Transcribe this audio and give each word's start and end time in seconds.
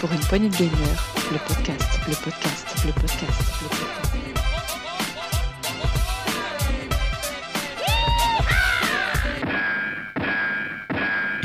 Pour 0.00 0.12
une 0.12 0.20
poignée 0.28 0.48
de 0.48 0.56
gagneurs, 0.56 1.14
le 1.32 1.38
podcast, 1.46 2.00
le 2.08 2.14
podcast, 2.14 2.66
le 2.84 2.92
podcast, 2.92 3.22
le 3.62 3.68
podcast. 3.68 4.04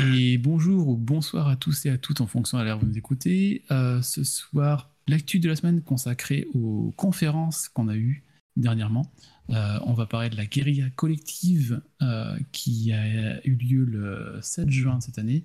Et 0.00 0.38
bonjour 0.38 0.88
ou 0.88 0.96
bonsoir 0.96 1.48
à 1.48 1.56
tous 1.56 1.86
et 1.86 1.90
à 1.90 1.98
toutes 1.98 2.20
en 2.20 2.26
fonction 2.26 2.58
à 2.58 2.64
l'heure 2.64 2.78
où 2.78 2.80
vous 2.80 2.86
nous 2.86 2.98
écoutez. 2.98 3.64
Euh, 3.70 4.02
ce 4.02 4.24
soir, 4.24 4.90
l'actu 5.08 5.38
de 5.38 5.48
la 5.48 5.56
semaine 5.56 5.82
consacrée 5.82 6.46
aux 6.54 6.92
conférences 6.96 7.68
qu'on 7.68 7.88
a 7.88 7.94
eues 7.94 8.24
dernièrement. 8.60 9.10
Euh, 9.50 9.78
on 9.84 9.94
va 9.94 10.06
parler 10.06 10.30
de 10.30 10.36
la 10.36 10.46
guérilla 10.46 10.88
collective 10.90 11.80
euh, 12.02 12.38
qui 12.52 12.92
a 12.92 13.44
eu 13.44 13.54
lieu 13.54 13.84
le 13.84 14.38
7 14.42 14.70
juin 14.70 14.98
de 14.98 15.02
cette 15.02 15.18
année. 15.18 15.44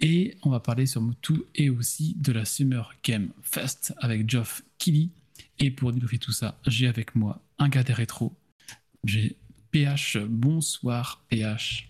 Et 0.00 0.36
on 0.42 0.50
va 0.50 0.60
parler 0.60 0.86
sur 0.86 1.02
tout 1.20 1.44
et 1.54 1.70
aussi 1.70 2.14
de 2.18 2.32
la 2.32 2.44
Summer 2.44 2.94
Game 3.02 3.30
Fest 3.42 3.94
avec 3.98 4.28
Geoff 4.30 4.62
Kelly. 4.78 5.10
Et 5.58 5.70
pour 5.70 5.92
développer 5.92 6.18
tout 6.18 6.32
ça, 6.32 6.56
j'ai 6.66 6.86
avec 6.86 7.14
moi 7.14 7.42
un 7.58 7.68
gars 7.68 7.82
des 7.82 7.92
rétro. 7.92 8.32
J'ai 9.04 9.36
PH. 9.72 10.18
Bonsoir 10.28 11.22
PH. 11.28 11.88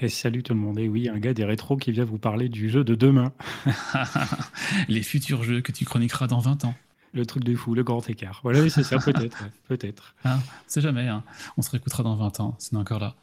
Et 0.00 0.08
salut 0.08 0.42
tout 0.42 0.54
le 0.54 0.58
monde. 0.58 0.78
Et 0.80 0.88
oui, 0.88 1.08
un 1.08 1.20
gars 1.20 1.32
des 1.32 1.44
rétros 1.44 1.76
qui 1.76 1.92
vient 1.92 2.04
vous 2.04 2.18
parler 2.18 2.48
du 2.48 2.70
jeu 2.70 2.82
de 2.82 2.96
demain. 2.96 3.32
Les 4.88 5.02
futurs 5.02 5.44
jeux 5.44 5.60
que 5.60 5.70
tu 5.70 5.84
chroniqueras 5.84 6.26
dans 6.26 6.40
20 6.40 6.64
ans. 6.64 6.74
Le 7.14 7.26
truc 7.26 7.44
de 7.44 7.54
fou, 7.54 7.74
le 7.74 7.82
grand 7.82 8.08
écart. 8.08 8.40
Voilà, 8.42 8.60
oui, 8.60 8.70
c'est 8.70 8.82
ça, 8.82 8.98
peut-être. 9.04 9.44
peut-être. 9.68 10.14
Hein, 10.24 10.38
c'est 10.66 10.80
jamais, 10.80 11.08
hein. 11.08 11.22
on 11.56 11.62
se 11.62 11.70
réécoutera 11.70 12.02
dans 12.02 12.16
20 12.16 12.40
ans, 12.40 12.56
c'est 12.58 12.74
encore 12.76 13.00
là. 13.00 13.14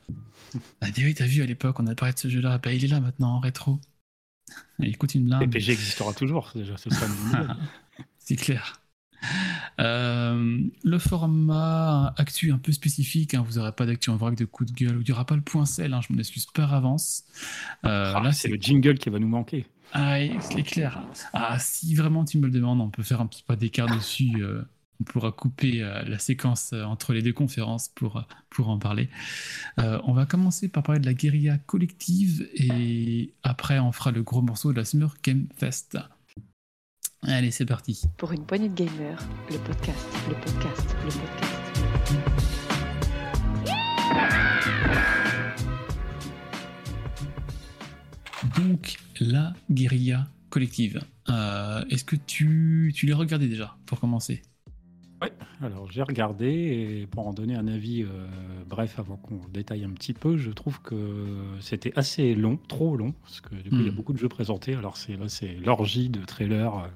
Ah, 0.81 0.87
oui, 0.97 1.13
t'as 1.13 1.25
vu 1.25 1.41
à 1.41 1.45
l'époque, 1.45 1.79
on 1.79 1.87
a 1.87 1.95
parlé 1.95 2.13
de 2.13 2.19
ce 2.19 2.27
jeu-là. 2.27 2.59
Bah, 2.59 2.73
il 2.73 2.83
est 2.85 2.87
là 2.87 2.99
maintenant 2.99 3.35
en 3.35 3.39
rétro. 3.39 3.79
Écoute 4.83 5.15
une 5.15 5.25
blinde. 5.25 5.43
Et 5.43 5.47
PG 5.47 5.73
existera 5.73 6.13
toujours, 6.13 6.51
déjà, 6.55 6.77
ce 6.77 6.89
sera 6.89 7.07
C'est 8.19 8.35
clair. 8.35 8.79
Euh, 9.79 10.61
le 10.83 10.99
format 10.99 12.13
actu 12.17 12.51
un 12.51 12.57
peu 12.57 12.71
spécifique, 12.71 13.33
hein, 13.33 13.43
vous 13.47 13.57
n'aurez 13.57 13.71
pas 13.71 13.85
d'actu 13.85 14.09
en 14.09 14.17
vrac 14.17 14.35
de 14.35 14.45
coup 14.45 14.65
de 14.65 14.71
gueule, 14.71 14.97
il 14.99 15.05
n'y 15.05 15.11
aura 15.11 15.25
pas 15.25 15.35
le 15.35 15.41
point 15.41 15.65
sel, 15.65 15.93
hein, 15.93 16.01
je 16.07 16.13
m'en 16.13 16.19
excuse 16.19 16.45
par 16.45 16.73
avance. 16.73 17.23
Euh, 17.85 18.13
ah, 18.15 18.21
là, 18.21 18.31
c'est 18.31 18.47
le 18.47 18.57
jingle 18.57 18.97
qui 18.97 19.09
va 19.09 19.19
nous 19.19 19.27
manquer. 19.27 19.65
Ah, 19.93 20.17
c'est 20.39 20.63
clair. 20.63 21.03
Ah, 21.33 21.57
si 21.59 21.95
vraiment 21.95 22.25
tu 22.25 22.37
me 22.37 22.45
le 22.45 22.51
demandes, 22.51 22.81
on 22.81 22.89
peut 22.89 23.03
faire 23.03 23.21
un 23.21 23.27
petit 23.27 23.43
pas 23.43 23.55
d'écart 23.55 23.87
dessus. 23.93 24.33
Euh, 24.39 24.61
on 25.01 25.05
pourra 25.05 25.31
couper 25.31 25.79
la 25.79 26.19
séquence 26.19 26.73
entre 26.73 27.13
les 27.13 27.21
deux 27.21 27.31
conférences 27.31 27.87
pour, 27.87 28.21
pour 28.49 28.67
en 28.67 28.77
parler. 28.77 29.07
on 29.77 30.11
va 30.11 30.25
commencer 30.25 30.67
par 30.67 30.83
parler 30.83 30.99
de 30.99 31.05
la 31.05 31.13
guérilla 31.13 31.57
collective 31.57 32.49
et 32.53 33.33
après 33.41 33.79
on 33.79 33.93
fera 33.93 34.11
le 34.11 34.23
gros 34.23 34.41
morceau 34.41 34.73
de 34.73 34.77
la 34.77 34.83
Summer 34.83 35.15
Game 35.23 35.47
Fest. 35.55 35.97
Allez, 37.23 37.51
c'est 37.51 37.65
parti. 37.65 38.01
Pour 38.17 38.31
une 38.31 38.45
poignée 38.45 38.69
de 38.69 38.75
gamers, 38.75 39.19
le 39.51 39.57
podcast, 39.57 40.07
le 40.29 40.35
podcast, 40.35 40.95
le 41.03 41.11
podcast. 41.11 41.59
Donc, 48.57 48.97
la 49.21 49.53
guérilla 49.69 50.27
collective. 50.49 51.01
Euh, 51.29 51.83
est-ce 51.89 52.03
que 52.03 52.15
tu, 52.15 52.91
tu 52.95 53.05
l'as 53.05 53.15
regardé 53.15 53.47
déjà, 53.47 53.75
pour 53.85 53.99
commencer? 53.99 54.41
Ouais, 55.21 55.33
alors 55.61 55.91
j'ai 55.91 56.01
regardé 56.01 56.47
et 56.47 57.07
pour 57.07 57.27
en 57.27 57.33
donner 57.33 57.55
un 57.55 57.67
avis 57.67 58.03
euh, 58.03 58.07
bref 58.65 58.99
avant 58.99 59.17
qu'on 59.17 59.41
détaille 59.51 59.83
un 59.83 59.89
petit 59.89 60.13
peu, 60.13 60.37
je 60.37 60.49
trouve 60.49 60.81
que 60.81 60.95
c'était 61.59 61.91
assez 61.97 62.35
long, 62.35 62.57
trop 62.69 62.95
long, 62.95 63.13
parce 63.23 63.41
que 63.41 63.53
du 63.55 63.69
coup 63.69 63.75
il 63.75 63.85
y 63.85 63.89
a 63.89 63.91
hmm. 63.91 63.95
beaucoup 63.95 64.13
de 64.13 64.17
jeux 64.17 64.29
présentés. 64.29 64.75
Alors 64.75 64.95
c'est 64.95 65.17
là 65.17 65.27
c'est 65.27 65.55
l'orgie 65.55 66.07
de 66.07 66.23
trailers, 66.23 66.73
euh, 66.73 66.87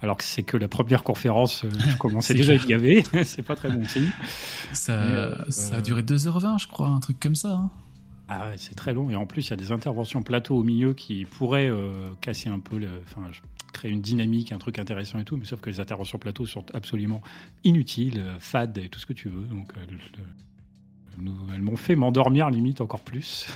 alors 0.00 0.16
que 0.16 0.24
c'est 0.24 0.42
que 0.42 0.56
la 0.56 0.66
première 0.66 1.04
conférence, 1.04 1.64
je 1.64 1.96
commençais 1.98 2.34
déjà 2.34 2.52
à 2.52 2.56
être 2.56 2.66
gavé, 2.66 3.04
c'est 3.24 3.42
pas 3.42 3.54
très 3.54 3.70
bon 3.70 3.84
signe. 3.84 4.10
Ça, 4.72 5.44
ça, 5.48 5.76
a 5.76 5.80
duré 5.80 6.02
2h20 6.02 6.60
je 6.60 6.66
crois, 6.66 6.88
un 6.88 6.98
truc 6.98 7.20
comme 7.20 7.36
ça. 7.36 7.52
Hein. 7.52 7.70
Ah 8.28 8.48
ouais, 8.48 8.54
c'est 8.56 8.74
très 8.74 8.94
long 8.94 9.10
et 9.10 9.16
en 9.16 9.26
plus 9.26 9.48
il 9.48 9.50
y 9.50 9.52
a 9.52 9.56
des 9.56 9.72
interventions 9.72 10.22
plateau 10.22 10.56
au 10.56 10.62
milieu 10.62 10.94
qui 10.94 11.24
pourraient 11.24 11.70
casser 12.20 12.48
un 12.48 12.60
peu 12.60 12.78
le, 12.78 12.88
enfin, 13.04 13.28
créer 13.72 13.90
une 13.90 14.00
dynamique, 14.00 14.52
un 14.52 14.58
truc 14.58 14.78
intéressant 14.78 15.18
et 15.18 15.24
tout, 15.24 15.36
mais 15.36 15.44
sauf 15.44 15.60
que 15.60 15.70
les 15.70 15.80
interventions 15.80 16.18
plateau 16.18 16.46
sont 16.46 16.64
absolument 16.74 17.22
inutiles, 17.64 18.20
euh, 18.20 18.36
fades 18.38 18.78
et 18.78 18.88
tout 18.88 19.00
ce 19.00 19.06
que 19.06 19.12
tu 19.12 19.28
veux. 19.28 19.44
Donc, 19.46 19.72
euh, 19.76 21.24
elles 21.52 21.62
m'ont 21.62 21.76
fait 21.76 21.96
m'endormir 21.96 22.48
limite 22.50 22.80
encore 22.80 23.00
plus. 23.00 23.48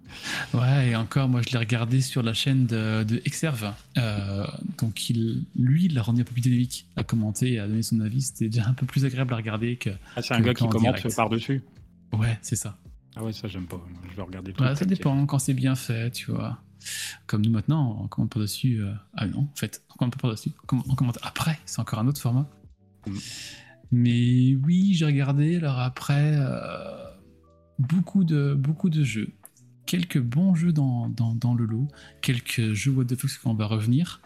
ouais, 0.54 0.90
et 0.90 0.96
encore, 0.96 1.28
moi 1.28 1.42
je 1.42 1.52
l'ai 1.52 1.58
regardé 1.58 2.00
sur 2.00 2.22
la 2.22 2.32
chaîne 2.32 2.66
de, 2.66 3.04
de 3.04 3.20
Exerve. 3.24 3.72
Euh, 3.98 4.46
donc, 4.78 5.10
il, 5.10 5.44
lui, 5.56 5.86
il 5.86 5.94
l'a 5.94 6.02
rendu 6.02 6.20
un 6.20 6.24
peu 6.24 6.32
plus 6.32 6.42
dynamique 6.42 6.86
à 6.96 7.02
commenter 7.02 7.54
et 7.54 7.58
à 7.58 7.66
donner 7.66 7.82
son 7.82 8.00
avis. 8.00 8.22
C'était 8.22 8.48
déjà 8.48 8.68
un 8.68 8.74
peu 8.74 8.86
plus 8.86 9.04
agréable 9.04 9.34
à 9.34 9.36
regarder 9.36 9.76
que. 9.76 9.90
Ah, 10.16 10.22
c'est 10.22 10.34
un 10.34 10.40
gars 10.40 10.54
qui 10.54 10.68
commente 10.68 11.14
par-dessus 11.14 11.62
Ouais, 12.12 12.38
c'est 12.42 12.56
ça. 12.56 12.76
Ah 13.16 13.24
ouais, 13.24 13.32
ça 13.32 13.48
j'aime 13.48 13.66
pas. 13.66 13.80
Je 14.10 14.16
vais 14.16 14.22
regarder 14.22 14.52
tout. 14.52 14.64
ça 14.74 14.84
dépend 14.84 15.26
quand 15.26 15.38
c'est 15.38 15.54
bien 15.54 15.74
fait, 15.74 16.10
tu 16.10 16.30
vois. 16.30 16.58
Comme 17.26 17.42
nous 17.42 17.50
maintenant, 17.50 17.98
on 18.02 18.08
commente 18.08 18.32
pas 18.32 18.40
dessus. 18.40 18.82
Euh, 18.82 18.92
ah 19.14 19.26
non, 19.26 19.40
en 19.40 19.56
fait, 19.56 19.82
on 19.90 19.98
commente 19.98 20.16
pas 20.16 20.30
dessus. 20.30 20.52
On 20.70 20.94
commente 20.94 21.18
après, 21.22 21.58
c'est 21.64 21.80
encore 21.80 21.98
un 21.98 22.08
autre 22.08 22.20
format. 22.20 22.48
Mm. 23.06 23.12
Mais 23.92 24.54
oui, 24.64 24.94
j'ai 24.94 25.04
regardé. 25.04 25.56
Alors 25.56 25.78
après, 25.78 26.34
euh, 26.36 27.04
beaucoup, 27.78 28.24
de, 28.24 28.54
beaucoup 28.54 28.88
de 28.88 29.04
jeux. 29.04 29.28
Quelques 29.84 30.20
bons 30.20 30.54
jeux 30.54 30.72
dans, 30.72 31.08
dans, 31.08 31.54
le 31.54 31.66
lot. 31.66 31.88
Quelques 32.22 32.72
jeux 32.72 32.92
What 32.92 33.04
the 33.06 33.16
Fuck 33.16 33.30
qu'on 33.42 33.54
va 33.54 33.66
revenir. 33.66 34.22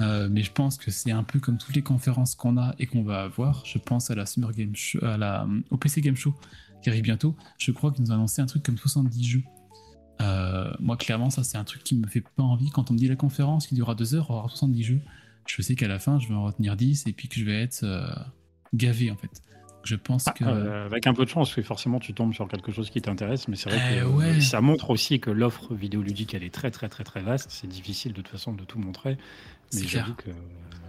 Euh, 0.00 0.28
mais 0.30 0.42
je 0.42 0.50
pense 0.50 0.76
que 0.76 0.90
c'est 0.90 1.12
un 1.12 1.22
peu 1.22 1.38
comme 1.38 1.58
toutes 1.58 1.76
les 1.76 1.82
conférences 1.82 2.34
qu'on 2.34 2.56
a 2.56 2.74
et 2.78 2.86
qu'on 2.86 3.04
va 3.04 3.22
avoir. 3.22 3.64
Je 3.64 3.78
pense 3.78 4.10
à 4.10 4.14
la 4.14 4.26
Summer 4.26 4.50
Game 4.52 4.74
Show, 4.74 5.04
à 5.04 5.16
la, 5.16 5.46
au 5.70 5.76
PC 5.76 6.00
Game 6.00 6.16
Show 6.16 6.34
qui 6.84 6.90
arrive 6.90 7.02
bientôt. 7.02 7.34
Je 7.58 7.72
crois 7.72 7.90
qu'ils 7.90 8.04
nous 8.04 8.10
ont 8.10 8.14
annoncé 8.14 8.40
un 8.42 8.46
truc 8.46 8.62
comme 8.62 8.78
70 8.78 9.24
jeux. 9.24 9.42
Euh, 10.20 10.72
moi, 10.78 10.96
clairement, 10.96 11.30
ça, 11.30 11.42
c'est 11.42 11.56
un 11.56 11.64
truc 11.64 11.82
qui 11.82 11.96
me 11.96 12.06
fait 12.06 12.20
pas 12.20 12.42
envie. 12.42 12.70
Quand 12.70 12.90
on 12.90 12.94
me 12.94 12.98
dit 12.98 13.08
la 13.08 13.16
conférence 13.16 13.66
qui 13.66 13.74
durera 13.74 13.94
2 13.94 14.14
heures, 14.14 14.30
on 14.30 14.34
aura 14.34 14.48
70 14.48 14.82
jeux, 14.84 15.00
je 15.46 15.60
sais 15.62 15.74
qu'à 15.74 15.88
la 15.88 15.98
fin, 15.98 16.20
je 16.20 16.28
vais 16.28 16.34
en 16.34 16.44
retenir 16.44 16.76
10 16.76 17.06
et 17.06 17.12
puis 17.12 17.28
que 17.28 17.34
je 17.36 17.44
vais 17.44 17.62
être 17.62 17.80
euh, 17.82 18.06
gavé, 18.74 19.10
en 19.10 19.16
fait. 19.16 19.42
Je 19.82 19.96
pense 19.96 20.28
ah, 20.28 20.32
que. 20.32 20.44
Euh, 20.44 20.86
avec 20.86 21.06
un 21.06 21.14
peu 21.14 21.24
de 21.24 21.30
chance, 21.30 21.58
forcément, 21.62 21.98
tu 21.98 22.14
tombes 22.14 22.32
sur 22.32 22.48
quelque 22.48 22.70
chose 22.70 22.90
qui 22.90 23.02
t'intéresse, 23.02 23.48
mais 23.48 23.56
c'est 23.56 23.70
vrai 23.70 24.02
que 24.36 24.40
ça 24.40 24.60
montre 24.60 24.90
aussi 24.90 25.20
que 25.20 25.30
l'offre 25.30 25.74
vidéoludique, 25.74 26.34
elle 26.34 26.44
est 26.44 26.54
très, 26.54 26.70
très, 26.70 26.88
très, 26.88 27.04
très 27.04 27.20
vaste. 27.20 27.50
C'est 27.50 27.66
difficile, 27.66 28.12
de 28.12 28.22
toute 28.22 28.28
façon, 28.28 28.52
de 28.52 28.64
tout 28.64 28.78
montrer. 28.78 29.18
Mais 29.74 29.86
j'avoue 29.86 30.14
que 30.14 30.30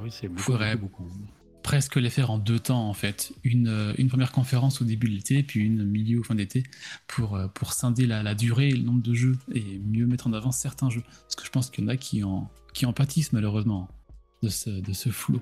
oui, 0.01 0.09
c'est 0.11 0.27
beaucoup, 0.27 0.53
beaucoup 0.79 1.09
presque 1.65 1.95
les 1.95 2.11
faire 2.11 2.29
en 2.29 2.37
deux 2.37 2.59
temps 2.59 2.87
en 2.87 2.93
fait. 2.93 3.33
Une, 3.43 3.67
euh, 3.67 3.93
une 3.97 4.07
première 4.07 4.31
conférence 4.31 4.83
au 4.83 4.85
début 4.85 5.09
de 5.09 5.15
l'été, 5.15 5.41
puis 5.41 5.61
une 5.61 5.83
milieu 5.83 6.19
ou 6.19 6.23
fin 6.23 6.35
d'été, 6.35 6.61
pour, 7.07 7.35
euh, 7.35 7.47
pour 7.47 7.73
scinder 7.73 8.05
la, 8.05 8.21
la, 8.21 8.35
durée 8.35 8.69
et 8.69 8.75
le 8.75 8.83
nombre 8.83 9.01
de 9.01 9.15
jeux 9.15 9.35
et 9.51 9.81
mieux 9.83 10.05
mettre 10.05 10.27
en 10.27 10.33
avant 10.33 10.51
certains 10.51 10.91
jeux. 10.91 11.01
Parce 11.01 11.35
que 11.35 11.43
je 11.43 11.49
pense 11.49 11.71
qu'il 11.71 11.83
y 11.83 11.87
en 11.87 11.89
a 11.89 11.97
qui 11.97 12.23
en, 12.23 12.51
qui 12.75 12.85
en 12.85 12.93
pâtissent 12.93 13.33
malheureusement 13.33 13.89
de 14.43 14.49
ce, 14.49 14.69
de 14.69 14.93
ce 14.93 15.09
flot. 15.09 15.41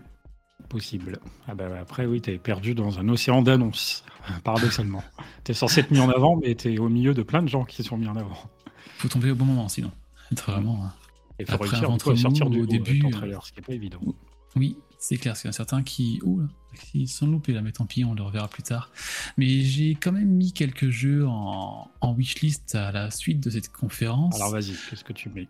Possible. 0.70 1.20
Ah 1.46 1.56
bah, 1.56 1.68
après, 1.78 2.06
oui, 2.06 2.22
t'es 2.22 2.38
perdu 2.38 2.74
dans 2.74 3.00
un 3.00 3.10
océan 3.10 3.42
d'annonces, 3.42 4.06
paradoxalement. 4.46 5.04
t'es 5.44 5.54
censé 5.54 5.82
être 5.82 5.92
mis 5.92 6.00
en 6.00 6.10
avant, 6.10 6.40
mais 6.42 6.56
t'es 6.56 6.78
au 6.78 6.88
milieu 6.88 7.14
de 7.14 7.22
plein 7.22 7.44
de 7.44 7.50
gens 7.50 7.66
qui 7.66 7.84
sont 7.84 7.98
mis 7.98 8.08
en 8.08 8.16
avant. 8.16 8.50
Faut 8.98 9.10
tomber 9.10 9.32
au 9.32 9.36
bon 9.36 9.44
moment 9.44 9.68
sinon. 9.68 9.92
Être 10.32 10.50
vraiment. 10.50 10.90
Et 11.38 11.44
faut 11.44 11.56
après, 11.56 11.68
réussir 11.68 12.18
sortir 12.18 12.50
du 12.50 12.66
début. 12.66 13.10
Trailer, 13.10 13.46
ce 13.46 13.52
qui 13.52 13.60
n'est 13.60 13.66
pas 13.66 13.74
évident. 13.74 14.00
Oui, 14.56 14.78
c'est 15.04 15.18
clair, 15.18 15.36
qu'il 15.36 15.46
y 15.46 15.48
en 15.50 15.50
a 15.50 15.54
certains 15.54 15.84
qui, 15.84 16.22
qui 16.90 17.08
sont 17.08 17.28
loupés 17.28 17.52
là, 17.52 17.62
mais 17.62 17.74
tant 17.74 17.86
pis, 17.86 18.06
on 18.06 18.14
le 18.14 18.24
reverra 18.24 18.48
plus 18.48 18.64
tard. 18.64 18.90
Mais 19.36 19.60
j'ai 19.60 19.96
quand 19.96 20.14
même 20.14 20.30
mis 20.30 20.54
quelques 20.54 20.92
jeux 20.92 21.28
en, 21.28 21.92
wishlist 22.18 22.74
à 22.76 22.94
la 22.94 23.12
suite 23.12 23.42
de 23.42 23.50
cette 23.50 23.70
conférence. 23.70 24.34
Alors 24.36 24.52
vas-y, 24.52 24.74
qu'est-ce 24.90 25.04
que 25.04 25.12
tu 25.12 25.28
mets 25.28 25.50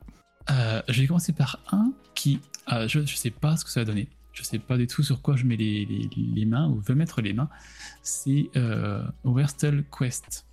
euh, 0.50 0.82
Je 0.90 1.02
vais 1.02 1.06
commencer 1.06 1.34
par 1.34 1.60
un 1.72 1.94
qui, 2.16 2.40
euh, 2.72 2.88
je 2.88 2.98
ne 2.98 3.06
sais 3.06 3.30
pas 3.30 3.56
ce 3.56 3.64
que 3.64 3.70
ça 3.70 3.82
va 3.82 3.86
donner. 3.86 4.08
Je 4.32 4.42
ne 4.42 4.46
sais 4.46 4.58
pas 4.58 4.76
du 4.76 4.88
tout 4.88 5.04
sur 5.04 5.22
quoi 5.22 5.36
je 5.36 5.46
mets 5.46 5.56
les, 5.56 5.86
les, 5.86 6.46
mains 6.46 6.68
ou 6.68 6.80
veux 6.80 6.96
mettre 6.96 7.22
les 7.22 7.34
mains. 7.34 7.50
C'est 8.02 8.50
euh, 8.58 9.04
Quest. 9.96 10.48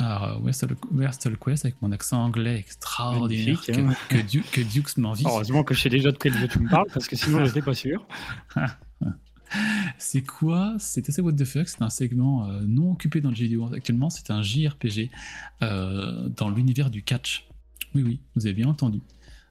Alors, 0.00 0.42
Western 0.42 1.36
Quest 1.36 1.64
avec 1.64 1.80
mon 1.82 1.92
accent 1.92 2.22
anglais 2.24 2.58
extraordinaire 2.58 3.60
que, 3.62 3.72
hein. 3.72 3.94
que, 4.08 4.60
Dukes 4.62 4.96
m'envie. 4.96 5.24
Heureusement 5.26 5.62
que 5.62 5.74
je 5.74 5.82
sais 5.82 5.88
déjà 5.88 6.10
de 6.10 6.16
quel 6.16 6.32
jeu 6.32 6.48
tu 6.48 6.58
me 6.58 6.68
parles 6.68 6.88
parce 6.92 7.06
que 7.06 7.16
sinon 7.16 7.40
je 7.40 7.44
n'étais 7.44 7.62
pas 7.62 7.74
sûr. 7.74 8.06
c'est 9.98 10.22
quoi? 10.22 10.74
C'est 10.78 11.08
assez 11.08 11.20
what 11.20 11.32
the 11.32 11.44
fuck. 11.44 11.68
C'est 11.68 11.82
un 11.82 11.90
segment 11.90 12.48
euh, 12.48 12.62
non 12.66 12.92
occupé 12.92 13.20
dans 13.20 13.30
le 13.30 13.34
jeu 13.34 13.44
vidéo 13.44 13.68
actuellement. 13.74 14.10
C'est 14.10 14.30
un 14.30 14.42
JRPG 14.42 15.10
euh, 15.62 16.28
dans 16.28 16.50
l'univers 16.50 16.90
du 16.90 17.02
catch. 17.02 17.46
Oui, 17.94 18.02
oui, 18.02 18.20
vous 18.36 18.46
avez 18.46 18.54
bien 18.54 18.68
entendu. 18.68 19.00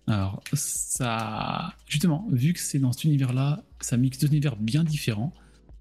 Alors, 0.08 0.42
ça. 0.54 1.74
Justement, 1.88 2.28
vu 2.32 2.54
que 2.54 2.60
c'est 2.60 2.80
dans 2.80 2.92
cet 2.92 3.04
univers-là, 3.04 3.64
ça 3.80 3.98
mixe 3.98 4.18
deux 4.18 4.28
univers 4.28 4.56
bien 4.56 4.84
différents, 4.84 5.34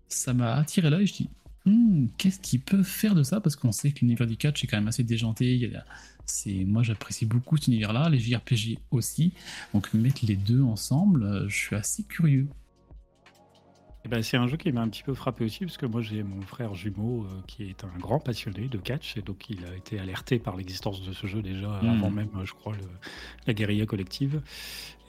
ça 0.08 0.34
m'a 0.34 0.54
attiré 0.54 0.90
là 0.90 1.00
et 1.00 1.06
je 1.06 1.14
dis 1.14 1.30
hmm, 1.68 2.08
qu'est-ce 2.16 2.40
qui 2.40 2.58
peut 2.58 2.82
faire 2.82 3.14
de 3.14 3.22
ça? 3.22 3.40
Parce 3.40 3.56
qu'on 3.56 3.72
sait 3.72 3.92
que 3.92 4.00
l'univers 4.00 4.26
du 4.26 4.36
catch 4.36 4.64
est 4.64 4.66
quand 4.66 4.76
même 4.78 4.88
assez 4.88 5.04
déjanté. 5.04 5.54
Il 5.54 5.70
y 5.70 5.74
a, 5.74 5.84
c'est, 6.26 6.64
moi, 6.64 6.82
j'apprécie 6.82 7.26
beaucoup 7.26 7.56
cet 7.56 7.68
univers-là, 7.68 8.08
les 8.08 8.18
JRPG 8.18 8.78
aussi. 8.90 9.32
Donc 9.74 9.92
mettre 9.94 10.24
les 10.26 10.36
deux 10.36 10.62
ensemble, 10.62 11.22
euh, 11.24 11.48
je 11.48 11.56
suis 11.56 11.76
assez 11.76 12.02
curieux. 12.04 12.48
Eh 14.04 14.08
ben, 14.08 14.22
c'est 14.22 14.36
un 14.36 14.46
jeu 14.46 14.56
qui 14.56 14.70
m'a 14.72 14.80
un 14.80 14.88
petit 14.88 15.02
peu 15.02 15.12
frappé 15.12 15.44
aussi, 15.44 15.64
parce 15.66 15.76
que 15.76 15.84
moi 15.84 16.00
j'ai 16.00 16.22
mon 16.22 16.40
frère 16.40 16.74
jumeau 16.74 17.24
euh, 17.24 17.40
qui 17.46 17.64
est 17.64 17.84
un 17.84 17.98
grand 17.98 18.20
passionné 18.20 18.68
de 18.68 18.78
catch, 18.78 19.16
et 19.16 19.22
donc 19.22 19.50
il 19.50 19.64
a 19.66 19.76
été 19.76 19.98
alerté 19.98 20.38
par 20.38 20.56
l'existence 20.56 21.02
de 21.02 21.12
ce 21.12 21.26
jeu 21.26 21.42
déjà 21.42 21.68
Mm. 21.82 21.88
avant 21.88 22.10
même, 22.10 22.30
je 22.44 22.52
crois, 22.52 22.74
le- 22.74 22.88
la 23.46 23.52
guérilla 23.54 23.86
collective. 23.86 24.40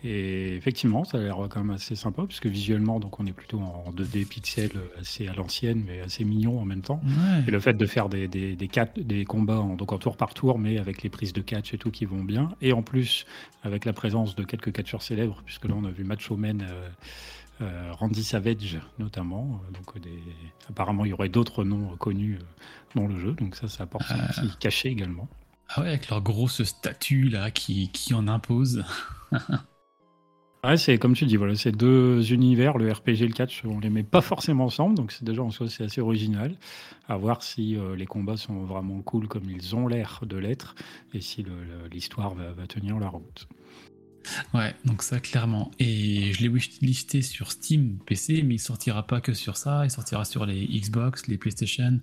Et 0.04 0.56
effectivement, 0.56 1.04
ça 1.04 1.18
a 1.18 1.22
l'air 1.22 1.36
quand 1.50 1.60
même 1.64 1.72
assez 1.76 1.96
sympa, 1.96 2.24
puisque 2.26 2.46
visuellement, 2.46 3.00
donc 3.02 3.20
on 3.20 3.26
est 3.26 3.34
plutôt 3.34 3.60
en 3.60 3.92
2D 3.92 4.26
pixel, 4.26 4.72
euh, 4.76 5.02
assez 5.02 5.28
à 5.28 5.34
l'ancienne, 5.34 5.84
mais 5.86 6.00
assez 6.00 6.24
mignon 6.24 6.60
en 6.60 6.66
même 6.66 6.82
temps. 6.82 7.02
Ouais. 7.04 7.44
Et 7.48 7.52
le 7.52 7.60
fait 7.60 7.74
de 7.74 7.86
faire 7.86 8.08
des, 8.08 8.28
des, 8.30 8.56
des, 8.56 8.68
cat- 8.70 8.98
des 8.98 9.26
combats 9.26 9.60
en, 9.60 9.76
donc 9.76 9.92
en 9.92 9.98
tour 9.98 10.16
par 10.16 10.34
tour, 10.34 10.58
mais 10.58 10.78
avec 10.78 11.04
les 11.04 11.10
prises 11.10 11.34
de 11.34 11.42
catch 11.42 11.74
et 11.74 11.78
tout 11.78 11.92
qui 11.92 12.06
vont 12.06 12.24
bien, 12.24 12.56
et 12.62 12.72
en 12.72 12.82
plus 12.82 13.26
avec 13.64 13.84
la 13.84 13.92
présence 13.92 14.36
de 14.36 14.44
quelques 14.44 14.72
catcheurs 14.72 15.02
célèbres, 15.02 15.42
puisque 15.46 15.66
là 15.66 15.74
on 15.78 15.84
a 15.84 15.92
vu 15.92 16.06
Macho 16.06 16.38
Man, 16.38 16.66
euh, 16.66 16.90
euh, 17.62 17.92
Randy 17.92 18.24
Savage 18.24 18.80
notamment, 19.00 19.62
euh, 19.68 19.72
donc 19.74 20.00
des... 20.02 20.18
apparemment 20.70 21.04
il 21.04 21.10
y 21.10 21.14
aurait 21.14 21.28
d'autres 21.28 21.66
noms 21.66 21.92
euh, 21.92 21.96
connus 21.98 22.40
dans 22.96 23.06
le 23.06 23.20
jeu, 23.20 23.34
donc 23.34 23.56
ça 23.58 23.68
ça 23.68 23.84
apporte 23.84 24.10
un 24.12 24.28
petit 24.28 24.56
cachet 24.60 24.88
également. 24.90 25.28
Ah 25.68 25.82
ouais, 25.82 25.90
avec 25.90 26.10
leur 26.10 26.22
grosse 26.22 26.64
statue 26.64 27.28
là 27.30 27.52
qui, 27.52 27.90
qui 27.90 28.14
en 28.14 28.28
impose. 28.30 28.84
Ouais, 30.62 30.76
c'est 30.76 30.98
comme 30.98 31.14
tu 31.14 31.26
dis, 31.26 31.38
voilà, 31.38 31.56
c'est 31.56 31.72
deux 31.72 32.34
univers, 32.34 32.78
le 32.78 32.92
RPG 32.92 33.22
et 33.22 33.28
le 33.28 33.34
catch, 33.34 33.64
on 33.64 33.80
les 33.80 33.90
met 33.90 34.04
pas 34.04 34.20
forcément 34.20 34.66
ensemble, 34.66 34.96
donc 34.96 35.14
c'est 35.14 35.24
déjà 35.24 35.42
en 35.42 35.52
soi 35.52 35.70
c'est 35.70 35.86
assez 35.86 36.02
original. 36.02 36.54
À 37.08 37.16
voir 37.16 37.44
si 37.44 37.78
euh, 37.78 37.96
les 37.96 38.06
combats 38.06 38.36
sont 38.36 38.66
vraiment 38.66 39.02
cool 39.02 39.30
comme 39.30 39.50
ils 39.50 39.76
ont 39.78 39.88
l'air 39.88 40.20
de 40.24 40.36
l'être, 40.36 40.76
et 41.14 41.22
si 41.22 41.46
l'histoire 41.92 42.36
va, 42.36 42.68
tenir 42.68 43.00
la 43.00 43.08
route. 43.08 43.48
Ouais, 44.54 44.76
donc 44.84 45.02
ça 45.02 45.22
clairement. 45.22 45.72
Et 45.80 46.34
je 46.34 46.42
l'ai 46.42 46.50
wishlisté 46.50 47.22
sur 47.22 47.54
Steam 47.54 47.98
PC, 48.06 48.44
mais 48.44 48.56
il 48.56 48.60
sortira 48.60 49.08
pas 49.08 49.22
que 49.22 49.34
sur 49.34 49.56
ça, 49.56 49.86
il 49.86 49.92
sortira 49.92 50.26
sur 50.26 50.46
les 50.46 50.68
Xbox, 50.68 51.28
les 51.28 51.38
PlayStation 51.38 52.02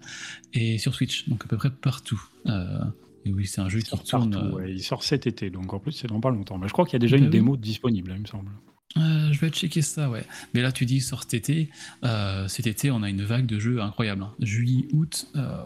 et 0.54 0.78
sur 0.78 0.94
Switch, 0.94 1.28
donc 1.28 1.44
à 1.44 1.48
peu 1.48 1.58
près 1.58 1.70
partout. 1.70 2.22
Euh, 2.46 2.78
et 3.26 3.32
oui, 3.32 3.46
c'est 3.46 3.61
un 3.61 3.69
jeu 3.69 3.81
Il 3.81 3.84
qui 3.84 3.90
sort 3.90 4.05
tourne. 4.05 4.31
partout, 4.31 4.46
euh, 4.46 4.52
ouais, 4.52 4.73
il 4.73 4.82
sort 4.82 5.02
cet 5.02 5.26
été, 5.26 5.50
donc 5.50 5.73
en 5.75 5.78
plus 5.78 5.93
c'est 5.93 6.06
dans 6.08 6.20
pas 6.20 6.31
longtemps. 6.31 6.58
Mais 6.58 6.69
je 6.69 6.73
crois 6.73 6.84
qu'il 6.87 6.94
y 6.94 6.96
a 6.96 7.00
déjà 7.00 7.17
Bah 7.17 7.19
une 7.19 7.25
oui. 7.25 7.31
démo 7.31 7.56
disponible, 7.56 8.12
il 8.14 8.23
me 8.23 8.26
semble. 8.26 8.50
Euh, 8.96 9.31
je 9.32 9.38
vais 9.40 9.50
checker 9.50 9.82
ça, 9.82 10.08
ouais. 10.08 10.25
Mais 10.55 10.62
là, 10.62 10.73
tu 10.73 10.87
dis 10.87 11.00
sort 11.00 11.23
cet 11.23 11.34
été. 11.34 11.69
Euh, 12.05 12.49
cet 12.49 12.67
été, 12.67 12.90
on 12.90 13.02
a 13.02 13.11
une 13.11 13.23
vague 13.25 13.44
de 13.44 13.58
jeux 13.58 13.82
incroyable. 13.82 14.23
hein. 14.23 14.32
Juillet, 14.40 14.88
août, 14.94 15.26
euh, 15.37 15.58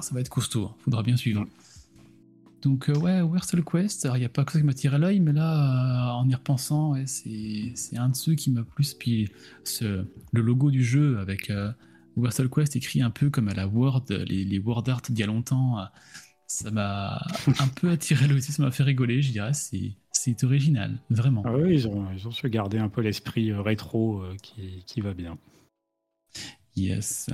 ça 0.00 0.14
va 0.14 0.20
être 0.20 0.28
costaud. 0.28 0.66
hein. 0.66 0.74
Faudra 0.84 1.02
bien 1.02 1.16
suivre. 1.16 1.44
Donc, 2.62 2.88
ouais, 3.00 3.20
Wrestle 3.22 3.62
Quest, 3.64 4.04
alors, 4.04 4.16
il 4.16 4.20
n'y 4.20 4.26
a 4.26 4.30
pas 4.30 4.44
que 4.44 4.52
ça 4.52 4.58
qui 4.60 4.64
m'a 4.64 4.72
tiré 4.74 4.98
l'œil, 4.98 5.20
mais 5.20 5.32
là, 5.32 6.14
en 6.16 6.28
y 6.28 6.34
repensant, 6.34 6.92
ouais, 6.92 7.04
c'est 7.06 7.96
un 7.96 8.08
de 8.08 8.16
ceux 8.16 8.34
qui 8.34 8.50
m'a 8.50 8.62
plus. 8.62 8.94
Puis 8.94 9.30
ce, 9.64 10.04
le 10.32 10.40
logo 10.42 10.70
du 10.70 10.82
jeu 10.84 11.18
avec 11.18 11.50
euh, 11.50 11.70
Wrestle 12.16 12.48
Quest 12.48 12.74
écrit 12.76 13.02
un 13.02 13.10
peu 13.10 13.30
comme 13.30 13.48
à 13.48 13.54
la 13.54 13.66
Word, 13.68 14.04
les, 14.10 14.44
les 14.44 14.58
Word 14.58 14.84
Art 14.88 15.02
d'il 15.08 15.18
y 15.18 15.22
a 15.22 15.26
longtemps, 15.26 15.78
ça 16.46 16.70
m'a 16.70 17.20
un 17.58 17.68
peu 17.68 17.90
attiré 17.90 18.32
aussi, 18.32 18.52
ça 18.52 18.62
m'a 18.62 18.70
fait 18.70 18.84
rigoler, 18.84 19.22
je 19.22 19.32
dirais. 19.32 19.54
C'est 19.54 19.92
c'est 20.12 20.44
original, 20.44 20.98
vraiment. 21.10 21.42
Ah 21.44 21.52
oui, 21.54 21.74
ils 21.74 21.88
ont, 21.88 22.10
ils 22.12 22.26
ont 22.26 22.30
su 22.30 22.48
garder 22.48 22.78
un 22.78 22.88
peu 22.88 23.00
l'esprit 23.00 23.50
euh, 23.50 23.60
rétro 23.60 24.22
euh, 24.22 24.34
qui, 24.42 24.82
qui 24.86 25.00
va 25.00 25.14
bien. 25.14 25.38
Yes. 26.74 27.28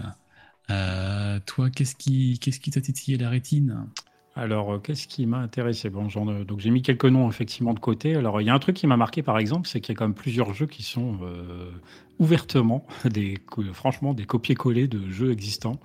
Euh, 0.70 1.40
toi, 1.46 1.70
qu'est-ce 1.70 1.94
qui 1.94 2.38
qu'est-ce 2.38 2.60
qui 2.60 2.70
t'a 2.70 2.80
titillé 2.80 3.18
la 3.18 3.30
rétine? 3.30 3.86
Alors, 4.34 4.72
euh, 4.72 4.78
qu'est-ce 4.78 5.06
qui 5.08 5.26
m'a 5.26 5.38
intéressé? 5.38 5.90
Bon, 5.90 6.08
j'en 6.08 6.26
ai- 6.34 6.44
Donc, 6.46 6.60
j'ai 6.60 6.70
mis 6.70 6.80
quelques 6.80 7.04
noms 7.04 7.28
effectivement 7.28 7.74
de 7.74 7.78
côté. 7.80 8.14
Alors, 8.16 8.40
il 8.40 8.46
y 8.46 8.50
a 8.50 8.54
un 8.54 8.58
truc 8.58 8.76
qui 8.76 8.86
m'a 8.86 8.96
marqué 8.96 9.22
par 9.22 9.38
exemple, 9.38 9.68
c'est 9.68 9.80
qu'il 9.80 9.92
y 9.92 9.96
a 9.96 9.98
quand 9.98 10.06
même 10.06 10.14
plusieurs 10.14 10.54
jeux 10.54 10.66
qui 10.66 10.82
sont 10.82 11.18
euh, 11.22 11.70
ouvertement, 12.18 12.86
des, 13.04 13.38
franchement, 13.74 14.14
des 14.14 14.24
copier-coller 14.24 14.88
de 14.88 15.10
jeux 15.10 15.32
existants. 15.32 15.78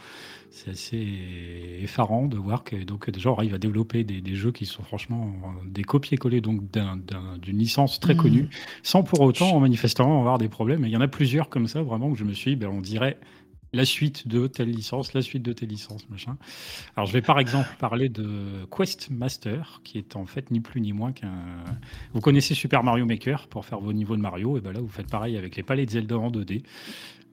C'est 0.49 0.71
assez 0.71 1.79
effarant 1.81 2.27
de 2.27 2.37
voir 2.37 2.63
que 2.63 2.77
donc, 2.77 3.09
des 3.09 3.19
gens 3.19 3.35
arrivent 3.35 3.53
à 3.53 3.57
développer 3.59 4.03
des, 4.05 4.21
des 4.21 4.35
jeux 4.35 4.51
qui 4.51 4.65
sont 4.65 4.83
franchement 4.83 5.33
euh, 5.43 5.69
des 5.69 5.83
copier-coller 5.83 6.41
donc 6.41 6.71
d'un- 6.71 6.97
d'un- 6.97 7.37
d'une 7.41 7.57
licence 7.59 7.99
très 7.99 8.15
Mhm. 8.15 8.19
connue, 8.21 8.49
sans 8.83 9.03
pour 9.03 9.21
autant 9.21 9.59
manifestement 9.59 10.19
avoir 10.19 10.37
des 10.37 10.49
problèmes. 10.49 10.85
Et 10.85 10.87
il 10.87 10.93
y 10.93 10.97
en 10.97 11.01
a 11.01 11.07
plusieurs 11.09 11.49
comme 11.49 11.67
ça, 11.67 11.81
vraiment, 11.83 12.11
que 12.13 12.17
je 12.17 12.23
me 12.23 12.33
suis 12.33 12.51
dit, 12.51 12.57
ben, 12.57 12.69
on 12.69 12.81
dirait 12.81 13.17
la 13.73 13.85
suite 13.85 14.27
de 14.27 14.47
telle 14.47 14.71
licence, 14.71 15.13
la 15.13 15.21
suite 15.21 15.43
de 15.43 15.53
telle 15.53 15.69
licence, 15.69 16.09
machin. 16.09 16.37
Alors, 16.95 17.07
je 17.07 17.13
vais 17.13 17.21
par 17.21 17.39
exemple 17.39 17.69
parler 17.79 18.09
de 18.09 18.65
Quest 18.75 19.09
Master, 19.09 19.81
qui 19.83 19.97
est 19.97 20.15
en 20.15 20.25
fait 20.25 20.51
ni 20.51 20.59
plus 20.59 20.81
ni 20.81 20.93
moins 20.93 21.11
qu'un. 21.11 21.33
Vous 22.13 22.21
connaissez 22.21 22.55
Super 22.55 22.83
Mario 22.83 23.05
Maker 23.05 23.47
pour 23.47 23.65
faire 23.65 23.79
vos 23.79 23.93
niveaux 23.93 24.15
de 24.15 24.21
Mario, 24.21 24.57
et 24.57 24.61
ben 24.61 24.71
là, 24.71 24.79
vous 24.79 24.87
faites 24.87 25.09
pareil 25.09 25.37
avec 25.37 25.55
les 25.55 25.63
palais 25.63 25.85
de 25.85 25.91
Zelda 25.91 26.17
en 26.17 26.31
2D. 26.31 26.63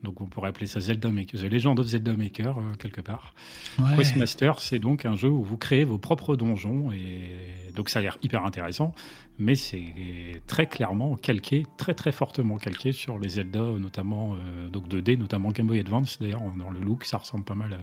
Donc, 0.02 0.20
on 0.20 0.26
pourrait 0.26 0.50
appeler 0.50 0.66
ça 0.66 0.80
Zelda 0.80 1.08
Maker, 1.08 1.40
The 1.40 1.44
Legend 1.44 1.80
of 1.80 1.86
Zelda 1.86 2.12
Maker, 2.12 2.58
euh, 2.58 2.74
quelque 2.78 3.00
part. 3.00 3.34
Ouais. 3.78 3.96
Quest 3.96 4.16
Master, 4.16 4.60
c'est 4.60 4.78
donc 4.78 5.06
un 5.06 5.16
jeu 5.16 5.30
où 5.30 5.42
vous 5.42 5.56
créez 5.56 5.84
vos 5.84 5.98
propres 5.98 6.36
donjons, 6.36 6.92
et 6.92 7.72
donc 7.74 7.88
ça 7.88 8.00
a 8.00 8.02
l'air 8.02 8.18
hyper 8.22 8.44
intéressant, 8.44 8.94
mais 9.38 9.54
c'est 9.54 10.42
très 10.46 10.66
clairement 10.66 11.16
calqué, 11.16 11.66
très 11.76 11.94
très 11.94 12.12
fortement 12.12 12.56
calqué 12.58 12.92
sur 12.92 13.18
les 13.18 13.30
Zelda, 13.30 13.60
notamment 13.60 14.34
euh, 14.34 14.68
donc 14.68 14.88
2D, 14.88 15.18
notamment 15.18 15.50
Game 15.50 15.66
Boy 15.66 15.80
Advance. 15.80 16.18
D'ailleurs, 16.20 16.42
dans 16.56 16.70
le 16.70 16.80
look, 16.80 17.04
ça 17.04 17.18
ressemble 17.18 17.44
pas 17.44 17.54
mal 17.54 17.78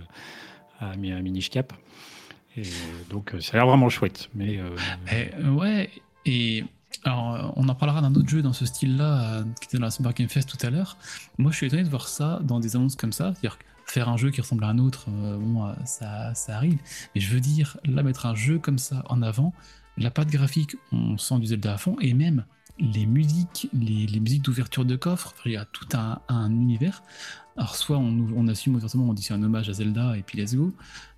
à, 0.79 0.87
à, 0.87 0.91
à 0.91 0.95
Minish 0.95 1.49
Cap. 1.49 1.73
Donc, 3.09 3.33
euh, 3.33 3.39
ça 3.39 3.53
a 3.53 3.57
l'air 3.57 3.67
vraiment 3.67 3.89
chouette. 3.89 4.29
Mais 4.35 4.57
euh, 4.57 4.75
Eh, 5.11 5.29
euh, 5.35 5.51
ouais, 5.51 5.89
et 6.25 6.63
alors 7.03 7.33
euh, 7.33 7.51
on 7.55 7.69
en 7.69 7.75
parlera 7.75 8.01
d'un 8.01 8.13
autre 8.15 8.27
jeu 8.29 8.41
dans 8.41 8.53
ce 8.53 8.65
style-là 8.65 9.39
euh, 9.39 9.43
qui 9.59 9.67
était 9.67 9.77
dans 9.77 9.85
la 9.85 9.91
Summer 9.91 10.13
Game 10.13 10.27
Fest 10.27 10.49
tout 10.49 10.65
à 10.65 10.69
l'heure. 10.69 10.97
Moi, 11.37 11.51
je 11.51 11.57
suis 11.57 11.67
étonné 11.67 11.83
de 11.83 11.89
voir 11.89 12.07
ça 12.07 12.39
dans 12.43 12.59
des 12.59 12.75
annonces 12.75 12.95
comme 12.95 13.13
ça, 13.13 13.31
c'est-à-dire 13.33 13.57
faire 13.85 14.09
un 14.09 14.17
jeu 14.17 14.31
qui 14.31 14.41
ressemble 14.41 14.63
à 14.63 14.67
un 14.67 14.77
autre, 14.77 15.07
euh, 15.09 15.37
bon, 15.37 15.65
euh, 15.65 15.73
ça 15.85 16.33
arrive. 16.49 16.79
Mais 17.15 17.21
je 17.21 17.33
veux 17.33 17.39
dire, 17.41 17.77
là, 17.85 18.03
mettre 18.03 18.25
un 18.25 18.35
jeu 18.35 18.59
comme 18.59 18.77
ça 18.77 19.03
en 19.09 19.21
avant, 19.21 19.53
la 19.97 20.11
patte 20.11 20.29
graphique, 20.29 20.75
on 20.91 21.17
sent 21.17 21.39
du 21.39 21.47
Zelda 21.47 21.73
à 21.73 21.77
fond, 21.77 21.97
et 22.01 22.13
même 22.13 22.45
les 22.79 23.05
musiques, 23.05 23.67
les, 23.73 24.07
les 24.07 24.19
musiques 24.19 24.41
d'ouverture 24.43 24.85
de 24.85 24.95
coffre, 24.95 25.33
il 25.45 25.51
y 25.51 25.57
a 25.57 25.65
tout 25.65 25.87
un, 25.93 26.19
un 26.29 26.49
univers. 26.51 27.03
Alors, 27.57 27.75
soit 27.75 27.97
on, 27.97 28.27
on 28.35 28.47
assume 28.47 28.75
ouvertement, 28.75 29.09
on 29.09 29.13
dit 29.13 29.21
c'est 29.21 29.33
un 29.33 29.43
hommage 29.43 29.69
à 29.69 29.73
Zelda 29.73 30.17
et 30.17 30.23
puis 30.23 30.39
let's 30.39 30.55
go. 30.55 30.73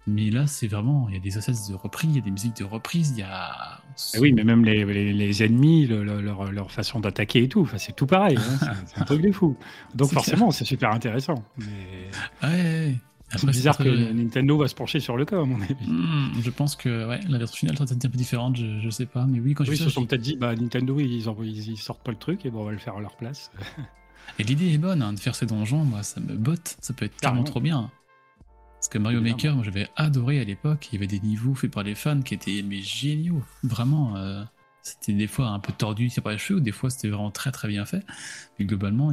Mais 0.06 0.30
là, 0.32 0.48
c'est 0.48 0.68
vraiment, 0.68 1.08
il 1.08 1.14
y 1.16 1.18
a 1.18 1.22
des 1.22 1.38
assets 1.38 1.54
de 1.70 1.76
reprise, 1.76 2.10
il 2.10 2.16
y 2.18 2.20
a 2.20 2.24
des 2.24 2.32
musiques 2.32 2.58
de 2.58 2.66
reprise, 2.66 3.12
il 3.12 3.20
y 3.20 3.22
a. 3.22 3.80
eh 4.16 4.20
oui, 4.20 4.34
mais 4.34 4.44
même 4.44 4.66
les, 4.66 4.84
les- 4.84 5.14
les 5.14 5.44
ennemis, 5.44 5.86
le- 5.88 6.04
le- 6.04 6.20
leur, 6.22 6.52
leur 6.52 6.72
façon 6.72 7.00
d'attaquer 7.00 7.44
et 7.44 7.48
tout, 7.48 7.62
enfin, 7.62 7.78
c'est 7.78 7.96
tout 7.96 8.08
pareil. 8.08 8.36
hein, 8.38 8.76
c'est 8.88 9.00
un 9.00 9.06
truc 9.06 9.22
de 9.22 9.32
fou. 9.32 9.56
Donc, 9.96 10.10
forcément, 10.12 10.52
c'est 10.52 10.66
super 10.66 10.92
intéressant. 10.92 11.46
Mais 11.60 12.10
Ouais, 12.42 12.50
ouais. 12.50 12.96
C'est 13.38 13.48
bizarre 13.48 13.78
que 13.78 14.12
Nintendo 14.14 14.58
va 14.58 14.68
se 14.68 14.76
pencher 14.76 15.00
sur 15.00 15.18
le 15.18 15.26
cas, 15.26 15.42
à 15.42 15.46
mon 15.46 15.62
avis. 15.62 15.76
Hmm, 15.88 16.30
je 16.42 16.50
pense 16.50 16.76
que 16.76 17.08
ouais, 17.08 17.20
la 17.30 17.38
version 17.38 17.56
finale 17.58 17.76
sera 17.78 17.86
peut-être 17.86 18.06
un 18.06 18.10
peu 18.10 18.18
différente, 18.18 18.56
je, 18.58 18.80
je 18.80 18.90
sais 18.90 19.06
pas. 19.06 19.26
Mais 19.26 19.40
oui, 19.40 19.54
quand 19.54 19.64
Oui, 19.64 19.76
je 19.76 19.82
ils 19.82 19.86
se 19.86 19.90
sont 19.90 20.06
peut-être 20.06 20.22
dit, 20.22 20.36
bah, 20.38 20.56
Nintendo, 20.56 21.00
ils, 21.00 21.28
en- 21.30 21.38
ils, 21.44 21.70
ils 21.72 21.78
sortent 21.78 22.04
pas 22.04 22.12
le 22.12 22.18
truc, 22.18 22.46
et 22.46 22.50
bon, 22.50 22.62
on 22.62 22.66
va 22.66 22.72
le 22.72 22.78
faire 22.78 22.96
à 22.98 23.02
leur 23.02 23.16
place. 23.18 23.52
Et 24.40 24.44
l'idée 24.44 24.74
est 24.74 24.78
bonne, 24.78 25.02
hein, 25.02 25.14
de 25.14 25.20
faire 25.20 25.36
ces 25.36 25.46
donjons, 25.46 25.84
moi, 25.84 26.02
ça 26.04 26.20
me 26.22 26.36
botte, 26.36 26.78
ça 26.82 26.94
peut 26.94 27.06
être 27.06 27.18
carrément 27.20 27.44
trop 27.44 27.60
bien. 27.60 27.92
Parce 28.76 28.88
que 28.90 28.98
Mario. 28.98 29.22
Maker, 29.22 29.56
moi, 29.56 29.64
j'avais 29.64 29.88
adoré 29.96 30.40
à 30.40 30.44
l'époque, 30.44 30.90
il 30.92 30.96
y 30.96 30.98
avait 30.98 31.08
des 31.08 31.20
niveaux 31.20 31.56
faits 31.56 31.72
par 31.72 31.84
les 31.84 31.96
fans 31.96 32.22
qui 32.22 32.34
étaient 32.34 32.64
mais 32.68 32.82
géniaux, 32.82 33.44
vraiment. 33.64 34.16
euh, 34.18 34.44
c'était 34.84 35.14
des 35.14 35.28
fois 35.28 35.48
un 35.48 35.60
peu 35.60 35.74
tordu 35.74 36.10
tiré 36.10 36.22
par 36.22 36.32
les 36.34 36.38
cheveux, 36.38 36.60
ou 36.60 36.62
des 36.62 36.72
fois 36.72 36.90
c'était 36.90 37.08
vraiment 37.10 37.32
très 37.32 37.52
très 37.52 37.68
bien 37.68 37.86
fait. 37.86 38.06
Mais 38.60 38.66
globalement, 38.66 39.12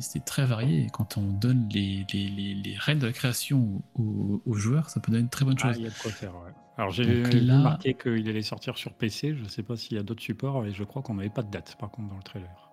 c'était 0.00 0.24
très 0.24 0.46
varié. 0.46 0.84
Et 0.84 0.90
quand 0.90 1.18
on 1.18 1.22
donne 1.32 1.68
les, 1.72 2.06
les, 2.12 2.28
les, 2.28 2.54
les 2.54 2.76
règles 2.78 3.00
de 3.02 3.06
la 3.08 3.12
création 3.12 3.82
aux, 3.94 4.42
aux 4.46 4.54
joueurs, 4.54 4.88
ça 4.90 5.00
peut 5.00 5.12
donner 5.12 5.22
une 5.24 5.28
très 5.30 5.44
bonne 5.44 5.56
Ah, 5.60 5.68
chose. 5.68 5.76
il 5.78 5.84
y 5.84 5.86
a 5.86 5.90
de 5.90 5.98
quoi 5.98 6.10
faire, 6.12 6.34
ouais. 6.36 6.52
Alors, 6.76 6.90
j'ai 6.90 7.04
là- 7.04 7.58
marqué 7.58 7.94
qu'il 7.94 8.28
allait 8.28 8.42
sortir 8.42 8.78
sur 8.78 8.94
PC. 8.94 9.34
Je 9.34 9.44
sais 9.48 9.62
pas 9.62 9.76
s'il 9.76 9.96
y 9.96 10.00
a 10.00 10.02
d'autres 10.02 10.22
supports, 10.22 10.64
et 10.64 10.72
je 10.72 10.84
crois 10.84 11.02
qu'on 11.02 11.14
n'avait 11.14 11.28
pas 11.28 11.42
de 11.42 11.50
date, 11.50 11.76
par 11.78 11.90
contre, 11.90 12.08
dans 12.08 12.16
le 12.16 12.22
trailer. 12.22 12.69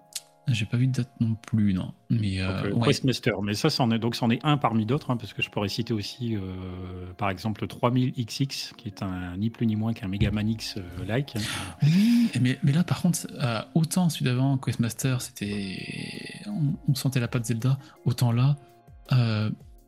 J'ai 0.50 0.66
pas 0.66 0.78
vu 0.78 0.88
de 0.88 0.94
date 0.94 1.10
non 1.20 1.36
plus, 1.36 1.74
non. 1.74 1.94
Mais 2.10 2.40
euh, 2.40 2.64
euh, 2.64 2.72
ouais. 2.72 2.88
Questmaster, 2.88 3.42
mais 3.42 3.54
ça, 3.54 3.70
c'en 3.70 3.92
est, 3.92 4.00
donc 4.00 4.16
c'en 4.16 4.30
est 4.30 4.40
un 4.46 4.58
parmi 4.58 4.86
d'autres, 4.86 5.12
hein, 5.12 5.18
parce 5.18 5.34
que 5.34 5.42
je 5.42 5.50
pourrais 5.50 5.68
citer 5.68 5.94
aussi, 5.94 6.38
euh, 6.38 7.12
par 7.18 7.30
exemple, 7.30 7.64
le 7.64 7.68
3000XX, 7.68 8.74
qui 8.76 8.88
est 8.88 9.04
un 9.04 9.36
ni 9.36 9.50
plus 9.50 9.68
ni 9.68 9.76
moins 9.76 9.92
qu'un 9.92 10.08
Megaman 10.08 10.48
X 10.48 10.78
euh, 10.78 11.06
like. 11.06 11.36
Oui, 11.84 12.32
mais, 12.40 12.58
mais 12.64 12.72
là 12.72 12.86
par 12.86 13.02
contre, 13.02 13.28
autant 13.74 14.08
celui 14.08 14.26
d'avant, 14.26 14.58
Questmaster, 14.58 15.22
c'était. 15.22 16.42
On, 16.46 16.76
on 16.88 16.96
sentait 16.96 17.20
la 17.20 17.28
patte 17.28 17.46
Zelda, 17.46 17.78
autant 18.06 18.32
là, 18.32 18.56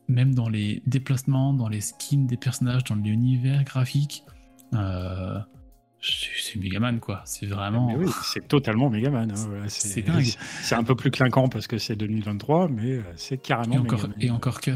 même 0.09 0.35
dans 0.35 0.49
les 0.49 0.83
déplacements, 0.87 1.53
dans 1.53 1.69
les 1.69 1.81
skins 1.81 2.27
des 2.27 2.37
personnages, 2.37 2.83
dans 2.83 2.95
l'univers 2.95 3.63
graphique, 3.63 4.25
c'est 6.01 6.55
Megaman 6.59 6.99
quoi. 6.99 7.21
C'est 7.25 7.45
vraiment. 7.45 7.93
Oui, 7.95 8.05
c'est 8.23 8.47
totalement 8.47 8.89
Megaman. 8.89 9.31
hein, 9.31 9.35
c'est, 9.67 10.01
dingue. 10.01 10.23
C'est 10.61 10.75
un 10.75 10.83
peu 10.83 10.95
plus 10.95 11.11
clinquant 11.11 11.47
parce 11.49 11.67
que 11.67 11.77
c'est 11.77 11.95
2023, 11.95 12.69
mais 12.69 12.91
euh, 12.93 13.01
c'est 13.15 13.37
carrément 13.37 13.75
Et 13.75 13.77
encore, 13.79 13.99
Megaman. 13.99 14.15
et 14.21 14.29
encore 14.31 14.61
que. 14.61 14.71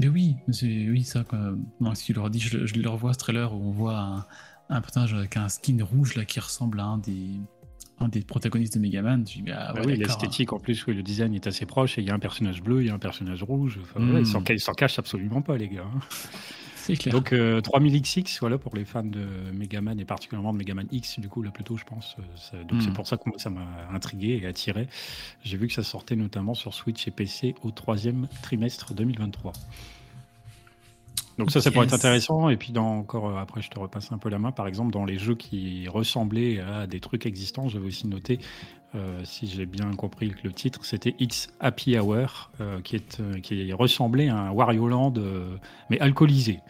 Mais 0.00 0.08
oui, 0.08 0.36
c'est 0.50 0.66
oui 0.66 1.04
ça 1.04 1.22
quoi. 1.24 1.38
Moi, 1.80 1.94
si 1.94 2.06
tu 2.06 2.12
leur 2.14 2.30
dis, 2.30 2.40
je, 2.40 2.64
je 2.66 2.74
le 2.74 2.88
revois 2.88 3.12
ce 3.12 3.18
trailer 3.18 3.52
où 3.52 3.56
on 3.68 3.70
voit 3.72 3.98
un, 3.98 4.26
un 4.70 4.80
personnage 4.80 5.14
avec 5.14 5.36
un 5.36 5.48
skin 5.48 5.78
rouge 5.82 6.14
là 6.16 6.24
qui 6.24 6.40
ressemble 6.40 6.80
à 6.80 6.84
un 6.84 6.98
des 6.98 7.28
un 8.00 8.08
des 8.08 8.22
protagonistes 8.22 8.74
de 8.74 8.80
Megaman. 8.80 9.22
Dis 9.22 9.44
ah, 9.52 9.72
Bah 9.74 9.82
oui, 9.84 9.96
d'accord. 9.98 9.98
l'esthétique 10.16 10.52
en 10.52 10.58
plus, 10.58 10.86
oui, 10.86 10.94
le 10.94 11.02
design 11.04 11.34
est 11.34 11.46
assez 11.46 11.66
proche. 11.66 11.98
Et 11.98 12.00
il 12.02 12.08
y 12.08 12.10
a 12.10 12.14
un 12.14 12.18
personnage 12.18 12.60
bleu, 12.62 12.80
il 12.82 12.86
y 12.88 12.90
a 12.90 12.94
un 12.94 12.98
personnage 12.98 13.42
rouge. 13.44 13.78
Enfin, 13.82 14.00
Mm. 14.00 14.14
ouais, 14.14 14.20
ils 14.22 14.26
s'en 14.26 14.42
ca- 14.44 14.54
ils 14.54 14.60
s'en 14.60 14.72
cachent 14.72 14.98
absolument 14.98 15.42
pas, 15.42 15.56
les 15.56 15.68
gars. 15.68 15.84
C'est 16.84 16.96
clair. 16.96 17.14
Donc 17.14 17.32
euh, 17.32 17.60
3000XX, 17.60 18.38
voilà 18.40 18.58
pour 18.58 18.74
les 18.74 18.84
fans 18.84 19.02
de 19.04 19.24
Megaman 19.52 19.98
et 20.00 20.04
particulièrement 20.04 20.52
de 20.52 20.58
Megaman 20.58 20.86
X, 20.90 21.20
du 21.20 21.28
coup 21.28 21.42
là 21.42 21.50
plutôt, 21.50 21.76
je 21.76 21.84
pense. 21.84 22.16
euh, 22.18 22.22
ça- 22.36 22.56
donc 22.64 22.80
Mm. 22.80 22.80
c'est 22.82 22.92
pour 22.92 23.06
ça 23.06 23.16
que 23.16 23.22
ça 23.36 23.50
m'a 23.50 23.66
intrigué 23.92 24.40
et 24.42 24.46
attiré. 24.46 24.88
J'ai 25.44 25.56
vu 25.56 25.68
que 25.68 25.74
ça 25.74 25.82
sortait 25.84 26.16
notamment 26.16 26.54
sur 26.54 26.74
Switch 26.74 27.06
et 27.06 27.10
PC 27.10 27.54
au 27.62 27.70
troisième 27.70 28.26
trimestre 28.42 28.94
2023. 28.94 29.52
Donc 31.38 31.50
ça, 31.50 31.60
ça 31.62 31.70
pourrait 31.70 31.86
être 31.86 31.92
Yes. 31.92 32.00
intéressant. 32.00 32.50
Et 32.50 32.56
puis 32.56 32.72
dans 32.72 32.98
encore 32.98 33.28
euh, 33.30 33.40
après, 33.40 33.62
je 33.62 33.70
te 33.70 33.78
repasse 33.78 34.12
un 34.12 34.18
peu 34.18 34.28
la 34.28 34.38
main. 34.38 34.52
Par 34.52 34.66
exemple, 34.66 34.92
dans 34.92 35.04
les 35.04 35.18
jeux 35.18 35.34
qui 35.34 35.88
ressemblaient 35.88 36.60
à 36.60 36.86
des 36.86 37.00
trucs 37.00 37.24
existants, 37.26 37.68
j'avais 37.68 37.86
aussi 37.86 38.06
noté, 38.06 38.38
euh, 38.94 39.20
si 39.24 39.46
j'ai 39.48 39.64
bien 39.66 39.90
compris 39.94 40.32
le 40.42 40.52
titre, 40.52 40.84
c'était 40.84 41.14
X 41.18 41.48
Happy 41.60 41.98
Hour, 41.98 42.50
euh, 42.60 42.80
qui 42.82 42.96
est 42.96 43.20
euh, 43.20 43.40
qui 43.40 43.72
ressemblait 43.72 44.28
à 44.28 44.36
un 44.36 44.50
Wario 44.50 44.86
Land 44.88 45.14
euh, 45.16 45.56
mais 45.90 45.98
alcoolisé. 46.00 46.60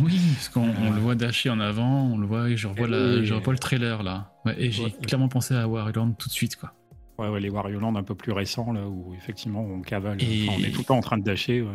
Oui, 0.00 0.18
parce 0.34 0.48
qu'on 0.48 0.68
on 0.80 0.90
le 0.92 1.00
voit 1.00 1.14
dasher 1.16 1.50
en 1.50 1.58
avant, 1.60 2.04
on 2.04 2.18
le 2.18 2.26
voit, 2.26 2.48
et 2.50 2.56
je 2.56 2.68
revois, 2.68 2.86
Et 2.86 2.90
la- 2.90 3.14
oui. 3.20 3.26
je 3.26 3.34
revois 3.34 3.52
le 3.52 3.58
trailer 3.58 4.02
là. 4.02 4.30
Ouais, 4.44 4.54
et 4.58 4.70
j'ai 4.70 4.84
Ouais. 4.84 4.90
clairement 5.06 5.28
pensé 5.28 5.54
à 5.54 5.66
Wario 5.66 5.92
Land 5.94 6.12
tout 6.12 6.28
de 6.28 6.32
suite 6.34 6.56
quoi. 6.56 6.72
Ouais, 7.18 7.28
ouais, 7.28 7.40
les 7.40 7.48
Wario 7.50 7.80
Land 7.80 7.96
un 7.96 8.02
peu 8.02 8.14
plus 8.14 8.32
récents, 8.32 8.72
là, 8.72 8.86
où 8.86 9.14
effectivement 9.16 9.62
on 9.62 9.80
cavale, 9.80 10.22
Et- 10.22 10.46
enfin, 10.48 10.58
on 10.60 10.64
est 10.64 10.70
tout 10.70 10.80
le 10.80 10.84
temps 10.84 10.98
en 10.98 11.00
train 11.02 11.18
de 11.18 11.24
dasher. 11.24 11.62
Ouais. 11.62 11.68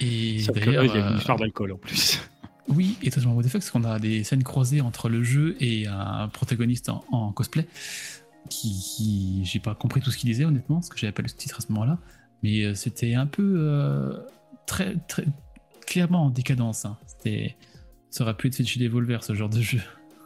Et 0.00 0.42
d'ailleurs, 0.54 0.84
il 0.84 0.94
y 0.94 0.98
a 0.98 1.10
une 1.10 1.18
histoire 1.18 1.38
d'alcool 1.38 1.72
en 1.72 1.76
plus. 1.76 2.20
oui, 2.68 2.96
et 3.02 3.10
totalement 3.10 3.34
what 3.34 3.42
the 3.42 3.48
fuck, 3.48 3.60
parce 3.60 3.70
qu'on 3.70 3.84
a 3.84 3.98
des 3.98 4.24
scènes 4.24 4.42
croisées 4.44 4.80
entre 4.80 5.08
le 5.08 5.22
jeu 5.22 5.56
et 5.60 5.86
un 5.86 6.26
protagoniste 6.28 6.88
en, 6.88 7.04
en 7.12 7.32
cosplay 7.32 7.66
qui, 8.50 8.70
qui- 8.78 9.44
j'ai 9.44 9.60
pas 9.60 9.74
compris 9.74 10.00
tout 10.00 10.10
ce 10.10 10.18
qu'il 10.18 10.28
disait 10.30 10.44
honnêtement, 10.44 10.76
parce 10.76 10.88
que 10.88 10.98
j'avais 10.98 11.12
pas 11.12 11.22
le 11.22 11.30
titre 11.30 11.56
à 11.58 11.60
ce 11.60 11.72
moment-là, 11.72 11.98
mais 12.42 12.64
euh, 12.64 12.74
c'était 12.74 13.14
un 13.14 13.26
peu 13.26 13.54
euh, 13.58 14.18
très 14.66 14.96
très 15.08 15.24
clairement 15.86 16.24
en 16.26 16.30
décadence. 16.30 16.84
hein. 16.84 16.96
C'était, 17.06 17.56
ça 18.10 18.24
aurait 18.24 18.36
pu 18.36 18.48
être 18.48 18.54
fait 18.56 18.64
chez 18.64 18.80
Devolver 18.80 19.22
ce 19.24 19.34
genre 19.34 19.48
de 19.48 19.60
jeu. 19.60 19.80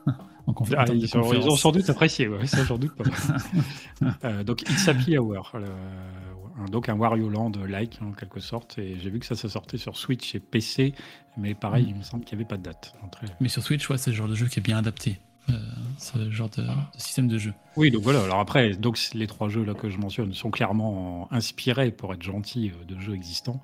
en 0.46 0.52
conf- 0.52 0.73
Ah, 0.76 0.85
termes 0.85 0.99
de 0.99 1.04
ils, 1.06 1.16
ont, 1.16 1.32
ils 1.32 1.49
ont 1.49 1.56
sans 1.56 1.73
doute 1.73 1.88
apprécié, 1.90 2.28
ouais, 2.28 2.46
ça 2.46 2.64
j'en 2.64 2.78
doute 2.78 2.94
pas. 2.94 3.04
Euh, 4.25 4.44
donc 4.44 4.62
It's 4.62 4.87
Happy 4.88 5.16
Hour, 5.18 5.52
le- 5.54 6.68
donc 6.70 6.88
un 6.88 6.94
Wario 6.94 7.28
Land-like 7.30 7.99
en 8.02 8.12
quelque 8.12 8.40
sorte, 8.40 8.78
et 8.78 8.99
j'ai 9.00 9.11
vu 9.11 9.18
que 9.18 9.26
ça, 9.26 9.35
ça 9.35 9.49
sortait 9.49 9.78
sur 9.78 9.96
Switch 9.96 10.35
et 10.35 10.40
PC, 10.40 10.94
mais 11.38 11.54
pareil, 11.54 11.87
Mm. 11.87 11.88
il 11.90 11.94
me 11.96 12.02
semble 12.02 12.25
qu'il 12.25 12.37
n'y 12.37 12.42
avait 12.44 12.49
pas 12.49 12.56
de 12.58 12.62
date. 12.62 12.94
Très- 13.12 13.26
Mais 13.40 13.49
sur 13.49 13.62
Switch, 13.62 13.88
ouais, 13.90 13.99
c'est 13.99 14.11
le 14.11 14.16
genre 14.16 14.28
de 14.28 14.35
jeu 14.35 14.46
qui 14.49 14.58
est 14.58 14.62
bien 14.62 14.78
adapté. 14.78 15.18
Euh, 15.50 15.53
ce 15.99 16.31
genre 16.31 16.50
de, 16.50 16.62
de 16.62 16.69
système 16.99 17.29
de 17.29 17.38
jeu. 17.38 17.55
Oui, 17.76 17.91
donc 17.91 18.03
voilà. 18.03 18.23
Alors 18.23 18.41
après, 18.41 18.75
donc 18.75 18.99
les 19.15 19.26
trois 19.26 19.49
jeux 19.49 19.65
là 19.65 19.75
que 19.75 19.91
je 19.91 19.99
mentionne 19.99 20.33
sont 20.35 20.50
clairement 20.50 21.29
inspirés, 21.33 21.91
pour 21.91 22.12
être 22.15 22.23
gentil, 22.23 22.71
euh, 22.71 22.85
de 22.85 22.99
jeux 23.00 23.15
existants. 23.15 23.62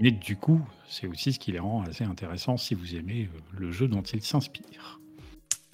Mais 0.00 0.10
du 0.10 0.36
coup, 0.36 0.60
c'est 0.88 1.06
aussi 1.06 1.32
ce 1.32 1.38
qui 1.38 1.52
les 1.52 1.58
rend 1.58 1.82
assez 1.82 2.04
intéressants 2.04 2.56
si 2.56 2.74
vous 2.74 2.96
aimez 2.96 3.30
euh, 3.34 3.38
le 3.58 3.72
jeu 3.72 3.88
dont 3.88 4.02
ils 4.02 4.22
s'inspirent. 4.22 5.00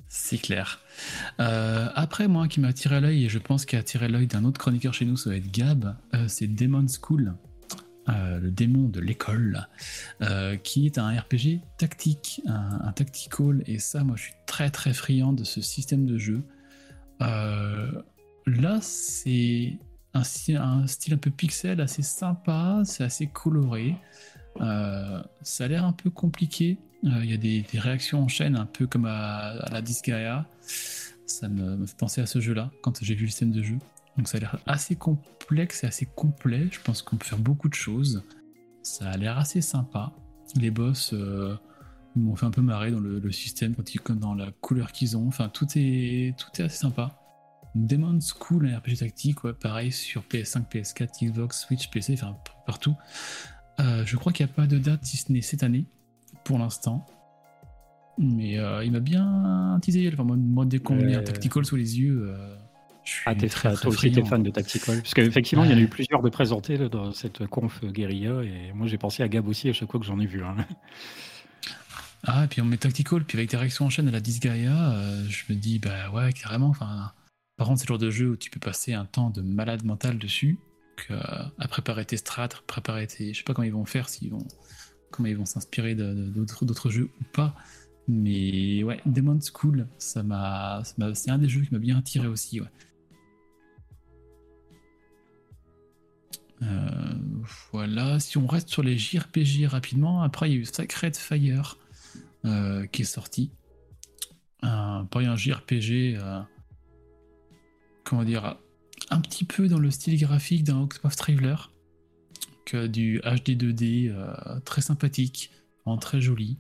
C'est 0.09 0.39
clair. 0.39 0.81
Euh, 1.41 1.89
après, 1.95 2.29
moi, 2.29 2.47
qui 2.47 2.61
m'a 2.61 2.69
attiré 2.69 3.01
l'œil, 3.01 3.25
et 3.25 3.29
je 3.29 3.39
pense 3.39 3.65
qu'il 3.65 3.79
a 3.79 3.81
attiré 3.81 4.09
l'œil 4.09 4.27
d'un 4.27 4.45
autre 4.45 4.61
chroniqueur 4.61 4.93
chez 4.93 5.07
nous, 5.07 5.17
ça 5.17 5.31
va 5.31 5.37
être 5.37 5.51
Gab, 5.51 5.97
euh, 6.15 6.29
c'est 6.29 6.47
Demon 6.47 6.87
School, 6.87 7.35
euh, 8.09 8.41
le 8.41 8.51
démon 8.51 8.89
de 8.89 8.99
l'école, 8.99 9.69
euh, 10.23 10.57
qui 10.57 10.87
est 10.87 10.99
un 10.99 11.09
RPG 11.09 11.61
tactique, 11.79 12.43
un, 12.47 12.91
tactical, 12.93 13.63
et 13.67 13.79
ça, 13.79 14.03
moi, 14.03 14.17
je 14.17 14.23
suis 14.25 14.35
très 14.47 14.71
très 14.71 14.93
friand 14.93 15.33
de 15.33 15.45
ce 15.45 15.61
système 15.61 16.05
de 16.05 16.19
jeu. 16.19 16.43
Euh, 17.21 18.03
là, 18.47 18.79
c'est 18.81 19.79
un, 20.15 20.23
sty- 20.23 20.57
un 20.57 20.87
style 20.89 21.15
un 21.15 21.19
peu 21.19 21.31
pixel, 21.31 21.81
assez 21.81 22.03
sympa, 22.03 22.83
c'est 22.85 23.05
assez 23.05 23.29
coloré. 23.29 23.95
Ça 24.59 25.65
a 25.65 25.69
l'air 25.69 25.85
un 25.85 25.93
peu 25.93 26.11
compliqué. 26.11 26.79
Il 27.05 27.25
y 27.25 27.35
a 27.35 27.37
des, 27.37 27.65
réactions 27.75 28.23
en 28.23 28.29
chaîne, 28.29 28.57
un 28.57 28.67
peu 28.67 28.87
comme 28.89 29.07
à, 29.07 29.51
à 29.61 29.71
la 29.71 29.81
Disgaea. 29.81 30.45
Ça 31.27 31.49
me, 31.49 31.77
me 31.77 31.87
fait 31.87 31.97
penser 31.97 32.21
à 32.21 32.27
ce 32.27 32.41
jeu-là, 32.41 32.71
quand 32.83 33.03
j'ai 33.03 33.15
vu 33.15 33.27
le 33.27 33.31
système 33.31 33.53
de 33.53 33.63
jeu. 33.63 33.79
Donc 34.17 34.29
ça 34.29 34.39
a 34.39 34.41
l'air 34.41 34.59
assez 34.67 34.97
complexe 34.97 35.85
et 35.85 35.87
assez 35.87 36.07
complet. 36.07 36.69
Je 36.71 36.81
pense 36.81 37.03
qu'on 37.03 37.17
peut 37.17 37.25
faire 37.25 37.39
beaucoup 37.39 37.69
de 37.69 37.75
choses. 37.75 38.23
Ça 38.83 39.11
a 39.11 39.17
l'air 39.17 39.39
assez 39.39 39.61
sympa. 39.61 40.13
Les 40.57 40.71
boss 40.71 41.13
euh, 41.15 41.57
m'ont 42.17 42.37
fait 42.37 42.47
un 42.47 42.51
peu 42.51 42.61
marrer 42.61 42.91
dans 42.91 43.01
le, 43.01 43.19
le 43.19 43.33
système, 43.33 43.75
quand 43.75 43.95
ils, 43.95 44.01
comme 44.01 44.19
dans 44.19 44.35
la 44.35 44.51
couleur 44.51 44.93
qu'ils 44.93 45.17
ont. 45.17 45.27
Enfin, 45.29 45.49
tout 45.49 45.67
est, 45.77 46.37
tout 46.39 46.49
est 46.61 46.65
assez 46.65 46.77
sympa. 46.79 47.19
Demon's 47.75 48.35
School, 48.39 48.67
un 48.67 48.79
RPG 48.79 48.99
tactique, 48.99 49.45
ouais, 49.45 49.55
pareil 49.55 49.93
sur 49.93 50.23
PS5, 50.23 50.69
PS4, 50.69 51.25
Xbox, 51.25 51.61
Switch, 51.61 51.89
PC, 51.91 52.15
enfin 52.15 52.37
partout. 52.67 52.95
Euh, 53.81 54.05
je 54.05 54.17
crois 54.17 54.33
qu'il 54.33 54.45
n'y 54.45 54.53
a 54.53 54.55
pas 54.55 54.67
de 54.67 54.79
date 54.79 55.05
si 55.05 55.17
ce 55.17 55.33
n'est 55.33 55.41
cette 55.41 55.63
année, 55.63 55.87
pour 56.45 56.59
l'instant. 56.59 57.07
Mais 58.19 58.59
euh, 58.59 58.85
il 58.85 58.93
m'a 58.93 59.01
bien 59.01 59.79
teasé. 59.81 60.11
Enfin, 60.13 60.25
moi, 60.25 60.37
moi, 60.37 60.67
dès 60.67 60.79
qu'on 60.79 60.97
me 60.97 61.05
met 61.05 61.15
un 61.15 61.23
tactical 61.23 61.65
sous 61.65 61.77
les 61.77 61.99
yeux, 61.99 62.27
euh, 62.29 62.57
suis 63.11 63.23
Ah, 63.27 63.35
t'es 63.35 63.49
très, 63.49 63.73
très 63.73 63.83
toi 63.83 63.91
aussi, 63.91 64.13
t'es 64.13 64.25
fan 64.25 64.43
de 64.43 64.51
Tactical 64.51 65.03
Parce 65.03 65.15
qu'effectivement, 65.15 65.65
il 65.65 65.71
y 65.71 65.75
en 65.75 65.77
a 65.77 65.81
eu 65.81 65.89
plusieurs 65.89 66.23
de 66.23 66.29
présentés 66.31 66.77
là, 66.77 66.89
dans 66.89 67.13
cette 67.13 67.47
conf 67.47 67.83
guérilla, 67.85 68.43
et 68.43 68.73
moi 68.75 68.87
j'ai 68.87 68.99
pensé 68.99 69.23
à 69.23 69.29
Gab 69.29 69.47
aussi 69.49 69.69
à 69.69 69.73
chaque 69.73 69.91
fois 69.91 69.99
que 70.01 70.07
j'en 70.07 70.21
ai 70.21 70.27
vu. 70.27 70.43
un. 70.45 70.57
Ah, 72.25 72.45
et 72.45 72.47
puis 72.47 72.61
on 72.61 72.65
met 72.65 72.77
tactical, 72.77 73.25
puis 73.25 73.37
avec 73.37 73.51
des 73.51 73.57
réactions 73.57 73.87
en 73.87 73.91
chaîne 73.91 74.07
à 74.07 74.13
la 74.13 74.21
Disgaea, 74.21 74.93
euh, 74.95 75.25
je 75.29 75.43
me 75.53 75.59
dis, 75.59 75.81
bah 75.81 76.09
ouais, 76.13 76.33
carrément. 76.33 76.69
Enfin, 76.69 77.11
par 77.57 77.67
contre, 77.67 77.81
c'est 77.81 77.87
le 77.89 77.95
genre 77.95 77.99
de 77.99 78.11
jeu 78.11 78.31
où 78.31 78.37
tu 78.37 78.49
peux 78.49 78.61
passer 78.61 78.93
un 78.95 79.05
temps 79.07 79.31
de 79.31 79.43
malade 79.43 79.85
mental 79.85 80.19
dessus, 80.19 80.57
que, 80.97 81.15
euh, 81.15 81.19
à 81.59 81.67
préparer 81.67 82.05
tes 82.05 82.17
strats, 82.17 82.45
à 82.45 82.49
préparer 82.69 83.09
tes. 83.09 83.33
Je 83.33 83.39
sais 83.39 83.43
pas 83.45 83.55
comment 83.55 83.67
ils 83.67 83.73
vont 83.73 83.85
faire, 83.85 84.09
s'ils 84.09 84.31
vont, 84.31 84.47
comment 85.11 85.29
ils 85.29 85.37
vont 85.37 85.47
s'inspirer 85.47 85.97
de- 85.97 86.15
de- 86.15 86.29
d'autres 86.31 86.65
d'autres 86.65 86.91
jeux 86.91 87.11
ou 87.21 87.25
pas. 87.33 87.57
Mais 88.07 88.85
ouais, 88.85 89.01
Demon's 89.05 89.51
School, 89.53 89.89
ça 89.99 90.23
m'a, 90.23 90.83
ça 90.85 90.95
m'a- 90.99 91.15
c'est 91.17 91.31
un 91.33 91.39
des 91.39 91.49
jeux 91.49 91.63
qui 91.63 91.73
m'a 91.75 91.81
bien 91.81 91.99
attiré 91.99 92.29
aussi. 92.29 92.61
Ouais. 92.61 92.69
Euh, 96.63 97.15
voilà, 97.73 98.21
si 98.21 98.39
on 98.39 98.47
reste 98.47 98.69
sur 98.69 98.83
les 98.83 98.97
JRPG 98.97 99.67
rapidement, 99.67 100.23
après 100.23 100.49
il 100.51 100.53
y 100.55 100.57
a 100.57 100.61
eu 100.61 100.65
Sacred 100.65 101.17
Fire 101.17 101.79
euh, 102.45 102.87
qui 102.87 103.03
est 103.03 103.07
sorti. 103.07 103.51
Un, 104.63 105.07
un 105.13 105.37
JRPG, 105.37 106.17
euh, 106.17 106.41
comment 108.05 108.25
dire, 108.25 108.57
un 109.11 109.21
petit 109.21 109.45
peu 109.45 109.69
dans 109.69 109.79
le 109.79 109.91
style 109.91 110.19
graphique 110.21 110.65
d'un 110.65 110.81
Octopath 110.81 111.17
Traveler, 111.17 111.57
que 112.65 112.87
du 112.87 113.21
HD 113.21 113.51
2D 113.51 114.11
euh, 114.11 114.61
très 114.65 114.83
sympathique, 114.83 115.51
en 115.85 115.97
très 115.99 116.21
joli. 116.21 116.59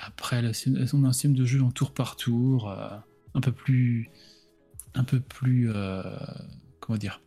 Après, 0.00 0.52
c'est 0.52 0.70
on 0.94 1.04
a 1.04 1.08
un 1.08 1.12
système 1.12 1.34
de 1.34 1.44
jeu 1.44 1.62
en 1.62 1.72
tour 1.72 1.92
par 1.92 2.14
tour, 2.14 2.72
un 3.34 3.40
peu 3.40 3.50
plus, 3.50 4.10
un 4.94 5.02
peu 5.02 5.18
plus, 5.18 5.68
comment 6.78 6.98
dire, 6.98 7.20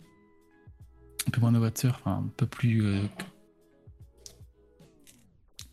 un 1.28 1.32
peu 1.32 1.42
moins 1.42 1.51
novateur, 1.51 1.98
enfin, 2.00 2.24
un 2.25 2.30
peu 2.38 2.46
plus, 2.46 2.84
euh, 2.86 3.01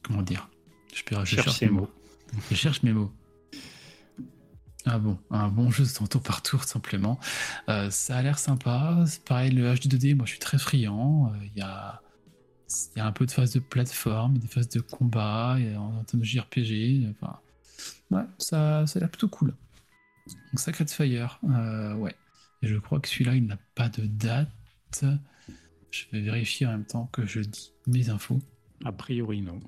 comment 0.02 0.23
dire, 0.23 0.49
je, 0.95 1.02
peux- 1.05 1.25
je 1.25 1.37
Cherche 1.37 1.61
mes 1.62 1.69
mots. 1.69 1.81
mots. 1.83 1.90
Je 2.50 2.55
cherche 2.57 2.83
mes 2.83 2.93
mots. 2.93 3.12
Ah 4.87 4.99
bon, 4.99 5.19
un 5.31 5.49
bon 5.49 5.71
jeu 5.71 5.85
de 5.85 6.07
tour 6.09 6.23
par 6.23 6.43
tour 6.43 6.64
simplement. 6.64 7.19
Euh, 7.69 7.90
ça 7.90 8.17
a 8.17 8.23
l'air 8.23 8.38
sympa. 8.38 9.05
Pareil, 9.26 9.50
le 9.50 9.75
HD 9.75 9.87
2D, 9.88 10.14
moi 10.14 10.25
je 10.25 10.31
suis 10.31 10.38
très 10.38 10.59
friand. 10.59 11.33
Euh, 11.35 11.45
Il 11.55 11.59
y, 11.59 11.62
a, 11.62 12.00
y 12.97 13.00
a 13.00 13.07
un 13.07 13.12
peu 13.12 13.26
de 13.26 13.31
phase 13.31 13.52
de 13.52 13.59
plateforme, 13.61 14.38
des 14.38 14.47
phases 14.47 14.69
de 14.71 14.81
combat, 14.81 15.57
et 15.59 15.76
en, 15.76 15.99
en 15.99 16.05
termes 16.05 16.21
de 16.21 16.25
JRPG. 16.26 17.07
Enfin, 17.21 17.38
ouais, 18.11 18.23
ça, 18.38 18.87
ça 18.87 18.99
a 18.99 19.00
l'air 19.00 19.11
plutôt 19.11 19.28
cool. 19.28 19.55
Donc 20.28 20.61
Sacred 20.61 20.88
Fire, 20.90 21.38
euh, 21.50 21.95
ouais. 21.95 22.14
Et 22.62 22.69
je 22.69 22.76
crois 22.76 22.99
que 23.00 23.09
celui-là, 23.09 23.35
il 23.35 23.47
n'a 23.47 23.59
pas 23.75 23.88
de 23.90 24.07
date. 24.07 24.49
Je 25.90 26.04
vais 26.12 26.21
vérifier 26.21 26.66
en 26.66 26.73
même 26.73 26.85
temps 26.85 27.07
que 27.12 27.26
je 27.26 27.40
dis 27.40 27.73
mes 27.87 28.11
infos. 28.11 28.40
A 28.85 28.92
priori, 28.92 29.40
non. 29.40 29.61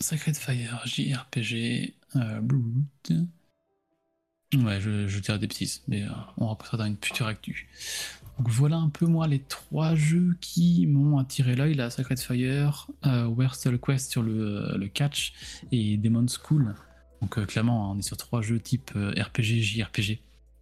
Sacred 0.00 0.36
Fire, 0.36 0.82
JRPG, 0.84 1.94
euh, 2.16 2.40
Blood. 2.40 3.28
Ouais, 4.54 4.80
je, 4.80 5.08
je 5.08 5.18
dirais 5.20 5.38
des 5.38 5.48
petits, 5.48 5.80
mais 5.88 6.02
euh, 6.02 6.10
on 6.36 6.48
repassera 6.48 6.76
dans 6.76 6.84
une 6.84 6.98
future 7.00 7.26
actu. 7.26 7.68
Donc 8.38 8.48
voilà 8.48 8.76
un 8.76 8.88
peu 8.88 9.06
moi 9.06 9.28
les 9.28 9.38
trois 9.38 9.94
jeux 9.94 10.36
qui 10.40 10.86
m'ont 10.86 11.18
attiré 11.18 11.54
l'œil, 11.54 11.74
la 11.74 11.90
Sacred 11.90 12.18
Fire, 12.18 12.88
euh, 13.06 13.26
Where's 13.26 13.66
Quest 13.84 14.10
sur 14.10 14.22
le, 14.22 14.76
le 14.76 14.88
catch 14.88 15.32
et 15.70 15.96
Demon's 15.96 16.38
School. 16.42 16.74
Donc 17.20 17.38
euh, 17.38 17.46
clairement, 17.46 17.92
on 17.92 17.98
est 17.98 18.02
sur 18.02 18.16
trois 18.16 18.42
jeux 18.42 18.58
type 18.58 18.90
euh, 18.96 19.12
RPG, 19.12 19.62
JRPG. 19.62 20.20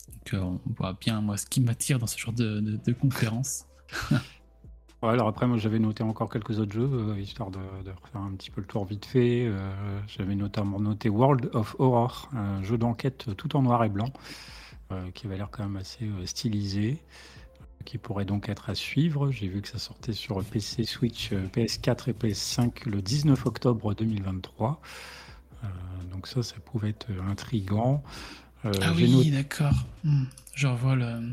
Donc 0.08 0.34
euh, 0.34 0.40
on 0.40 0.60
voit 0.76 0.94
bien 0.94 1.20
moi 1.20 1.36
ce 1.36 1.46
qui 1.46 1.60
m'attire 1.60 1.98
dans 1.98 2.06
ce 2.06 2.18
genre 2.18 2.32
de, 2.32 2.60
de, 2.60 2.92
conférence. 2.92 3.66
Alors 5.02 5.26
après, 5.26 5.48
moi 5.48 5.58
j'avais 5.58 5.80
noté 5.80 6.04
encore 6.04 6.28
quelques 6.28 6.60
autres 6.60 6.72
jeux, 6.72 6.88
euh, 6.92 7.18
histoire 7.18 7.50
de, 7.50 7.58
refaire 7.58 8.20
un 8.20 8.32
petit 8.36 8.50
peu 8.50 8.60
le 8.60 8.66
tour 8.66 8.84
vite 8.84 9.04
fait. 9.04 9.46
Euh, 9.46 10.00
j'avais 10.06 10.36
notamment 10.36 10.78
noté 10.78 11.08
World 11.08 11.50
of 11.54 11.74
Horror, 11.80 12.28
un 12.32 12.62
jeu 12.62 12.78
d'enquête 12.78 13.34
tout 13.36 13.56
en 13.56 13.62
noir 13.62 13.82
et 13.84 13.88
blanc, 13.88 14.12
qui 15.14 15.26
avait 15.26 15.38
l'air 15.38 15.48
quand 15.50 15.62
même 15.62 15.76
assez 15.76 16.06
stylisé, 16.26 17.02
qui 17.82 17.98
pourrait 17.98 18.24
donc 18.24 18.48
être 18.48 18.70
à 18.70 18.74
suivre. 18.74 19.30
J'ai 19.30 19.48
vu 19.48 19.60
que 19.60 19.68
ça 19.68 19.78
sortait 19.78 20.12
sur 20.12 20.42
PC, 20.44 20.84
Switch, 20.84 21.32
euh, 21.32 21.46
PS4 21.48 22.10
et 22.10 22.12
PS5 22.12 22.88
le 22.88 23.02
19 23.02 23.46
octobre 23.46 23.94
2023. 23.94 24.80
Euh, 25.64 25.66
donc 26.10 26.26
ça, 26.26 26.42
ça 26.42 26.56
pouvait 26.64 26.90
être 26.90 27.08
intriguant. 27.28 28.02
Euh, 28.64 28.72
Ah 28.82 28.92
oui, 28.94 29.10
noté- 29.10 29.30
d'accord. 29.30 29.74
Hmm. 30.04 30.24
Je 30.54 30.66
revois 30.66 30.94
le. 30.96 31.32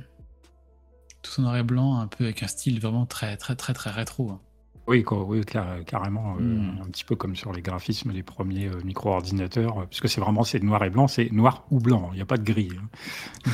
Tout 1.21 1.39
en 1.41 1.43
noir 1.43 1.57
et 1.57 1.63
blanc, 1.63 1.99
un 1.99 2.07
peu 2.07 2.23
avec 2.23 2.43
un 2.43 2.47
style 2.47 2.79
vraiment 2.79 3.05
très, 3.05 3.35
très, 3.37 3.55
très, 3.55 3.73
très 3.73 3.89
rétro. 3.91 4.29
hein. 4.31 4.39
Oui, 4.87 5.03
quoi, 5.03 5.23
oui 5.23 5.41
clair- 5.41 5.83
carrément, 5.85 6.37
euh, 6.37 6.41
Mm. 6.41 6.79
un 6.81 6.85
petit 6.85 7.03
peu 7.03 7.15
comme 7.15 7.35
sur 7.35 7.53
les 7.53 7.61
graphismes 7.61 8.11
des 8.11 8.23
premiers 8.23 8.67
euh, 8.69 8.81
micro-ordinateurs, 8.83 9.79
euh, 9.81 9.85
puisque 9.85 10.09
c'est 10.09 10.19
vraiment 10.21 10.43
c'est 10.43 10.63
noir 10.63 10.83
et 10.83 10.89
blanc, 10.89 11.07
c'est 11.07 11.29
noir 11.31 11.67
ou 11.69 11.79
blanc, 11.79 12.09
il 12.13 12.15
n'y 12.15 12.21
a 12.21 12.25
pas 12.25 12.37
de 12.37 12.43
gris. 12.43 12.69
hein. 12.75 12.87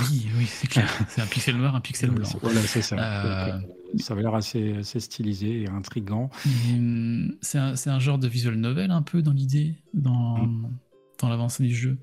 Oui, 0.09 0.27
oui, 0.37 0.45
c'est 0.45 0.67
clair. 0.67 0.87
C'est 1.09 1.21
un 1.21 1.25
pixel 1.25 1.57
noir, 1.57 1.75
un 1.75 1.81
pixel 1.81 2.11
blanc. 2.11 2.29
Voilà, 2.41 2.61
c'est 2.61 2.81
ça. 2.81 2.95
Euh, 2.97 3.51
euh, 3.51 3.59
ça 3.97 4.13
avait 4.13 4.21
l'air 4.23 4.35
assez, 4.35 4.77
assez 4.77 5.01
stylisé 5.01 5.63
et 5.63 5.67
intriguant. 5.69 6.29
Et, 6.69 6.75
hum, 6.75 7.35
C'est 7.41 7.57
un, 7.59 7.99
genre 7.99 8.17
de 8.19 8.27
visual 8.29 8.55
novel 8.55 8.91
un 8.91 9.01
peu 9.01 9.21
dans 9.21 9.33
l'idée, 9.33 9.75
dans, 9.93 10.37
Mm. 10.37 10.69
dans 11.19 11.27
l'avancée 11.29 11.63
du 11.63 11.75
jeu. 11.75 11.97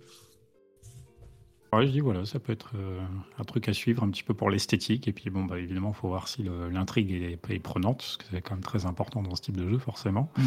Ouais, 1.74 1.86
je 1.86 1.92
dis 1.92 2.00
voilà, 2.00 2.26
ça 2.26 2.38
peut 2.38 2.52
être 2.52 2.72
euh, 2.74 3.00
un 3.38 3.44
truc 3.44 3.66
à 3.66 3.72
suivre 3.72 4.02
un 4.02 4.10
petit 4.10 4.22
peu 4.22 4.34
pour 4.34 4.50
l'esthétique. 4.50 5.08
Et 5.08 5.12
puis 5.12 5.30
bon, 5.30 5.44
bah, 5.44 5.58
évidemment, 5.58 5.94
il 5.96 5.98
faut 5.98 6.08
voir 6.08 6.28
si 6.28 6.44
l'intrigue 6.70 7.10
est, 7.12 7.38
est 7.50 7.58
prenante, 7.58 7.98
parce 7.98 8.16
que 8.18 8.24
c'est 8.30 8.42
quand 8.42 8.54
même 8.54 8.62
très 8.62 8.84
important 8.84 9.22
dans 9.22 9.34
ce 9.34 9.40
type 9.40 9.56
de 9.56 9.66
jeu, 9.66 9.78
forcément. 9.78 10.30
Hmm. 10.36 10.42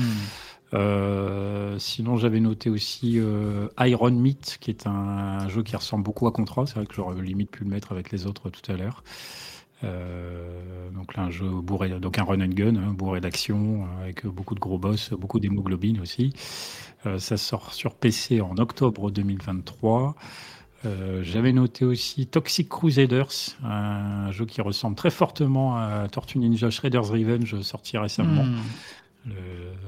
Euh, 0.75 1.79
sinon, 1.79 2.15
j'avais 2.17 2.39
noté 2.39 2.69
aussi 2.69 3.15
euh, 3.17 3.67
Iron 3.79 4.11
Meat, 4.11 4.59
qui 4.61 4.69
est 4.69 4.85
un, 4.85 5.49
jeu 5.49 5.63
qui 5.63 5.75
ressemble 5.75 6.03
beaucoup 6.03 6.27
à 6.27 6.31
Contra. 6.31 6.67
C'est 6.67 6.75
vrai 6.75 6.85
que 6.85 6.93
j'aurais 6.93 7.19
limite 7.19 7.49
pu 7.49 7.63
le 7.63 7.71
mettre 7.71 7.91
avec 7.91 8.11
les 8.11 8.27
autres 8.27 8.51
tout 8.51 8.71
à 8.71 8.75
l'heure. 8.75 9.03
Donc 9.81 11.15
là, 11.15 11.23
un 11.23 11.29
jeu 11.29 11.47
bourré, 11.47 11.89
donc 11.99 12.17
un 12.17 12.23
run 12.23 12.41
and 12.41 12.53
gun, 12.53 12.75
hein, 12.75 12.93
bourré 12.93 13.19
d'action, 13.19 13.87
avec 14.01 14.25
beaucoup 14.25 14.55
de 14.55 14.59
gros 14.59 14.79
boss, 14.79 15.11
beaucoup 15.11 15.39
d'hémoglobine 15.39 15.99
aussi. 15.99 16.33
Ça 17.19 17.37
sort 17.37 17.71
sur 17.71 17.93
PC 17.93 18.41
en 18.41 18.57
octobre 18.57 19.11
2023. 19.11 20.15
Euh, 20.85 21.23
J'avais 21.23 21.51
noté 21.53 21.85
aussi 21.85 22.27
Toxic 22.27 22.69
Crusaders, 22.69 23.27
un 23.63 24.31
jeu 24.31 24.45
qui 24.45 24.61
ressemble 24.61 24.95
très 24.95 25.09
fortement 25.09 25.77
à 25.77 26.07
Tortue 26.11 26.37
Ninja 26.39 26.69
Shredder's 26.69 27.09
Revenge, 27.09 27.59
sorti 27.61 27.97
récemment. 27.97 28.43
Hmm. 28.45 28.57
Le- 29.27 29.35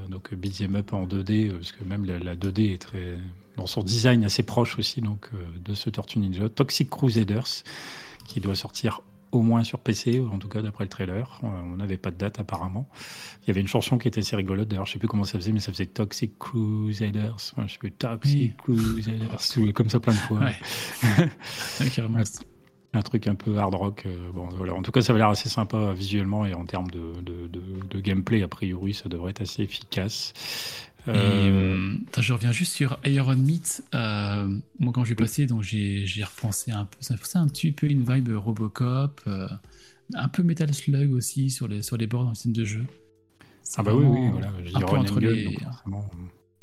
donc 0.09 0.33
beat'em 0.33 0.75
up 0.77 0.93
en 0.93 1.05
2D, 1.05 1.49
euh, 1.49 1.57
parce 1.57 1.71
que 1.71 1.83
même 1.83 2.05
la, 2.05 2.17
la 2.17 2.35
2D 2.35 2.73
est 2.73 2.81
très 2.81 3.17
dans 3.57 3.67
son 3.67 3.83
design 3.83 4.23
assez 4.23 4.43
proche 4.43 4.77
aussi 4.79 5.01
donc 5.01 5.29
euh, 5.33 5.37
de 5.65 5.73
ce 5.75 5.89
Tortue 5.89 6.19
Ninja. 6.19 6.47
Toxic 6.49 6.89
Crusaders, 6.89 7.63
qui 8.25 8.39
doit 8.39 8.55
sortir 8.55 9.01
au 9.31 9.41
moins 9.41 9.63
sur 9.63 9.79
PC, 9.79 10.19
en 10.21 10.39
tout 10.39 10.47
cas 10.47 10.61
d'après 10.61 10.83
le 10.85 10.89
trailer. 10.89 11.39
Euh, 11.43 11.47
on 11.47 11.75
n'avait 11.77 11.97
pas 11.97 12.11
de 12.11 12.17
date 12.17 12.39
apparemment. 12.39 12.87
Il 13.43 13.47
y 13.47 13.51
avait 13.51 13.61
une 13.61 13.67
chanson 13.67 13.97
qui 13.97 14.07
était 14.07 14.19
assez 14.21 14.35
rigolote, 14.35 14.67
d'ailleurs 14.67 14.85
je 14.85 14.93
sais 14.93 14.99
plus 14.99 15.07
comment 15.07 15.23
ça 15.25 15.37
faisait, 15.37 15.51
mais 15.51 15.59
ça 15.59 15.71
faisait 15.71 15.85
Toxic 15.85 16.37
Crusaders. 16.39 17.35
Je 17.37 17.71
sais 17.73 17.77
plus, 17.79 17.91
Toxic 17.91 18.57
Crusaders, 18.57 19.37
ou 19.57 19.71
comme 19.73 19.89
ça 19.89 19.99
plein 19.99 20.13
de 20.13 20.17
fois. 20.19 20.39
Ouais. 20.39 20.55
Un 22.93 23.01
truc 23.01 23.27
un 23.27 23.35
peu 23.35 23.57
hard 23.57 23.75
rock. 23.75 24.03
euh, 24.05 24.31
bon, 24.33 24.47
voilà. 24.55 24.73
En 24.73 24.81
tout 24.81 24.91
cas, 24.91 25.01
ça 25.01 25.11
va 25.13 25.19
l'air 25.19 25.27
assez 25.27 25.49
sympa 25.49 25.91
visuellement 25.93 26.45
et 26.45 26.53
en 26.53 26.65
termes 26.65 26.89
de, 26.89 27.21
de- 27.21 27.47
de- 27.47 27.85
de 27.87 27.99
gameplay, 27.99 28.41
a 28.43 28.47
priori, 28.47 28.93
ça 28.93 29.09
devrait 29.09 29.31
être 29.31 29.41
assez 29.41 29.61
efficace. 29.61 30.33
Euh, 31.07 31.95
attends, 32.07 32.21
je 32.21 32.33
reviens 32.33 32.51
juste 32.51 32.73
sur 32.73 32.99
Iron 33.05 33.35
Meat. 33.35 33.83
Euh, 33.95 34.57
moi, 34.79 34.91
quand 34.93 35.03
j'ai 35.05 35.15
passé, 35.15 35.45
donc 35.45 35.61
j'ai 35.63 36.23
repensé 36.23 36.71
un 36.71 36.85
peu. 36.85 36.97
Ça 36.99 37.15
faisait 37.17 37.37
un 37.39 37.47
petit 37.47 37.71
peu 37.71 37.87
une 37.87 38.03
vibe 38.03 38.29
Robocop, 38.35 39.21
euh, 39.27 39.47
un 40.13 40.27
peu 40.29 40.43
Metal 40.43 40.73
Slug 40.73 41.13
aussi 41.13 41.49
sur 41.49 41.67
les, 41.67 41.81
sur 41.81 41.97
les 41.97 42.07
bords 42.07 42.23
dans 42.23 42.29
le 42.29 42.35
système 42.35 42.53
de 42.53 42.65
jeu. 42.65 42.85
Ah 43.77 43.83
bah 43.83 43.93
oui, 43.93 44.05
oui, 44.05 44.29
voilà. 44.31 44.47
un 44.75 44.79
peu 44.79 44.97
entre 44.97 45.19
les- 45.19 45.45
donc 45.45 45.61
forcément, 45.61 46.09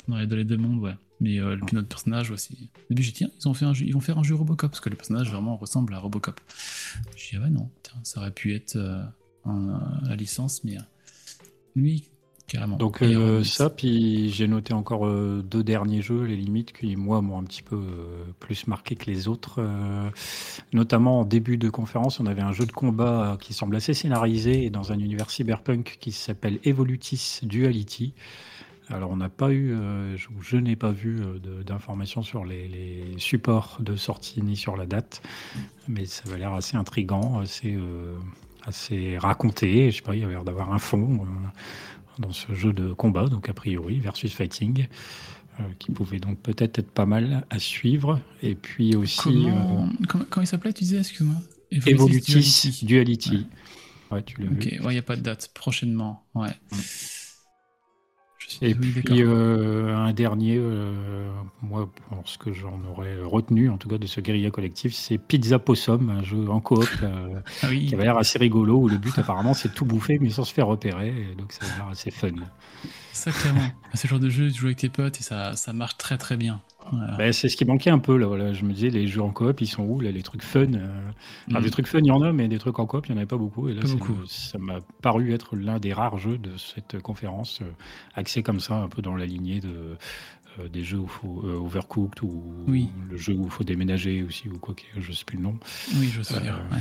Dans 0.07 0.17
les, 0.17 0.27
dans 0.27 0.35
les 0.35 0.43
deux 0.43 0.57
mondes, 0.57 0.79
ouais. 0.79 0.95
Mais 1.21 1.39
euh, 1.39 1.55
puis 1.65 1.75
notre 1.75 1.87
personnage 1.87 2.29
aussi. 2.31 2.69
Au 2.75 2.79
début, 2.89 3.03
j'ai 3.03 3.11
dit, 3.11 3.17
tiens, 3.19 3.29
ils, 3.39 3.47
ont 3.47 3.53
fait 3.53 3.65
un 3.65 3.73
jeu, 3.73 3.85
ils 3.85 3.93
vont 3.93 4.01
faire 4.01 4.17
un 4.19 4.23
jeu 4.23 4.35
Robocop, 4.35 4.69
parce 4.71 4.81
que 4.81 4.89
le 4.89 4.95
personnage 4.97 5.29
vraiment 5.31 5.55
ressemble 5.55 5.93
à 5.93 5.99
Robocop. 5.99 6.41
J'ai 7.15 7.31
dit, 7.31 7.37
ah 7.37 7.45
ouais, 7.45 7.49
non, 7.51 7.69
tiens, 7.83 7.93
ça 8.03 8.19
aurait 8.19 8.31
pu 8.31 8.53
être 8.53 8.75
euh, 8.75 9.03
un- 9.45 10.01
la 10.03 10.15
licence, 10.15 10.63
mais 10.63 10.77
euh, 10.77 10.81
oui, 11.77 12.09
carrément. 12.47 12.77
Donc 12.77 13.01
euh, 13.01 13.39
euh, 13.39 13.43
ça, 13.43 13.69
puis 13.69 14.29
j'ai 14.29 14.47
noté 14.47 14.73
encore 14.73 15.05
euh, 15.05 15.41
deux 15.43 15.63
derniers 15.63 16.01
jeux, 16.01 16.23
les 16.23 16.35
limites, 16.35 16.73
qui 16.73 16.95
moi 16.95 17.21
m'ont 17.21 17.39
un 17.39 17.43
petit 17.43 17.63
peu 17.63 17.75
euh, 17.75 18.23
plus 18.39 18.67
marqué 18.67 18.95
que 18.95 19.09
les 19.09 19.27
autres. 19.27 19.61
Notamment 20.73 21.21
en 21.21 21.25
début 21.25 21.57
de 21.57 21.69
conférence, 21.69 22.19
on 22.19 22.25
avait 22.25 22.41
un 22.41 22.51
jeu 22.51 22.65
de 22.65 22.71
combat 22.71 23.37
qui 23.39 23.53
semble 23.53 23.75
assez 23.75 23.93
scénarisé 23.93 24.65
et 24.65 24.69
dans 24.69 24.91
un 24.91 24.99
univers 24.99 25.29
cyberpunk 25.29 25.97
qui 25.99 26.11
s'appelle 26.11 26.59
Evolutis 26.63 27.39
Duality. 27.43 28.13
Alors 28.89 29.09
on 29.09 29.17
n'a 29.17 29.29
pas 29.29 29.51
eu, 29.51 29.75
je, 30.15 30.27
je 30.41 30.57
n'ai 30.57 30.75
pas 30.75 30.91
vu 30.91 31.19
d'informations 31.65 32.21
sur 32.21 32.45
les, 32.45 32.67
les 32.67 33.13
supports 33.17 33.77
de 33.79 33.95
sortie 33.95 34.43
ni 34.43 34.55
sur 34.55 34.77
la 34.77 34.85
date, 34.85 35.23
mais 35.87 36.05
ça 36.05 36.21
avait 36.27 36.37
l'air 36.37 36.53
assez 36.53 36.77
intrigant, 36.77 37.39
assez, 37.39 37.75
assez 38.63 39.17
raconté. 39.17 39.89
Je 39.89 39.97
sais 39.97 40.03
pas, 40.03 40.15
il 40.15 40.21
y 40.21 40.23
avait 40.23 40.33
l'air 40.33 40.43
d'avoir 40.43 40.71
un 40.71 40.77
fond. 40.77 41.25
Euh, 42.19 42.21
dans 42.21 42.31
ce 42.33 42.53
jeu 42.53 42.73
de 42.73 42.93
combat, 42.93 43.27
donc 43.27 43.49
a 43.49 43.53
priori, 43.53 43.99
versus 43.99 44.33
fighting, 44.33 44.87
euh, 45.59 45.63
qui 45.79 45.91
pouvait 45.91 46.19
donc 46.19 46.39
peut-être 46.39 46.79
être 46.79 46.91
pas 46.91 47.05
mal 47.05 47.45
à 47.49 47.59
suivre. 47.59 48.19
Et 48.41 48.55
puis 48.55 48.95
aussi 48.95 49.19
comment, 49.21 49.89
comment, 50.07 50.25
comment 50.29 50.43
il 50.43 50.47
s'appelait, 50.47 50.73
tu 50.73 50.83
disais, 50.83 50.99
excuse-moi? 50.99 51.41
Euh, 51.73 51.79
Evolutis 51.85 52.83
Duality. 52.83 53.47
Ouais, 54.11 54.21
tu 54.23 54.39
l'as 54.41 54.51
Ok, 54.51 54.63
vu. 54.65 54.79
ouais, 54.81 54.91
il 54.91 54.93
n'y 54.93 54.97
a 54.97 55.01
pas 55.01 55.15
de 55.15 55.21
date, 55.21 55.49
prochainement, 55.53 56.23
ouais. 56.35 56.51
Et 58.61 58.73
oui, 58.73 59.01
puis 59.03 59.23
euh, 59.23 59.95
un 59.95 60.13
dernier, 60.13 60.57
euh, 60.57 61.29
moi, 61.61 61.89
pour 62.09 62.27
ce 62.27 62.37
que 62.37 62.53
j'en 62.53 62.79
aurais 62.89 63.17
retenu, 63.21 63.69
en 63.69 63.77
tout 63.77 63.87
cas 63.87 63.97
de 63.97 64.07
ce 64.07 64.21
guérilla 64.21 64.51
collectif, 64.51 64.93
c'est 64.93 65.17
Pizza 65.17 65.59
Possum, 65.59 66.09
un 66.09 66.23
jeu 66.23 66.49
en 66.49 66.59
coop 66.59 66.87
euh, 67.03 67.39
ah 67.63 67.67
oui, 67.69 67.87
qui 67.87 67.95
avait 67.95 68.05
l'air 68.05 68.17
assez 68.17 68.39
rigolo, 68.39 68.77
où 68.77 68.87
le 68.87 68.97
but 68.97 69.17
apparemment 69.17 69.53
c'est 69.53 69.69
de 69.69 69.73
tout 69.73 69.85
bouffer 69.85 70.19
mais 70.19 70.29
sans 70.29 70.43
se 70.43 70.53
faire 70.53 70.67
repérer, 70.67 71.09
et 71.09 71.35
donc 71.35 71.51
ça 71.51 71.65
a 71.65 71.77
l'air 71.77 71.87
assez 71.89 72.11
fun. 72.11 72.29
ça 73.13 73.31
clairement. 73.31 73.69
C'est 73.93 74.07
le 74.07 74.09
genre 74.09 74.19
de 74.19 74.29
jeu, 74.29 74.51
tu 74.51 74.59
joues 74.59 74.67
avec 74.67 74.77
tes 74.77 74.89
potes 74.89 75.19
et 75.19 75.23
ça, 75.23 75.55
ça 75.55 75.73
marche 75.73 75.97
très 75.97 76.17
très 76.17 76.37
bien. 76.37 76.61
Voilà. 76.91 77.15
Ben, 77.17 77.33
c'est 77.33 77.49
ce 77.49 77.57
qui 77.57 77.65
manquait 77.65 77.89
un 77.89 77.99
peu 77.99 78.15
là. 78.17 78.27
Voilà. 78.27 78.53
Je 78.53 78.63
me 78.63 78.73
disais, 78.73 78.89
les 78.89 79.07
jeux 79.07 79.21
en 79.21 79.31
coop, 79.31 79.61
ils 79.61 79.67
sont 79.67 79.83
où 79.83 79.99
là, 79.99 80.11
Les 80.11 80.23
trucs 80.23 80.43
fun. 80.43 80.73
euh, 80.73 80.87
enfin, 81.49 81.59
Mm. 81.59 81.63
Des 81.63 81.69
trucs 81.71 81.87
fun, 81.87 81.99
il 81.99 82.07
y 82.07 82.11
en 82.11 82.21
a, 82.21 82.31
mais 82.31 82.47
des 82.47 82.59
trucs 82.59 82.77
en 82.79 82.85
coop, 82.85 83.07
il 83.07 83.11
n'y 83.11 83.15
en 83.15 83.17
avait 83.17 83.27
pas 83.27 83.37
beaucoup. 83.37 83.69
Et 83.69 83.73
là, 83.73 83.81
beaucoup. 83.87 84.15
ça 84.27 84.57
m'a 84.57 84.79
paru 85.01 85.33
être 85.33 85.55
l'un 85.55 85.79
des 85.79 85.93
rares 85.93 86.17
jeux 86.19 86.37
de 86.37 86.51
cette 86.57 86.99
conférence, 87.01 87.59
euh, 87.61 87.65
axé 88.15 88.43
comme 88.43 88.59
ça, 88.59 88.75
un 88.75 88.87
peu 88.87 89.01
dans 89.01 89.15
la 89.15 89.25
lignée 89.25 89.59
de, 89.59 89.97
euh, 90.59 90.67
des 90.69 90.83
jeux 90.83 90.99
où 90.99 91.07
faut, 91.07 91.41
euh, 91.45 91.57
Overcooked 91.57 92.21
ou 92.23 92.43
Oui. 92.67 92.89
le 93.09 93.17
jeu 93.17 93.33
où 93.33 93.43
il 93.45 93.49
faut 93.51 93.63
déménager 93.63 94.23
aussi, 94.23 94.47
ou 94.47 94.57
quoi 94.57 94.73
que 94.75 94.83
je 95.01 95.11
sais 95.11 95.25
plus 95.25 95.37
le 95.37 95.43
nom. 95.43 95.55
Oui, 95.97 96.09
je 96.15 96.21
sais. 96.21 96.35
Euh, 96.37 96.39
ouais. 96.71 96.79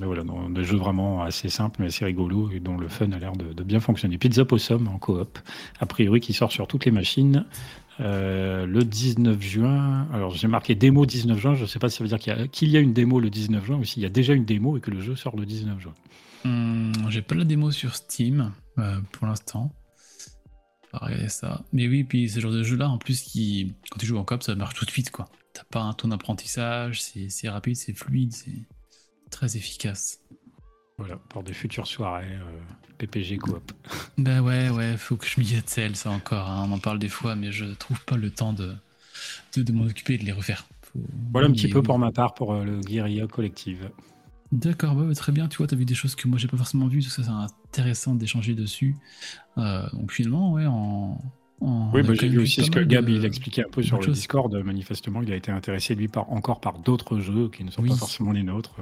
Mais 0.00 0.06
voilà, 0.06 0.22
dans 0.22 0.48
des 0.48 0.64
jeux 0.64 0.76
vraiment 0.78 1.22
assez 1.22 1.48
simples 1.50 1.76
mais 1.80 1.86
assez 1.88 2.04
rigolos 2.04 2.50
et 2.50 2.60
dont 2.60 2.78
le 2.78 2.88
fun 2.88 3.10
a 3.12 3.18
l'air 3.18 3.32
de, 3.32 3.52
de 3.52 3.62
bien 3.62 3.80
fonctionner. 3.80 4.16
Pizza 4.16 4.44
Possum 4.44 4.88
en 4.88 4.98
coop, 4.98 5.38
a 5.80 5.86
priori 5.86 6.20
qui 6.20 6.32
sort 6.32 6.50
sur 6.52 6.66
toutes 6.66 6.84
les 6.86 6.92
machines 6.92 7.44
euh, 8.00 8.66
le 8.66 8.82
19 8.84 9.40
juin. 9.40 10.08
Alors 10.12 10.34
j'ai 10.34 10.48
marqué 10.48 10.74
démo 10.74 11.06
19 11.06 11.38
juin, 11.38 11.54
je 11.54 11.62
ne 11.62 11.66
sais 11.66 11.78
pas 11.78 11.88
si 11.88 11.98
ça 11.98 12.04
veut 12.04 12.08
dire 12.08 12.18
qu'il 12.50 12.68
y, 12.68 12.76
a- 12.76 12.80
une 12.80 12.92
démo 12.92 13.20
le 13.20 13.30
19 13.30 13.64
juin 13.64 13.76
ou 13.78 13.84
s'il 13.84 14.02
y 14.02 14.06
a 14.06 14.08
déjà 14.08 14.32
une 14.32 14.44
démo 14.44 14.76
et 14.76 14.80
que 14.80 14.90
le 14.90 15.00
jeu 15.00 15.16
sort 15.16 15.36
le 15.36 15.46
19 15.46 15.78
juin. 15.80 15.94
Hum, 16.44 16.92
J'ai 17.10 17.22
pas 17.22 17.34
la 17.34 17.44
démo 17.44 17.70
sur 17.70 17.94
Steam 17.94 18.52
euh, 18.78 19.00
pour 19.12 19.26
l'instant. 19.26 19.72
Ça. 21.28 21.62
Mais 21.72 21.86
oui, 21.86 22.02
puis 22.04 22.28
ce 22.28 22.40
genre 22.40 22.50
de 22.50 22.64
jeu-là, 22.64 22.88
en 22.88 22.98
plus, 22.98 23.20
qui, 23.22 23.74
quand 23.90 23.98
tu 23.98 24.06
joues 24.06 24.18
en 24.18 24.24
coop, 24.24 24.42
ça 24.42 24.54
marche 24.56 24.74
tout 24.74 24.84
de 24.84 24.90
suite, 24.90 25.10
quoi. 25.12 25.28
T'as 25.54 25.62
pas 25.64 25.82
un 25.82 25.92
ton 25.92 26.08
d'apprentissage, 26.08 27.00
c'est 27.02 27.48
rapide, 27.48 27.76
c'est 27.76 27.92
fluide, 27.92 28.32
c'est 28.32 28.66
très 29.30 29.56
efficace. 29.56 30.19
Voilà, 31.00 31.16
pour 31.28 31.42
des 31.42 31.52
futures 31.54 31.86
soirées 31.86 32.26
euh, 32.34 32.60
PPG 32.98 33.38
coop. 33.38 33.72
Bah 34.18 34.40
ouais, 34.42 34.68
ouais, 34.70 34.96
faut 34.98 35.16
que 35.16 35.26
je 35.26 35.40
m'y 35.40 35.54
attelle, 35.56 35.96
ça 35.96 36.10
encore. 36.10 36.48
hein. 36.48 36.66
On 36.68 36.72
en 36.72 36.78
parle 36.78 36.98
des 36.98 37.08
fois, 37.08 37.34
mais 37.34 37.50
je 37.52 37.64
trouve 37.64 38.04
pas 38.04 38.16
le 38.16 38.30
temps 38.30 38.52
de, 38.52 38.74
de, 39.56 39.62
de 39.62 39.72
m'en 39.72 39.84
occuper 39.84 40.14
et 40.14 40.18
de 40.18 40.24
les 40.24 40.32
refaire. 40.32 40.66
Faut- 40.82 41.00
Voilà 41.32 41.48
un 41.48 41.52
petit 41.52 41.68
peu 41.68 41.82
pour 41.82 41.98
ma 41.98 42.12
part 42.12 42.34
pour 42.34 42.52
euh, 42.52 42.64
le 42.64 42.80
Guerilla 42.80 43.26
Collective. 43.26 43.90
D'accord, 44.52 44.96
ouais, 44.96 45.14
très 45.14 45.32
bien. 45.32 45.48
Tu 45.48 45.58
vois, 45.58 45.66
tu 45.68 45.74
as 45.74 45.78
vu 45.78 45.84
des 45.84 45.94
choses 45.94 46.14
que 46.16 46.26
moi 46.28 46.36
j'ai 46.36 46.48
pas 46.48 46.56
forcément 46.56 46.86
vues, 46.88 47.02
tout 47.02 47.08
ça 47.08 47.22
c'est 47.22 47.30
intéressant 47.30 48.14
d'échanger 48.14 48.54
dessus. 48.54 48.96
Euh, 49.58 49.88
donc 49.92 50.10
finalement, 50.12 50.52
ouais, 50.52 50.66
en. 50.66 51.18
en- 51.60 51.90
Oui, 51.94 52.02
bah, 52.02 52.14
j'ai 52.20 52.28
vu 52.28 52.40
aussi 52.40 52.62
ce 52.64 52.70
que 52.70 52.80
Gab 52.80 53.04
de- 53.06 53.12
il 53.12 53.24
expliquait 53.24 53.64
un 53.64 53.70
peu 53.70 53.82
sur 53.82 54.00
le. 54.00 54.08
Discord. 54.12 54.52
Manifestement, 54.54 55.22
il 55.22 55.32
a 55.32 55.36
été 55.36 55.50
intéressé 55.52 55.94
lui 55.94 56.08
par 56.08 56.30
encore 56.32 56.60
par 56.60 56.78
d'autres 56.80 57.20
jeux 57.20 57.48
qui 57.48 57.62
ne 57.64 57.70
sont 57.70 57.80
Oui. 57.82 57.88
pas 57.90 57.96
forcément 57.96 58.32
les 58.32 58.42
nôtres. 58.42 58.74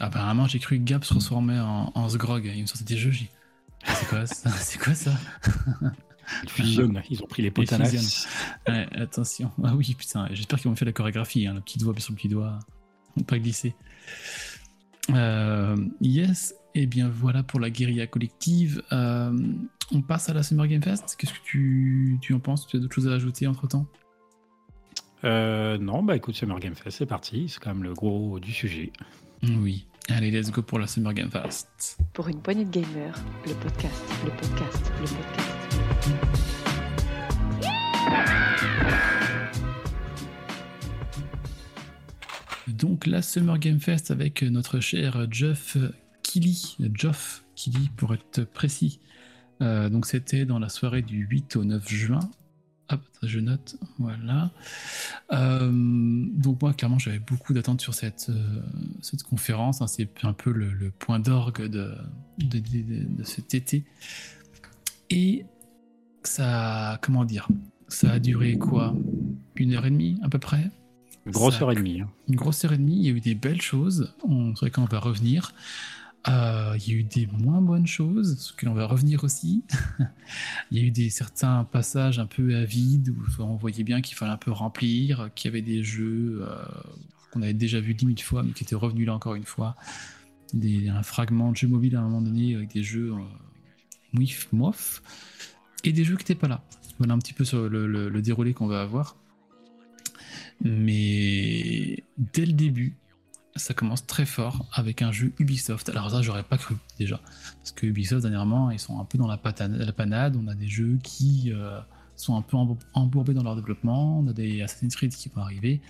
Apparemment, 0.00 0.46
j'ai 0.46 0.58
cru 0.58 0.78
que 0.78 0.84
Gab 0.84 1.04
se 1.04 1.10
transformait 1.10 1.60
en, 1.60 1.92
en 1.94 2.08
Sgrog. 2.08 2.44
Il 2.46 2.62
me 2.62 2.66
sortait 2.66 2.84
des 2.84 2.96
jeux, 2.96 3.10
j'ai 3.10 3.30
C'est 3.84 4.08
quoi 4.08 4.26
ça 4.26 4.50
C'est 4.58 4.78
quoi 4.78 4.94
ça 4.94 5.12
Ils 6.42 6.48
fusionnent, 6.50 7.02
ils 7.10 7.22
ont 7.22 7.26
pris 7.26 7.42
les 7.42 7.50
l'as. 7.50 8.26
Ouais, 8.66 8.88
attention. 8.96 9.50
Ah 9.62 9.74
oui, 9.76 9.94
putain, 9.98 10.26
j'espère 10.30 10.58
qu'ils 10.58 10.70
vont 10.70 10.76
faire 10.76 10.86
la 10.86 10.92
chorégraphie, 10.92 11.46
hein, 11.46 11.54
la 11.54 11.60
petite 11.60 11.82
voix 11.82 11.94
sur 11.98 12.12
le 12.12 12.16
petit 12.16 12.28
doigt. 12.28 12.58
Pas 13.26 13.38
glisser. 13.38 13.74
Euh, 15.10 15.76
yes, 16.00 16.54
et 16.74 16.86
bien 16.86 17.08
voilà 17.08 17.42
pour 17.42 17.60
la 17.60 17.68
guérilla 17.68 18.06
collective. 18.06 18.82
Euh, 18.92 19.36
on 19.92 20.02
passe 20.02 20.28
à 20.28 20.34
la 20.34 20.42
Summer 20.42 20.66
Game 20.68 20.82
Fest. 20.82 21.16
Qu'est-ce 21.18 21.32
que 21.32 21.44
tu, 21.44 22.18
tu 22.22 22.32
en 22.32 22.40
penses? 22.40 22.66
Tu 22.66 22.76
as 22.76 22.80
d'autres 22.80 22.94
choses 22.94 23.08
à 23.08 23.12
ajouter 23.12 23.46
entre 23.46 23.66
temps 23.66 23.86
Euh, 25.24 25.78
non, 25.78 26.02
bah 26.02 26.16
écoute, 26.16 26.36
Summer 26.36 26.58
Game 26.60 26.74
Fest, 26.74 26.98
c'est 26.98 27.06
parti. 27.06 27.48
C'est 27.48 27.60
quand 27.60 27.74
même 27.74 27.82
le 27.82 27.92
gros 27.92 28.38
du 28.38 28.52
sujet. 28.52 28.92
Oui. 29.42 29.86
Allez, 30.12 30.32
let's 30.32 30.50
go 30.50 30.60
pour 30.60 30.80
la 30.80 30.88
Summer 30.88 31.14
Game 31.14 31.30
Fest. 31.30 31.96
Pour 32.12 32.26
une 32.28 32.40
poignée 32.42 32.64
de 32.64 32.70
gamers, 32.70 33.14
le 33.46 33.54
podcast, 33.54 34.02
le 34.24 34.30
podcast, 34.30 34.92
le 35.00 35.06
podcast. 35.06 35.50
Donc 42.66 43.06
la 43.06 43.22
Summer 43.22 43.58
Game 43.58 43.78
Fest 43.78 44.10
avec 44.10 44.42
notre 44.42 44.80
cher 44.80 45.26
Geoff 45.30 45.76
Keighley, 46.22 46.56
Geoff 46.92 47.44
Keighley 47.54 47.88
pour 47.96 48.12
être 48.12 48.42
précis. 48.42 48.98
Euh, 49.62 49.88
donc 49.88 50.06
c'était 50.06 50.44
dans 50.44 50.58
la 50.58 50.68
soirée 50.68 51.02
du 51.02 51.18
8 51.26 51.54
au 51.54 51.64
9 51.64 51.88
juin. 51.88 52.20
Hop, 52.92 53.00
je 53.22 53.38
note, 53.38 53.76
voilà. 53.98 54.50
Euh, 55.32 55.70
donc 55.72 56.60
moi, 56.60 56.72
clairement, 56.74 56.98
j'avais 56.98 57.20
beaucoup 57.20 57.52
d'attentes 57.52 57.80
sur 57.80 57.94
cette, 57.94 58.26
euh, 58.30 58.62
cette 59.00 59.22
conférence. 59.22 59.80
hein. 59.80 59.86
C'est 59.86 60.08
un 60.24 60.32
peu 60.32 60.50
le, 60.50 60.70
le 60.72 60.90
point 60.90 61.20
d'orgue 61.20 61.66
de, 61.68 61.94
de, 62.38 62.58
de- 62.58 63.16
de 63.16 63.22
cet 63.22 63.54
été. 63.54 63.84
Et 65.10 65.44
ça, 66.24 66.98
comment 67.02 67.24
dire, 67.24 67.48
ça 67.88 68.12
a 68.12 68.18
duré 68.18 68.58
quoi? 68.58 68.94
Une 69.56 69.74
heure 69.74 69.86
et 69.86 69.90
demie 69.90 70.18
à 70.22 70.28
peu 70.28 70.38
près? 70.38 70.70
Grosse 71.26 71.54
Ça- 71.58 71.62
heure 71.62 71.72
et 71.72 71.76
demie. 71.76 72.00
hein. 72.00 72.08
une 72.28 72.34
grosse 72.36 72.64
heure 72.64 72.72
et 72.72 72.78
demie, 72.78 72.96
il 72.96 73.04
y 73.04 73.08
a 73.08 73.12
eu 73.12 73.20
des 73.20 73.34
belles 73.34 73.60
choses, 73.62 74.12
on 74.26 74.56
sait 74.56 74.70
qu'on 74.70 74.84
va 74.86 74.98
revenir. 74.98 75.52
Euh, 76.28 76.76
il 76.76 76.92
y 76.92 76.96
a 76.96 76.98
eu 76.98 77.02
des 77.02 77.26
moins 77.26 77.62
bonnes 77.62 77.86
choses, 77.86 78.38
sur 78.38 78.54
lesquelles 78.54 78.68
on 78.68 78.74
va 78.74 78.86
revenir 78.86 79.24
aussi. 79.24 79.64
il 80.70 80.78
y 80.78 80.82
a 80.82 80.84
eu 80.84 80.90
des 80.90 81.08
certains 81.08 81.64
passages 81.64 82.18
un 82.18 82.26
peu 82.26 82.54
avides 82.56 83.08
où 83.08 83.42
on 83.42 83.56
voyait 83.56 83.84
bien 83.84 84.02
qu'il 84.02 84.16
fallait 84.16 84.32
un 84.32 84.36
peu 84.36 84.50
remplir, 84.50 85.30
qu'il 85.34 85.50
y 85.50 85.52
avait 85.52 85.62
des 85.62 85.82
jeux 85.82 86.40
euh, 86.42 86.64
qu'on 87.30 87.42
avait 87.42 87.54
déjà 87.54 87.80
vus 87.80 87.94
dix 87.94 88.06
mille 88.06 88.22
fois, 88.22 88.42
mais 88.42 88.52
qui 88.52 88.64
étaient 88.64 88.74
revenus 88.74 89.06
là 89.06 89.14
encore 89.14 89.34
une 89.34 89.44
fois. 89.44 89.76
Un 90.52 91.02
fragment 91.02 91.52
de 91.52 91.56
jeu 91.56 91.68
mobile 91.68 91.96
à 91.96 92.00
un 92.00 92.02
moment 92.02 92.22
donné 92.22 92.54
avec 92.54 92.72
des 92.72 92.82
jeux 92.82 93.12
euh, 93.12 94.26
moif, 94.52 95.02
et 95.84 95.92
des 95.92 96.04
jeux 96.04 96.16
qui 96.16 96.24
n'étaient 96.24 96.34
pas 96.34 96.48
là. 96.48 96.62
Voilà 96.98 97.14
un 97.14 97.18
petit 97.18 97.32
peu 97.32 97.46
sur 97.46 97.68
le 97.70 98.20
déroulé 98.20 98.52
qu'on 98.52 98.66
va 98.66 98.82
avoir. 98.82 99.16
Mais 100.62 102.04
dès 102.18 102.44
le 102.44 102.52
début, 102.52 102.96
ça 103.60 103.74
commence 103.74 104.06
très 104.06 104.26
fort 104.26 104.66
avec 104.72 105.02
un 105.02 105.12
jeu 105.12 105.32
Ubisoft. 105.38 105.88
Alors 105.90 106.10
ça, 106.10 106.22
j'aurais 106.22 106.42
pas 106.42 106.58
cru 106.58 106.76
déjà. 106.98 107.20
Parce 107.58 107.72
que 107.72 107.86
Ubisoft, 107.86 108.22
dernièrement, 108.22 108.70
ils 108.70 108.78
sont 108.78 109.00
un 109.00 109.04
peu 109.04 109.18
dans 109.18 109.28
la, 109.28 109.36
panade. 109.36 110.36
On 110.36 110.48
a 110.48 110.54
des 110.54 110.68
jeux 110.68 110.98
qui 111.02 111.52
euh, 111.52 111.78
sont 112.16 112.36
un 112.36 112.42
peu 112.42 112.56
embour- 112.56 112.78
embourbés 112.94 113.34
dans 113.34 113.42
leur 113.42 113.56
développement. 113.56 114.20
On 114.20 114.26
a 114.28 114.32
des 114.32 114.62
Assassin's 114.62 114.96
Creed 114.96 115.14
qui 115.14 115.28
vont 115.28 115.42
arriver. 115.42 115.80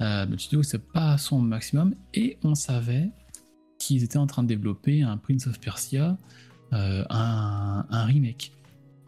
Euh, 0.00 0.26
le 0.26 0.38
studio, 0.38 0.62
c'est 0.62 0.90
pas 0.92 1.18
son 1.18 1.40
maximum. 1.40 1.94
Et 2.14 2.38
on 2.42 2.54
savait 2.54 3.10
qu'ils 3.78 4.04
étaient 4.04 4.18
en 4.18 4.26
train 4.26 4.42
de 4.42 4.48
développer 4.48 5.02
un 5.02 5.16
Prince 5.16 5.46
of 5.46 5.60
Persia, 5.60 6.16
euh, 6.72 7.04
un, 7.10 8.04
remake. 8.04 8.52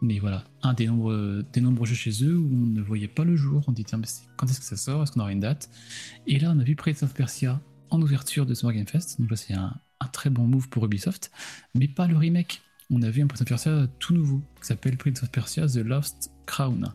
Mais 0.02 0.18
voilà, 0.18 0.44
un 0.62 0.74
des 0.74 0.86
nombreux, 0.86 1.46
des 1.52 1.60
nombreux 1.60 1.86
jeux 1.86 1.94
chez 1.94 2.24
eux 2.24 2.36
où 2.36 2.50
on 2.52 2.66
ne 2.66 2.82
voyait 2.82 3.08
pas 3.08 3.24
le 3.24 3.36
jour. 3.36 3.62
On 3.68 3.72
dit, 3.72 3.84
tiens, 3.84 3.98
mais 3.98 4.08
quand 4.36 4.46
est-ce 4.46 4.60
que 4.60 4.66
ça 4.66 4.76
sort? 4.76 5.02
Est-ce 5.02 5.12
qu'on 5.12 5.20
aura 5.20 5.32
une 5.32 5.40
date? 5.40 5.70
Et 6.26 6.38
là, 6.38 6.52
on 6.54 6.58
a 6.58 6.64
vu 6.64 6.76
Prince 6.76 7.02
of 7.02 7.14
Persia 7.14 7.60
en 7.90 8.00
ouverture 8.02 8.46
de 8.46 8.54
Summer 8.54 8.74
Game 8.74 8.86
Fest. 8.86 9.20
Donc 9.20 9.30
là, 9.30 9.36
c'est 9.36 9.54
un, 9.54 9.74
un 10.00 10.06
très 10.08 10.30
bon 10.30 10.44
move 10.46 10.68
pour 10.68 10.84
Ubisoft, 10.84 11.30
mais 11.74 11.88
pas 11.88 12.06
le 12.06 12.16
remake. 12.16 12.62
On 12.90 13.00
a 13.02 13.10
vu 13.10 13.22
un 13.22 13.26
Prince 13.26 13.40
of 13.42 13.48
Persia 13.48 13.86
tout 13.98 14.12
nouveau 14.14 14.42
qui 14.60 14.66
s'appelle 14.66 14.96
Prince 14.96 15.22
of 15.22 15.30
Persia 15.30 15.66
The 15.66 15.76
Lost 15.76 16.30
Crown, 16.46 16.92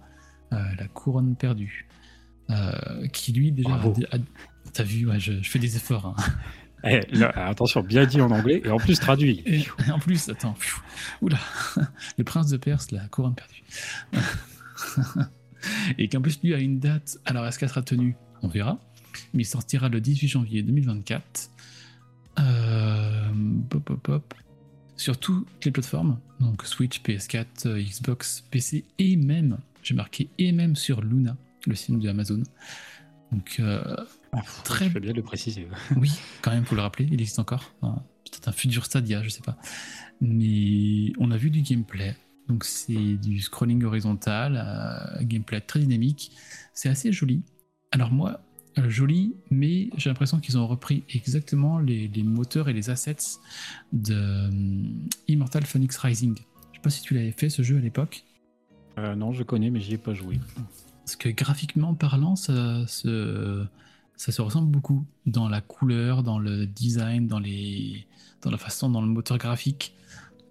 euh, 0.53 0.57
la 0.77 0.87
couronne 0.87 1.35
perdue, 1.35 1.87
euh, 2.51 3.07
qui 3.13 3.33
lui 3.33 3.51
déjà. 3.51 3.81
T'as 4.73 4.83
vu, 4.83 5.07
ouais, 5.07 5.19
je, 5.19 5.41
je 5.41 5.49
fais 5.49 5.59
des 5.59 5.75
efforts. 5.75 6.05
hein. 6.05 6.15
Eh, 6.85 7.01
là, 7.11 7.33
attention, 7.47 7.83
bien 7.83 8.05
dit 8.05 8.21
en 8.21 8.31
anglais 8.31 8.61
et 8.63 8.69
en 8.69 8.77
plus 8.77 8.97
traduit. 9.01 9.43
Et 9.45 9.65
en 9.91 9.99
plus, 9.99 10.29
attends, 10.29 10.55
oula, 11.21 11.37
le 12.17 12.23
prince 12.23 12.47
de 12.49 12.55
Perse, 12.55 12.91
la 12.91 13.05
couronne 13.09 13.35
perdue. 13.35 13.63
Et 15.97 16.07
qu'en 16.07 16.21
plus, 16.21 16.39
lui 16.41 16.53
a 16.53 16.57
une 16.57 16.79
date. 16.79 17.17
Alors, 17.25 17.45
est-ce 17.45 17.59
qu'elle 17.59 17.67
sera 17.67 17.81
tenue? 17.81 18.15
On 18.41 18.47
verra. 18.47 18.79
Mais 19.33 19.43
il 19.43 19.45
sortira 19.45 19.89
le 19.89 20.01
18 20.01 20.27
janvier 20.27 20.63
2024. 20.63 21.49
Euh, 22.39 23.29
pop, 23.69 23.83
pop, 23.83 23.99
pop. 24.01 24.33
Sur 24.97 25.17
toutes 25.17 25.47
les 25.63 25.71
plateformes. 25.71 26.19
Donc, 26.39 26.65
Switch, 26.65 27.01
PS4, 27.01 27.45
euh, 27.67 27.81
Xbox, 27.81 28.43
PC 28.51 28.85
et 28.97 29.15
même, 29.15 29.57
j'ai 29.81 29.95
marqué, 29.95 30.29
et 30.37 30.51
même 30.51 30.75
sur 30.75 31.01
Luna, 31.01 31.37
le 31.67 31.75
film 31.75 31.99
de 31.99 32.09
Amazon. 32.09 32.43
Donc, 33.31 33.57
euh, 33.59 33.95
Très- 34.63 34.85
Je 34.85 34.91
fais 34.91 34.99
bien 34.99 35.11
de 35.11 35.17
le 35.17 35.23
préciser. 35.23 35.67
oui, 35.95 36.11
quand 36.41 36.51
même, 36.51 36.65
faut 36.65 36.75
le 36.75 36.81
rappeler, 36.81 37.05
il 37.11 37.19
existe 37.19 37.39
encore. 37.39 37.71
Enfin, 37.81 38.03
Peut-être 38.29 38.47
un 38.49 38.51
futur 38.51 38.85
Stadia, 38.85 39.23
je 39.23 39.29
sais 39.29 39.41
pas. 39.41 39.57
Mais 40.21 41.11
on 41.17 41.31
a 41.31 41.37
vu 41.37 41.49
du 41.49 41.61
gameplay. 41.61 42.15
Donc 42.47 42.63
c'est 42.63 43.15
du 43.15 43.39
scrolling 43.39 43.83
horizontal, 43.83 44.61
euh, 44.63 45.23
gameplay 45.23 45.61
très 45.61 45.79
dynamique. 45.79 46.31
C'est 46.73 46.89
assez 46.89 47.11
joli. 47.11 47.41
Alors 47.91 48.11
moi, 48.11 48.41
joli, 48.87 49.33
mais 49.49 49.89
j'ai 49.97 50.09
l'impression 50.09 50.39
qu'ils 50.39 50.57
ont 50.57 50.67
repris 50.67 51.03
exactement 51.09 51.79
les, 51.79 52.07
les 52.07 52.23
moteurs 52.23 52.69
et 52.69 52.73
les 52.73 52.89
assets 52.89 53.39
de 53.91 54.13
euh, 54.13 54.49
Immortal 55.27 55.65
Phoenix 55.65 55.97
Rising. 55.97 56.37
Je 56.71 56.77
sais 56.77 56.81
pas 56.81 56.89
si 56.89 57.01
tu 57.01 57.13
l'avais 57.15 57.31
fait 57.31 57.49
ce 57.49 57.63
jeu 57.63 57.77
à 57.77 57.81
l'époque. 57.81 58.23
Euh, 58.97 59.15
non, 59.15 59.33
je 59.33 59.43
connais, 59.43 59.69
mais 59.69 59.81
j'y 59.81 59.95
ai 59.95 59.97
pas 59.97 60.13
joué. 60.13 60.39
Parce 61.03 61.15
que 61.15 61.29
graphiquement 61.29 61.95
parlant, 61.95 62.35
ça 62.35 62.85
se, 62.87 63.65
ça 64.15 64.31
se 64.31 64.41
ressemble 64.41 64.69
beaucoup 64.69 65.05
dans 65.25 65.49
la 65.49 65.61
couleur, 65.61 66.23
dans 66.23 66.39
le 66.39 66.65
design, 66.65 67.27
dans, 67.27 67.39
les, 67.39 68.05
dans 68.41 68.51
la 68.51 68.57
façon, 68.57 68.89
dans 68.89 69.01
le 69.01 69.07
moteur 69.07 69.37
graphique. 69.37 69.95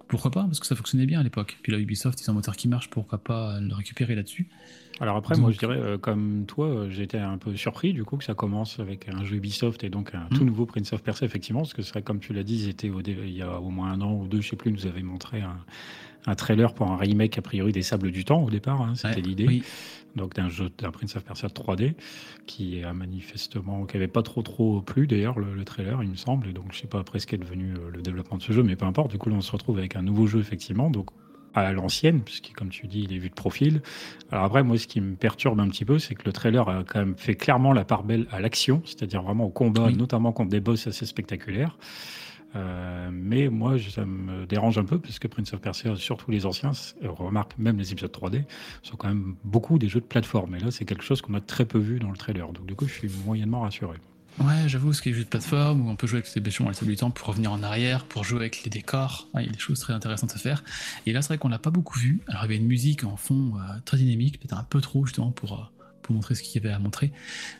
Pourquoi 0.08 0.30
pas 0.30 0.44
Parce 0.44 0.58
que 0.60 0.66
ça 0.66 0.74
fonctionnait 0.74 1.06
bien 1.06 1.20
à 1.20 1.22
l'époque. 1.22 1.58
Puis 1.62 1.70
là, 1.72 1.78
Ubisoft, 1.78 2.20
ils 2.20 2.28
ont 2.30 2.32
un 2.32 2.36
moteur 2.36 2.56
qui 2.56 2.66
marche, 2.68 2.88
pourquoi 2.90 3.18
pas 3.18 3.60
le 3.60 3.74
récupérer 3.74 4.14
là-dessus 4.14 4.48
Alors 5.00 5.16
après, 5.16 5.34
Donc- 5.34 5.42
moi, 5.42 5.50
je 5.52 5.58
dirais, 5.58 5.76
euh, 5.78 5.98
comme 5.98 6.44
toi, 6.46 6.66
euh, 6.66 6.90
j'étais 6.90 7.18
un 7.18 7.36
peu 7.38 7.54
surpris 7.56 7.92
du 7.92 8.04
coup 8.04 8.16
que 8.16 8.24
ça 8.24 8.34
commence 8.34 8.80
avec 8.80 9.08
un 9.08 9.22
jeu 9.24 9.36
Ubisoft 9.36 9.84
et 9.84 9.90
donc 9.90 10.14
un 10.14 10.24
Mm. 10.30 10.36
tout 10.36 10.44
nouveau 10.44 10.64
Prince 10.66 10.92
of 10.94 11.02
Persia, 11.02 11.26
effectivement, 11.26 11.60
parce 11.60 11.74
que 11.74 11.82
c'est 11.82 11.92
vrai, 11.92 12.02
comme 12.02 12.20
tu 12.20 12.32
l'as 12.32 12.42
dit, 12.42 12.54
ils 12.64 12.68
étaient 12.70 12.88
au 12.90 13.02
dé- 13.02 13.16
il 13.22 13.32
y 13.36 13.42
a 13.42 13.60
au 13.60 13.68
moins 13.70 13.92
un 13.92 14.00
an 14.00 14.14
ou 14.14 14.26
deux, 14.26 14.40
je 14.40 14.48
sais 14.48 14.56
plus, 14.56 14.72
nous 14.72 14.86
avaient 14.86 15.02
montré 15.02 15.42
un, 15.42 15.56
un 16.26 16.34
trailer 16.34 16.72
pour 16.74 16.90
un 16.90 16.96
remake 16.96 17.36
a 17.38 17.42
priori 17.42 17.72
des 17.72 17.82
Sables 17.82 18.10
du 18.10 18.24
Temps 18.24 18.42
au 18.42 18.50
départ, 18.50 18.80
hein, 18.82 18.94
c'était 18.94 19.16
Ouais, 19.16 19.20
l'idée. 19.22 19.46
Oui, 19.46 19.62
donc 20.18 20.34
d'un 20.34 20.48
jeu 20.50 20.70
d'un 20.76 20.90
Prince 20.90 21.16
of 21.16 21.24
Persia 21.24 21.48
3D 21.48 21.94
qui 22.46 22.82
a 22.84 22.92
manifestement 22.92 23.86
qui 23.86 23.96
avait 23.96 24.08
pas 24.08 24.22
trop 24.22 24.42
trop 24.42 24.82
plu 24.82 25.06
d'ailleurs 25.06 25.38
le, 25.38 25.54
le 25.54 25.64
trailer 25.64 26.02
il 26.02 26.10
me 26.10 26.16
semble. 26.16 26.48
Et 26.48 26.52
donc 26.52 26.66
je 26.72 26.78
sais 26.78 26.86
pas 26.86 26.98
après 26.98 27.18
ce 27.20 27.26
qu'est 27.26 27.38
devenu 27.38 27.72
euh, 27.74 27.90
le 27.90 28.02
développement 28.02 28.36
de 28.36 28.42
ce 28.42 28.52
jeu 28.52 28.62
mais 28.62 28.76
peu 28.76 28.84
importe. 28.84 29.10
Du 29.10 29.18
coup 29.18 29.30
là 29.30 29.36
on 29.36 29.40
se 29.40 29.52
retrouve 29.52 29.78
avec 29.78 29.96
un 29.96 30.02
nouveau 30.02 30.26
jeu 30.26 30.40
effectivement 30.40 30.90
donc 30.90 31.08
à 31.54 31.72
l'ancienne 31.72 32.20
puisque 32.20 32.52
comme 32.54 32.68
tu 32.68 32.86
dis 32.86 33.00
il 33.08 33.12
est 33.14 33.18
vu 33.18 33.30
de 33.30 33.34
profil. 33.34 33.80
Alors 34.30 34.44
après 34.44 34.62
moi 34.62 34.76
ce 34.76 34.86
qui 34.86 35.00
me 35.00 35.16
perturbe 35.16 35.58
un 35.60 35.68
petit 35.68 35.84
peu 35.86 35.98
c'est 35.98 36.14
que 36.14 36.22
le 36.26 36.32
trailer 36.32 36.68
a 36.68 36.84
quand 36.84 36.98
même 36.98 37.14
fait 37.16 37.34
clairement 37.36 37.72
la 37.72 37.84
part 37.84 38.02
belle 38.04 38.26
à 38.30 38.40
l'action 38.40 38.82
c'est-à-dire 38.84 39.22
vraiment 39.22 39.44
au 39.46 39.50
combat 39.50 39.86
Oui. 39.86 39.96
notamment 39.96 40.32
contre 40.32 40.50
des 40.50 40.60
boss 40.60 40.86
assez 40.86 41.06
spectaculaires 41.06 41.76
euh, 42.56 43.10
mais 43.12 43.48
moi, 43.48 43.76
ça 43.78 44.04
me 44.04 44.46
dérange 44.46 44.78
un 44.78 44.84
peu 44.84 44.98
parce 44.98 45.18
que 45.18 45.28
Prince 45.28 45.52
of 45.52 45.60
Persia, 45.60 45.94
surtout 45.96 46.30
les 46.30 46.46
anciens, 46.46 46.72
euh, 47.02 47.10
remarque 47.10 47.56
même 47.58 47.78
les 47.78 47.92
épisodes 47.92 48.10
3D, 48.10 48.44
sont 48.82 48.96
quand 48.96 49.08
même 49.08 49.36
beaucoup 49.44 49.78
des 49.78 49.88
jeux 49.88 50.00
de 50.00 50.06
plateforme. 50.06 50.54
Et 50.54 50.60
là, 50.60 50.70
c'est 50.70 50.84
quelque 50.84 51.04
chose 51.04 51.20
qu'on 51.20 51.34
a 51.34 51.40
très 51.40 51.66
peu 51.66 51.78
vu 51.78 51.98
dans 51.98 52.10
le 52.10 52.16
trailer. 52.16 52.50
Donc, 52.52 52.66
du 52.66 52.74
coup, 52.74 52.86
je 52.86 52.94
suis 52.94 53.10
moyennement 53.26 53.60
rassuré. 53.60 53.98
ouais, 54.40 54.66
j'avoue, 54.66 54.92
ce 54.92 55.02
qui 55.02 55.10
est 55.10 55.12
jeu 55.12 55.24
de 55.24 55.28
plateforme 55.28 55.86
où 55.86 55.90
on 55.90 55.96
peut 55.96 56.06
jouer 56.06 56.18
avec 56.18 56.26
ses 56.26 56.40
bêchons 56.40 56.68
à 56.68 56.72
la 56.72 56.86
du 56.86 56.96
temps 56.96 57.10
pour 57.10 57.28
revenir 57.28 57.52
en 57.52 57.62
arrière, 57.62 58.04
pour 58.04 58.24
jouer 58.24 58.40
avec 58.40 58.64
les 58.64 58.70
décors. 58.70 59.28
Il 59.34 59.46
y 59.46 59.48
a 59.48 59.52
des 59.52 59.58
choses 59.58 59.80
très 59.80 59.92
intéressantes 59.92 60.34
à 60.34 60.38
faire. 60.38 60.64
Et 61.06 61.12
là, 61.12 61.20
c'est 61.20 61.28
vrai 61.28 61.38
qu'on 61.38 61.48
l'a 61.48 61.58
pas 61.58 61.70
beaucoup 61.70 61.98
vu. 61.98 62.20
Alors, 62.28 62.42
il 62.42 62.44
y 62.44 62.48
avait 62.48 62.56
une 62.56 62.66
musique 62.66 63.04
en 63.04 63.16
fond 63.16 63.52
euh, 63.56 63.78
très 63.84 63.98
dynamique, 63.98 64.40
peut-être 64.40 64.58
un 64.58 64.64
peu 64.64 64.80
trop 64.80 65.04
justement 65.04 65.32
pour, 65.32 65.70
pour 66.08 66.14
montrer 66.14 66.34
ce 66.34 66.42
qu'il 66.42 66.54
y 66.60 66.64
avait 66.64 66.74
à 66.74 66.78
montrer. 66.78 67.12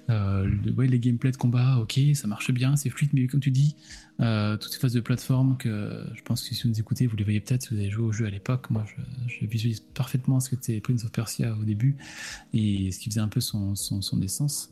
Euh, 0.09 0.49
ouais, 0.75 0.87
les 0.87 0.99
gameplays 0.99 1.33
de 1.33 1.37
combat, 1.37 1.77
ok, 1.77 2.01
ça 2.15 2.27
marche 2.27 2.51
bien, 2.51 2.77
c'est 2.77 2.89
fluide, 2.89 3.11
mais 3.13 3.27
comme 3.27 3.41
tu 3.41 3.51
dis, 3.51 3.77
euh, 4.21 4.57
toutes 4.57 4.73
ces 4.73 4.79
phases 4.79 4.95
de 4.95 5.01
plateforme 5.01 5.59
que 5.59 6.03
je 6.15 6.23
pense 6.23 6.49
que 6.49 6.55
si 6.55 6.63
vous 6.63 6.71
nous 6.71 6.81
écoutez, 6.81 7.07
vous 7.07 7.17
les 7.17 7.25
voyez 7.25 7.41
peut-être 7.41 7.65
si 7.65 7.75
vous 7.75 7.81
avez 7.81 7.91
joué 7.91 8.07
au 8.07 8.13
jeu 8.13 8.25
à 8.25 8.31
l'époque. 8.31 8.71
Moi, 8.71 8.87
je, 9.27 9.45
visualise 9.45 9.81
parfaitement 9.81 10.41
ce 10.41 10.49
que 10.49 10.55
était 10.55 10.81
Prince 10.81 11.05
of 11.05 11.13
Persia 11.13 11.55
au 11.61 11.63
début 11.63 11.97
et 12.55 12.91
ce 12.91 12.99
qui 12.99 13.11
faisait 13.11 13.21
un 13.21 13.29
peu 13.29 13.41
son, 13.41 13.75
son, 13.75 14.23
essence. 14.23 14.71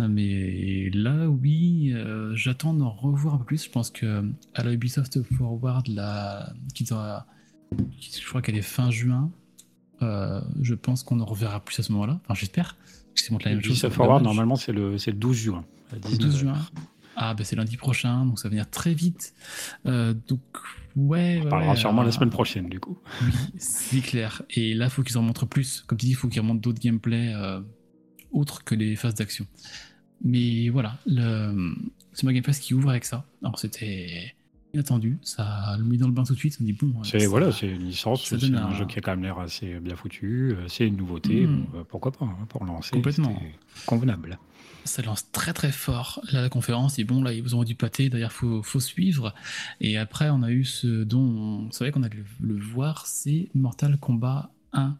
Euh, 0.00 0.08
Mais 0.08 0.90
là, 0.90 1.28
oui, 1.28 1.94
j'attends 2.34 2.74
d'en 2.74 2.90
revoir 2.90 3.34
un 3.34 3.38
peu 3.38 3.44
plus. 3.44 3.64
Je 3.64 3.70
pense 3.70 3.92
que 3.92 4.24
à 4.54 4.64
la 4.64 4.72
Ubisoft 4.72 5.22
Forward, 5.22 5.86
là, 5.86 6.52
qui 6.74 6.82
doit 6.82 7.24
je 8.00 8.26
crois 8.26 8.42
qu'elle 8.42 8.56
est 8.56 8.62
fin 8.62 8.90
juin. 8.90 9.30
Je 10.00 10.74
pense 10.74 11.04
qu'on 11.04 11.20
en 11.20 11.24
reverra 11.24 11.64
plus 11.64 11.78
à 11.78 11.84
ce 11.84 11.92
moment-là. 11.92 12.18
Enfin, 12.24 12.34
j'espère. 12.34 12.76
C'est 13.14 13.30
la 13.44 13.50
même 13.50 13.62
chose. 13.62 13.88
Forward, 13.88 14.22
normalement, 14.22 14.56
c'est 14.56 14.72
le, 14.72 14.96
le 14.96 15.12
12 15.12 15.36
juin. 15.36 15.64
Le 15.92 16.18
12 16.18 16.36
juin. 16.38 16.58
Ah, 17.16 17.34
ben 17.34 17.44
c'est 17.44 17.56
lundi 17.56 17.76
prochain, 17.76 18.24
donc 18.24 18.38
ça 18.38 18.44
va 18.48 18.50
venir 18.50 18.70
très 18.70 18.94
vite. 18.94 19.34
Euh, 19.86 20.14
donc, 20.28 20.40
ouais. 20.96 21.42
On 21.44 21.48
parlera 21.48 21.76
sûrement 21.76 22.02
la 22.02 22.12
semaine 22.12 22.30
prochaine, 22.30 22.68
du 22.68 22.80
coup. 22.80 22.98
Oui, 23.22 23.32
c'est 23.58 24.00
clair. 24.00 24.42
Et 24.50 24.74
là, 24.74 24.86
il 24.86 24.90
faut 24.90 25.02
qu'ils 25.02 25.18
en 25.18 25.22
montrent 25.22 25.46
plus. 25.46 25.84
Comme 25.86 25.98
tu 25.98 26.06
dis, 26.06 26.12
il 26.12 26.14
faut 26.14 26.28
qu'ils 26.28 26.40
remontent 26.40 26.60
d'autres 26.60 26.80
gameplays 26.80 27.34
euh, 27.34 27.60
autres 28.32 28.64
que 28.64 28.74
les 28.74 28.96
phases 28.96 29.14
d'action. 29.14 29.46
Mais 30.24 30.70
voilà, 30.70 30.98
le... 31.06 31.74
c'est 32.12 32.24
ma 32.24 32.32
Game 32.32 32.42
Pass 32.42 32.60
qui 32.60 32.74
ouvre 32.74 32.90
avec 32.90 33.04
ça. 33.04 33.26
Alors, 33.42 33.58
c'était 33.58 34.34
inattendu. 34.74 35.18
Ça 35.22 35.76
le 35.78 35.84
mis 35.84 35.98
dans 35.98 36.06
le 36.06 36.12
bain 36.12 36.24
tout 36.24 36.34
de 36.34 36.38
suite. 36.38 36.56
On 36.60 36.64
dit 36.64 36.72
bon. 36.72 37.02
C'est 37.04 37.26
voilà, 37.26 37.52
c'est 37.52 37.68
une 37.68 37.84
licence, 37.84 38.24
c'est 38.24 38.42
un, 38.44 38.74
jeu 38.74 38.86
qui 38.86 38.98
a 38.98 39.02
quand 39.02 39.12
même 39.12 39.22
l'air 39.22 39.38
assez 39.38 39.78
bien 39.80 39.96
foutu. 39.96 40.52
Euh, 40.52 40.68
c'est 40.68 40.86
une 40.86 40.96
nouveauté. 40.96 41.46
Hmm. 41.46 41.66
Bah, 41.72 41.84
pourquoi 41.88 42.12
pas 42.12 42.24
hein, 42.24 42.46
pour 42.48 42.64
lancer 42.64 42.90
Complètement 42.90 43.40
convenable. 43.86 44.38
Ça 44.84 45.02
lance 45.02 45.30
très 45.30 45.52
très 45.52 45.70
fort. 45.70 46.20
Là, 46.32 46.42
la 46.42 46.48
conférence 46.48 46.98
est 46.98 47.04
bon. 47.04 47.22
Là, 47.22 47.32
ils 47.32 47.42
vous 47.42 47.54
ont 47.54 47.64
du 47.64 47.74
pâté. 47.74 48.08
D'ailleurs, 48.08 48.32
faut 48.32 48.62
faut 48.62 48.80
suivre. 48.80 49.34
Et 49.80 49.96
après, 49.96 50.30
on 50.30 50.42
a 50.42 50.50
eu 50.50 50.64
ce 50.64 51.04
dont 51.04 51.20
on 51.20 51.70
savait 51.70 51.92
qu'on 51.92 52.02
allait 52.02 52.24
le, 52.40 52.58
voir, 52.58 53.06
c'est 53.06 53.48
Mortal 53.54 53.96
Kombat 53.98 54.50
1, 54.72 54.96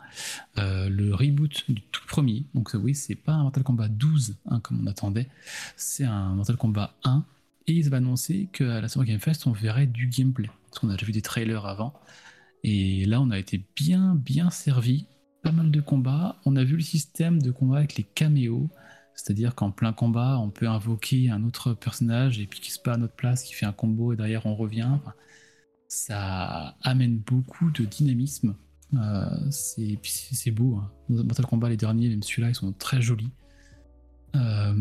euh, 0.58 0.88
le 0.88 1.14
reboot 1.14 1.64
du 1.68 1.82
tout 1.82 2.06
premier. 2.06 2.44
Donc 2.54 2.72
oui, 2.74 2.94
c'est 2.94 3.14
pas 3.14 3.32
un 3.32 3.42
Mortal 3.42 3.64
Kombat 3.64 3.88
12 3.88 4.36
hein, 4.46 4.60
comme 4.60 4.82
on 4.82 4.86
attendait, 4.86 5.28
c'est 5.76 6.04
un 6.04 6.34
Mortal 6.34 6.56
Kombat 6.56 6.94
1 7.04 7.24
et 7.66 7.72
ils 7.72 7.86
avaient 7.86 7.96
annoncé 7.96 8.48
qu'à 8.52 8.80
la 8.80 8.88
Summer 8.88 9.06
Game 9.06 9.20
Fest, 9.20 9.46
on 9.46 9.52
verrait 9.52 9.86
du 9.86 10.08
gameplay. 10.08 10.50
Parce 10.68 10.80
qu'on 10.80 10.88
a 10.88 10.92
déjà 10.92 11.06
vu 11.06 11.12
des 11.12 11.22
trailers 11.22 11.66
avant. 11.66 11.94
Et 12.64 13.04
là, 13.04 13.20
on 13.20 13.30
a 13.30 13.38
été 13.38 13.64
bien, 13.76 14.14
bien 14.14 14.50
servi. 14.50 15.06
Pas 15.42 15.52
mal 15.52 15.70
de 15.70 15.80
combats. 15.80 16.36
On 16.44 16.56
a 16.56 16.64
vu 16.64 16.76
le 16.76 16.82
système 16.82 17.40
de 17.40 17.50
combat 17.50 17.78
avec 17.78 17.96
les 17.96 18.04
caméos. 18.04 18.70
C'est-à-dire 19.14 19.54
qu'en 19.54 19.70
plein 19.70 19.92
combat, 19.92 20.38
on 20.38 20.50
peut 20.50 20.68
invoquer 20.68 21.30
un 21.30 21.44
autre 21.44 21.74
personnage 21.74 22.38
et 22.40 22.46
puis 22.46 22.60
qui 22.60 22.70
se 22.70 22.78
bat 22.82 22.94
à 22.94 22.96
notre 22.96 23.14
place, 23.14 23.42
qui 23.44 23.52
fait 23.52 23.66
un 23.66 23.72
combo 23.72 24.12
et 24.12 24.16
derrière 24.16 24.46
on 24.46 24.54
revient. 24.54 24.98
ça 25.88 26.76
amène 26.82 27.18
beaucoup 27.18 27.70
de 27.70 27.84
dynamisme. 27.84 28.56
Euh, 28.94 29.50
c'est 29.50 30.50
beau. 30.50 30.76
Hein. 30.76 30.90
Mortal 31.08 31.46
Kombat, 31.46 31.68
les 31.68 31.76
derniers, 31.76 32.08
même 32.08 32.22
celui-là, 32.22 32.48
ils 32.48 32.54
sont 32.54 32.72
très 32.72 33.02
jolis. 33.02 33.30
Euh, 34.34 34.72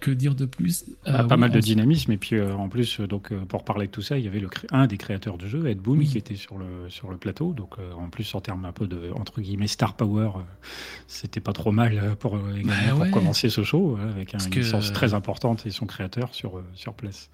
que 0.00 0.10
dire 0.10 0.34
de 0.34 0.44
plus? 0.44 0.84
Bah, 1.06 1.24
Pas 1.24 1.36
mal 1.36 1.50
de 1.50 1.60
dynamisme 1.60 2.12
et 2.12 2.18
puis 2.18 2.36
euh, 2.36 2.54
en 2.54 2.68
plus 2.68 3.00
donc 3.00 3.32
pour 3.46 3.64
parler 3.64 3.86
de 3.86 3.90
tout 3.90 4.02
ça 4.02 4.18
il 4.18 4.24
y 4.24 4.28
avait 4.28 4.40
le 4.40 4.48
un 4.72 4.86
des 4.86 4.98
créateurs 4.98 5.38
du 5.38 5.48
jeu 5.48 5.66
Ed 5.66 5.78
Boon 5.78 5.98
qui 6.00 6.18
était 6.18 6.36
sur 6.36 6.58
le 6.58 6.88
sur 6.88 7.10
le 7.10 7.16
plateau. 7.16 7.52
Donc 7.52 7.76
en 7.96 8.10
plus 8.10 8.34
en 8.34 8.40
termes 8.40 8.64
un 8.64 8.72
peu 8.72 8.86
de 8.86 9.10
entre 9.14 9.40
guillemets 9.40 9.68
star 9.68 9.94
power 9.94 10.32
c'était 11.06 11.40
pas 11.40 11.52
trop 11.52 11.72
mal 11.72 12.16
pour, 12.18 12.36
bah 12.36 13.08
commencer 13.10 13.48
ce 13.48 13.62
show 13.62 13.98
avec 14.10 14.34
une 14.34 14.50
licence 14.50 14.92
très 14.92 15.14
importante 15.14 15.66
et 15.66 15.70
son 15.70 15.86
créateur 15.86 16.34
sur 16.34 16.62
sur 16.74 16.94
place. 16.94 17.30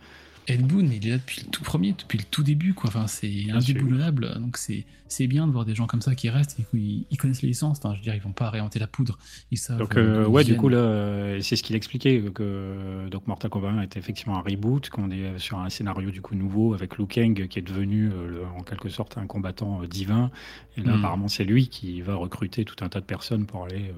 Ed 0.49 0.67
Boon, 0.67 0.89
il 0.93 1.07
est 1.07 1.11
là 1.11 1.19
depuis 1.19 1.43
le 1.45 1.51
tout 1.51 1.63
premier, 1.63 1.93
depuis 1.93 2.19
le 2.19 2.25
tout 2.25 2.43
début, 2.43 2.75
quoi. 2.75 2.89
Enfin, 2.89 3.07
c'est 3.07 3.51
indéboulonnable. 3.51 4.39
Donc, 4.41 4.57
c'est 4.57 5.27
bien 5.27 5.47
de 5.47 5.53
voir 5.53 5.65
des 5.65 5.75
gens 5.75 5.87
comme 5.87 6.03
ça 6.03 6.15
qui 6.15 6.31
restent 6.31 6.59
et 6.61 6.65
qui 6.71 7.07
ils 7.11 7.17
connaissent 7.17 7.43
les 7.43 7.49
licences. 7.49 7.79
Enfin, 7.79 7.95
je 7.95 7.99
veux 7.99 8.05
dire, 8.05 8.15
ils 8.15 8.21
vont 8.21 8.33
pas 8.33 8.51
réinventer 8.51 8.79
la 8.79 8.87
poudre. 8.87 9.19
Ils 9.51 9.59
savent. 9.59 9.79
Donc, 9.79 9.97
euh, 9.97 10.27
ouais, 10.27 10.45
du 10.45 10.57
coup, 10.57 10.69
là, 10.69 10.79
euh, 10.79 11.41
c'est 11.41 11.57
ce 11.57 11.63
qu'il 11.63 11.75
expliquait 11.75 12.23
que 12.35 13.09
donc 13.11 13.27
Mortal 13.27 13.51
Kombat 13.51 13.71
1 13.71 13.83
était 13.83 13.99
effectivement 13.99 14.37
un 14.37 14.43
reboot, 14.43 14.89
qu'on 14.91 15.11
est 15.11 15.39
sur 15.39 15.59
un 15.59 15.69
scénario 15.69 16.11
du 16.11 16.23
coup 16.23 16.35
nouveau 16.35 16.75
avec 16.75 16.99
Liu 16.99 17.07
Kang 17.07 17.47
qui 17.49 17.59
est 17.59 17.63
devenu 17.63 18.11
euh, 18.13 18.45
en 18.57 18.63
quelque 18.63 18.89
sorte 18.89 19.19
un 19.19 19.27
combattant 19.27 19.83
divin. 19.85 20.31
Et 20.77 20.83
là, 20.83 20.93
hmm. 20.93 20.99
apparemment, 20.99 21.29
c'est 21.29 21.45
lui 21.45 21.69
qui 21.69 22.01
va 22.03 22.15
recruter 22.15 22.65
tout 22.65 22.85
un 22.85 22.89
tas 22.89 23.01
de 23.01 23.07
personnes 23.07 23.47
pour 23.47 23.65
aller 23.65 23.91
euh, 23.91 23.93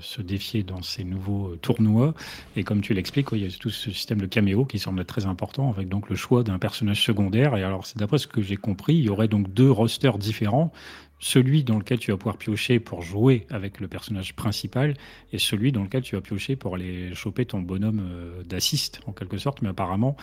se 0.00 0.22
défier 0.22 0.62
dans 0.62 0.82
ces 0.82 1.04
nouveaux 1.04 1.48
euh, 1.48 1.56
tournois. 1.56 2.14
Et 2.56 2.64
comme 2.64 2.80
tu 2.80 2.94
l'expliques, 2.94 3.28
il 3.32 3.38
y 3.38 3.46
a 3.46 3.50
tout 3.50 3.70
ce 3.70 3.90
système 3.90 4.20
de 4.20 4.26
caméo 4.26 4.64
qui 4.64 4.78
semble 4.78 5.04
très 5.04 5.26
important, 5.26 5.70
avec 5.70 5.88
donc 5.88 6.08
le 6.08 6.16
choix 6.16 6.42
d'un 6.42 6.58
personnage 6.58 7.02
secondaire. 7.02 7.56
Et 7.56 7.62
alors, 7.62 7.86
c'est 7.86 7.98
d'après 7.98 8.18
ce 8.18 8.26
que 8.26 8.42
j'ai 8.42 8.56
compris, 8.56 8.94
il 8.94 9.04
y 9.04 9.08
aurait 9.08 9.28
donc 9.28 9.52
deux 9.52 9.70
rosters 9.70 10.18
différents. 10.18 10.72
Celui 11.20 11.64
dans 11.64 11.78
lequel 11.78 11.98
tu 11.98 12.12
vas 12.12 12.16
pouvoir 12.16 12.36
piocher 12.36 12.78
pour 12.78 13.02
jouer 13.02 13.46
avec 13.50 13.80
le 13.80 13.88
personnage 13.88 14.36
principal 14.36 14.94
et 15.32 15.38
celui 15.38 15.72
dans 15.72 15.82
lequel 15.82 16.02
tu 16.02 16.14
vas 16.14 16.20
piocher 16.20 16.54
pour 16.54 16.76
aller 16.76 17.12
choper 17.14 17.44
ton 17.44 17.60
bonhomme 17.60 18.00
euh, 18.00 18.42
d'assist, 18.44 19.00
en 19.06 19.12
quelque 19.12 19.36
sorte. 19.36 19.60
Mais 19.62 19.68
apparemment, 19.68 20.16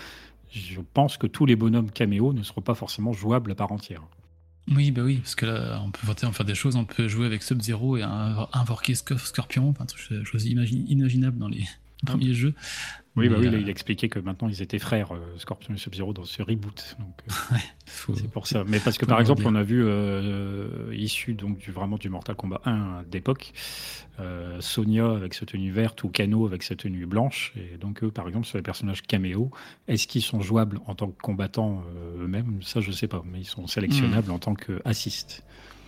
je 0.52 0.80
pense 0.94 1.18
que 1.18 1.28
tous 1.28 1.46
les 1.46 1.58
bonhommes 1.58 1.92
caméo 1.92 2.32
ne 2.32 2.44
seront 2.44 2.62
pas 2.62 2.76
forcément 2.76 3.12
jouables 3.12 3.52
à 3.52 3.56
part 3.56 3.74
entière. 3.74 4.04
Oui, 4.68 4.92
bah 4.92 5.04
oui, 5.04 5.18
parce 5.18 5.36
que 5.36 5.46
là, 5.46 5.82
on 5.86 5.92
peut 5.92 6.06
voter, 6.06 6.28
faire 6.32 6.46
des 6.46 6.56
choses, 6.56 6.76
on 6.76 6.86
peut 6.86 7.08
jouer 7.08 7.28
avec 7.28 7.44
Sub-Zero 7.44 7.98
et 7.98 8.04
invoquer 8.04 8.96
Scorpion, 8.96 9.70
enfin, 9.70 9.86
chose 10.24 10.46
imaginables 10.46 11.38
dans 11.38 11.48
les 11.48 11.66
premiers 12.06 12.34
jeux. 12.34 12.54
Oui, 13.16 13.30
bah 13.30 13.38
oui, 13.40 13.48
euh, 13.48 13.60
il 13.60 13.70
expliquait 13.70 14.10
que 14.10 14.20
maintenant 14.20 14.50
ils 14.50 14.62
étaient 14.62 14.80
frères, 14.80 15.14
euh, 15.14 15.20
Scorpion 15.38 15.74
et 15.74 15.78
Sub-Zero, 15.78 16.12
dans 16.12 16.26
ce 16.26 16.42
reboot. 16.42 16.98
Donc, 17.00 17.22
euh, 17.30 17.58
c'est 18.16 18.30
pour 18.30 18.46
ça. 18.46 18.66
Mais 18.68 18.80
parce 18.80 18.98
que 18.98 19.06
par 19.06 19.22
exemple, 19.22 19.44
on 19.46 19.56
a 19.56 19.64
vu, 19.64 19.86
issu 20.94 21.34
donc, 21.34 21.58
du, 21.58 21.72
vraiment 21.72 21.98
du 21.98 22.10
Mortal 22.10 22.36
Kombat 22.36 22.62
1 22.66 23.04
d'époque, 23.10 23.54
Sonia 24.60 25.12
avec 25.12 25.34
sa 25.34 25.46
tenue 25.46 25.72
verte 25.72 26.04
ou 26.04 26.10
Kano 26.10 26.46
avec 26.46 26.64
sa 26.64 26.76
tenue 26.76 27.06
blanche. 27.06 27.54
Et 27.56 27.78
donc, 27.78 28.04
eux, 28.04 28.12
par 28.12 28.28
exemple, 28.28 28.48
sur 28.48 28.58
les 28.58 28.64
personnages 28.64 29.02
caméo, 29.02 29.50
est-ce 29.88 30.08
qu'ils 30.08 30.24
sont 30.24 30.42
jouables 30.42 30.80
en 30.86 30.96
tant 30.96 31.08
que 31.08 31.22
combattants 31.22 31.84
eux-mêmes? 32.20 32.62
Ça, 32.64 32.82
je 32.82 32.92
sais 32.92 33.08
pas. 33.08 33.24
Mais 33.26 33.40
ils 33.40 33.46
sont 33.46 33.68
sélectionnables 33.68 34.32
en 34.32 34.40
tant 34.40 34.56
qu'assist. 34.56 35.44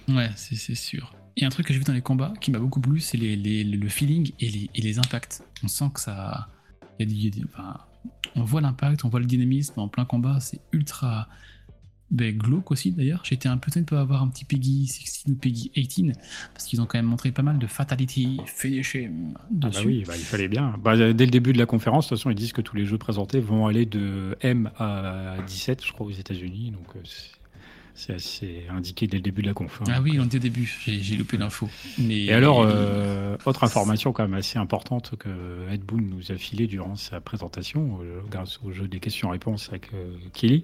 Ouais, 0.08 0.30
c'est 0.36 0.76
sûr. 0.76 1.14
Et 1.36 1.46
un 1.46 1.50
truc 1.50 1.68
que 1.68 1.74
j'ai 1.74 1.80
vu 1.80 1.86
dans 1.86 1.94
les 1.94 2.02
combats 2.02 2.34
qui 2.40 2.52
m'a 2.52 2.58
beaucoup 2.58 2.80
plu, 2.80 3.00
c'est 3.00 3.18
les, 3.18 3.64
le 3.64 3.90
feeling 3.90 4.32
et 4.40 4.50
les, 4.50 4.70
et 4.74 4.82
les 4.82 4.98
impacts. 4.98 5.44
On 5.64 5.68
sent 5.68 5.90
que 5.94 6.00
ça 6.00 6.48
on 8.36 8.44
voit 8.44 8.62
l'impact, 8.62 9.06
on 9.06 9.10
voit 9.10 9.20
le 9.20 9.26
dynamisme 9.26 9.80
en 9.80 9.88
plein 9.88 10.06
combat, 10.06 10.40
c'est 10.40 10.60
ultra 10.72 11.28
ben, 12.10 12.38
glauque 12.38 12.72
aussi 12.72 12.92
d'ailleurs. 12.92 13.22
J'étais 13.24 13.50
un 13.50 13.58
peu 13.58 13.70
étonné 13.70 13.84
de 13.84 13.90
pas 13.90 14.00
avoir 14.00 14.22
un 14.24 14.30
petit 14.30 14.46
Peggy 14.46 14.88
16 14.88 15.24
ou 15.28 15.36
Peggy 15.36 15.72
18 15.76 16.14
parce 16.54 16.66
qu'ils 16.66 16.80
ont 16.82 16.86
quand 16.86 16.98
même 16.98 17.06
montré 17.06 17.32
pas 17.32 17.42
mal 17.42 17.58
de 17.58 17.68
fatality, 17.68 18.40
finishing. 18.46 19.34
Ah 19.36 19.70
bah 19.70 19.70
oui, 19.86 20.04
bah, 20.08 20.14
il 20.16 20.24
fallait 20.24 20.48
bien. 20.48 20.76
Bah, 20.82 20.96
dès 20.96 21.26
le 21.26 21.32
début 21.32 21.52
de 21.52 21.58
la 21.58 21.66
conférence, 21.66 22.06
de 22.06 22.10
toute 22.10 22.20
façon, 22.20 22.30
ils 22.30 22.36
disent 22.36 22.54
que 22.54 22.62
tous 22.62 22.76
les 22.76 22.86
jeux 22.86 22.98
présentés 22.98 23.40
vont 23.40 23.68
aller 23.68 23.86
de 23.86 24.38
M 24.42 24.72
à 24.78 25.36
17, 25.46 25.86
je 25.86 25.92
crois, 25.92 26.08
aux 26.08 26.12
États-Unis. 26.12 26.72
Donc 26.72 26.96
euh, 26.96 27.00
c'est 27.98 28.66
indiqué 28.70 29.08
dès 29.08 29.18
le 29.18 29.24
début 29.24 29.42
de 29.42 29.48
la 29.48 29.54
conf. 29.54 29.82
Hein. 29.82 29.92
Ah 29.92 30.02
oui, 30.02 30.20
on 30.22 30.26
dit 30.26 30.38
au 30.38 30.40
début, 30.40 30.72
j'ai 30.86 31.16
loupé 31.16 31.36
l'info. 31.38 31.68
Et 32.08 32.32
alors, 32.32 32.62
euh, 32.62 33.36
autre 33.46 33.64
information 33.64 34.14
quand 34.14 34.22
même 34.22 34.36
assez 34.36 34.60
importante 34.60 35.16
que 35.18 35.30
Ed 35.72 35.82
Boon 35.82 36.02
nous 36.02 36.32
a 36.32 36.36
filé 36.36 36.68
durant 36.68 36.96
sa 36.96 37.20
présentation, 37.22 38.00
euh, 38.04 38.22
grâce 38.30 38.60
au 38.64 38.72
jeu 38.72 38.88
des 38.88 39.00
questions-réponses 39.00 39.70
avec 39.70 39.92
euh, 39.96 40.12
Kelly, 40.34 40.64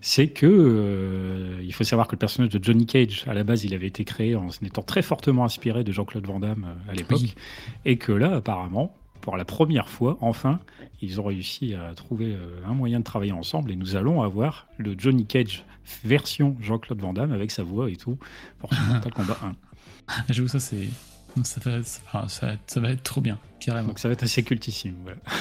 c'est 0.00 0.28
que 0.28 1.58
il 1.62 1.74
faut 1.74 1.84
savoir 1.84 2.08
que 2.08 2.12
le 2.12 2.18
personnage 2.18 2.50
de 2.50 2.62
Johnny 2.62 2.86
Cage, 2.86 3.24
à 3.26 3.34
la 3.34 3.44
base, 3.44 3.64
il 3.64 3.74
avait 3.74 3.88
été 3.88 4.04
créé 4.04 4.34
en 4.34 4.48
étant 4.64 4.82
très 4.82 5.02
fortement 5.02 5.44
inspiré 5.44 5.84
de 5.84 5.92
Jean-Claude 5.92 6.26
Van 6.26 6.40
Damme 6.40 6.66
à 6.88 6.94
l'époque, 6.94 7.34
et 7.84 7.98
que 7.98 8.12
là, 8.12 8.36
apparemment, 8.36 8.96
pour 9.20 9.36
la 9.36 9.44
première 9.44 9.90
fois, 9.90 10.16
enfin, 10.22 10.58
ils 11.02 11.20
ont 11.20 11.24
réussi 11.24 11.74
à 11.74 11.94
trouver 11.94 12.34
un 12.66 12.72
moyen 12.72 12.98
de 12.98 13.04
travailler 13.04 13.32
ensemble 13.32 13.70
et 13.70 13.76
nous 13.76 13.94
allons 13.94 14.22
avoir 14.22 14.66
le 14.78 14.94
Johnny 14.98 15.26
Cage 15.26 15.64
version 16.04 16.56
Jean-Claude 16.60 17.00
Van 17.00 17.12
Damme 17.12 17.32
avec 17.32 17.50
sa 17.50 17.62
voix 17.62 17.90
et 17.90 17.96
tout 17.96 18.18
pour 18.58 18.70
Mortal 18.88 19.12
Kombat 19.12 19.38
1. 19.42 19.54
J'avoue, 20.30 20.48
ça 20.48 20.60
c'est. 20.60 20.88
Ça 21.44 21.60
va, 21.64 21.82
ça, 22.28 22.56
ça 22.66 22.80
va, 22.80 22.90
être 22.90 23.02
trop 23.02 23.22
bien, 23.22 23.38
carrément. 23.58 23.88
Donc 23.88 23.98
ça 23.98 24.08
va 24.08 24.12
être 24.12 24.22
assez 24.22 24.42
cultissime. 24.42 24.96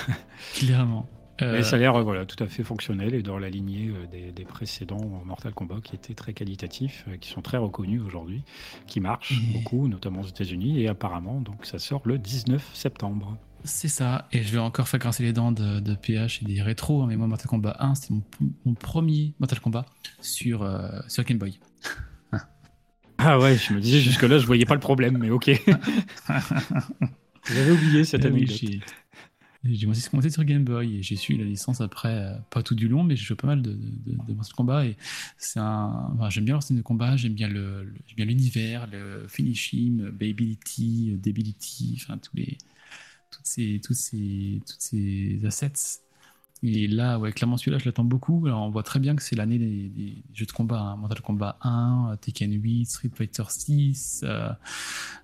Clairement. 0.55 1.05
Euh, 1.41 1.53
Mais 1.53 1.63
ça 1.63 1.75
a 1.75 1.79
l'air 1.79 1.95
euh, 1.95 2.03
voilà, 2.03 2.25
tout 2.25 2.41
à 2.43 2.47
fait 2.47 2.63
fonctionnel 2.63 3.15
et 3.15 3.23
dans 3.23 3.39
la 3.39 3.49
lignée 3.49 3.89
euh, 3.89 4.05
des, 4.07 4.31
des, 4.31 4.45
précédents 4.45 5.21
Mortal 5.25 5.53
Kombat 5.53 5.81
qui 5.83 5.95
étaient 5.95 6.13
très 6.13 6.33
qualitatifs, 6.33 7.05
qui 7.19 7.29
sont 7.29 7.41
très 7.41 7.57
reconnus 7.57 8.01
aujourd'hui, 8.05 8.43
qui 8.85 8.99
marchent 8.99 9.41
beaucoup, 9.53 9.87
notamment 9.87 10.21
aux 10.21 10.27
États-Unis. 10.27 10.81
Et 10.81 10.87
apparemment, 10.87 11.41
donc 11.41 11.65
ça 11.65 11.79
sort 11.79 12.01
le 12.05 12.17
19 12.17 12.71
septembre. 12.73 13.37
C'est 13.63 13.87
ça, 13.87 14.27
et 14.31 14.41
je 14.41 14.51
vais 14.51 14.57
encore 14.57 14.87
faire 14.87 14.99
grincer 14.99 15.23
les 15.23 15.33
dents 15.33 15.51
de, 15.51 15.95
PH 15.95 16.41
et 16.41 16.45
des 16.45 16.61
rétros, 16.61 17.03
hein, 17.03 17.05
mais 17.07 17.15
moi 17.15 17.27
Mortal 17.27 17.47
Kombat 17.47 17.77
1, 17.79 17.95
c'était 17.95 18.13
mon, 18.65 18.73
premier 18.73 19.33
Mortal 19.39 19.59
Kombat 19.59 19.85
sur, 20.19 20.63
euh, 20.63 20.99
sur 21.07 21.23
Game 21.23 21.37
Boy. 21.37 21.59
ah 23.17 23.39
ouais, 23.39 23.57
je 23.57 23.73
me 23.73 23.79
disais 23.79 23.99
jusque-là, 23.99 24.39
je 24.39 24.45
voyais 24.45 24.65
pas 24.65 24.73
le 24.73 24.79
problème, 24.79 25.17
mais 25.19 25.29
ok. 25.29 25.51
J'avais 27.53 27.71
oublié 27.71 28.03
cette 28.03 28.25
année. 28.25 28.45
Oui, 29.63 29.75
j'ai 29.75 29.87
commencé 30.09 30.31
sur 30.31 30.43
Game 30.43 30.63
Boy 30.63 30.97
et 30.97 31.03
j'ai 31.03 31.15
su 31.15 31.37
la 31.37 31.43
licence 31.43 31.81
après, 31.81 32.15
euh, 32.15 32.33
pas 32.49 32.63
tout 32.63 32.73
du 32.73 32.87
long, 32.87 33.03
mais 33.03 33.15
j'ai 33.15 33.25
joué 33.25 33.37
pas 33.37 33.45
mal 33.45 33.61
de, 33.61 33.73
de, 33.73 34.33
Mortal 34.33 34.55
Kombat 34.55 34.85
et 34.87 34.97
c'est 35.37 35.59
un, 35.59 36.11
j'aime 36.29 36.45
bien 36.45 36.55
leur 36.55 36.63
scène 36.63 36.77
de 36.77 36.81
combat, 36.81 37.15
j'aime 37.15 37.33
bien 37.33 37.47
le, 37.47 37.93
bien 38.17 38.25
l'univers, 38.25 38.87
le 38.91 39.27
finishing, 39.27 40.09
Babyility, 40.09 41.15
Debility, 41.21 41.99
enfin 42.01 42.17
tous 42.17 42.35
les, 42.35 42.57
toutes 43.31 43.47
ces, 43.47 43.81
toutes 43.83 43.97
ces, 43.97 44.61
toutes 44.67 44.81
ces 44.81 45.39
assets. 45.45 46.01
Et 46.63 46.87
là, 46.87 47.17
ouais, 47.17 47.31
clairement, 47.31 47.57
celui-là, 47.57 47.79
je 47.79 47.85
l'attends 47.85 48.03
beaucoup. 48.03 48.45
Alors, 48.45 48.61
on 48.61 48.69
voit 48.69 48.83
très 48.83 48.99
bien 48.99 49.15
que 49.15 49.23
c'est 49.23 49.35
l'année 49.35 49.57
des, 49.57 50.23
jeux 50.33 50.45
de 50.45 50.51
combat. 50.51 50.79
Hein. 50.79 50.95
Mortal 50.97 51.21
Kombat 51.21 51.57
1, 51.61 52.17
Tekken 52.21 52.53
8, 52.53 52.85
Street 52.85 53.11
Fighter 53.15 53.43
6. 53.47 54.21
Euh, 54.23 54.49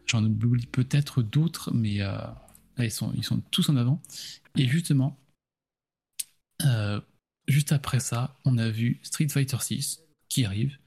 j'en 0.07 0.23
oublie 0.23 0.65
peut-être 0.65 1.21
d'autres, 1.21 1.71
mais 1.73 2.01
euh, 2.01 2.17
ils, 2.79 2.91
sont, 2.91 3.13
ils 3.15 3.23
sont 3.23 3.39
tous 3.51 3.69
en 3.69 3.75
avant. 3.75 4.01
Et 4.55 4.67
justement, 4.67 5.15
euh, 6.65 6.99
juste 7.47 7.71
après 7.71 7.99
ça, 7.99 8.35
on 8.45 8.57
a 8.57 8.69
vu 8.69 8.99
Street 9.03 9.29
Fighter 9.29 9.57
6 9.59 10.01
qui 10.29 10.43
arrive. 10.45 10.77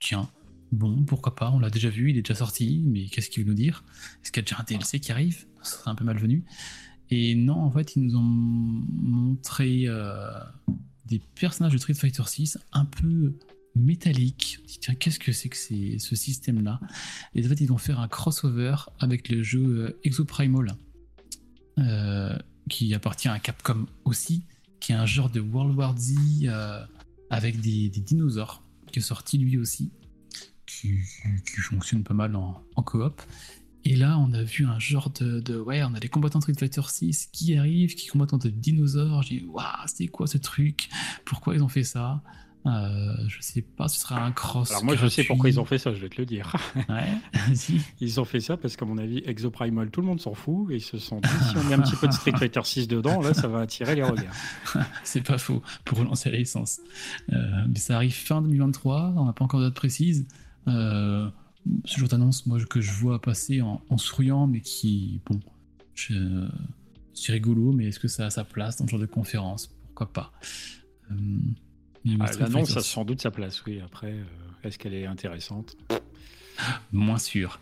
Tiens, 0.00 0.30
bon, 0.72 1.04
pourquoi 1.04 1.34
pas, 1.34 1.50
on 1.50 1.58
l'a 1.58 1.70
déjà 1.70 1.88
vu, 1.88 2.10
il 2.10 2.18
est 2.18 2.22
déjà 2.22 2.34
sorti, 2.34 2.82
mais 2.86 3.06
qu'est-ce 3.06 3.30
qu'il 3.30 3.44
veut 3.44 3.48
nous 3.48 3.54
dire? 3.54 3.84
Est-ce 4.22 4.32
qu'il 4.32 4.42
y 4.42 4.44
a 4.44 4.46
déjà 4.46 4.60
un 4.60 4.64
DLC 4.64 5.00
qui 5.00 5.12
arrive? 5.12 5.46
Ce 5.62 5.76
serait 5.76 5.90
un 5.90 5.94
peu 5.94 6.04
malvenu. 6.04 6.44
Et 7.10 7.34
non, 7.34 7.56
en 7.56 7.70
fait, 7.70 7.96
ils 7.96 8.02
nous 8.02 8.16
ont 8.16 8.22
montré 8.22 9.82
euh, 9.86 10.30
des 11.06 11.18
personnages 11.18 11.72
de 11.72 11.78
Street 11.78 11.94
Fighter 11.94 12.22
6 12.24 12.58
un 12.72 12.84
peu 12.84 13.36
métalliques. 13.74 14.60
Tiens, 14.80 14.94
qu'est-ce 14.94 15.18
que 15.18 15.32
c'est 15.32 15.48
que 15.48 15.56
ce 15.56 16.16
système-là? 16.16 16.80
Et 17.34 17.44
en 17.44 17.48
fait, 17.48 17.60
ils 17.60 17.66
vont 17.66 17.78
faire 17.78 17.98
un 17.98 18.08
crossover 18.08 18.76
avec 19.00 19.28
le 19.28 19.42
jeu 19.42 19.64
euh, 19.64 20.00
Exoprimal, 20.04 20.76
euh, 21.78 22.38
qui 22.68 22.94
appartient 22.94 23.28
à 23.28 23.38
Capcom 23.40 23.86
aussi, 24.04 24.44
qui 24.78 24.92
est 24.92 24.96
un 24.96 25.06
genre 25.06 25.30
de 25.30 25.40
World 25.40 25.76
War 25.76 25.96
Z 25.98 26.14
avec 27.28 27.60
des, 27.60 27.88
dinosaures, 27.88 28.62
qui 28.92 29.00
est 29.00 29.02
sorti 29.02 29.38
lui 29.38 29.56
aussi, 29.56 29.90
qui, 30.70 31.60
fonctionne 31.60 32.02
pas 32.02 32.14
mal 32.14 32.34
en, 32.36 32.62
en 32.76 32.82
coop. 32.82 33.22
Et 33.84 33.96
là, 33.96 34.18
on 34.18 34.32
a 34.34 34.42
vu 34.42 34.66
un 34.66 34.78
genre 34.78 35.10
de, 35.10 35.58
Ouais, 35.58 35.82
on 35.82 35.94
a 35.94 36.00
des 36.00 36.08
combattants 36.08 36.38
de 36.38 36.44
Street 36.44 36.54
Fighter 36.58 36.82
6 36.86 37.30
qui 37.32 37.56
arrivent, 37.56 37.94
qui 37.94 38.08
combattent 38.08 38.34
des 38.36 38.50
dinosaures. 38.50 39.22
J'ai 39.22 39.40
dit, 39.40 39.46
waouh, 39.46 39.64
c'est 39.86 40.08
quoi 40.08 40.26
ce 40.26 40.38
truc? 40.38 40.90
Pourquoi 41.24 41.54
ils 41.54 41.62
ont 41.62 41.68
fait 41.68 41.84
ça? 41.84 42.22
Euh, 42.66 43.14
Je 43.26 43.40
sais 43.40 43.62
pas, 43.62 43.88
ce 43.88 43.98
sera 43.98 44.22
un 44.22 44.32
cross. 44.32 44.70
Alors, 44.70 44.84
moi, 44.84 44.96
je 44.96 45.06
sais 45.06 45.24
pourquoi 45.24 45.48
ils 45.48 45.58
ont 45.58 45.64
fait 45.64 45.78
ça, 45.78 45.94
je 45.94 46.00
vais 46.00 46.10
te 46.10 46.20
le 46.20 46.26
dire. 46.26 46.54
Ouais. 46.88 47.08
Ils 48.00 48.20
ont 48.20 48.24
fait 48.24 48.40
ça 48.40 48.56
parce 48.56 48.76
qu'à 48.76 48.84
mon 48.84 48.98
avis, 48.98 49.22
Exoprimal, 49.24 49.90
tout 49.90 50.00
le 50.00 50.06
monde 50.06 50.20
s'en 50.20 50.34
fout. 50.34 50.70
Et 50.70 50.76
ils 50.76 50.82
se 50.82 50.98
sont 50.98 51.20
dit, 51.20 51.28
si 51.48 51.56
on 51.56 51.64
met 51.64 51.74
un 51.74 51.80
petit 51.80 51.96
peu 51.96 52.06
de 52.08 52.12
Street 52.12 52.32
Fighter 52.36 52.60
6 52.62 52.88
dedans, 52.88 53.20
là, 53.20 53.32
ça 53.32 53.48
va 53.48 53.60
attirer 53.60 53.94
les 53.94 54.02
regards. 54.02 54.34
c'est 55.04 55.22
pas 55.22 55.38
faux, 55.38 55.62
pour 55.84 55.98
relancer 55.98 56.30
la 56.30 56.38
licence. 56.38 56.80
Euh, 57.32 57.36
mais 57.68 57.78
ça 57.78 57.96
arrive 57.96 58.12
fin 58.12 58.42
2023, 58.42 59.14
on 59.16 59.24
n'a 59.24 59.32
pas 59.32 59.44
encore 59.44 59.60
de 59.60 59.66
date 59.66 59.74
précise. 59.74 60.26
Euh, 60.70 61.30
ce 61.84 61.98
genre 61.98 62.08
d'annonce 62.08 62.46
moi 62.46 62.58
que 62.64 62.80
je 62.80 62.92
vois 62.92 63.20
passer 63.20 63.60
en, 63.60 63.98
souriant 63.98 64.46
mais 64.46 64.60
qui 64.60 65.20
bon 65.26 65.40
c'est 67.12 67.32
rigolo 67.32 67.72
mais 67.72 67.88
est-ce 67.88 68.00
que 68.00 68.08
ça 68.08 68.26
a 68.26 68.30
sa 68.30 68.44
place 68.44 68.76
dans 68.76 68.86
ce 68.86 68.90
genre 68.92 69.00
de 69.00 69.06
conférence? 69.06 69.66
Pourquoi 69.86 70.12
pas? 70.12 70.32
Euh, 71.10 71.14
ah, 72.20 72.30
l'annonce 72.38 72.76
a 72.76 72.82
sans 72.82 73.04
doute 73.04 73.20
sa 73.20 73.30
place 73.30 73.62
oui. 73.66 73.80
Après 73.84 74.12
euh, 74.12 74.24
est-ce 74.64 74.78
qu'elle 74.78 74.94
est 74.94 75.06
intéressante? 75.06 75.76
Moins 76.92 77.18
sûr. 77.18 77.60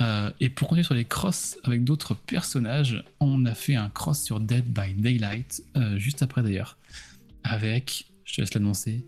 Euh, 0.00 0.30
et 0.40 0.50
pour 0.50 0.68
continuer 0.68 0.84
sur 0.84 0.94
les 0.94 1.04
crosses 1.04 1.56
avec 1.64 1.84
d'autres 1.84 2.14
personnages, 2.14 3.02
on 3.20 3.46
a 3.46 3.54
fait 3.54 3.76
un 3.76 3.88
cross 3.88 4.22
sur 4.22 4.40
Dead 4.40 4.64
by 4.64 4.94
Daylight, 4.94 5.62
juste 5.96 6.22
après 6.22 6.42
d'ailleurs, 6.42 6.78
avec, 7.44 8.06
je 8.24 8.34
te 8.36 8.40
laisse 8.40 8.54
l'annoncer, 8.54 9.04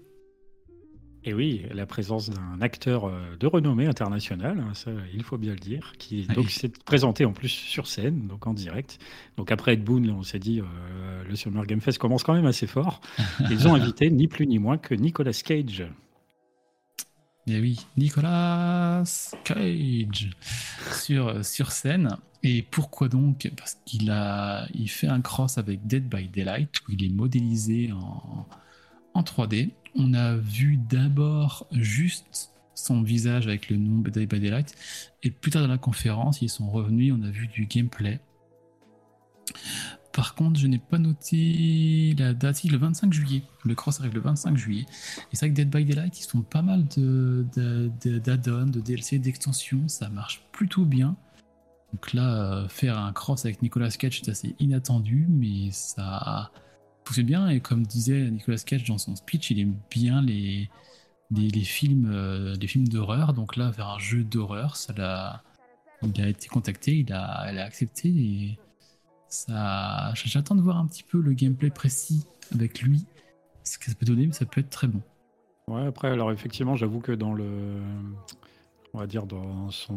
et 1.23 1.35
oui, 1.35 1.67
la 1.71 1.85
présence 1.85 2.31
d'un 2.31 2.63
acteur 2.63 3.05
euh, 3.05 3.37
de 3.39 3.47
renommée 3.47 3.87
internationale, 3.87 4.59
hein, 4.59 4.73
ça, 4.73 4.91
il 5.13 5.23
faut 5.23 5.37
bien 5.37 5.53
le 5.53 5.59
dire, 5.59 5.93
qui 5.99 6.27
donc 6.27 6.51
s'est 6.51 6.73
présenté 6.87 7.27
en 7.27 7.33
plus 7.33 7.51
sur 7.51 7.87
scène, 7.87 8.27
donc 8.27 8.47
en 8.47 8.55
direct. 8.55 8.99
Donc 9.37 9.53
après 9.53 9.75
Ed 9.75 9.85
Boon, 9.85 10.09
on 10.09 10.23
s'est 10.23 10.39
dit, 10.39 10.61
euh, 10.61 11.23
le 11.29 11.37
Summer 11.37 11.67
Game 11.67 11.83
Fest 11.83 11.99
commence 11.99 12.23
quand 12.23 12.33
même 12.33 12.47
assez 12.47 12.67
fort. 12.67 13.03
Ils 13.51 13.69
ont 13.69 13.75
invité 13.75 14.11
ni 14.11 14.29
plus 14.29 14.47
ni 14.47 14.59
moins 14.59 14.79
que 14.79 14.95
Nicolas 14.95 15.39
Cage. 15.45 15.87
Et 17.47 17.55
eh 17.55 17.61
oui, 17.61 17.85
Nicolas 17.99 19.03
Cage 19.45 20.31
sur, 20.93 21.45
sur 21.45 21.73
scène. 21.73 22.17
Et 22.43 22.63
pourquoi 22.63 23.09
donc? 23.09 23.51
Parce 23.57 23.77
qu'il 23.85 24.11
a 24.11 24.67
il 24.73 24.89
fait 24.89 25.09
un 25.09 25.21
cross 25.21 25.59
avec 25.59 25.87
Dead 25.87 26.09
by 26.09 26.29
Daylight, 26.29 26.81
où 26.89 26.93
il 26.93 27.05
est 27.05 27.13
modélisé 27.13 27.93
en, 27.93 28.47
en 29.13 29.23
3D 29.23 29.71
on 29.95 30.15
a 30.15 30.37
vu 30.37 30.77
d'abord 30.77 31.67
juste 31.73 32.53
son 32.75 33.03
visage 33.03 33.47
avec 33.47 33.69
le 33.69 33.77
nom 33.77 33.99
Day 33.99 34.27
by 34.27 34.41
Daylight, 34.41 34.75
et 35.23 35.31
plus 35.31 35.51
tard 35.51 35.63
dans 35.63 35.69
la 35.69 35.79
conférence, 35.79 36.41
ils 36.43 36.49
sont 36.49 36.71
revenus, 36.71 37.13
on 37.17 37.23
a 37.23 37.31
vu 37.31 37.47
du 37.47 37.67
gameplay. 37.67 38.21
Par 40.13 40.35
contre, 40.35 40.59
je 40.59 40.67
n'ai 40.67 40.79
pas 40.79 40.99
noté 40.99 42.15
la 42.19 42.35
date, 42.35 42.65
le 42.65 42.77
25 42.77 43.13
juillet. 43.13 43.43
Le 43.65 43.75
cross 43.75 44.01
arrive 44.01 44.15
le 44.15 44.21
25 44.21 44.57
juillet. 44.57 44.87
Et 45.33 45.37
c'est 45.37 45.47
vrai 45.47 45.51
que 45.51 45.55
Dead 45.55 45.71
by 45.71 45.85
Daylight, 45.85 46.19
ils 46.19 46.27
font 46.29 46.43
pas 46.43 46.63
mal 46.63 46.85
d'add-ons, 46.85 48.67
de, 48.67 48.71
de, 48.71 48.81
DLC, 48.81 49.19
d'extensions, 49.19 49.87
ça 49.87 50.09
marche 50.09 50.43
plutôt 50.53 50.85
bien. 50.85 51.17
Donc 51.93 52.13
là, 52.13 52.43
euh, 52.43 52.69
faire 52.69 52.99
un 52.99 53.13
cross 53.13 53.45
avec 53.45 53.63
Nicolas 53.63 53.91
Cage, 53.91 54.21
c'est 54.23 54.31
assez 54.31 54.57
inattendu, 54.59 55.27
mais 55.29 55.71
ça, 55.71 56.51
c'est 57.15 57.23
bien. 57.23 57.49
Et 57.49 57.61
comme 57.61 57.85
disait 57.85 58.31
Nicolas 58.31 58.59
Cage 58.59 58.85
dans 58.85 58.99
son 58.99 59.17
speech, 59.17 59.51
il 59.51 59.61
aime 59.61 59.77
bien 59.91 60.23
les, 60.23 60.69
films, 61.65 62.11
euh, 62.13 62.55
films 62.67 62.89
d'horreur. 62.89 63.33
Donc 63.33 63.57
là, 63.57 63.71
vers 63.71 63.89
un 63.89 63.99
jeu 63.99 64.25
d'horreur, 64.25 64.77
ça 64.77 64.93
l'a, 64.93 65.43
il 66.03 66.21
a 66.21 66.29
été 66.29 66.49
contacté, 66.49 66.97
il 66.97 67.13
a, 67.13 67.25
a 67.25 67.63
accepté. 67.63 68.09
Et 68.09 68.59
ça, 69.29 70.13
j'attends 70.15 70.55
de 70.55 70.63
voir 70.63 70.79
un 70.79 70.87
petit 70.87 71.03
peu 71.03 71.21
le 71.21 71.33
gameplay 71.33 71.71
précis 71.71 72.25
avec 72.53 72.83
lui, 72.83 73.07
ce 73.65 73.79
que 73.79 73.87
ça 73.87 73.95
peut 73.95 74.07
donner, 74.07 74.27
mais 74.27 74.33
ça 74.33 74.47
peut 74.47 74.61
être 74.61 74.71
très 74.71 74.89
bon. 74.89 75.01
Ouais, 75.69 75.87
après, 75.87 76.09
alors 76.09 76.33
effectivement, 76.33 76.75
j'avoue 76.75 77.01
que 77.01 77.13
dans 77.13 77.33
le, 77.33 77.81
on 78.93 78.99
va 78.99 79.07
dire, 79.07 79.27
dans 79.27 79.71
son 79.71 79.97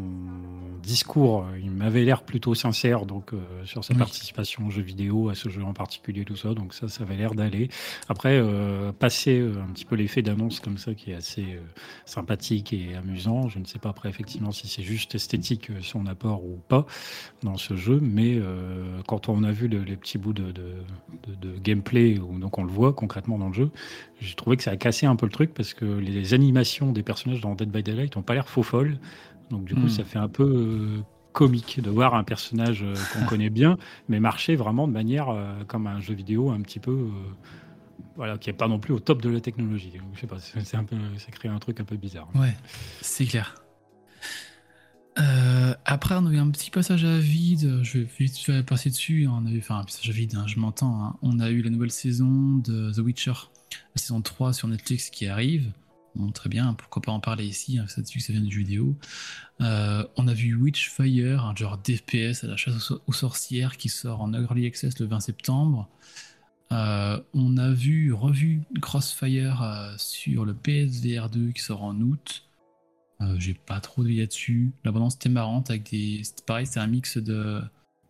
discours, 0.84 1.48
il 1.60 1.72
m'avait 1.72 2.04
l'air 2.04 2.22
plutôt 2.22 2.54
sincère 2.54 3.06
donc 3.06 3.34
euh, 3.34 3.40
sur 3.66 3.84
sa 3.84 3.96
participation 3.96 4.68
aux 4.68 4.70
jeux 4.70 4.84
vidéo, 4.84 5.30
à 5.30 5.36
ce 5.36 5.50
jeu 5.50 5.64
en 5.64 5.74
particulier, 5.74 6.26
tout 6.26 6.36
ça. 6.36 6.54
Donc 6.54 6.74
ça, 6.74 6.88
ça 6.88 7.04
avait 7.04 7.16
l'air 7.16 7.34
d'aller. 7.34 7.70
Après, 8.08 8.38
euh, 8.38 8.92
passer 8.92 9.40
euh, 9.40 9.64
un 9.64 9.74
petit 9.74 9.86
peu 9.86 9.96
l'effet 9.96 10.22
d'annonce 10.22 10.60
comme 10.60 10.78
ça, 10.78 10.94
qui 10.94 11.12
est 11.12 11.16
assez 11.16 11.60
sympathique 12.06 12.72
et 12.72 12.96
amusant. 12.96 13.50
Je 13.50 13.58
ne 13.58 13.66
sais 13.66 13.80
pas 13.80 13.90
après 13.90 14.10
effectivement 14.10 14.52
si 14.52 14.68
c'est 14.68 14.84
juste 14.84 15.16
esthétique 15.16 15.72
son 15.82 16.06
apport 16.06 16.44
ou 16.44 16.60
pas 16.68 16.86
dans 17.42 17.58
ce 17.58 17.76
jeu, 17.76 18.00
mais 18.02 18.40
quand 19.08 19.30
on 19.30 19.44
a 19.44 19.52
vu 19.52 19.68
les 19.68 19.98
petits 19.98 20.18
bouts 20.18 20.34
de, 20.34 20.52
de, 20.52 20.74
de 21.42 21.58
gameplay, 21.60 22.20
où, 22.20 22.38
donc 22.40 22.58
on 22.58 22.64
le 22.64 22.72
voit 22.72 22.94
concrètement 22.94 23.38
dans 23.38 23.48
le 23.48 23.54
jeu, 23.54 23.72
j'ai 24.20 24.36
trouvé 24.36 24.58
que 24.58 24.64
ça 24.64 24.72
a 24.72 24.78
cassé 24.78 25.06
un 25.06 25.16
peu 25.16 25.26
le 25.26 25.32
truc 25.32 25.54
parce 25.54 25.74
que 25.74 25.86
les 25.86 26.34
animations 26.34 26.92
des 26.92 27.04
personnages 27.04 27.42
dans 27.42 27.56
Dead 27.56 27.70
by 27.70 27.84
Daylight 27.84 28.16
n'ont 28.16 28.22
pas 28.22 28.34
l'air 28.34 28.48
faux 28.48 28.64
folles. 28.64 28.83
Donc 29.50 29.66
du 29.66 29.76
coup, 29.76 29.82
hmm. 29.82 29.90
ça 29.90 30.04
fait 30.04 30.20
un 30.20 30.30
peu 30.30 30.44
euh, 30.44 31.02
comique 31.32 31.82
de 31.82 31.90
voir 31.90 32.16
un 32.16 32.24
personnage 32.24 32.84
euh, 32.84 32.96
qu'on 33.14 33.26
connaît 33.30 33.50
bien, 33.50 33.78
mais 34.10 34.20
marcher 34.20 34.56
vraiment 34.56 34.88
de 34.88 34.94
manière 34.94 35.30
euh, 35.30 35.64
comme 35.66 35.88
un 35.88 36.00
jeu 36.00 36.14
vidéo 36.14 36.52
un 36.52 36.62
petit 36.62 36.80
peu, 36.80 37.10
voilà, 38.16 38.38
qui 38.38 38.50
est 38.50 38.54
pas 38.54 38.68
non 38.68 38.80
plus 38.80 38.94
au 38.94 39.00
top 39.00 39.22
de 39.22 39.30
la 39.30 39.42
technologie. 39.42 39.94
je 40.14 40.20
sais 40.20 40.28
pas, 40.28 40.38
c'est 40.40 40.78
un 40.78 40.84
peu, 40.84 40.96
ça 41.18 41.32
crée 41.32 41.50
un 41.50 41.60
truc 41.60 41.80
un 41.80 41.86
peu 41.86 41.98
bizarre. 41.98 42.30
Ouais, 42.36 42.56
c'est 43.02 43.26
clair. 43.26 43.56
après, 45.86 46.16
on 46.16 46.26
a 46.26 46.32
eu 46.32 46.38
un 46.38 46.50
petit 46.50 46.72
passage 46.72 47.06
à 47.06 47.20
vide. 47.20 47.80
Je 47.84 48.00
vais 48.00 48.08
vite 48.20 48.66
passer 48.66 48.90
dessus. 48.90 49.28
On 49.30 49.46
avait 49.46 49.62
fait 49.62 49.74
un 49.74 49.84
passage 49.84 50.10
à 50.10 50.14
vide, 50.14 50.36
hein, 50.36 50.46
je 50.48 50.60
m'entends. 50.60 51.04
Hein. 51.04 51.16
On 51.22 51.40
a 51.40 51.50
eu 51.50 51.62
la 51.62 51.70
nouvelle 51.70 51.92
saison 51.92 52.58
de 52.58 52.92
The 52.92 53.00
Witcher 53.00 53.34
la 53.96 54.02
saison 54.02 54.22
3 54.22 54.54
sur 54.54 54.68
Netflix 54.68 55.10
qui 55.10 55.28
arrive. 55.28 55.72
Très 56.34 56.50
bien, 56.50 56.76
pourquoi 56.76 57.02
pas 57.02 57.12
en 57.12 57.20
parler 57.20 57.46
ici, 57.46 57.80
hein, 57.80 57.86
ça 57.88 58.02
vient 58.30 58.42
du 58.42 58.60
vidéo. 58.60 58.96
Euh, 59.62 60.06
on 60.16 60.28
a 60.28 60.34
vu 60.34 60.54
Witchfire, 60.54 61.44
un 61.44 61.56
genre 61.56 61.80
d'FPS 61.80 62.44
à 62.44 62.48
la 62.48 62.56
chasse 62.56 62.92
aux, 62.92 63.14
sorcières 63.14 63.78
qui 63.78 63.90
sort 63.90 64.22
en 64.22 64.32
Early 64.34 64.68
Access 64.68 65.00
le 65.00 65.08
20 65.08 65.20
septembre. 65.22 65.90
Euh, 66.72 67.20
on 67.34 67.58
a 67.58 67.72
vu, 67.72 68.14
revu 68.14 68.62
Crossfire 68.80 69.64
euh, 69.64 69.94
sur 69.98 70.46
le 70.46 70.54
PSVR 70.54 71.30
2 71.30 71.52
qui 71.52 71.62
sort 71.62 71.84
en 71.84 72.00
août. 72.00 72.48
J'ai 73.38 73.54
pas 73.54 73.80
trop 73.80 74.04
de 74.04 74.10
là-dessus. 74.10 74.74
L'abondance 74.84 75.16
était 75.16 75.30
marrante 75.30 75.70
avec 75.70 75.90
des. 75.90 76.24
Pareil, 76.46 76.68
c'est 76.68 76.82
un 76.82 76.88
mix 76.88 77.18
de 77.18 77.62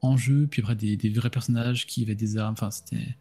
enjeux, 0.01 0.47
puis 0.49 0.63
après 0.63 0.75
des, 0.75 0.97
des, 0.97 1.09
vrais 1.09 1.30
personnages 1.30 1.86
qui 1.86 2.01
avaient 2.01 2.15
des 2.15 2.38
armes. 2.38 2.53
Enfin, 2.53 2.71
c'était 2.71 3.15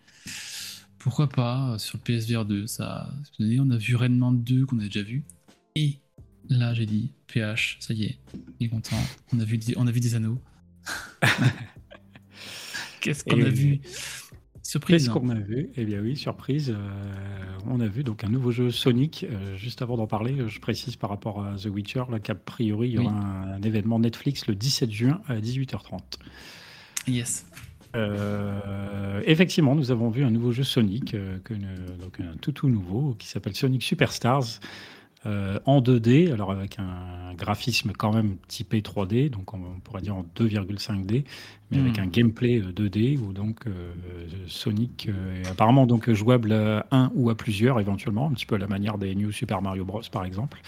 pourquoi 1.03 1.29
pas, 1.29 1.73
euh, 1.73 1.79
sur 1.79 1.99
le 1.99 2.03
PSVR 2.03 2.45
2, 2.45 2.67
ça, 2.67 3.13
on 3.41 3.71
a 3.71 3.77
vu 3.77 3.97
Redman 3.97 4.33
2 4.33 4.67
qu'on 4.67 4.79
a 4.79 4.85
déjà 4.85 5.03
vu, 5.03 5.25
et 5.75 5.99
là 6.49 6.75
j'ai 6.75 6.87
dit, 6.87 7.13
PH, 7.27 7.79
ça 7.81 7.93
y 7.93 8.05
est, 8.05 8.19
il 8.61 8.67
est 8.67 8.71
content, 8.71 8.97
on 9.35 9.41
a 9.41 9.45
vu, 9.45 9.59
on 9.77 9.87
a 9.87 9.91
vu 9.91 10.01
des 10.01 10.15
anneaux. 10.15 10.39
Qu'est-ce 13.01 13.25
qu'on 13.25 13.43
a 13.43 13.49
vu? 13.49 13.81
Surprise. 14.63 15.05
Qu'est-ce 15.05 15.11
qu'on 15.11 15.29
a 15.29 15.35
vu? 15.35 15.71
Eh 15.77 15.85
bien 15.85 16.01
oui, 16.01 16.17
surprise. 16.17 16.71
Euh, 16.71 17.59
on 17.67 17.81
a 17.81 17.89
vu 17.89 18.05
donc 18.05 18.23
un 18.23 18.29
nouveau 18.29 18.53
jeu 18.53 18.71
Sonic. 18.71 19.27
Euh, 19.29 19.57
juste 19.57 19.83
avant 19.83 19.97
d'en 19.97 20.07
parler, 20.07 20.49
je 20.49 20.61
précise 20.61 20.95
par 20.95 21.11
rapport 21.11 21.45
à 21.45 21.57
The 21.57 21.67
Witcher, 21.67 22.05
là 22.11 22.21
qu'a 22.21 22.37
priori 22.37 22.91
il 22.91 22.95
y 22.95 22.99
aura 22.99 23.13
un, 23.13 23.61
événement 23.63 23.99
Netflix 23.99 24.47
le 24.47 24.55
17 24.55 24.91
juin 24.91 25.21
à 25.27 25.35
18h30. 25.41 25.99
Yes. 27.09 27.45
Euh, 27.95 29.21
effectivement, 29.27 29.75
nous 29.75 29.91
avons 29.91 30.11
vu 30.11 30.25
un 30.25 30.31
nouveau 30.31 30.53
jeu 30.53 30.65
Sonic, 30.65 31.15
euh, 31.15 31.39
que, 31.45 31.55
donc 31.55 32.21
un 32.21 32.37
tout 32.41 32.53
tout 32.53 32.69
nouveau, 32.69 33.15
qui 33.19 33.29
s'appelle 33.29 33.55
Sonic 33.55 33.83
Superstars. 33.83 34.61
Euh, 35.25 35.61
en 35.67 35.81
2D, 35.81 36.33
alors 36.33 36.51
avec 36.51 36.81
un 36.81 37.33
graphisme 37.35 37.93
quand 37.97 38.13
même 38.13 38.39
typé 38.49 38.81
3D, 38.81 39.31
donc 39.31 39.55
on, 39.55 39.79
pourrait 39.85 40.03
dire 40.03 40.17
en 40.17 40.25
2,5D, 40.37 41.25
mais 41.71 41.79
avec 41.79 41.97
Hmm. 41.97 42.03
un 42.03 42.07
gameplay 42.09 42.59
euh, 42.61 42.73
2D 42.73 43.19
où 43.21 43.33
donc 43.33 43.67
Sonic 44.49 45.09
est 45.09 45.49
apparemment 45.49 45.87
donc 45.87 46.11
jouable 46.11 46.53
à 46.53 46.87
un 46.91 47.13
ou 47.15 47.31
à 47.31 47.37
plusieurs 47.37 47.79
éventuellement, 47.79 48.27
un 48.27 48.33
petit 48.33 48.47
peu 48.47 48.57
à 48.57 48.59
la 48.59 48.67
manière 48.67 48.99
des 48.99 49.15
New 49.15 49.31
Super 49.31 49.63
Mario 49.63 49.85
Bros 49.85 50.03
par 50.11 50.25
exemple. 50.25 50.61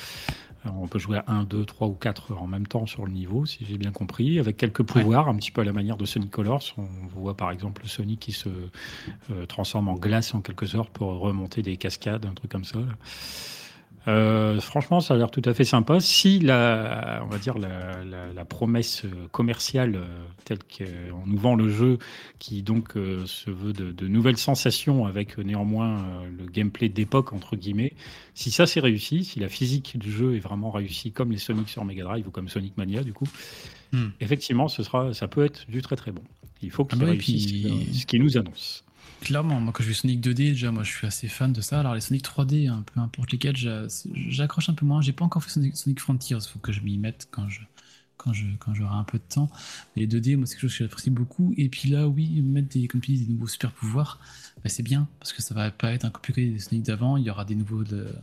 Alors, 0.64 0.80
on 0.80 0.88
peut 0.88 0.98
jouer 0.98 1.18
à 1.18 1.24
1, 1.28 1.44
2, 1.44 1.64
3 1.64 1.88
ou 1.88 1.94
4 1.94 2.32
en 2.32 2.46
même 2.46 2.66
temps 2.66 2.86
sur 2.86 3.04
le 3.04 3.12
niveau, 3.12 3.44
si 3.44 3.66
j'ai 3.66 3.76
bien 3.76 3.92
compris, 3.92 4.38
avec 4.38 4.56
quelques 4.56 4.82
pouvoirs, 4.82 5.28
un 5.28 5.36
petit 5.36 5.50
peu 5.50 5.60
à 5.60 5.64
la 5.64 5.72
manière 5.72 5.96
de 5.96 6.06
Sonic 6.06 6.30
Colors. 6.30 6.62
On 6.78 7.06
voit 7.06 7.36
par 7.36 7.50
exemple 7.50 7.86
Sonic 7.86 8.20
qui 8.20 8.32
se 8.32 8.48
euh, 9.30 9.46
transforme 9.46 9.88
en 9.88 9.94
glace 9.94 10.34
en 10.34 10.40
quelque 10.40 10.66
sorte 10.66 10.90
pour 10.90 11.18
remonter 11.20 11.62
des 11.62 11.76
cascades, 11.76 12.24
un 12.24 12.32
truc 12.32 12.50
comme 12.50 12.64
ça. 12.64 12.78
là. 12.78 12.86
Euh, 14.06 14.60
franchement, 14.60 15.00
ça 15.00 15.14
a 15.14 15.16
l'air 15.16 15.30
tout 15.30 15.40
à 15.46 15.54
fait 15.54 15.64
sympa. 15.64 15.98
Si 15.98 16.38
la, 16.38 17.22
on 17.24 17.28
va 17.28 17.38
dire 17.38 17.56
la, 17.56 18.04
la- 18.04 18.32
la 18.34 18.44
promesse 18.44 19.04
commerciale 19.32 19.96
euh, 19.96 20.04
telle 20.44 20.58
qu'on 20.58 21.26
nous 21.26 21.38
vend 21.38 21.54
le 21.54 21.70
jeu, 21.70 21.98
qui 22.38 22.62
donc 22.62 22.96
euh, 22.96 23.24
se 23.24 23.50
veut 23.50 23.72
de, 23.72 23.92
de 23.92 24.06
nouvelles 24.06 24.36
sensations 24.36 25.06
avec 25.06 25.38
euh, 25.38 25.42
néanmoins 25.42 26.04
le 26.38 26.44
gameplay 26.46 26.90
d'époque 26.90 27.32
entre 27.32 27.56
guillemets, 27.56 27.94
si 28.34 28.50
ça 28.50 28.66
c'est 28.66 28.80
réussi, 28.80 29.24
si 29.24 29.40
la 29.40 29.48
physique 29.48 29.98
du 29.98 30.12
jeu 30.12 30.36
est 30.36 30.40
vraiment 30.40 30.70
réussie 30.70 31.10
comme 31.10 31.32
les 31.32 31.38
Sonic 31.38 31.70
sur 31.70 31.84
Mega 31.84 32.04
Drive 32.04 32.28
ou 32.28 32.30
comme 32.30 32.48
Sonic 32.50 32.76
Mania 32.76 33.02
du 33.02 33.12
coup, 33.14 33.26
Hmm. 33.92 34.08
effectivement, 34.20 34.66
ce 34.66 34.82
sera, 34.82 35.14
ça 35.14 35.28
peut 35.28 35.44
être 35.44 35.70
du 35.70 35.80
très 35.80 35.94
très 35.94 36.10
bon. 36.10 36.22
Il 36.62 36.70
faut 36.72 36.84
qu'il 36.84 36.98
Ah 37.00 37.04
bah 37.04 37.10
réussisse 37.12 37.46
puis- 37.46 37.94
ce 37.94 38.06
qu'il 38.06 38.20
nous 38.22 38.36
annonce. 38.36 38.82
Clairement, 39.20 39.58
moi 39.58 39.72
quand 39.72 39.82
je 39.82 39.88
vais 39.88 39.94
Sonic 39.94 40.20
2D, 40.20 40.50
déjà 40.50 40.70
moi 40.70 40.82
je 40.82 40.92
suis 40.92 41.06
assez 41.06 41.28
fan 41.28 41.52
de 41.52 41.60
ça. 41.62 41.80
Alors 41.80 41.94
les 41.94 42.00
Sonic 42.02 42.22
3D, 42.24 42.68
hein, 42.68 42.84
peu 42.92 43.00
importe 43.00 43.32
lesquels, 43.32 43.56
j'a- 43.56 43.86
j'accroche 44.28 44.68
un 44.68 44.74
peu 44.74 44.84
moins. 44.84 45.00
J'ai 45.00 45.12
pas 45.12 45.24
encore 45.24 45.42
fait 45.42 45.50
Sonic, 45.50 45.76
Sonic 45.76 45.98
Frontiers, 46.00 46.38
faut 46.52 46.58
que 46.58 46.72
je 46.72 46.80
m'y 46.82 46.98
mette 46.98 47.28
quand 47.30 47.48
j'aurai 48.32 48.94
un 48.94 49.04
peu 49.04 49.16
de 49.18 49.22
temps. 49.26 49.50
Les 49.96 50.06
2D, 50.06 50.36
moi 50.36 50.46
c'est 50.46 50.54
quelque 50.54 50.68
chose 50.68 50.76
que 50.76 50.84
j'apprécie 50.84 51.10
beaucoup. 51.10 51.54
Et 51.56 51.70
puis 51.70 51.88
là, 51.88 52.06
oui, 52.06 52.42
mettre 52.42 52.68
des 52.68 52.86
nouveaux 53.28 53.46
super 53.48 53.72
pouvoirs, 53.72 54.18
bah, 54.62 54.68
c'est 54.68 54.82
bien 54.82 55.08
parce 55.20 55.32
que 55.32 55.40
ça 55.40 55.54
va 55.54 55.70
pas 55.70 55.92
être 55.92 56.04
un 56.04 56.10
copier 56.10 56.50
des 56.50 56.58
Sonic 56.58 56.82
d'avant. 56.82 57.16
Il 57.16 57.24
y 57.24 57.30
aura 57.30 57.46
des 57.46 57.54
nouveaux 57.54 57.82
de- 57.84 58.14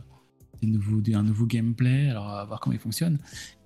un 0.62 1.22
nouveau 1.22 1.46
gameplay, 1.46 2.08
alors 2.08 2.28
à 2.28 2.44
voir 2.44 2.60
comment 2.60 2.74
il 2.74 2.78
fonctionne. 2.78 3.18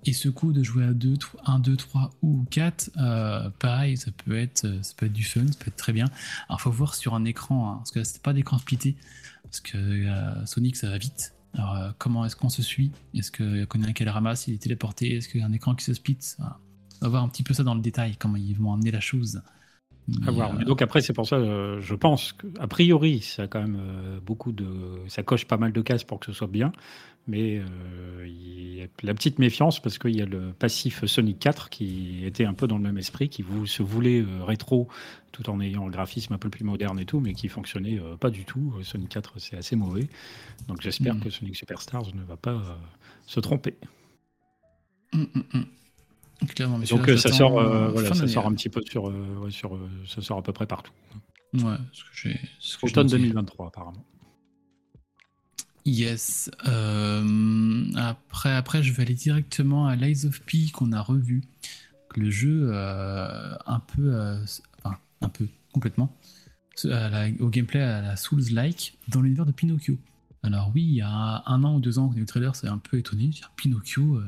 Et 0.05 0.13
ce 0.13 0.29
coup 0.29 0.53
de 0.53 0.63
jouer 0.63 0.85
à 0.85 0.93
2, 0.93 1.15
1, 1.45 1.59
2, 1.59 1.75
3 1.75 2.11
ou 2.21 2.45
4, 2.49 2.91
euh, 2.97 3.49
pareil, 3.59 3.97
ça 3.97 4.11
peut, 4.11 4.37
être, 4.37 4.65
euh, 4.65 4.81
ça 4.81 4.93
peut 4.95 5.05
être 5.05 5.13
du 5.13 5.23
fun, 5.23 5.45
ça 5.47 5.59
peut 5.59 5.67
être 5.67 5.75
très 5.75 5.93
bien. 5.93 6.05
Alors, 6.47 6.61
faut 6.61 6.71
voir 6.71 6.95
sur 6.95 7.13
un 7.13 7.25
écran, 7.25 7.71
hein, 7.71 7.75
parce 7.77 7.91
que 7.91 7.99
là, 7.99 8.05
c'est 8.05 8.21
pas 8.21 8.33
d'écran 8.33 8.57
splitté, 8.57 8.95
parce 9.43 9.59
que 9.59 9.77
euh, 9.77 10.45
Sonic, 10.45 10.75
ça 10.75 10.89
va 10.89 10.97
vite. 10.97 11.33
Alors, 11.53 11.93
comment 11.97 12.25
est-ce 12.25 12.35
qu'on 12.35 12.49
se 12.49 12.61
suit? 12.61 12.91
Est-ce 13.13 13.31
qu'il 13.31 13.65
en 13.75 13.83
a 13.83 13.87
un 13.87 13.93
qui 13.93 14.03
le 14.03 14.11
ramasse, 14.11 14.47
il 14.47 14.53
est 14.53 14.61
téléporté? 14.61 15.15
Est-ce 15.15 15.27
qu'il 15.27 15.41
y 15.41 15.43
a 15.43 15.47
un 15.47 15.53
écran 15.53 15.73
qui 15.75 15.83
se 15.83 15.93
split? 15.93 16.19
On 16.39 17.05
va 17.05 17.09
voir 17.09 17.23
un 17.23 17.29
petit 17.29 17.43
peu 17.43 17.53
ça 17.53 17.63
dans 17.63 17.73
le 17.73 17.81
détail, 17.81 18.15
comment 18.17 18.35
ils 18.35 18.55
vont 18.55 18.69
emmener 18.69 18.91
la 18.91 18.99
chose. 18.99 19.41
Mais 20.57 20.65
donc 20.65 20.81
après, 20.81 21.01
c'est 21.01 21.13
pour 21.13 21.27
ça, 21.27 21.35
euh, 21.35 21.81
je 21.81 21.93
pense 21.95 22.31
que, 22.33 22.47
a 22.59 22.67
priori, 22.67 23.19
ça 23.21 23.43
a 23.43 23.47
quand 23.47 23.59
même 23.61 23.77
euh, 23.79 24.19
beaucoup 24.21 24.51
de, 24.53 24.67
ça 25.07 25.21
coche 25.23 25.45
pas 25.45 25.57
mal 25.57 25.73
de 25.73 25.81
cases 25.81 26.03
pour 26.05 26.19
que 26.19 26.25
ce 26.27 26.31
soit 26.33 26.47
bien. 26.47 26.71
Mais 27.29 27.57
euh, 27.59 28.25
il 28.25 28.75
y 28.75 28.81
a 28.81 28.87
la 29.03 29.13
petite 29.13 29.37
méfiance 29.37 29.81
parce 29.81 29.97
qu'il 29.97 30.15
y 30.15 30.21
a 30.21 30.25
le 30.25 30.53
passif 30.53 31.03
Sonic 31.05 31.39
4 31.39 31.69
qui 31.69 32.23
était 32.25 32.45
un 32.45 32.53
peu 32.53 32.67
dans 32.67 32.77
le 32.77 32.83
même 32.83 32.97
esprit, 32.97 33.27
qui 33.27 33.41
vou- 33.41 33.65
se 33.65 33.83
voulait 33.83 34.21
euh, 34.21 34.45
rétro 34.45 34.87
tout 35.33 35.49
en 35.49 35.59
ayant 35.59 35.85
un 35.85 35.89
graphisme 35.89 36.33
un 36.33 36.37
peu 36.37 36.49
plus 36.49 36.63
moderne 36.63 36.97
et 37.01 37.05
tout, 37.05 37.19
mais 37.19 37.33
qui 37.33 37.49
fonctionnait 37.49 37.99
pas 38.21 38.29
du 38.29 38.45
tout. 38.45 38.73
Sonic 38.81 39.09
4, 39.09 39.33
c'est 39.39 39.57
assez 39.57 39.75
mauvais. 39.75 40.07
Donc 40.69 40.81
j'espère 40.81 41.15
Mm. 41.15 41.19
que 41.19 41.29
Sonic 41.29 41.55
Superstars 41.57 42.15
ne 42.15 42.23
va 42.23 42.37
pas 42.37 42.79
se 43.25 43.39
tromper. 43.41 43.75
hum, 45.13 45.27
hum. 45.53 45.65
Clairement, 46.49 46.77
mais 46.77 46.85
Donc 46.85 47.07
euh, 47.09 47.17
ça 47.17 47.31
sort, 47.31 47.59
euh, 47.59 47.65
euh, 47.65 47.87
voilà, 47.89 48.09
fin 48.09 48.13
ça 48.13 48.19
d'année, 48.21 48.31
sort 48.33 48.43
là. 48.43 48.49
un 48.49 48.53
petit 48.53 48.69
peu 48.69 48.81
sur, 48.87 49.05
ouais, 49.05 49.49
sur, 49.51 49.77
ça 50.07 50.21
sort 50.21 50.37
à 50.37 50.43
peu 50.43 50.53
près 50.53 50.67
partout. 50.67 50.91
Ouais, 51.53 51.77
ce 51.91 52.03
que 52.03 52.09
j'ai. 52.13 52.39
Automne 52.83 53.07
noté. 53.07 53.17
2023 53.17 53.67
apparemment. 53.67 54.05
Yes. 55.85 56.51
euh, 56.67 57.85
après, 57.95 58.53
après, 58.53 58.83
je 58.83 58.91
vais 58.93 59.03
aller 59.03 59.13
directement 59.15 59.87
à 59.87 59.95
Lies 59.95 60.25
of 60.25 60.41
P 60.41 60.69
qu'on 60.73 60.91
a 60.91 61.01
revu. 61.01 61.43
Le 62.15 62.29
jeu, 62.29 62.69
euh, 62.73 63.55
un 63.65 63.79
peu, 63.79 64.13
euh, 64.13 64.37
enfin, 64.83 64.97
un 65.21 65.29
peu, 65.29 65.47
complètement, 65.71 66.13
à 66.85 67.09
la- 67.09 67.29
au 67.39 67.49
gameplay 67.49 67.81
à 67.81 68.01
la 68.01 68.15
Souls-like 68.17 68.97
dans 69.07 69.21
l'univers 69.21 69.45
de 69.45 69.51
Pinocchio. 69.51 69.97
Alors 70.43 70.71
oui, 70.75 70.83
il 70.83 70.93
y 70.95 71.01
a 71.01 71.43
un 71.45 71.63
an 71.63 71.75
ou 71.75 71.79
deux 71.79 71.99
ans, 71.99 72.07
quand 72.07 72.09
on 72.09 72.11
a 72.11 72.15
vu 72.15 72.21
le 72.21 72.27
trailer, 72.27 72.55
c'est 72.55 72.67
un 72.67 72.77
peu 72.79 72.97
étonné. 72.97 73.29
Pinocchio, 73.55 74.21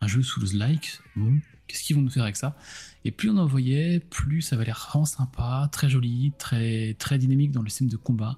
un 0.00 0.06
jeu 0.06 0.22
Souls-like, 0.22 1.00
bon, 1.16 1.40
qu'est-ce 1.66 1.82
qu'ils 1.82 1.96
vont 1.96 2.02
nous 2.02 2.10
faire 2.10 2.24
avec 2.24 2.36
ça? 2.36 2.56
Et 3.04 3.10
plus 3.10 3.30
on 3.30 3.36
en 3.38 3.46
voyait, 3.46 4.00
plus 4.00 4.42
ça 4.42 4.56
avait 4.56 4.64
l'air 4.64 4.86
vraiment 4.88 5.04
sympa, 5.04 5.68
très 5.72 5.88
joli, 5.88 6.32
très, 6.38 6.94
très 6.94 7.18
dynamique 7.18 7.52
dans 7.52 7.62
le 7.62 7.68
système 7.68 7.88
de 7.88 7.96
combat. 7.96 8.36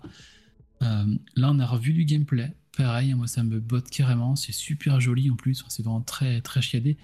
Euh, 0.82 1.06
là, 1.36 1.50
on 1.50 1.58
a 1.58 1.66
revu 1.66 1.92
du 1.92 2.04
gameplay. 2.04 2.52
Pareil, 2.76 3.14
moi, 3.14 3.26
ça 3.26 3.42
me 3.42 3.60
botte 3.60 3.90
carrément. 3.90 4.36
C'est 4.36 4.52
super 4.52 5.00
joli 5.00 5.30
en 5.30 5.36
plus. 5.36 5.64
C'est 5.68 5.82
vraiment 5.82 6.00
très, 6.00 6.40
très 6.40 6.62
chiadé. 6.62 6.96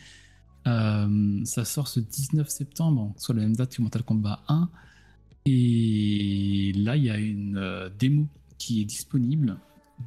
Euh, 0.67 1.41
ça 1.45 1.65
sort 1.65 1.89
ce 1.89 2.01
19 2.01 2.49
septembre, 2.49 3.15
soit 3.17 3.35
la 3.35 3.43
même 3.43 3.57
date 3.57 3.77
que 3.77 3.83
Mortal 3.83 4.03
Kombat 4.03 4.43
1. 4.49 4.69
Et 5.47 6.73
là, 6.77 6.97
il 6.97 7.05
y 7.05 7.11
a 7.11 7.19
une 7.19 7.57
euh, 7.57 7.89
démo 7.99 8.29
qui 8.59 8.83
est 8.83 8.85
disponible 8.85 9.57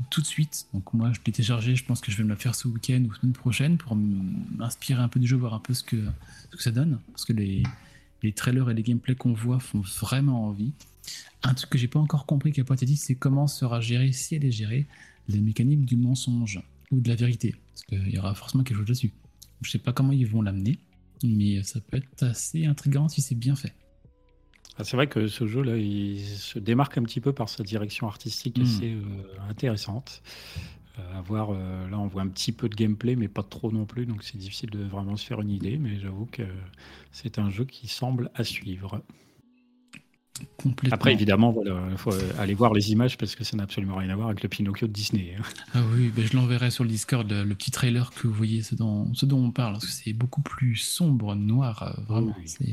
tout 0.09 0.21
de 0.21 0.25
suite. 0.25 0.67
Donc, 0.73 0.93
moi, 0.93 1.11
je 1.13 1.19
l'ai 1.25 1.31
téléchargé. 1.31 1.75
Je 1.75 1.85
pense 1.85 2.01
que 2.01 2.11
je 2.11 2.17
vais 2.17 2.23
me 2.23 2.29
la 2.29 2.35
faire 2.35 2.55
ce 2.55 2.67
week-end 2.67 3.03
ou 3.07 3.13
semaine 3.13 3.33
prochaine 3.33 3.77
pour 3.77 3.95
m'inspirer 3.95 5.01
un 5.01 5.07
peu 5.07 5.19
du 5.19 5.27
jeu, 5.27 5.37
voir 5.37 5.53
un 5.53 5.59
peu 5.59 5.73
ce 5.73 5.83
que, 5.83 5.97
ce 6.51 6.57
que 6.57 6.63
ça 6.63 6.71
donne. 6.71 6.99
Parce 7.11 7.25
que 7.25 7.33
les, 7.33 7.63
les 8.23 8.33
trailers 8.33 8.69
et 8.69 8.73
les 8.73 8.83
gameplays 8.83 9.15
qu'on 9.15 9.33
voit 9.33 9.59
font 9.59 9.81
vraiment 9.81 10.47
envie. 10.47 10.73
Un 11.43 11.53
truc 11.53 11.71
que 11.71 11.77
j'ai 11.77 11.87
pas 11.87 11.99
encore 11.99 12.25
compris 12.25 12.51
qui 12.51 12.59
n'a 12.59 12.65
pas 12.65 12.75
été 12.75 12.85
dit, 12.85 12.97
c'est 12.97 13.15
comment 13.15 13.47
sera 13.47 13.81
gérée, 13.81 14.11
si 14.11 14.35
elle 14.35 14.45
est 14.45 14.51
gérée, 14.51 14.85
la 15.27 15.37
mécanique 15.37 15.85
du 15.85 15.95
mensonge 15.95 16.61
ou 16.91 16.99
de 16.99 17.09
la 17.09 17.15
vérité. 17.15 17.55
Parce 17.73 17.83
qu'il 17.83 18.13
y 18.13 18.19
aura 18.19 18.35
forcément 18.35 18.63
quelque 18.63 18.77
chose 18.77 18.87
dessus. 18.87 19.11
Je 19.61 19.71
sais 19.71 19.79
pas 19.79 19.93
comment 19.93 20.11
ils 20.11 20.27
vont 20.27 20.41
l'amener, 20.41 20.79
mais 21.23 21.63
ça 21.63 21.79
peut 21.79 21.97
être 21.97 22.23
assez 22.23 22.65
intriguant 22.65 23.09
si 23.09 23.21
c'est 23.21 23.35
bien 23.35 23.55
fait. 23.55 23.73
Ah, 24.82 24.84
c'est 24.84 24.97
vrai 24.97 25.05
que 25.07 25.27
ce 25.27 25.45
jeu-là, 25.45 25.77
il 25.77 26.19
se 26.25 26.57
démarque 26.57 26.97
un 26.97 27.03
petit 27.03 27.21
peu 27.21 27.34
par 27.34 27.49
sa 27.49 27.63
direction 27.63 28.07
artistique 28.07 28.57
Mm. 28.57 28.61
assez 28.63 28.93
euh, 28.93 29.49
intéressante. 29.49 30.23
Euh, 30.97 31.19
à 31.19 31.21
voir, 31.21 31.49
euh, 31.51 31.88
là, 31.89 31.99
on 31.99 32.07
voit 32.07 32.23
un 32.23 32.27
petit 32.27 32.51
peu 32.51 32.67
de 32.67 32.75
gameplay, 32.75 33.15
mais 33.15 33.27
pas 33.27 33.43
trop 33.43 33.71
non 33.71 33.86
plus, 33.86 34.05
donc 34.07 34.23
c'est 34.23 34.38
difficile 34.38 34.71
de 34.71 34.84
vraiment 34.84 35.15
se 35.17 35.25
faire 35.25 35.39
une 35.41 35.51
idée. 35.51 35.77
Mais 35.77 35.99
j'avoue 35.99 36.25
que 36.25 36.41
c'est 37.11 37.38
un 37.38 37.49
jeu 37.51 37.65
qui 37.65 37.88
semble 37.88 38.32
à 38.34 38.43
suivre. 38.43 39.01
Après, 40.91 41.13
évidemment, 41.13 41.51
voilà, 41.51 41.79
il 41.91 41.97
faut 41.97 42.13
aller 42.39 42.55
voir 42.55 42.73
les 42.73 42.91
images 42.91 43.17
parce 43.17 43.36
que 43.36 43.43
ça 43.43 43.55
n'a 43.55 43.63
absolument 43.63 43.97
rien 43.97 44.09
à 44.09 44.15
voir 44.15 44.29
avec 44.29 44.41
le 44.41 44.49
Pinocchio 44.49 44.88
de 44.88 44.91
Disney. 44.93 45.36
hein. 45.38 45.43
Ah 45.75 45.84
oui, 45.93 46.09
ben 46.15 46.25
je 46.25 46.36
l'enverrai 46.36 46.71
sur 46.71 46.84
le 46.84 46.89
Discord, 46.89 47.29
le, 47.29 47.43
le 47.43 47.55
petit 47.55 47.69
trailer 47.69 48.09
que 48.11 48.27
vous 48.27 48.34
voyez, 48.34 48.63
ce 48.63 48.73
dont, 48.73 49.13
ce 49.13 49.27
dont 49.27 49.38
on 49.43 49.51
parle, 49.51 49.73
parce 49.73 49.86
que 49.86 49.91
c'est 49.91 50.13
beaucoup 50.13 50.41
plus 50.41 50.75
sombre, 50.77 51.36
noir, 51.36 52.01
vraiment. 52.07 52.36
Oui. 52.59 52.71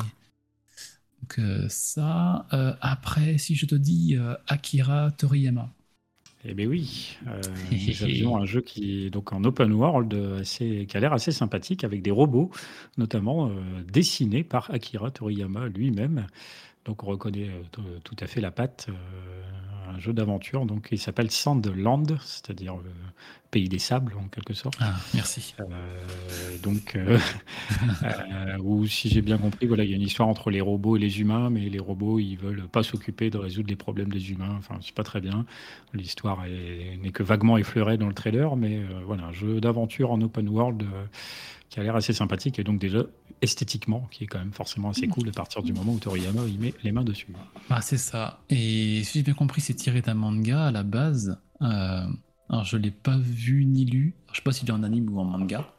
Donc 1.22 1.38
euh, 1.38 1.66
ça, 1.68 2.46
euh, 2.52 2.74
après, 2.80 3.38
si 3.38 3.54
je 3.54 3.66
te 3.66 3.74
dis 3.74 4.16
euh, 4.16 4.34
Akira 4.46 5.10
Toriyama, 5.12 5.74
Eh 6.44 6.54
bien 6.54 6.66
oui, 6.66 7.16
euh, 7.26 7.40
nous 7.72 8.02
avions 8.04 8.36
un 8.36 8.44
jeu 8.46 8.60
qui 8.60 9.06
est 9.06 9.10
donc 9.10 9.32
en 9.32 9.42
open 9.44 9.72
world, 9.72 10.14
assez, 10.40 10.86
qui 10.88 10.96
a 10.96 11.00
l'air 11.00 11.12
assez 11.12 11.32
sympathique, 11.32 11.84
avec 11.84 12.02
des 12.02 12.12
robots, 12.12 12.50
notamment 12.96 13.48
euh, 13.48 13.82
dessinés 13.92 14.44
par 14.44 14.70
Akira 14.70 15.10
Toriyama 15.10 15.68
lui-même. 15.68 16.26
Donc 16.88 17.04
on 17.04 17.06
reconnaît 17.06 17.48
euh, 17.50 17.62
tout- 18.02 18.16
à 18.18 18.26
fait 18.26 18.40
la 18.40 18.50
patte. 18.50 18.86
euh, 18.88 18.92
un 19.90 19.98
jeu 19.98 20.12
d'aventure, 20.12 20.66
donc 20.66 20.88
il 20.92 20.98
s'appelle 20.98 21.30
Sandland, 21.30 22.18
c'est-à-dire 22.22 22.76
le 22.76 22.90
pays 23.50 23.70
des 23.70 23.78
sables 23.78 24.14
en 24.22 24.28
quelque 24.28 24.52
sorte. 24.52 24.76
ah, 24.80 24.94
merci. 25.14 25.54
Euh, 25.60 25.64
donc, 26.62 26.94
euh, 26.94 27.18
euh, 28.04 28.58
ou 28.62 28.86
si 28.86 29.08
j'ai 29.08 29.22
bien 29.22 29.38
compris, 29.38 29.66
voilà, 29.66 29.84
il 29.84 29.90
y 29.90 29.94
a 29.94 29.96
une 29.96 30.02
histoire 30.02 30.28
entre 30.28 30.50
les 30.50 30.60
robots 30.60 30.96
et 30.96 30.98
les 30.98 31.20
humains, 31.20 31.48
mais 31.48 31.70
les 31.70 31.78
robots, 31.78 32.18
ils 32.18 32.36
veulent 32.36 32.68
pas 32.68 32.82
s'occuper 32.82 33.30
de 33.30 33.38
résoudre 33.38 33.70
les 33.70 33.76
problèmes 33.76 34.10
des 34.12 34.30
humains. 34.30 34.54
Enfin, 34.58 34.76
c'est 34.82 34.94
pas 34.94 35.04
très 35.04 35.22
bien. 35.22 35.46
L'histoire 35.94 36.44
est- 36.44 36.98
n'est 37.02 37.10
que 37.12 37.22
vaguement 37.22 37.56
effleurée 37.56 37.96
dans 37.96 38.08
le 38.08 38.14
trailer, 38.14 38.56
mais 38.56 38.76
euh, 38.80 39.00
voilà, 39.06 39.24
un 39.24 39.32
jeu 39.32 39.58
d'aventure 39.58 40.10
en 40.10 40.20
open 40.20 40.48
world 40.50 40.82
euh, 40.82 41.04
qui 41.70 41.80
a 41.80 41.82
l'air 41.82 41.96
assez 41.96 42.12
sympathique 42.12 42.58
et 42.58 42.64
donc 42.64 42.80
déjà 42.80 43.04
esthétiquement, 43.42 44.08
qui 44.10 44.24
est 44.24 44.26
quand 44.26 44.38
même 44.38 44.52
forcément 44.52 44.90
assez 44.90 45.06
cool 45.06 45.28
à 45.28 45.32
partir 45.32 45.62
du 45.62 45.72
moment 45.72 45.92
où 45.92 45.98
Toriyama 45.98 46.44
y 46.46 46.58
met 46.58 46.74
les 46.82 46.92
mains 46.92 47.04
dessus. 47.04 47.28
Ah, 47.70 47.80
c'est 47.82 47.98
ça. 47.98 48.40
Et 48.48 49.02
si 49.04 49.18
j'ai 49.18 49.22
bien 49.22 49.34
compris, 49.34 49.60
c'est 49.60 49.74
tiré 49.74 50.00
d'un 50.00 50.14
manga 50.14 50.66
à 50.66 50.70
la 50.70 50.82
base. 50.82 51.38
Euh, 51.62 52.06
alors, 52.48 52.64
je 52.64 52.76
l'ai 52.76 52.90
pas 52.90 53.18
vu 53.18 53.64
ni 53.66 53.84
lu. 53.84 54.14
Alors, 54.24 54.34
je 54.34 54.40
sais 54.40 54.42
pas 54.42 54.52
s'il 54.52 54.68
est 54.68 54.72
en 54.72 54.82
anime 54.82 55.08
ou 55.10 55.20
en 55.20 55.24
manga. 55.24 55.72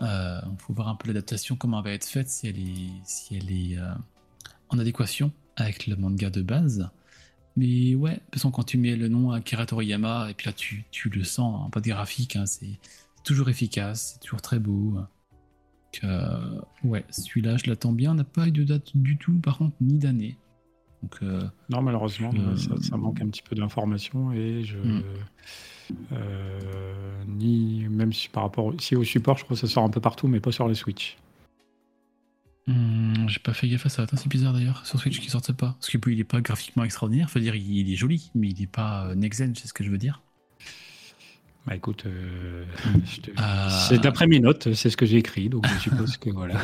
Il 0.00 0.56
faut 0.58 0.74
voir 0.74 0.88
un 0.88 0.94
peu 0.94 1.08
l'adaptation, 1.08 1.56
comment 1.56 1.78
elle 1.78 1.84
va 1.84 1.90
être 1.92 2.04
faite, 2.04 2.28
si 2.28 2.46
elle 2.46 2.58
est, 2.58 2.90
si 3.04 3.36
elle 3.36 3.50
est 3.50 3.78
euh, 3.78 3.94
en 4.68 4.78
adéquation 4.78 5.32
avec 5.56 5.86
le 5.86 5.96
manga 5.96 6.30
de 6.30 6.42
base. 6.42 6.90
Mais 7.56 7.94
ouais, 7.94 8.14
de 8.14 8.16
toute 8.16 8.34
façon, 8.34 8.50
quand 8.50 8.64
tu 8.64 8.76
mets 8.76 8.96
le 8.96 9.08
nom 9.08 9.30
Akira 9.30 9.64
Toriyama, 9.64 10.28
et 10.30 10.34
puis 10.34 10.46
là, 10.46 10.52
tu, 10.52 10.84
tu 10.90 11.08
le 11.08 11.24
sens, 11.24 11.66
en 11.66 11.70
pas 11.70 11.80
de 11.80 11.88
graphique, 11.88 12.36
hein, 12.36 12.46
c'est 12.46 12.78
toujours 13.22 13.48
efficace, 13.48 14.14
c'est 14.14 14.20
toujours 14.20 14.42
très 14.42 14.58
beau. 14.58 14.98
Euh, 16.02 16.60
ouais, 16.82 17.04
celui-là, 17.10 17.56
je 17.56 17.68
l'attends 17.70 17.92
bien. 17.92 18.12
On 18.12 18.14
n'a 18.14 18.24
pas 18.24 18.48
eu 18.48 18.50
de 18.50 18.64
date 18.64 18.96
du 18.96 19.16
tout, 19.16 19.34
par 19.34 19.58
contre, 19.58 19.76
ni 19.80 19.98
d'année. 19.98 20.36
Donc, 21.02 21.18
euh, 21.22 21.42
Non, 21.68 21.82
malheureusement, 21.82 22.30
Euh, 22.34 22.56
ça, 22.56 22.74
ça 22.80 22.96
manque 22.96 23.20
un 23.20 23.28
petit 23.28 23.42
peu 23.42 23.54
d'informations 23.54 24.32
et 24.32 24.64
je. 24.64 24.78
Hmm. 24.78 25.02
euh, 26.12 27.24
ni 27.28 27.86
même 27.90 28.12
si 28.12 28.30
par 28.30 28.44
rapport 28.44 28.72
si 28.80 28.96
au 28.96 29.04
support, 29.04 29.36
je 29.36 29.44
crois 29.44 29.54
que 29.54 29.60
ça 29.60 29.66
sort 29.68 29.84
un 29.84 29.90
peu 29.90 30.00
partout, 30.00 30.28
mais 30.28 30.40
pas 30.40 30.50
sur 30.52 30.66
les 30.66 30.74
Switch. 30.74 31.18
hum, 32.66 33.28
j'ai 33.28 33.40
pas 33.40 33.52
fait 33.52 33.68
gaffe 33.68 33.84
à 33.84 33.90
ça. 33.90 34.06
C'est 34.14 34.28
bizarre 34.28 34.54
d'ailleurs, 34.54 34.86
sur 34.86 34.98
Switch 34.98 35.20
qui 35.20 35.28
sortait 35.28 35.52
pas. 35.52 35.76
Parce 35.78 35.90
que 35.90 35.98
puis, 35.98 36.14
il 36.14 36.20
est 36.20 36.24
pas 36.24 36.40
graphiquement 36.40 36.84
extraordinaire, 36.84 37.28
faut 37.30 37.38
dire, 37.38 37.54
il 37.54 37.92
est 37.92 37.96
joli, 37.96 38.30
mais 38.34 38.48
il 38.48 38.62
est 38.62 38.66
pas 38.66 39.14
next-gen, 39.14 39.54
c'est 39.54 39.68
ce 39.68 39.74
que 39.74 39.84
je 39.84 39.90
veux 39.90 39.98
dire. 39.98 40.22
Bah 41.66 41.74
écoute, 41.76 42.04
euh, 42.06 42.64
te- 43.22 43.30
Ah. 43.36 43.86
c'est 43.88 43.98
d'après 43.98 44.26
mes 44.26 44.38
notes, 44.40 44.74
c'est 44.74 44.90
ce 44.90 44.96
que 44.98 45.06
j'ai 45.06 45.16
écrit, 45.16 45.48
donc 45.48 45.66
je 45.66 45.78
suppose 45.78 46.16
que 46.18 46.28
voilà. 46.30 46.60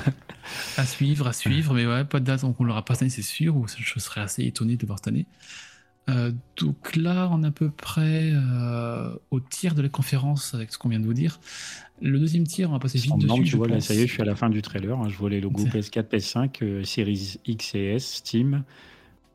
À 0.76 0.84
suivre, 0.84 1.26
à 1.26 1.32
suivre, 1.32 1.72
mais 1.72 1.86
ouais, 1.86 2.04
pas 2.04 2.20
de 2.20 2.26
date, 2.26 2.42
donc 2.42 2.60
on 2.60 2.64
l'aura 2.64 2.84
pas 2.84 2.94
cette 2.94 3.02
année, 3.02 3.10
c'est 3.10 3.22
sûr, 3.22 3.56
ou 3.56 3.66
je 3.66 3.98
serais 3.98 4.20
assez 4.20 4.44
étonné 4.44 4.76
de 4.76 4.84
voir 4.86 4.98
cette 4.98 5.08
année. 5.08 5.26
Euh, 6.10 6.32
donc 6.58 6.96
là, 6.96 7.28
on 7.32 7.42
est 7.44 7.46
à 7.46 7.50
peu 7.50 7.70
près 7.70 8.30
euh, 8.34 9.14
au 9.30 9.40
tiers 9.40 9.74
de 9.74 9.80
la 9.82 9.88
conférence 9.88 10.54
avec 10.54 10.72
ce 10.72 10.76
qu'on 10.78 10.88
vient 10.88 10.98
de 11.00 11.06
vous 11.06 11.14
dire. 11.14 11.40
Le 12.02 12.18
deuxième 12.18 12.46
tiers, 12.46 12.68
on 12.68 12.72
va 12.72 12.78
passer 12.78 12.98
vite 12.98 13.14
dessus. 13.16 13.26
norme, 13.26 13.44
je 13.44 13.50
tu 13.50 13.56
vois, 13.56 13.68
là, 13.68 13.80
ça 13.80 13.94
y 13.94 13.98
est, 14.00 14.06
je 14.06 14.12
suis 14.12 14.22
à 14.22 14.24
la 14.26 14.34
fin 14.34 14.50
du 14.50 14.60
trailer. 14.60 14.98
hein, 14.98 15.08
je 15.08 15.16
vois 15.16 15.30
les 15.30 15.40
logos 15.40 15.62
C'est- 15.72 15.78
PS4, 15.78 16.08
PS5, 16.08 16.58
euh, 16.62 16.84
Series 16.84 17.38
X 17.46 17.74
et 17.74 17.84
S, 17.94 18.14
Steam, 18.16 18.64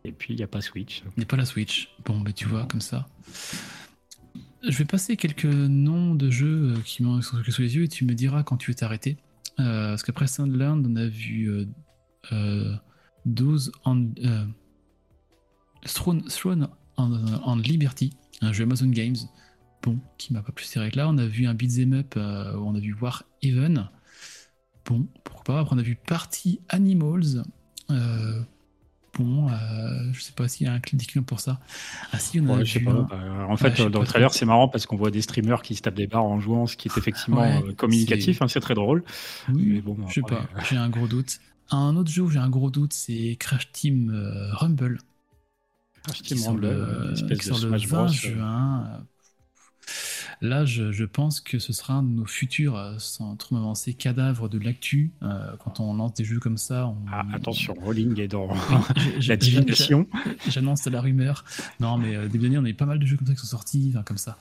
et 0.04 0.12
puis 0.12 0.34
il 0.34 0.38
n'y 0.38 0.44
a 0.44 0.48
pas 0.48 0.62
Switch. 0.62 1.02
Il 1.16 1.20
n'y 1.20 1.24
a 1.24 1.28
pas 1.28 1.38
la 1.38 1.46
Switch. 1.46 1.90
Bon, 2.04 2.20
mais 2.20 2.34
tu 2.34 2.46
vois, 2.48 2.66
comme 2.66 2.82
ça. 2.82 3.08
Je 4.68 4.78
vais 4.78 4.86
passer 4.86 5.16
quelques 5.16 5.46
noms 5.46 6.16
de 6.16 6.30
jeux 6.32 6.74
euh, 6.74 6.82
qui 6.84 7.04
m'ont 7.04 7.22
sous 7.22 7.38
les 7.60 7.76
yeux 7.76 7.84
et 7.84 7.88
tu 7.88 8.06
me 8.06 8.14
diras 8.14 8.44
quand 8.44 8.58
tu 8.58 8.72
veux 8.72 8.76
t'arrêter. 8.76 9.18
Euh, 9.60 9.90
parce 9.90 10.04
qu'après 10.04 10.28
Sunderland, 10.28 10.86
on 10.88 10.96
a 10.96 11.06
vu 11.06 11.50
euh, 11.50 11.66
euh, 12.32 12.76
12 13.26 13.72
on, 13.86 14.10
euh, 14.24 14.46
Throne, 15.86 16.24
Throne 16.24 16.68
on, 16.98 17.12
on 17.46 17.56
Liberty, 17.58 18.12
un 18.42 18.54
jeu 18.54 18.64
Amazon 18.64 18.88
Games. 18.88 19.16
Bon, 19.84 20.00
qui 20.18 20.34
m'a 20.34 20.42
pas 20.42 20.52
plus 20.52 20.68
tiré 20.68 20.90
que 20.90 20.98
là. 20.98 21.08
On 21.08 21.18
a 21.20 21.28
vu 21.28 21.46
un 21.46 21.54
beat'em 21.54 21.94
up 21.94 22.16
où 22.16 22.20
on 22.20 22.74
a 22.74 22.80
vu 22.80 22.96
War 23.00 23.24
Even. 23.44 23.88
Bon, 24.86 25.08
pourquoi 25.24 25.44
pas. 25.44 25.60
Après, 25.60 25.76
on 25.76 25.78
a 25.78 25.84
vu 25.84 25.96
Party 25.96 26.60
Animals. 26.70 27.44
Euh, 29.20 29.24
euh, 29.52 30.14
je 30.14 30.22
sais 30.22 30.32
pas 30.34 30.48
s'il 30.48 30.68
y 30.68 30.70
a 30.70 30.74
un 30.74 30.80
clic 30.80 31.00
d'équivalent 31.00 31.26
pour 31.26 31.40
ça. 31.40 31.60
Ah 32.12 32.20
si, 32.20 32.40
on 32.40 32.50
a 32.50 32.58
Ouais, 32.58 32.66
je 32.66 32.74
sais 32.74 32.80
vu 32.80 32.86
pas. 32.86 32.92
un- 32.92 33.04
bah, 33.04 33.48
en 33.50 33.58
fait, 33.58 33.76
je 33.76 33.84
sais 33.84 33.90
dans 33.90 34.00
le 34.02 34.06
trailer, 34.06 34.34
c'est 34.34 34.46
marrant 34.46 34.68
parce 34.68 34.86
qu'on 34.86 34.96
voit 34.98 35.12
des 35.12 35.22
streamers 35.22 35.62
qui 35.62 35.76
se 35.76 35.82
tapent 35.82 35.96
des 35.96 36.08
barres 36.08 36.26
en 36.26 36.40
jouant, 36.40 36.68
ce 36.68 36.76
qui 36.78 36.88
est 36.88 36.98
effectivement 36.98 37.42
Ouais, 37.42 37.64
euh, 37.64 37.74
communicatif. 37.74 38.42
hein, 38.42 38.48
c'est 38.48 38.60
très 38.60 38.74
drôle. 38.76 39.04
Oui, 39.50 39.64
Mais 39.76 39.82
bon, 39.82 39.98
je 40.08 40.14
sais 40.14 40.22
pas, 40.22 40.48
j'ai 40.70 40.76
un 40.78 40.90
gros 40.90 41.08
doute. 41.08 41.40
Un 41.72 41.96
autre 41.96 42.12
jeu 42.12 42.22
où 42.24 42.30
j'ai 42.30 42.40
un 42.40 42.50
gros 42.50 42.70
doute, 42.70 42.94
c'est 42.94 43.36
Crash 43.40 43.72
Team 43.72 44.12
euh, 44.14 44.54
Rumble, 44.54 45.00
Crash 46.04 46.22
Team 46.24 46.44
Rumble, 46.46 46.62
le, 46.62 47.14
espèce 47.14 47.40
de 47.62 47.68
le 47.68 47.78
Smash 47.78 47.88
20 47.88 48.08
Bros. 48.08 48.08
euh, 48.26 48.36
juin. 48.36 49.08
Là, 50.42 50.66
je, 50.66 50.92
je 50.92 51.06
pense 51.06 51.40
que 51.40 51.60
ce 51.60 51.74
sera 51.74 51.96
un 51.96 52.04
de 52.04 52.10
nos 52.10 52.26
futurs, 52.26 52.76
euh, 52.76 52.96
sans 52.98 53.36
trop 53.36 53.56
m'avancer, 53.56 53.94
cadavres 53.94 54.50
de 54.50 54.60
l'actu. 54.60 55.12
Euh, 55.24 55.56
quand 55.64 55.80
on 55.80 55.94
lance 55.94 56.14
des 56.14 56.24
jeux 56.24 56.40
comme 56.40 56.58
ça, 56.58 56.88
on... 56.88 56.98
Ah, 57.12 57.26
attention, 57.34 57.74
Rolling 57.74 58.20
est 58.20 58.28
dans 58.28 58.50
la 59.28 59.36
divination. 59.38 60.08
J'annonce 60.48 60.86
la 60.86 61.02
rumeur. 61.02 61.46
Non, 61.80 61.98
mais 61.98 62.16
euh, 62.16 62.28
début 62.28 62.46
d'année, 62.46 62.58
on 62.58 62.66
a 62.66 62.70
eu 62.70 62.74
pas 62.74 62.86
mal 62.86 63.00
de 63.00 63.06
jeux 63.06 63.18
comme 63.18 63.28
ça 63.28 63.34
qui 63.34 63.40
sont 63.40 63.48
sortis, 63.48 63.92
enfin, 63.94 64.04
comme 64.04 64.18
ça. 64.18 64.38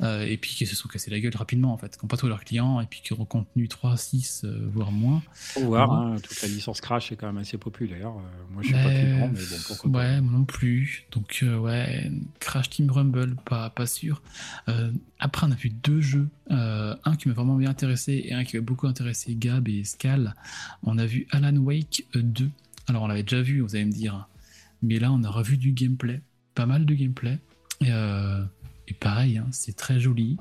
Euh, 0.00 0.24
et 0.26 0.36
puis 0.36 0.50
qui 0.54 0.66
se 0.66 0.74
sont 0.76 0.88
cassés 0.88 1.10
la 1.10 1.20
gueule 1.20 1.36
rapidement, 1.36 1.72
en 1.72 1.76
fait, 1.76 1.96
qui 1.96 2.04
n'ont 2.04 2.08
pas 2.08 2.16
trouvé 2.16 2.30
leurs 2.30 2.44
clients, 2.44 2.80
et 2.80 2.86
puis 2.86 3.00
qui 3.02 3.12
ont 3.12 3.24
contenu 3.24 3.68
3, 3.68 3.96
6, 3.96 4.42
euh, 4.44 4.68
voire 4.72 4.92
moins. 4.92 5.22
Faut 5.32 5.60
voir, 5.64 5.90
hein, 5.92 6.16
toute 6.22 6.42
la 6.42 6.48
licence 6.48 6.80
Crash 6.80 7.12
est 7.12 7.16
quand 7.16 7.26
même 7.26 7.38
assez 7.38 7.58
populaire. 7.58 8.08
Euh, 8.08 8.52
moi, 8.52 8.62
je 8.62 8.68
suis 8.68 8.74
pas 8.76 8.84
Mais- 8.88 9.00
client, 9.02 9.30
mais 9.32 9.40
bon, 9.40 9.56
pourquoi 9.68 9.92
pas. 9.92 9.98
Ouais, 9.98 10.20
moi 10.20 10.32
non 10.38 10.44
plus. 10.44 11.06
Donc, 11.12 11.44
ouais, 11.62 12.10
Crash 12.40 12.70
Team 12.70 12.90
Rumble, 12.90 13.36
pas, 13.44 13.70
pas 13.70 13.86
sûr. 13.86 14.22
Après, 15.18 15.46
on 15.46 15.50
a 15.52 15.54
vu 15.54 15.70
deux 15.70 16.00
jeux. 16.00 16.28
Un 16.50 17.16
qui 17.16 17.28
m'a 17.28 17.34
vraiment 17.34 17.56
bien 17.56 17.70
intéressé 17.70 18.22
et 18.26 18.34
un 18.34 18.44
qui 18.44 18.56
m'a 18.56 18.62
beaucoup 18.62 18.86
intéressé 18.86 19.34
Gab 19.34 19.68
et 19.68 19.84
Scal. 19.84 20.34
On 20.82 20.98
a 20.98 21.06
vu 21.06 21.26
Alan 21.30 21.56
Wake 21.56 22.04
2. 22.14 22.50
Alors, 22.88 23.02
on 23.04 23.06
l'avait 23.06 23.22
déjà 23.22 23.40
vu, 23.42 23.60
vous 23.60 23.76
allez 23.76 23.84
me 23.86 23.92
dire. 23.92 24.28
Mais 24.82 24.98
là, 24.98 25.10
on 25.12 25.22
a 25.24 25.30
revu 25.30 25.56
du 25.56 25.72
gameplay. 25.72 26.20
Pas 26.54 26.66
mal 26.66 26.84
de 26.84 26.94
gameplay. 26.94 27.38
Et, 27.80 27.86
euh, 27.90 28.42
et 28.88 28.94
pareil, 28.94 29.38
hein, 29.38 29.46
c'est 29.50 29.76
très 29.76 29.98
joli. 29.98 30.36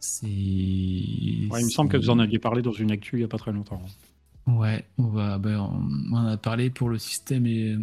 C'est. 0.00 0.26
Ouais, 0.26 1.60
il 1.60 1.64
me 1.64 1.70
semble 1.70 1.90
que 1.90 1.96
vous 1.96 2.10
en 2.10 2.18
aviez 2.18 2.38
parlé 2.38 2.62
dans 2.62 2.72
une 2.72 2.90
actu 2.90 3.16
il 3.16 3.20
y 3.20 3.24
a 3.24 3.28
pas 3.28 3.38
très 3.38 3.52
longtemps. 3.52 3.82
Ouais, 4.46 4.84
on 4.96 5.08
va, 5.08 5.38
ben, 5.38 5.58
on, 5.60 6.14
en 6.14 6.26
a 6.26 6.36
parlé 6.36 6.70
pour 6.70 6.88
le 6.88 6.98
système 6.98 7.46
et- 7.46 7.76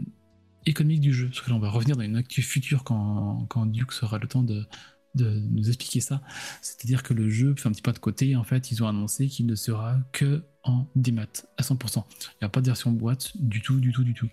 économique 0.66 1.02
du 1.02 1.14
jeu. 1.14 1.28
Parce 1.28 1.42
que 1.42 1.50
là, 1.50 1.56
on 1.56 1.60
va 1.60 1.70
revenir 1.70 1.96
dans 1.96 2.04
une 2.04 2.16
actu 2.16 2.42
future 2.42 2.84
quand, 2.84 3.46
quand 3.50 3.66
Duke 3.66 3.92
sera 3.92 4.18
le 4.18 4.28
temps 4.28 4.42
de, 4.42 4.66
de 5.14 5.40
nous 5.52 5.68
expliquer 5.68 6.00
ça. 6.00 6.22
C'est-à-dire 6.62 7.04
que 7.04 7.14
le 7.14 7.30
jeu 7.30 7.54
fait 7.56 7.68
un 7.68 7.72
petit 7.72 7.82
pas 7.82 7.92
de 7.92 8.00
côté. 8.00 8.36
En 8.36 8.44
fait, 8.44 8.72
ils 8.72 8.84
ont 8.84 8.88
annoncé 8.88 9.28
qu'il 9.28 9.46
ne 9.46 9.56
sera 9.56 9.98
que 10.12 10.44
en 10.64 10.88
démat 10.96 11.28
à 11.58 11.62
100%. 11.62 12.04
Il 12.24 12.26
n'y 12.42 12.46
a 12.46 12.50
pas 12.50 12.62
de 12.62 12.66
version 12.66 12.92
boîte 12.92 13.32
du 13.38 13.62
tout, 13.62 13.80
du 13.80 13.92
tout, 13.92 14.04
du 14.04 14.14
tout. 14.14 14.30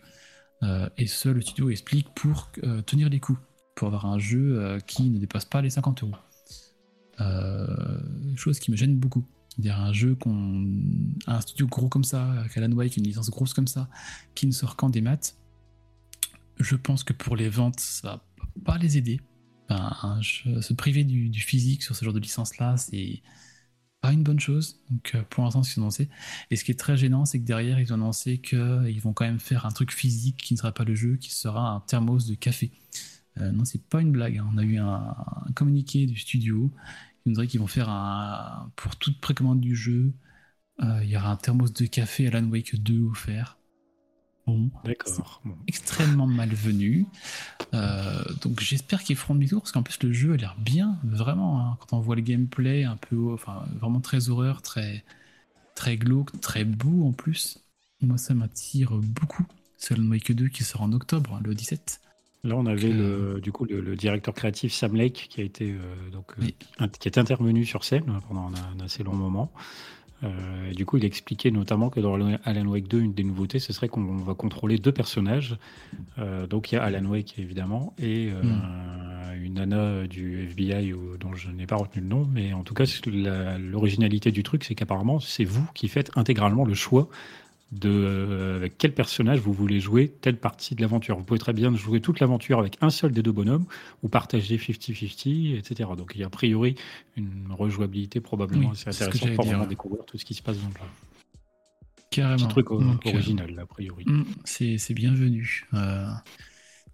Euh, 0.62 0.88
et 0.96 1.06
ce, 1.06 1.28
le 1.28 1.40
studio 1.40 1.70
explique 1.70 2.08
pour 2.14 2.50
euh, 2.64 2.82
tenir 2.82 3.08
les 3.10 3.20
coûts, 3.20 3.38
pour 3.74 3.88
avoir 3.88 4.06
un 4.06 4.18
jeu 4.18 4.60
euh, 4.60 4.78
qui 4.80 5.10
ne 5.10 5.18
dépasse 5.18 5.44
pas 5.44 5.62
les 5.62 5.70
50 5.70 6.02
euros. 6.02 6.14
Euh, 7.20 7.66
chose 8.36 8.58
qui 8.58 8.70
me 8.70 8.76
gêne 8.76 8.96
beaucoup. 8.96 9.24
C'est-à-dire 9.48 9.78
un 9.80 9.92
jeu 9.92 10.14
qu'on. 10.14 10.66
Un 11.26 11.40
studio 11.40 11.66
gros 11.66 11.88
comme 11.88 12.04
ça, 12.04 12.30
avec 12.32 12.56
Wake, 12.74 12.96
une 12.96 13.04
licence 13.04 13.30
grosse 13.30 13.52
comme 13.52 13.66
ça, 13.66 13.88
qui 14.34 14.46
ne 14.46 14.52
sort 14.52 14.76
qu'en 14.76 14.88
des 14.88 15.02
maths, 15.02 15.36
je 16.58 16.76
pense 16.76 17.04
que 17.04 17.12
pour 17.12 17.36
les 17.36 17.48
ventes, 17.48 17.80
ça 17.80 18.08
va 18.08 18.24
pas 18.64 18.78
les 18.78 18.96
aider. 18.96 19.20
Enfin, 19.68 19.96
un 20.02 20.20
jeu- 20.22 20.60
se 20.62 20.72
priver 20.72 21.04
du, 21.04 21.32
physique 21.40 21.82
sur 21.82 21.94
ce 21.96 22.04
genre 22.04 22.14
de 22.14 22.20
licence-là, 22.20 22.76
c'est 22.76 23.22
pas 24.00 24.12
une 24.12 24.22
bonne 24.22 24.40
chose. 24.40 24.80
Donc 24.90 25.12
euh, 25.14 25.22
pour 25.28 25.44
l'instant, 25.44 25.62
qu'ils 25.62 25.80
ont 25.80 25.84
annoncé. 25.84 26.08
Et 26.50 26.56
ce 26.56 26.64
qui 26.64 26.72
est 26.72 26.78
très 26.78 26.96
gênant, 26.96 27.24
c'est 27.24 27.38
que 27.38 27.44
derrière, 27.44 27.78
ils 27.78 27.92
ont 27.92 27.96
annoncé 27.96 28.38
qu'ils 28.38 29.00
vont 29.00 29.12
quand 29.12 29.24
même 29.24 29.40
faire 29.40 29.66
un 29.66 29.70
truc 29.70 29.92
physique 29.92 30.38
qui 30.38 30.54
ne 30.54 30.58
sera 30.58 30.72
pas 30.72 30.84
le 30.84 30.94
jeu, 30.94 31.16
qui 31.16 31.32
sera 31.32 31.70
un 31.70 31.80
thermos 31.80 32.26
de 32.26 32.34
café. 32.34 32.72
Euh, 33.38 33.50
non, 33.52 33.64
c'est 33.64 33.82
pas 33.82 34.00
une 34.00 34.12
blague. 34.12 34.38
hein. 34.38 34.48
On 34.52 34.58
a 34.58 34.62
eu 34.62 34.78
un, 34.78 35.14
un 35.46 35.52
communiqué 35.54 36.06
du 36.06 36.16
studio 36.16 36.70
qui 37.22 37.28
nous 37.30 37.34
dirait 37.34 37.46
qu'ils 37.46 37.60
vont 37.60 37.66
faire 37.66 37.88
un. 37.88 38.70
Pour 38.76 38.96
toute 38.96 39.20
précommande 39.20 39.60
du 39.60 39.74
jeu, 39.74 40.12
euh, 40.82 41.00
il 41.02 41.10
y 41.10 41.16
aura 41.16 41.30
un 41.30 41.36
thermos 41.36 41.72
de 41.72 41.86
café 41.86 42.26
Alan 42.28 42.44
Wake 42.48 42.76
2 42.82 43.02
offert. 43.04 43.58
Bon, 44.46 44.70
D'accord. 44.84 45.40
Bon. 45.44 45.56
extrêmement 45.68 46.26
malvenu. 46.26 47.06
Euh, 47.74 48.22
donc 48.42 48.60
j'espère 48.60 49.02
qu'ils 49.04 49.14
feront 49.16 49.34
demi-tour 49.34 49.60
parce 49.62 49.70
qu'en 49.70 49.84
plus 49.84 50.02
le 50.02 50.12
jeu 50.12 50.32
a 50.32 50.36
l'air 50.36 50.56
bien, 50.58 50.98
vraiment. 51.04 51.60
hein. 51.60 51.76
quand 51.80 51.96
on 51.96 52.00
voit 52.00 52.16
le 52.16 52.22
gameplay 52.22 52.82
un 52.84 52.96
peu, 52.96 53.32
enfin 53.32 53.64
vraiment 53.80 54.00
très 54.00 54.30
horreur, 54.30 54.60
très 54.60 55.04
très 55.76 55.96
glauque, 55.96 56.38
très 56.40 56.64
beau 56.64 57.06
en 57.06 57.12
plus. 57.12 57.60
Moi 58.00 58.18
ça 58.18 58.34
m'attire 58.34 58.90
beaucoup. 58.96 59.46
C'est 59.78 59.94
Alan 59.94 60.08
Wake 60.08 60.32
2 60.32 60.48
qui 60.48 60.64
sort 60.64 60.82
en 60.82 60.92
octobre, 60.92 61.34
hein, 61.36 61.40
le 61.44 61.54
17. 61.54 62.00
Là, 62.44 62.56
on 62.56 62.66
avait 62.66 62.90
Euh, 62.92 63.34
le, 63.34 63.40
du 63.40 63.52
coup 63.52 63.64
le, 63.64 63.80
le 63.80 63.94
directeur 63.94 64.34
créatif 64.34 64.72
Sam 64.72 64.96
Lake 64.96 65.28
qui 65.30 65.40
a 65.40 65.44
été 65.44 65.70
euh, 65.70 66.10
donc 66.10 66.32
euh, 66.32 66.42
Oui. 66.42 66.56
qui 66.98 67.06
est 67.08 67.16
intervenu 67.16 67.64
sur 67.64 67.84
scène 67.84 68.02
euh, 68.08 68.18
pendant 68.26 68.48
un, 68.48 68.80
un 68.80 68.84
assez 68.84 69.04
long 69.04 69.14
moment. 69.14 69.52
Euh, 70.24 70.70
et 70.70 70.74
du 70.74 70.84
coup, 70.86 70.96
il 70.98 71.04
expliquait 71.04 71.50
notamment 71.52 71.88
que 71.90 71.98
dans 72.00 72.14
Alan 72.44 72.66
Wake 72.66 72.86
2, 72.88 73.00
une 73.00 73.12
des 73.14 73.24
nouveautés, 73.24 73.58
ce 73.58 73.72
serait 73.72 73.88
qu'on 73.88 74.18
va 74.18 74.34
contrôler 74.34 74.78
deux 74.78 74.92
personnages. 74.92 75.56
Euh, 76.18 76.46
donc, 76.48 76.70
il 76.70 76.76
y 76.76 76.78
a 76.78 76.82
Alan 76.84 77.04
Wake 77.06 77.38
évidemment 77.38 77.92
et 77.98 78.30
euh, 78.32 78.40
Mm. 78.42 79.44
une 79.44 79.54
nana 79.54 80.06
du 80.06 80.42
FBI 80.44 80.92
dont 81.18 81.34
je 81.34 81.48
n'ai 81.50 81.66
pas 81.66 81.74
retenu 81.76 82.02
le 82.02 82.08
nom, 82.08 82.28
mais 82.32 82.52
en 82.52 82.62
tout 82.62 82.74
cas, 82.74 82.84
l'originalité 83.58 84.30
du 84.30 84.42
truc, 84.44 84.62
c'est 84.62 84.74
qu'apparemment, 84.76 85.18
c'est 85.20 85.44
vous 85.44 85.66
qui 85.74 85.88
faites 85.88 86.10
intégralement 86.16 86.64
le 86.64 86.74
choix 86.74 87.08
de 87.72 87.88
euh, 87.90 88.56
avec 88.56 88.76
quel 88.76 88.92
personnage 88.92 89.40
vous 89.40 89.52
voulez 89.52 89.80
jouer 89.80 90.08
telle 90.20 90.36
partie 90.36 90.74
de 90.74 90.82
l'aventure. 90.82 91.16
Vous 91.16 91.24
pouvez 91.24 91.40
très 91.40 91.54
bien 91.54 91.74
jouer 91.74 92.00
toute 92.00 92.20
l'aventure 92.20 92.58
avec 92.58 92.76
un 92.82 92.90
seul 92.90 93.12
des 93.12 93.22
deux 93.22 93.32
bonhommes 93.32 93.64
ou 94.02 94.08
partager 94.08 94.58
50-50, 94.58 95.56
etc. 95.56 95.90
Donc 95.96 96.12
il 96.14 96.20
y 96.20 96.24
a 96.24 96.26
a 96.26 96.30
priori 96.30 96.76
une 97.16 97.48
rejouabilité 97.50 98.20
probablement 98.20 98.70
Oui, 98.70 98.82
assez 98.86 99.04
intéressante 99.04 99.34
pour 99.34 99.46
vraiment 99.46 99.66
découvrir 99.66 100.04
tout 100.04 100.18
ce 100.18 100.24
qui 100.24 100.34
se 100.34 100.42
passe 100.42 100.58
dans 100.58 100.68
le 100.68 100.74
jeu. 100.74 100.80
Carrément. 102.10 102.36
Petit 102.36 102.48
truc 102.48 102.70
euh, 102.70 102.78
Donc, 102.78 103.06
original, 103.06 103.58
a 103.58 103.66
priori. 103.66 104.04
mm, 104.06 104.24
c'est 104.44 104.76
c'est 104.76 104.94
bienvenu. 104.94 105.66
Euh, 105.72 106.06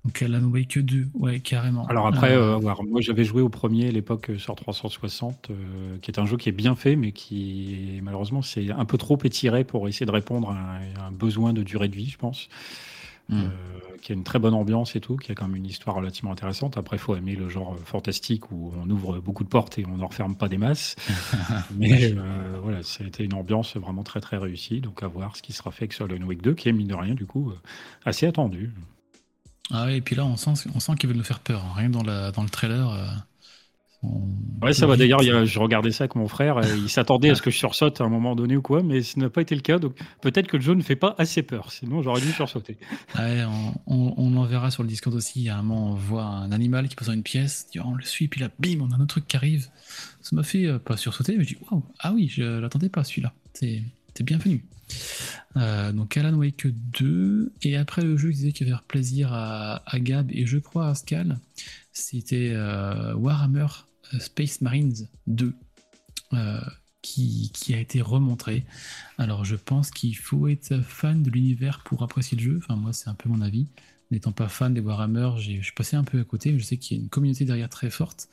donc 0.04 0.22
Alan 0.22 0.42
Wake 0.44 0.78
2, 0.78 1.08
ouais, 1.14 1.40
carrément. 1.40 1.86
Alors 1.88 2.06
après, 2.06 2.32
Euh, 2.32 2.54
euh, 2.54 2.56
voir, 2.56 2.82
moi 2.84 3.00
j'avais 3.00 3.24
joué 3.24 3.42
au 3.42 3.48
premier 3.48 3.88
à 3.88 3.90
l'époque 3.92 4.30
euh, 4.30 4.38
sur 4.38 4.54
360, 4.54 5.50
euh, 5.50 5.98
qui 6.00 6.10
est 6.10 6.18
un 6.20 6.24
jeu 6.26 6.36
qui 6.36 6.48
est 6.48 6.52
bien 6.52 6.76
fait, 6.76 6.96
mais 6.96 7.12
qui 7.12 8.00
malheureusement 8.02 8.40
c'est 8.42 8.70
un 8.70 8.84
peu 8.84 8.96
trop 8.96 9.18
étiré 9.24 9.64
pour 9.64 9.88
essayer 9.88 10.06
de 10.06 10.10
répondre 10.12 10.50
à 10.50 10.54
un, 10.54 10.94
à 11.02 11.06
un 11.08 11.12
besoin 11.12 11.52
de 11.52 11.62
durée 11.62 11.88
de 11.88 11.96
vie, 11.96 12.08
je 12.08 12.18
pense. 12.18 12.48
Hmm. 13.30 13.42
euh, 13.44 13.50
qui 14.00 14.12
a 14.12 14.14
une 14.14 14.24
très 14.24 14.38
bonne 14.38 14.54
ambiance 14.54 14.96
et 14.96 15.00
tout, 15.00 15.16
qui 15.16 15.30
a 15.32 15.34
quand 15.34 15.46
même 15.48 15.56
une 15.56 15.66
histoire 15.66 15.96
relativement 15.96 16.32
intéressante. 16.32 16.78
Après, 16.78 16.96
il 16.96 17.00
faut 17.00 17.14
aimer 17.14 17.36
le 17.36 17.48
genre 17.50 17.76
fantastique 17.84 18.50
où 18.50 18.72
on 18.82 18.88
ouvre 18.88 19.18
beaucoup 19.20 19.44
de 19.44 19.50
portes 19.50 19.78
et 19.78 19.84
on 19.86 19.98
n'en 19.98 20.06
referme 20.06 20.34
pas 20.34 20.48
des 20.48 20.56
masses. 20.56 20.96
Mais 21.70 22.14
euh, 22.16 22.58
voilà, 22.62 22.82
ça 22.82 23.04
a 23.04 23.06
été 23.06 23.24
une 23.24 23.34
ambiance 23.34 23.76
vraiment 23.76 24.02
très 24.02 24.20
très 24.20 24.38
réussie. 24.38 24.80
Donc 24.80 25.02
à 25.02 25.08
voir 25.08 25.36
ce 25.36 25.42
qui 25.42 25.52
sera 25.52 25.70
fait 25.72 25.84
avec 25.84 26.00
Alan 26.00 26.26
Wake 26.26 26.40
2, 26.42 26.54
qui 26.54 26.68
est 26.70 26.72
mine 26.72 26.88
de 26.88 26.94
rien 26.94 27.14
du 27.14 27.26
coup 27.26 27.52
assez 28.04 28.26
attendu. 28.26 28.72
Ah 29.70 29.90
et 29.92 30.00
puis 30.00 30.16
là, 30.16 30.24
on 30.24 30.36
sent, 30.36 30.68
on 30.74 30.80
sent 30.80 30.92
qu'ils 30.98 31.08
veulent 31.08 31.18
nous 31.18 31.24
faire 31.24 31.40
peur. 31.40 31.62
hein. 31.64 31.72
Rien 31.76 31.88
que 31.88 31.92
dans, 31.92 32.02
la, 32.02 32.30
dans 32.32 32.42
le 32.42 32.48
trailer. 32.48 32.90
euh, 32.90 33.06
on- 34.02 34.28
Ouais, 34.62 34.72
ça 34.72 34.86
va. 34.86 34.96
D'ailleurs, 34.96 35.20
a- 35.20 35.44
je 35.44 35.58
regardais 35.58 35.90
ça 35.92 36.04
avec 36.04 36.14
mon 36.14 36.26
frère. 36.28 36.58
et 36.64 36.76
il 36.76 36.88
s'attendait 36.88 37.30
à 37.30 37.34
ce 37.34 37.42
que 37.42 37.50
je 37.50 37.58
sursaute 37.58 38.00
à 38.00 38.04
un 38.04 38.08
moment 38.08 38.34
donné 38.34 38.56
ou 38.56 38.62
quoi, 38.62 38.82
mais 38.82 39.02
ce 39.02 39.18
n'a 39.18 39.28
pas 39.30 39.40
été 39.42 39.54
le 39.54 39.60
cas. 39.60 39.78
Donc 39.78 39.94
peut-être 40.20 40.46
que 40.46 40.56
le 40.56 40.62
jeu 40.62 40.74
ne 40.74 40.82
fait 40.82 40.96
pas 40.96 41.14
assez 41.18 41.42
peur. 41.42 41.70
Sinon, 41.72 42.02
j'aurais 42.02 42.20
dû 42.20 42.30
sursauter. 42.32 42.76
Ouais, 43.18 43.44
on, 43.44 43.74
on, 43.86 44.14
on 44.16 44.30
l'enverra 44.30 44.70
sur 44.70 44.82
le 44.82 44.88
Discord 44.88 45.14
aussi. 45.14 45.48
A 45.48 45.58
un 45.58 45.62
moment, 45.62 45.92
on 45.92 45.94
voit 45.94 46.24
un 46.24 46.50
animal 46.52 46.88
qui 46.88 46.96
passe 46.96 47.08
dans 47.08 47.14
une 47.14 47.22
pièce, 47.22 47.66
dit, 47.72 47.80
on 47.80 47.94
le 47.94 48.04
suit, 48.04 48.28
puis 48.28 48.40
là, 48.40 48.48
bim, 48.58 48.80
on 48.80 48.90
a 48.90 48.96
un 48.96 49.00
autre 49.00 49.06
truc 49.14 49.26
qui 49.28 49.36
arrive. 49.36 49.68
Ça 50.22 50.34
m'a 50.34 50.42
fait 50.42 50.66
euh, 50.66 50.78
pas 50.78 50.96
sursauter, 50.96 51.36
mais 51.36 51.44
je 51.44 51.54
dis, 51.54 51.58
waouh, 51.70 51.84
ah 52.00 52.12
oui, 52.14 52.28
je 52.28 52.42
l'attendais 52.42 52.88
pas 52.88 53.04
celui-là. 53.04 53.32
C'est 53.54 53.82
c'est 54.18 54.24
bienvenu. 54.24 54.64
Euh, 55.56 55.92
donc 55.92 56.16
Alan 56.16 56.34
Wake 56.34 56.66
2, 56.66 57.52
et 57.62 57.76
après 57.76 58.02
le 58.02 58.16
jeu 58.16 58.30
qui 58.30 58.34
disait 58.34 58.52
qu'il 58.52 58.66
va 58.66 58.72
faire 58.72 58.82
plaisir 58.82 59.32
à, 59.32 59.84
à 59.86 60.00
Gab 60.00 60.32
et 60.32 60.44
je 60.44 60.58
crois 60.58 60.88
à 60.88 60.94
Scal, 60.96 61.38
c'était 61.92 62.50
euh, 62.52 63.14
Warhammer 63.14 63.68
euh, 64.12 64.18
Space 64.18 64.60
Marines 64.60 65.06
2. 65.28 65.54
euh, 66.32 66.60
qui, 67.00 67.52
qui 67.54 67.74
a 67.74 67.78
été 67.78 68.02
remontré. 68.02 68.64
Alors 69.18 69.44
je 69.44 69.54
pense 69.54 69.92
qu'il 69.92 70.16
faut 70.16 70.48
être 70.48 70.80
fan 70.80 71.22
de 71.22 71.30
l'univers 71.30 71.84
pour 71.84 72.02
apprécier 72.02 72.36
le 72.36 72.42
jeu. 72.42 72.58
Enfin 72.58 72.74
moi 72.74 72.92
c'est 72.92 73.08
un 73.08 73.14
peu 73.14 73.28
mon 73.28 73.40
avis. 73.40 73.68
N'étant 74.10 74.32
pas 74.32 74.48
fan 74.48 74.72
des 74.72 74.80
Warhammer, 74.80 75.32
je 75.36 75.60
suis 75.60 75.72
passé 75.74 75.96
un 75.96 76.04
peu 76.04 76.18
à 76.20 76.24
côté, 76.24 76.50
mais 76.50 76.58
je 76.58 76.64
sais 76.64 76.78
qu'il 76.78 76.96
y 76.96 77.00
a 77.00 77.02
une 77.02 77.10
communauté 77.10 77.44
derrière 77.44 77.68
très 77.68 77.90
forte. 77.90 78.28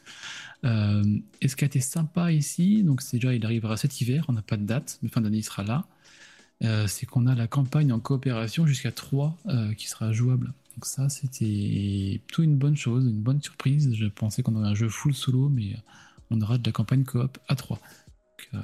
Euh, 0.63 1.03
et 1.41 1.49
ce 1.49 1.55
qui 1.57 1.65
a 1.65 1.67
été 1.67 1.82
sympa 1.82 2.32
ici, 2.32 2.82
donc 2.84 3.01
c'est 3.01 3.17
déjà 3.17 3.34
il 3.34 3.45
arrivera 3.45 3.76
cet 3.76 3.99
hiver, 3.99 4.26
on 4.30 4.34
n'a 4.34 4.41
pas 4.41 4.55
de 4.55 4.63
date, 4.63 4.99
mais 5.01 5.09
fin 5.09 5.19
d'année 5.19 5.39
il 5.39 5.43
sera 5.43 5.63
là. 5.63 5.86
Euh, 6.63 6.88
c'est 6.88 7.05
qu'on 7.05 7.28
a 7.28 7.36
la 7.36 7.47
campagne 7.47 7.91
en 7.91 7.99
coopération 7.99 8.65
jusqu'à 8.65 8.91
3 8.91 9.38
euh, 9.47 9.73
qui 9.73 9.89
sera 9.89 10.13
jouable. 10.13 10.53
Donc 10.76 10.86
ça 10.86 11.09
c'était 11.09 12.21
plutôt 12.28 12.43
une 12.43 12.57
bonne 12.57 12.78
chose, 12.78 13.05
une 13.05 13.21
bonne 13.21 13.41
surprise. 13.41 13.93
Je 13.93 14.05
pensais 14.05 14.43
qu'on 14.43 14.55
aurait 14.55 14.69
un 14.69 14.76
jeu 14.76 14.88
full 14.88 15.13
solo, 15.13 15.49
mais 15.49 15.73
euh, 15.73 15.78
on 16.32 16.41
aura 16.41 16.57
de 16.57 16.65
la 16.65 16.71
campagne 16.71 17.03
coop 17.03 17.38
à 17.49 17.55
3. 17.55 17.80
Donc, 18.53 18.63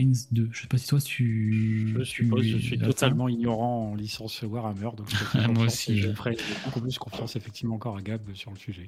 Marines 0.00 0.14
2. 0.30 0.48
Je 0.52 0.60
sais 0.60 0.66
pas 0.68 0.78
si 0.78 0.86
toi 0.86 1.00
tu. 1.00 1.92
Je 1.98 2.04
suppose, 2.04 2.44
je 2.44 2.56
tu 2.56 2.62
suis 2.62 2.76
attends. 2.76 2.86
totalement 2.86 3.28
ignorant 3.28 3.90
en 3.90 3.94
licence 3.96 4.42
Warhammer, 4.42 4.90
donc 4.96 5.08
je, 5.10 5.48
Moi 5.52 5.66
aussi, 5.66 5.98
je 5.98 6.08
je- 6.08 6.12
ferai 6.14 6.36
beaucoup 6.64 6.80
plus 6.80 6.96
confiance 6.98 7.34
effectivement 7.34 7.74
encore 7.74 7.96
à 7.96 8.02
Gab 8.02 8.20
sur 8.34 8.52
le 8.52 8.58
sujet. 8.58 8.86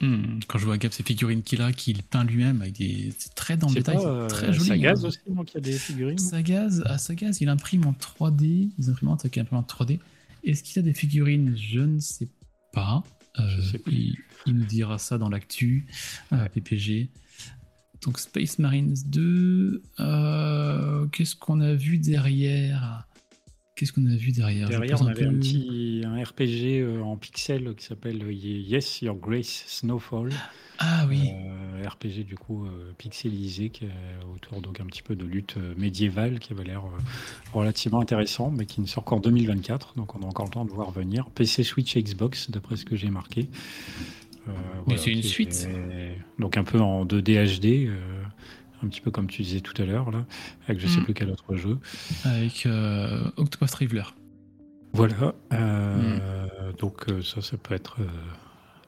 Hmm, 0.00 0.40
Quand 0.48 0.58
je 0.58 0.64
vois 0.64 0.76
Gab, 0.76 0.90
ces 0.90 1.04
figurines 1.04 1.44
qu'il 1.44 1.62
a, 1.62 1.72
qu'il 1.72 2.02
peint 2.02 2.24
lui-même, 2.24 2.60
avec 2.62 2.74
des... 2.76 3.12
c'est 3.18 3.36
très 3.36 3.56
dans 3.56 3.68
le 3.68 3.74
détail, 3.74 3.96
pas, 3.96 4.00
c'est 4.02 4.06
euh, 4.08 4.26
très 4.26 4.52
joli. 4.52 4.66
Sagaz 4.68 5.04
hein. 5.04 5.08
aussi, 5.08 5.18
donc 5.28 5.52
il 5.52 5.54
y 5.54 5.58
a 5.58 5.60
des 5.60 5.72
figurines. 5.78 6.18
Sagaz, 6.18 6.82
à 6.86 6.98
Sagaz, 6.98 7.38
il 7.40 7.48
imprime 7.48 7.86
en 7.86 7.92
3D, 7.92 8.70
les 8.78 8.88
imprimantes 8.88 9.20
avec 9.20 9.38
imprimante 9.38 9.72
3D. 9.72 10.00
Est-ce 10.42 10.64
qu'il 10.64 10.80
a 10.80 10.82
des 10.82 10.92
figurines? 10.94 11.56
Je 11.56 11.80
ne 11.80 12.00
sais 12.00 12.26
pas. 12.72 13.04
Euh, 13.38 13.42
Je 13.48 13.62
sais 13.62 13.78
plus. 13.78 13.92
Il, 13.92 14.16
il 14.46 14.54
nous 14.56 14.64
dira 14.64 14.98
ça 14.98 15.18
dans 15.18 15.28
l'actu, 15.28 15.86
euh, 16.32 16.48
PPG. 16.48 17.10
Donc 18.08 18.18
Space 18.20 18.58
Marines 18.58 18.94
2, 19.04 19.82
euh, 20.00 21.06
qu'est-ce 21.08 21.36
qu'on 21.36 21.60
a 21.60 21.74
vu 21.74 21.98
derrière? 21.98 23.06
Qu'est-ce 23.76 23.92
qu'on 23.92 24.06
a 24.06 24.16
vu 24.16 24.32
derrière? 24.32 24.66
Derrière, 24.70 25.02
on 25.02 25.08
un 25.08 25.10
avait 25.10 25.26
un 25.26 25.34
petit 25.34 26.00
un 26.06 26.24
RPG 26.24 26.80
euh, 26.80 27.02
en 27.02 27.18
pixel 27.18 27.74
qui 27.74 27.84
s'appelle 27.84 28.22
euh, 28.22 28.32
Yes, 28.32 29.02
Your 29.02 29.14
Grace 29.14 29.62
Snowfall. 29.66 30.30
Ah 30.78 31.04
oui, 31.06 31.32
Euh, 31.34 31.86
RPG 31.86 32.24
du 32.24 32.36
coup 32.36 32.64
euh, 32.64 32.94
pixelisé 32.96 33.68
qui 33.68 33.84
est 33.84 33.90
autour 34.34 34.62
donc 34.62 34.80
un 34.80 34.86
petit 34.86 35.02
peu 35.02 35.14
de 35.14 35.26
lutte 35.26 35.56
médiévale 35.76 36.38
qui 36.38 36.54
avait 36.54 36.64
l'air 36.64 36.84
euh, 36.86 36.98
relativement 37.52 38.00
intéressant 38.00 38.50
mais 38.50 38.64
qui 38.64 38.80
ne 38.80 38.86
sort 38.86 39.04
qu'en 39.04 39.20
2024 39.20 39.94
donc 39.96 40.14
on 40.14 40.22
a 40.22 40.26
encore 40.26 40.46
le 40.46 40.50
temps 40.52 40.64
de 40.64 40.70
voir 40.70 40.92
venir. 40.92 41.28
PC 41.34 41.62
Switch 41.62 41.94
Xbox 41.94 42.50
d'après 42.50 42.76
ce 42.76 42.86
que 42.86 42.96
j'ai 42.96 43.10
marqué 43.10 43.48
Euh, 44.48 44.96
c'est 44.96 45.12
une 45.12 45.22
suite. 45.22 45.68
donc 46.38 46.56
un 46.56 46.64
peu 46.64 46.80
en 46.80 47.04
2D 47.04 47.58
HD 47.60 47.88
euh, 47.88 48.22
un 48.82 48.88
petit 48.88 49.00
peu 49.00 49.10
comme 49.10 49.26
tu 49.26 49.42
disais 49.42 49.60
tout 49.60 49.80
à 49.80 49.84
l'heure 49.84 50.10
là 50.10 50.24
avec 50.66 50.80
je 50.80 50.86
sais 50.86 51.00
Mm. 51.00 51.04
plus 51.04 51.14
quel 51.14 51.30
autre 51.30 51.56
jeu 51.56 51.78
avec 52.24 52.64
euh, 52.66 53.30
Octopath 53.36 53.70
Traveler. 53.70 54.04
voilà 54.92 55.34
euh, 55.52 56.18
donc 56.78 57.08
euh, 57.10 57.22
ça 57.22 57.40
ça 57.42 57.56
peut 57.56 57.74
être 57.74 57.96
euh, 58.00 58.06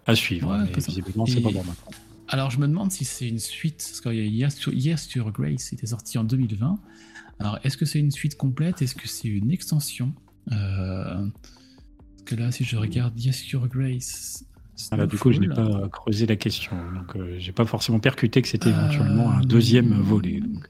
à 0.06 0.14
suivre 0.14 0.48
Ouais, 0.50 0.64
mais 0.74 0.80
visiblement 0.80 1.26
c'est 1.26 1.40
pas 1.42 1.50
bon 1.50 1.62
maintenant 1.64 1.90
Alors 2.28 2.50
je 2.50 2.58
me 2.58 2.66
demande 2.68 2.90
si 2.92 3.04
c'est 3.04 3.28
une 3.28 3.38
suite, 3.40 3.84
parce 3.86 4.00
qu'il 4.00 4.34
y 4.34 4.44
a 4.44 4.50
sur, 4.50 4.72
sur 4.98 5.30
Grace, 5.32 5.72
était 5.72 5.86
sorti 5.88 6.16
en 6.16 6.24
2020. 6.24 6.78
Alors 7.40 7.58
est-ce 7.64 7.76
que 7.76 7.84
c'est 7.84 7.98
une 7.98 8.12
suite 8.12 8.36
complète? 8.36 8.80
Est-ce 8.82 8.94
que 8.94 9.08
c'est 9.08 9.28
une 9.28 9.50
extension? 9.50 10.12
Parce 10.48 11.28
que 12.24 12.34
là, 12.36 12.52
si 12.52 12.62
je 12.64 12.76
regarde 12.76 13.18
Yes 13.18 13.36
sur 13.36 13.66
Grace. 13.68 14.44
Alors, 14.90 15.06
du 15.06 15.18
coup, 15.18 15.32
je 15.32 15.40
n'ai 15.40 15.48
pas 15.48 15.88
creusé 15.88 16.26
la 16.26 16.36
question. 16.36 16.72
Donc, 16.94 17.16
euh, 17.16 17.36
j'ai 17.38 17.52
pas 17.52 17.64
forcément 17.66 17.98
percuté 18.00 18.42
que 18.42 18.48
c'était 18.48 18.70
éventuellement 18.70 19.30
un 19.30 19.40
Euh, 19.40 19.44
deuxième 19.44 19.92
volet. 20.00 20.40
donc. 20.40 20.66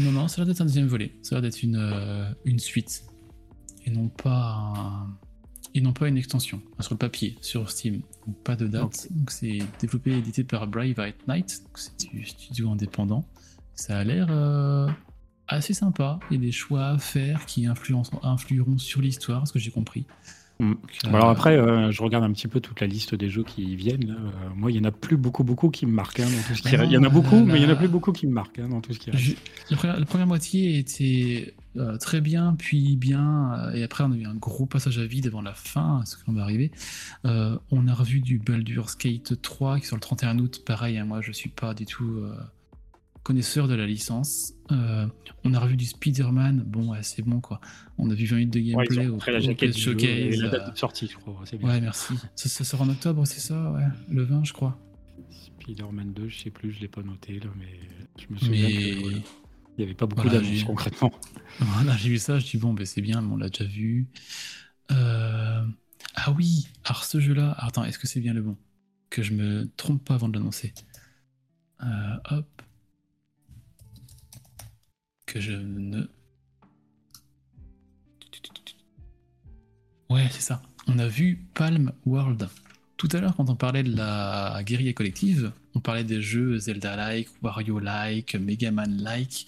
Non, 0.00 0.12
non, 0.12 0.28
ça 0.28 0.40
a 0.40 0.44
l'air 0.44 0.52
d'être 0.54 0.60
un 0.60 0.66
deuxième 0.66 0.86
volet. 0.86 1.16
Ça 1.22 1.36
a 1.36 1.40
l'air 1.40 1.50
d'être 1.50 1.62
une, 1.62 1.76
euh, 1.76 2.30
une 2.44 2.58
suite. 2.58 3.04
Et 3.84 3.90
non 3.90 4.08
pas 4.08 4.62
un- 4.76 5.16
Et 5.74 5.80
non 5.82 5.92
pas 5.92 6.08
une 6.08 6.16
extension. 6.16 6.62
Enfin, 6.72 6.82
Sur 6.84 6.94
le 6.94 6.98
papier, 6.98 7.36
sur 7.42 7.68
Steam. 7.70 8.00
Donc, 8.26 8.36
pas 8.42 8.56
de 8.56 8.66
date. 8.66 9.08
Donc 9.10 9.30
c'est 9.30 9.58
développé 9.78 10.12
et 10.12 10.18
édité 10.18 10.42
par 10.42 10.66
Brave 10.66 10.98
at 10.98 11.12
Night. 11.28 11.62
C'est 11.74 12.08
du 12.10 12.24
studio 12.24 12.70
indépendant. 12.70 13.26
Ça 13.74 13.98
a 13.98 14.04
l'air 14.04 14.28
euh, 14.30 14.88
assez 15.48 15.74
sympa. 15.74 16.18
Il 16.30 16.36
y 16.36 16.38
a 16.38 16.40
des 16.40 16.52
choix 16.52 16.86
à 16.86 16.98
faire 16.98 17.44
qui 17.44 17.66
influeront 17.66 18.78
sur 18.78 19.02
l'histoire, 19.02 19.46
ce 19.46 19.52
que 19.52 19.58
j'ai 19.58 19.70
compris. 19.70 20.06
Mm. 20.58 20.72
Alors 21.12 21.28
euh, 21.28 21.32
après, 21.32 21.56
euh, 21.58 21.90
je 21.90 22.02
regarde 22.02 22.24
un 22.24 22.32
petit 22.32 22.48
peu 22.48 22.60
toute 22.60 22.80
la 22.80 22.86
liste 22.86 23.14
des 23.14 23.28
jeux 23.28 23.44
qui 23.44 23.76
viennent. 23.76 24.06
là. 24.06 24.14
Euh, 24.14 24.48
moi, 24.54 24.70
il 24.70 24.76
y 24.76 24.80
en 24.80 24.84
a 24.84 24.90
plus 24.90 25.16
beaucoup, 25.18 25.44
beaucoup 25.44 25.68
qui 25.70 25.84
me 25.86 25.92
marquent. 25.92 26.20
hein, 26.20 26.24
dans 26.24 26.42
tout 26.48 26.54
ce 26.54 26.62
qui 26.62 26.68
Ah 26.74 26.78
reste. 26.78 26.90
Il 26.90 26.94
y 26.94 26.96
en 26.96 27.02
a 27.02 27.08
non, 27.08 27.12
beaucoup, 27.12 27.36
euh, 27.36 27.44
mais 27.44 27.56
il 27.58 27.62
y 27.62 27.66
en 27.66 27.70
a 27.70 27.76
plus 27.76 27.88
beaucoup 27.88 28.12
qui 28.12 28.26
me 28.26 28.32
marquent 28.32 28.58
hein, 28.60 28.68
dans 28.68 28.80
tout 28.80 28.92
ce 28.94 28.98
qui. 28.98 29.10
Je- 29.12 29.34
la, 29.70 29.76
première, 29.76 30.00
la 30.00 30.06
première 30.06 30.26
moitié 30.26 30.78
était 30.78 31.54
euh, 31.76 31.98
très 31.98 32.22
bien, 32.22 32.54
puis 32.58 32.96
bien, 32.96 33.52
euh, 33.58 33.72
et 33.74 33.82
après 33.82 34.02
on 34.04 34.12
a 34.12 34.16
eu 34.16 34.24
un 34.24 34.34
gros 34.34 34.64
passage 34.64 34.98
à 34.98 35.04
vide 35.04 35.26
avant 35.26 35.42
la 35.42 35.52
fin, 35.52 36.00
ce 36.06 36.16
qu'on 36.24 36.32
va 36.32 36.42
arriver. 36.42 36.70
Euh, 37.26 37.58
on 37.70 37.86
a 37.86 37.92
revu 37.92 38.20
du 38.20 38.38
Baldur's 38.38 38.96
Gate 38.96 39.42
3 39.42 39.78
qui 39.80 39.86
sort 39.86 39.96
le 39.96 40.00
31 40.00 40.38
août, 40.38 40.62
pareil, 40.64 40.96
hein, 40.96 41.04
moi 41.04 41.20
je 41.20 41.32
suis 41.32 41.50
pas 41.50 41.74
du 41.74 41.84
tout 41.84 42.08
euh, 42.22 42.34
connaisseur 43.26 43.66
de 43.66 43.74
la 43.74 43.86
licence. 43.86 44.52
Euh, 44.70 45.08
on 45.42 45.52
a 45.52 45.58
revu 45.58 45.76
du 45.76 45.84
Spider-Man, 45.84 46.62
bon 46.64 46.92
ouais, 46.92 47.02
c'est 47.02 47.22
bon 47.22 47.40
quoi. 47.40 47.60
On 47.98 48.08
a 48.08 48.14
vu 48.14 48.24
20 48.24 48.36
minutes 48.36 48.52
de 48.54 48.60
Ouais, 48.60 48.86
gameplay 48.86 49.08
ont 49.08 49.18
au, 49.18 49.30
la 49.32 49.40
jaquette 49.40 49.76
jeu 49.76 49.96
et 49.98 50.30
Showcase. 50.30 50.40
la 50.42 50.48
date 50.48 50.68
euh, 50.68 50.70
de 50.70 50.78
sortie, 50.78 51.08
je 51.08 51.16
crois. 51.16 51.42
Bien. 51.58 51.68
ouais, 51.68 51.80
merci. 51.80 52.14
Ça, 52.36 52.48
ça 52.48 52.62
sort 52.62 52.82
en 52.82 52.88
octobre, 52.88 53.26
c'est 53.26 53.40
ça, 53.40 53.72
ouais, 53.72 53.82
le 54.08 54.22
20 54.22 54.44
je 54.44 54.52
crois. 54.52 54.78
Spider-Man 55.30 56.12
2, 56.12 56.28
je 56.28 56.38
sais 56.38 56.50
plus, 56.50 56.70
je 56.70 56.80
l'ai 56.80 56.86
pas 56.88 57.02
noté 57.02 57.40
là, 57.40 57.50
mais 57.58 57.80
je 58.16 58.32
me 58.32 58.38
souviens 58.38 58.68
Mais 58.68 58.94
que, 58.94 59.00
voilà, 59.00 59.16
il 59.76 59.80
y 59.80 59.82
avait 59.82 59.94
pas 59.94 60.06
beaucoup 60.06 60.22
Voilà, 60.28 60.40
d'annonces 60.40 60.62
concrètement. 60.62 61.10
Voilà, 61.58 61.96
j'ai 61.96 62.10
vu 62.10 62.18
ça, 62.18 62.38
je 62.38 62.46
dis 62.46 62.58
bon, 62.58 62.74
ben 62.74 62.86
c'est 62.86 63.00
bien, 63.02 63.20
mais 63.22 63.32
on 63.32 63.36
l'a 63.38 63.48
déjà 63.48 63.64
vu. 63.64 64.06
Euh, 64.92 65.64
Ah 66.14 66.30
oui, 66.30 66.68
alors 66.84 67.04
ce 67.04 67.18
jeu-là, 67.18 67.56
attends, 67.58 67.82
est-ce 67.84 67.98
que 67.98 68.06
c'est 68.06 68.20
bien 68.20 68.34
le 68.34 68.42
bon? 68.42 68.56
Que 69.10 69.24
je 69.24 69.32
me 69.32 69.68
trompe 69.76 70.04
pas 70.04 70.14
avant 70.14 70.28
de 70.28 70.38
l'annoncer. 70.38 70.72
Euh, 71.82 72.16
hop. 72.30 72.62
Ouais, 80.10 80.26
c'est 80.30 80.40
ça. 80.40 80.62
On 80.86 80.98
a 80.98 81.08
vu 81.08 81.46
Palm 81.54 81.92
World. 82.04 82.48
Tout 82.96 83.08
à 83.12 83.20
l'heure, 83.20 83.36
quand 83.36 83.50
on 83.50 83.56
parlait 83.56 83.82
de 83.82 83.94
la 83.94 84.62
guérilla 84.64 84.92
collective, 84.92 85.52
on 85.74 85.80
parlait 85.80 86.04
des 86.04 86.22
jeux 86.22 86.58
Zelda-like, 86.58 87.28
Wario-like, 87.42 88.36
Megaman-like. 88.36 89.46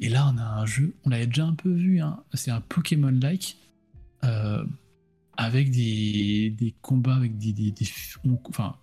Et 0.00 0.08
là, 0.10 0.30
on 0.34 0.36
a 0.38 0.42
un 0.44 0.66
jeu, 0.66 0.94
on 1.04 1.10
l'avait 1.10 1.26
déjà 1.26 1.46
un 1.46 1.54
peu 1.54 1.70
vu, 1.72 2.00
hein, 2.00 2.22
c'est 2.34 2.50
un 2.50 2.60
Pokémon-like, 2.60 3.56
euh, 4.24 4.64
avec 5.38 5.70
des, 5.70 6.74
combats, 6.82 7.14
avec 7.16 7.38
des. 7.38 7.52
des- 7.52 7.72
enfin, 8.48 8.76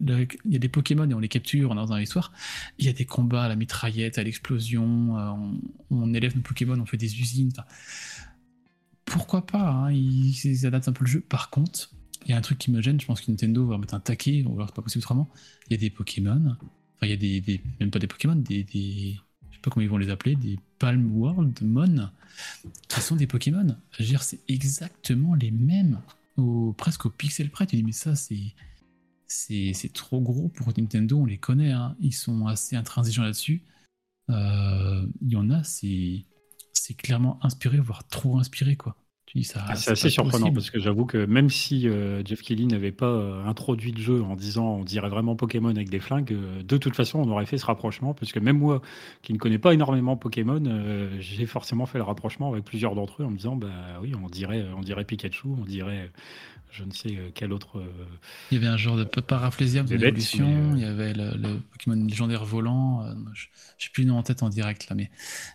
il 0.00 0.52
y 0.52 0.56
a 0.56 0.58
des 0.58 0.68
Pokémon 0.68 1.08
et 1.08 1.14
on 1.14 1.18
les 1.18 1.28
capture, 1.28 1.70
on 1.70 1.82
est 1.82 1.86
dans 1.86 1.96
l'histoire. 1.96 2.32
Il 2.78 2.86
y 2.86 2.88
a 2.88 2.92
des 2.92 3.04
combats 3.04 3.44
à 3.44 3.48
la 3.48 3.56
mitraillette, 3.56 4.18
à 4.18 4.22
l'explosion, 4.22 5.18
euh, 5.18 5.32
on, 5.90 6.14
élève 6.14 6.36
nos 6.36 6.42
Pokémon, 6.42 6.78
on 6.78 6.86
fait 6.86 6.96
des 6.96 7.20
usines. 7.20 7.52
pourquoi 9.04 9.46
pas 9.46 9.70
hein, 9.70 9.92
ils, 9.92 10.66
adaptent 10.66 10.88
un 10.88 10.92
peu 10.92 11.04
le 11.04 11.10
jeu. 11.10 11.20
Par 11.20 11.50
contre, 11.50 11.90
il 12.24 12.30
y 12.30 12.34
a 12.34 12.36
un 12.36 12.40
truc 12.40 12.58
qui 12.58 12.70
me 12.70 12.82
gêne, 12.82 13.00
je 13.00 13.06
pense 13.06 13.20
que 13.20 13.30
Nintendo 13.30 13.66
va 13.66 13.78
mettre 13.78 13.94
un 13.94 14.00
taquet, 14.00 14.44
ou 14.46 14.54
alors 14.54 14.68
c'est 14.68 14.74
pas 14.74 14.82
possible 14.82 15.02
autrement. 15.02 15.28
Il 15.68 15.72
y 15.72 15.76
a 15.76 15.80
des 15.80 15.90
Pokémon, 15.90 16.56
enfin 16.96 17.06
il 17.06 17.10
y 17.10 17.12
a 17.12 17.16
des, 17.16 17.60
même 17.80 17.90
pas 17.90 17.98
des 17.98 18.06
Pokémon, 18.08 18.36
des, 18.36 18.64
des- 18.64 19.16
je 19.50 19.56
sais 19.56 19.60
pas 19.62 19.70
comment 19.70 19.84
ils 19.84 19.88
vont 19.88 19.98
les 19.98 20.10
appeler, 20.10 20.34
des 20.34 20.58
Palm 20.78 21.10
World 21.16 21.58
Mon, 21.62 22.10
qui 22.88 23.00
sont 23.00 23.16
des 23.16 23.26
Pokémon. 23.26 23.76
C'est 24.20 24.40
exactement 24.48 25.34
les 25.34 25.50
mêmes, 25.50 26.00
au, 26.36 26.74
presque 26.76 27.06
au 27.06 27.10
pixel 27.10 27.50
près. 27.50 27.66
Tu 27.66 27.76
dis, 27.76 27.82
mais 27.82 27.92
ça, 27.92 28.14
c'est. 28.14 28.54
C'est 29.28 29.92
trop 29.92 30.20
gros 30.20 30.48
pour 30.48 30.68
Nintendo, 30.76 31.18
on 31.18 31.24
les 31.24 31.38
connaît, 31.38 31.72
hein. 31.72 31.96
ils 32.00 32.12
sont 32.12 32.46
assez 32.46 32.76
intransigeants 32.76 33.24
là-dessus. 33.24 33.62
Euh, 34.30 35.06
il 35.20 35.32
y 35.32 35.36
en 35.36 35.50
a, 35.50 35.62
c'est 35.64 36.24
clairement 36.96 37.38
inspiré, 37.42 37.78
voire 37.78 38.06
trop 38.06 38.38
inspiré, 38.38 38.76
quoi. 38.76 38.96
Ah, 39.56 39.74
c'est 39.74 39.90
assez 39.90 40.08
surprenant 40.08 40.50
parce 40.52 40.70
que 40.70 40.78
j'avoue 40.78 41.04
que 41.04 41.26
même 41.26 41.50
si 41.50 41.88
euh, 41.88 42.24
Jeff 42.24 42.40
Kelly 42.40 42.66
n'avait 42.66 42.92
pas 42.92 43.10
euh, 43.10 43.44
introduit 43.44 43.92
le 43.92 44.00
jeu 44.00 44.22
en 44.22 44.34
disant 44.34 44.76
on 44.76 44.84
dirait 44.84 45.10
vraiment 45.10 45.36
Pokémon 45.36 45.68
avec 45.68 45.90
des 45.90 45.98
flingues, 45.98 46.34
de 46.62 46.76
toute 46.78 46.94
façon 46.94 47.18
on 47.18 47.28
aurait 47.30 47.44
fait 47.44 47.58
ce 47.58 47.66
rapprochement 47.66 48.14
parce 48.14 48.32
que 48.32 48.38
même 48.38 48.58
moi 48.58 48.80
qui 49.22 49.34
ne 49.34 49.38
connais 49.38 49.58
pas 49.58 49.74
énormément 49.74 50.16
Pokémon, 50.16 50.62
j'ai 51.18 51.44
forcément 51.44 51.84
fait 51.86 51.98
le 51.98 52.04
rapprochement 52.04 52.50
avec 52.52 52.64
plusieurs 52.64 52.94
d'entre 52.94 53.22
eux 53.22 53.26
en 53.26 53.30
me 53.30 53.36
disant 53.36 53.56
bah 53.56 53.68
oui 54.00 54.14
on 54.14 54.28
dirait 54.28 54.64
on 54.74 54.80
dirait 54.80 55.04
Pikachu, 55.04 55.48
on 55.48 55.64
dirait 55.64 56.10
je 56.76 56.84
ne 56.84 56.92
sais 56.92 57.32
quel 57.34 57.52
autre. 57.52 57.82
Il 58.50 58.54
y 58.54 58.58
avait 58.58 58.72
un 58.72 58.76
genre 58.76 58.96
de 58.96 59.04
paraplésium 59.04 59.86
de 59.86 59.96
l'évolution, 59.96 60.74
il 60.74 60.82
y 60.82 60.84
avait 60.84 61.12
le, 61.14 61.58
Pokémon 61.72 62.04
légendaire 62.04 62.44
volant, 62.44 63.06
je 63.34 63.46
n'ai 63.46 63.90
plus 63.92 64.02
le 64.02 64.10
nom 64.10 64.18
en 64.18 64.22
tête 64.22 64.42
en 64.42 64.48
direct 64.48 64.88
là, 64.88 64.96
mais, 64.96 65.10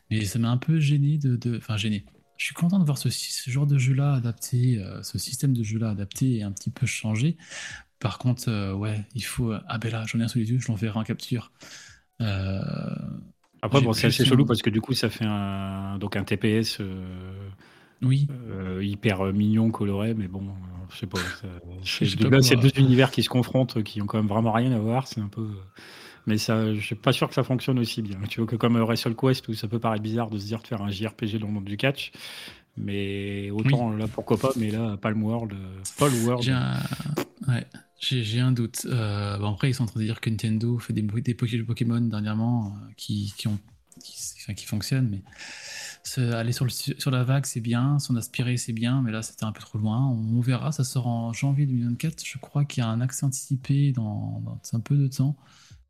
mais 0.09 0.25
ça 0.25 0.39
m'a 0.39 0.49
un 0.49 0.57
peu 0.57 0.79
gêné 0.79 1.17
de. 1.17 1.57
Enfin 1.57 1.77
gêné 1.77 2.05
je 2.41 2.47
suis 2.47 2.55
content 2.55 2.79
de 2.79 2.85
voir 2.85 2.97
ce, 2.97 3.09
genre 3.51 3.67
de 3.67 3.77
jeu-là 3.77 4.15
adapté, 4.15 4.79
euh, 4.79 5.03
ce 5.03 5.19
système 5.19 5.53
de 5.53 5.61
jeu-là 5.61 5.91
adapté 5.91 6.37
et 6.37 6.43
un 6.43 6.51
petit 6.51 6.71
peu 6.71 6.87
changé. 6.87 7.37
Par 7.99 8.17
contre, 8.17 8.49
euh, 8.49 8.73
ouais, 8.73 9.05
il 9.13 9.23
faut. 9.23 9.53
Ah 9.67 9.77
ben 9.77 9.91
là, 9.91 10.05
j'en 10.07 10.19
ai 10.19 10.23
un 10.23 10.27
sous 10.27 10.39
les 10.39 10.49
yeux, 10.49 10.57
je 10.59 10.67
l'enverrai 10.67 10.97
en 10.97 11.03
capture. 11.03 11.51
Euh, 12.19 12.59
Après, 13.61 13.79
bon, 13.81 13.93
c'est 13.93 14.07
assez 14.07 14.25
chelou 14.25 14.47
parce 14.47 14.63
que 14.63 14.71
du 14.71 14.81
coup, 14.81 14.95
ça 14.95 15.11
fait 15.11 15.23
un, 15.23 15.99
donc 15.99 16.15
un 16.15 16.23
TPS 16.23 16.79
oui. 18.01 18.27
hyper 18.81 19.33
mignon, 19.33 19.71
coloré, 19.71 20.13
mais 20.13 20.27
bon, 20.27 20.43
je 20.91 20.99
sais 20.99 21.07
pas. 21.07 21.19
C'est 22.41 22.55
deux 22.55 22.71
univers 22.77 23.11
qui 23.11 23.23
se 23.23 23.29
confrontent, 23.29 23.81
qui 23.83 24.01
ont 24.01 24.05
quand 24.05 24.17
même 24.17 24.27
vraiment 24.27 24.51
rien 24.51 24.71
à 24.71 24.79
voir. 24.79 25.07
C'est 25.07 25.21
un 25.21 25.27
peu. 25.27 25.47
Mais 26.27 26.37
ça, 26.37 26.73
je 26.73 26.79
suis 26.79 26.95
pas 26.95 27.13
sûr 27.13 27.27
que 27.27 27.33
ça 27.33 27.43
fonctionne 27.43 27.79
aussi 27.79 28.01
bien. 28.01 28.17
Tu 28.29 28.39
vois 28.39 28.47
que 28.47 28.55
comme 28.55 28.77
WrestleQuest 28.77 29.47
où 29.47 29.53
ça 29.53 29.67
peut 29.67 29.79
paraître 29.79 30.03
bizarre 30.03 30.29
de 30.29 30.37
se 30.37 30.45
dire 30.45 30.61
de 30.61 30.67
faire 30.67 30.81
un 30.81 30.91
JRPG 30.91 31.39
dans 31.39 31.47
le 31.47 31.53
monde 31.53 31.65
du 31.65 31.77
catch, 31.77 32.11
mais 32.77 33.49
autant 33.51 33.91
là 33.91 34.07
pourquoi 34.07 34.37
pas, 34.37 34.51
mais 34.55 34.69
là 34.71 34.97
Palm 34.97 35.23
World, 35.23 35.53
Palm 35.97 36.13
World. 36.25 36.43
J'ai 36.43 36.51
un... 36.51 36.79
Ouais. 37.47 37.65
J'ai 37.99 38.39
un 38.39 38.51
doute. 38.51 38.85
Euh, 38.85 39.37
bon 39.37 39.53
après, 39.53 39.69
ils 39.69 39.75
sont 39.75 39.83
en 39.83 39.87
train 39.87 39.99
de 39.99 40.05
dire 40.05 40.21
que 40.21 40.29
Nintendo 40.29 40.79
fait 40.79 40.93
des, 40.93 41.03
des 41.03 41.33
Pokémon 41.35 42.01
dernièrement 42.01 42.67
euh, 42.67 42.91
qui, 42.97 43.31
qui, 43.37 43.47
ont, 43.47 43.59
qui, 44.03 44.55
qui 44.55 44.65
fonctionnent, 44.65 45.07
mais 45.09 45.21
aller 46.17 46.51
sur, 46.51 47.11
la 47.11 47.23
vague, 47.23 47.45
c'est 47.45 47.61
bien, 47.61 47.99
s'en 47.99 48.15
aspirer, 48.15 48.57
c'est 48.57 48.73
bien, 48.73 49.01
mais 49.01 49.11
là, 49.11 49.21
c'était 49.21 49.45
un 49.45 49.51
peu 49.51 49.61
trop 49.61 49.77
loin. 49.77 50.07
On, 50.07 50.41
verra, 50.41 50.71
ça 50.71 50.83
sort 50.83 51.07
en 51.07 51.33
janvier 51.33 51.65
2024. 51.65 52.23
Je 52.25 52.37
crois 52.37 52.65
qu'il 52.65 52.81
y 52.81 52.85
a 52.85 52.89
un 52.89 53.01
accès 53.01 53.25
anticipé 53.25 53.91
dans, 53.91 54.59
un 54.73 54.79
peu 54.79 54.97
de 54.97 55.07
temps. 55.07 55.35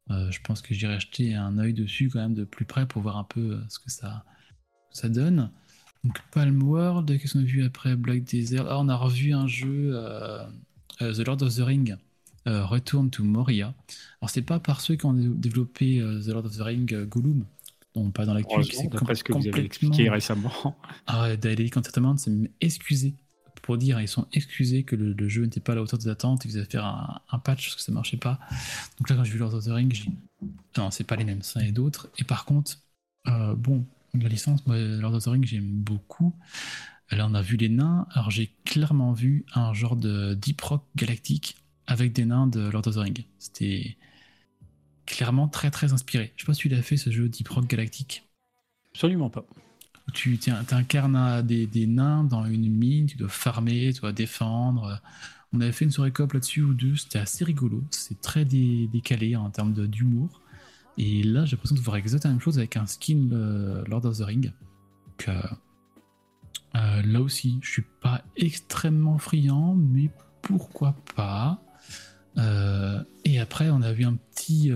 Euh, 0.10 0.30
je 0.32 0.42
pense 0.42 0.62
que 0.62 0.74
j'irai 0.74 0.96
acheter 0.96 1.36
un 1.36 1.58
œil 1.58 1.74
dessus 1.74 2.10
quand 2.10 2.20
même 2.20 2.34
de 2.34 2.44
plus 2.44 2.66
près 2.66 2.86
pour 2.86 3.02
voir 3.02 3.18
un 3.18 3.24
peu 3.24 3.40
euh, 3.40 3.62
ce 3.70 3.80
que 3.80 3.90
ça, 3.90 4.26
ça 4.92 5.10
donne. 5.10 5.52
Donc 6.04 6.20
Palm 6.32 6.62
World, 6.64 7.08
qu'est-ce 7.20 7.34
qu'on 7.34 7.40
a 7.40 7.44
vu 7.44 7.64
après 7.64 7.96
Black 7.96 8.24
Desert? 8.24 8.66
Ah, 8.68 8.80
on 8.80 8.90
a 8.90 8.96
revu 8.96 9.34
un 9.34 9.48
jeu, 9.48 9.92
euh, 9.94 10.44
The 11.00 11.20
Lord 11.26 11.42
of 11.44 11.56
the 11.56 11.62
Ring, 11.62 11.96
Return 12.46 13.12
to 13.12 13.24
Moria. 13.24 13.76
Alors 14.20 14.30
c'est 14.32 14.42
pas 14.42 14.60
par 14.60 14.82
ceux 14.82 14.96
qui 14.96 15.06
ont 15.06 15.14
développé 15.14 16.00
The 16.00 16.28
Lord 16.30 16.46
of 16.46 16.58
the 16.58 16.62
Ring 16.62 17.06
Gollum, 17.06 17.46
on 17.96 18.12
pas 18.12 18.26
dans 18.26 18.34
l'actu, 18.34 18.64
c'est 18.64 18.76
ce 18.76 19.24
que 19.24 19.34
vous 19.34 19.48
avez 19.48 19.66
expliqué 19.66 20.10
récemment. 20.10 20.52
Ah 21.08 21.36
Daily 21.36 21.70
Entertainment 21.76 22.18
s'est 22.18 22.32
excusé 22.62 23.16
pour 23.62 23.78
dire 23.78 24.00
ils 24.00 24.08
sont 24.08 24.28
excusés 24.34 24.84
que 24.84 24.96
le, 24.96 25.30
jeu 25.30 25.44
n'était 25.44 25.60
pas 25.60 25.74
à 25.74 25.76
la 25.76 25.82
hauteur 25.82 26.00
des 26.00 26.08
attentes, 26.08 26.46
ils 26.46 26.58
avaient 26.58 26.66
fait 26.66 26.78
un, 26.78 27.40
patch 27.44 27.68
parce 27.68 27.76
que 27.76 27.82
ça 27.82 27.92
marchait 27.92 28.18
pas. 28.18 28.40
Donc 28.98 29.10
là, 29.10 29.16
quand 29.16 29.24
j'ai 29.24 29.32
vu 29.32 29.40
Lord 29.40 29.54
of 29.54 29.66
the 29.66 29.70
Rings, 29.70 29.94
j'ai 29.94 30.12
non, 30.78 30.90
c'est 30.92 31.04
pas 31.04 31.16
les 31.16 31.26
mêmes, 31.26 31.42
ça 31.42 31.64
et 31.64 31.72
d'autres. 31.72 32.10
Et 32.18 32.24
par 32.24 32.46
contre, 32.46 32.78
euh, 33.28 33.56
bon, 33.56 33.86
la 34.14 34.30
licence, 34.30 34.62
Lord 34.68 35.14
of 35.14 35.24
the 35.24 35.28
Rings, 35.28 35.46
j'aime 35.46 35.70
beaucoup. 35.70 36.34
Là, 37.12 37.28
on 37.30 37.34
a 37.34 37.42
vu 37.42 37.58
les 37.58 37.70
nains. 37.70 38.08
Alors, 38.12 38.32
j'ai 38.32 38.56
clairement 38.66 39.12
vu 39.14 39.46
un 39.54 39.74
genre 39.74 39.98
de 39.98 40.34
deep 40.34 40.62
rock 40.62 40.84
galactique 40.96 41.58
avec 41.88 42.14
des 42.14 42.26
nains 42.26 42.48
de 42.48 42.62
Lord 42.70 42.88
of 42.88 42.96
the 42.96 43.00
Rings. 43.00 43.26
C'était 43.38 43.98
clairement 45.06 45.48
très 45.48 45.72
très 45.72 45.94
inspiré. 45.94 46.34
Je 46.36 46.44
sais 46.44 46.48
pas 46.48 46.54
si 46.54 46.62
tu 46.62 46.70
l'as 46.70 46.82
fait 46.82 46.98
ce 46.98 47.10
jeu 47.10 47.30
deep 47.30 47.50
rock 47.50 47.68
galactique. 47.68 48.24
Absolument 48.94 49.30
pas 49.30 49.46
tu 50.14 50.40
incarnes 50.72 51.42
des, 51.46 51.68
des, 51.68 51.88
nains 51.88 52.24
dans 52.24 52.46
une 52.46 52.70
mine, 52.70 53.06
tu 53.06 53.18
dois 53.18 53.30
farmer, 53.30 53.94
tu 53.94 54.02
dois 54.02 54.12
défendre. 54.12 55.02
On 55.54 55.62
avait 55.62 55.72
fait 55.72 55.86
une 55.86 55.92
soirée 55.92 56.12
coop 56.12 56.34
là-dessus 56.34 56.62
ou 56.62 56.74
deux, 56.74 56.96
c'était 56.96 57.20
assez 57.20 57.44
rigolo, 57.44 57.84
c'est 57.92 58.20
très 58.22 58.46
décalé 58.46 59.36
en 59.36 59.50
termes 59.50 59.74
d'humour. 59.74 60.42
Et 60.98 61.24
là, 61.24 61.46
j'ai 61.46 61.56
l'impression 61.56 61.76
de 61.76 61.82
voir 61.82 61.98
exactement 61.98 62.32
la 62.32 62.36
même 62.36 62.44
chose 62.44 62.58
avec 62.58 62.78
un 62.78 62.86
skin 62.86 63.30
euh, 63.32 63.84
Lord 63.88 64.06
of 64.06 64.18
the 64.18 64.22
Ring. 64.22 64.52
Euh, 65.28 65.42
euh, 66.76 67.02
là 67.04 67.22
aussi, 67.22 67.60
je 67.62 67.70
suis 67.70 67.86
pas 68.02 68.24
extrêmement 68.38 69.18
friand, 69.18 69.76
mais 69.76 70.10
pourquoi 70.42 70.96
pas? 71.16 71.62
Et 72.38 73.40
après, 73.40 73.70
on 73.70 73.82
a 73.82 73.92
vu 73.92 74.06
un 74.06 74.16
petit, 74.16 74.72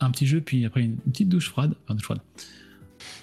un 0.00 0.10
petit 0.10 0.26
jeu, 0.26 0.40
puis 0.40 0.64
après 0.64 0.82
une, 0.82 0.96
petite 0.96 1.28
douche 1.28 1.48
froide, 1.48 1.74
enfin 1.84 1.94
douche 1.94 2.04
froide 2.04 2.20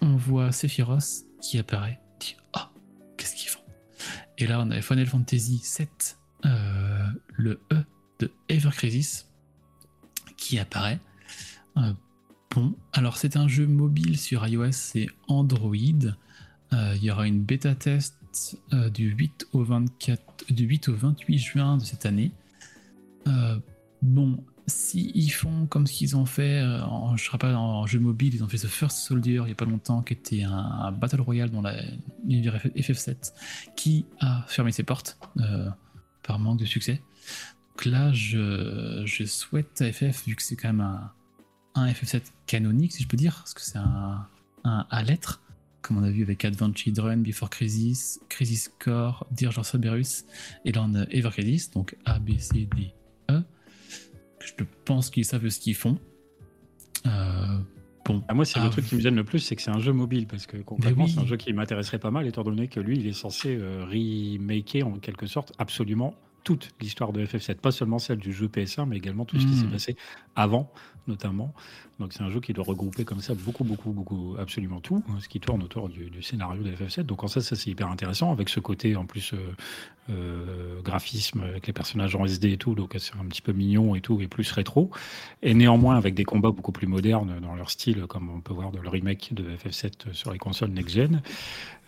on 0.01 0.15
voit 0.15 0.51
Sephiroth 0.51 1.25
qui 1.41 1.57
apparaît. 1.57 1.99
Dit 2.19 2.35
Ah, 2.53 2.71
qu'est-ce 3.17 3.35
qu'ils 3.35 3.49
font? 3.49 3.59
Et 4.37 4.47
là, 4.47 4.59
on 4.61 4.71
a 4.71 4.81
Final 4.81 5.05
Fantasy 5.05 5.61
VII, 5.77 5.87
euh, 6.45 7.07
le 7.31 7.59
E 7.71 7.83
de 8.19 8.31
Ever 8.47 8.71
Crisis, 8.71 9.27
qui 10.37 10.59
apparaît. 10.59 10.99
Euh, 11.77 11.93
bon, 12.51 12.75
alors 12.93 13.17
c'est 13.17 13.37
un 13.37 13.47
jeu 13.47 13.67
mobile 13.67 14.17
sur 14.17 14.47
iOS 14.47 14.95
et 14.95 15.09
Android. 15.27 15.75
Euh, 16.71 16.93
il 16.95 17.03
y 17.03 17.11
aura 17.11 17.27
une 17.27 17.41
bêta 17.41 17.75
test 17.75 18.15
du 18.93 19.09
8 19.09 19.47
au 19.53 19.63
24, 19.63 20.45
du 20.51 20.65
8 20.65 20.89
au 20.89 20.95
28 20.95 21.37
juin 21.39 21.77
de 21.77 21.83
cette 21.83 22.05
année. 22.05 22.31
Bon, 24.01 24.43
si 24.69 25.29
font 25.29 25.65
comme 25.65 25.87
ce 25.87 25.93
qu'ils 25.93 26.15
ont 26.15 26.25
fait, 26.25 26.61
euh, 26.61 26.81
en, 26.83 27.17
je 27.17 27.29
rappelle 27.29 27.55
en 27.55 27.85
jeu 27.85 27.99
mobile, 27.99 28.35
ils 28.35 28.43
ont 28.43 28.47
fait 28.47 28.57
The 28.57 28.67
First 28.67 28.99
Soldier 28.99 29.39
il 29.41 29.45
n'y 29.45 29.51
a 29.51 29.55
pas 29.55 29.65
longtemps, 29.65 30.01
qui 30.01 30.13
était 30.13 30.43
un, 30.43 30.91
Battle 30.91 31.21
Royale 31.21 31.49
dans 31.49 31.63
l'univers 32.25 32.57
FF7, 32.57 33.33
qui 33.75 34.05
a 34.19 34.43
fermé 34.47 34.71
ses 34.71 34.83
portes 34.83 35.17
euh, 35.39 35.69
par 36.23 36.39
manque 36.39 36.59
de 36.59 36.65
succès. 36.65 37.01
Donc 37.71 37.85
là, 37.85 38.11
je, 38.13 39.25
souhaite 39.25 39.81
à 39.81 39.91
FF, 39.91 40.25
vu 40.25 40.35
que 40.35 40.43
c'est 40.43 40.55
quand 40.55 40.73
même 40.73 40.99
un, 41.75 41.91
FF7 41.91 42.21
canonique, 42.45 42.93
si 42.93 43.03
je 43.03 43.07
peux 43.07 43.17
dire, 43.17 43.35
parce 43.37 43.53
que 43.53 43.61
c'est 43.61 43.77
un, 43.77 44.27
à 44.63 45.03
lettres, 45.03 45.41
comme 45.81 45.97
on 45.97 46.03
a 46.03 46.11
vu 46.11 46.23
avec 46.23 46.43
Advent 46.43 46.73
Children, 46.75 47.23
Before 47.23 47.49
Crisis, 47.49 48.19
Crisis 48.27 48.69
Core, 48.79 49.25
Dirge 49.31 49.61
Cerberus, 49.61 50.25
et 50.65 50.73
là 50.73 50.83
on 50.83 51.31
Crisis, 51.31 51.71
donc 51.71 51.95
A, 52.05 52.19
B, 52.19 52.37
C, 52.37 52.67
D, 52.75 52.93
Je 54.39 54.63
pense 54.85 55.09
qu'ils 55.09 55.25
savent 55.25 55.47
ce 55.49 55.59
qu'ils 55.59 55.75
font. 55.75 55.97
Euh, 57.05 57.57
bon. 58.05 58.23
Ah, 58.27 58.33
moi, 58.33 58.45
c'est 58.45 58.59
le 58.59 58.69
truc 58.69 58.85
qui 58.85 58.95
me 58.95 59.01
gêne 59.01 59.15
le 59.15 59.23
plus, 59.23 59.39
c'est 59.39 59.55
que 59.55 59.61
c'est 59.61 59.71
un 59.71 59.79
jeu 59.79 59.93
mobile, 59.93 60.27
parce 60.27 60.45
que 60.45 60.57
concrètement, 60.57 61.07
c'est 61.07 61.19
un 61.19 61.25
jeu 61.25 61.37
qui 61.37 61.53
m'intéresserait 61.53 61.99
pas 61.99 62.11
mal, 62.11 62.27
étant 62.27 62.43
donné 62.43 62.67
que 62.67 62.79
lui, 62.79 62.97
il 62.97 63.07
est 63.07 63.13
censé 63.13 63.55
euh, 63.55 63.85
remaker 63.85 64.87
en 64.87 64.99
quelque 64.99 65.27
sorte 65.27 65.53
absolument 65.57 66.15
toute 66.43 66.71
l'histoire 66.81 67.13
de 67.13 67.25
FF7, 67.25 67.55
pas 67.55 67.71
seulement 67.71 67.99
celle 67.99 68.19
du 68.19 68.33
jeu 68.33 68.47
PS1, 68.47 68.85
mais 68.85 68.97
également 68.97 69.25
tout 69.25 69.39
ce 69.39 69.45
qui 69.45 69.55
s'est 69.55 69.65
hmm. 69.65 69.71
passé 69.71 69.97
avant, 70.35 70.71
notamment. 71.07 71.53
Donc 71.99 72.13
c'est 72.13 72.23
un 72.23 72.29
jeu 72.29 72.39
qui 72.39 72.53
doit 72.53 72.63
regrouper 72.63 73.03
comme 73.03 73.19
ça 73.19 73.33
beaucoup, 73.33 73.65
beaucoup, 73.65 73.91
beaucoup, 73.91 74.35
absolument 74.39 74.79
tout, 74.79 75.03
hein, 75.09 75.17
ce 75.19 75.27
qui 75.27 75.41
tourne 75.41 75.61
autour 75.61 75.89
du, 75.89 76.23
scénario 76.23 76.63
de 76.63 76.71
FF7. 76.71 77.03
Donc 77.03 77.23
en 77.23 77.27
ça, 77.27 77.41
ça 77.41 77.57
c'est 77.57 77.69
hyper 77.69 77.89
intéressant, 77.89 78.31
avec 78.31 78.47
ce 78.47 78.61
côté 78.61 78.95
en 78.95 79.05
plus 79.05 79.33
euh, 79.33 79.37
euh, 80.09 80.81
graphisme, 80.81 81.41
avec 81.41 81.67
les 81.67 81.73
personnages 81.73 82.15
en 82.15 82.23
SD 82.23 82.53
et 82.53 82.57
tout, 82.57 82.73
donc 82.73 82.95
c'est 82.97 83.15
un 83.15 83.25
petit 83.25 83.41
peu 83.41 83.51
mignon 83.51 83.95
et 83.95 84.01
tout, 84.01 84.21
et 84.21 84.27
plus 84.27 84.49
rétro. 84.51 84.91
Et 85.41 85.53
néanmoins 85.53 85.97
avec 85.97 86.15
des 86.15 86.23
combats 86.23 86.51
beaucoup 86.51 86.71
plus 86.71 86.87
modernes 86.87 87.39
dans 87.41 87.55
leur 87.55 87.69
style, 87.69 88.05
comme 88.07 88.29
on 88.29 88.39
peut 88.39 88.53
voir 88.53 88.71
dans 88.71 88.81
le 88.81 88.89
remake 88.89 89.33
de 89.33 89.43
FF7 89.57 90.13
sur 90.13 90.31
les 90.31 90.39
consoles 90.39 90.71
next-gen. 90.71 91.21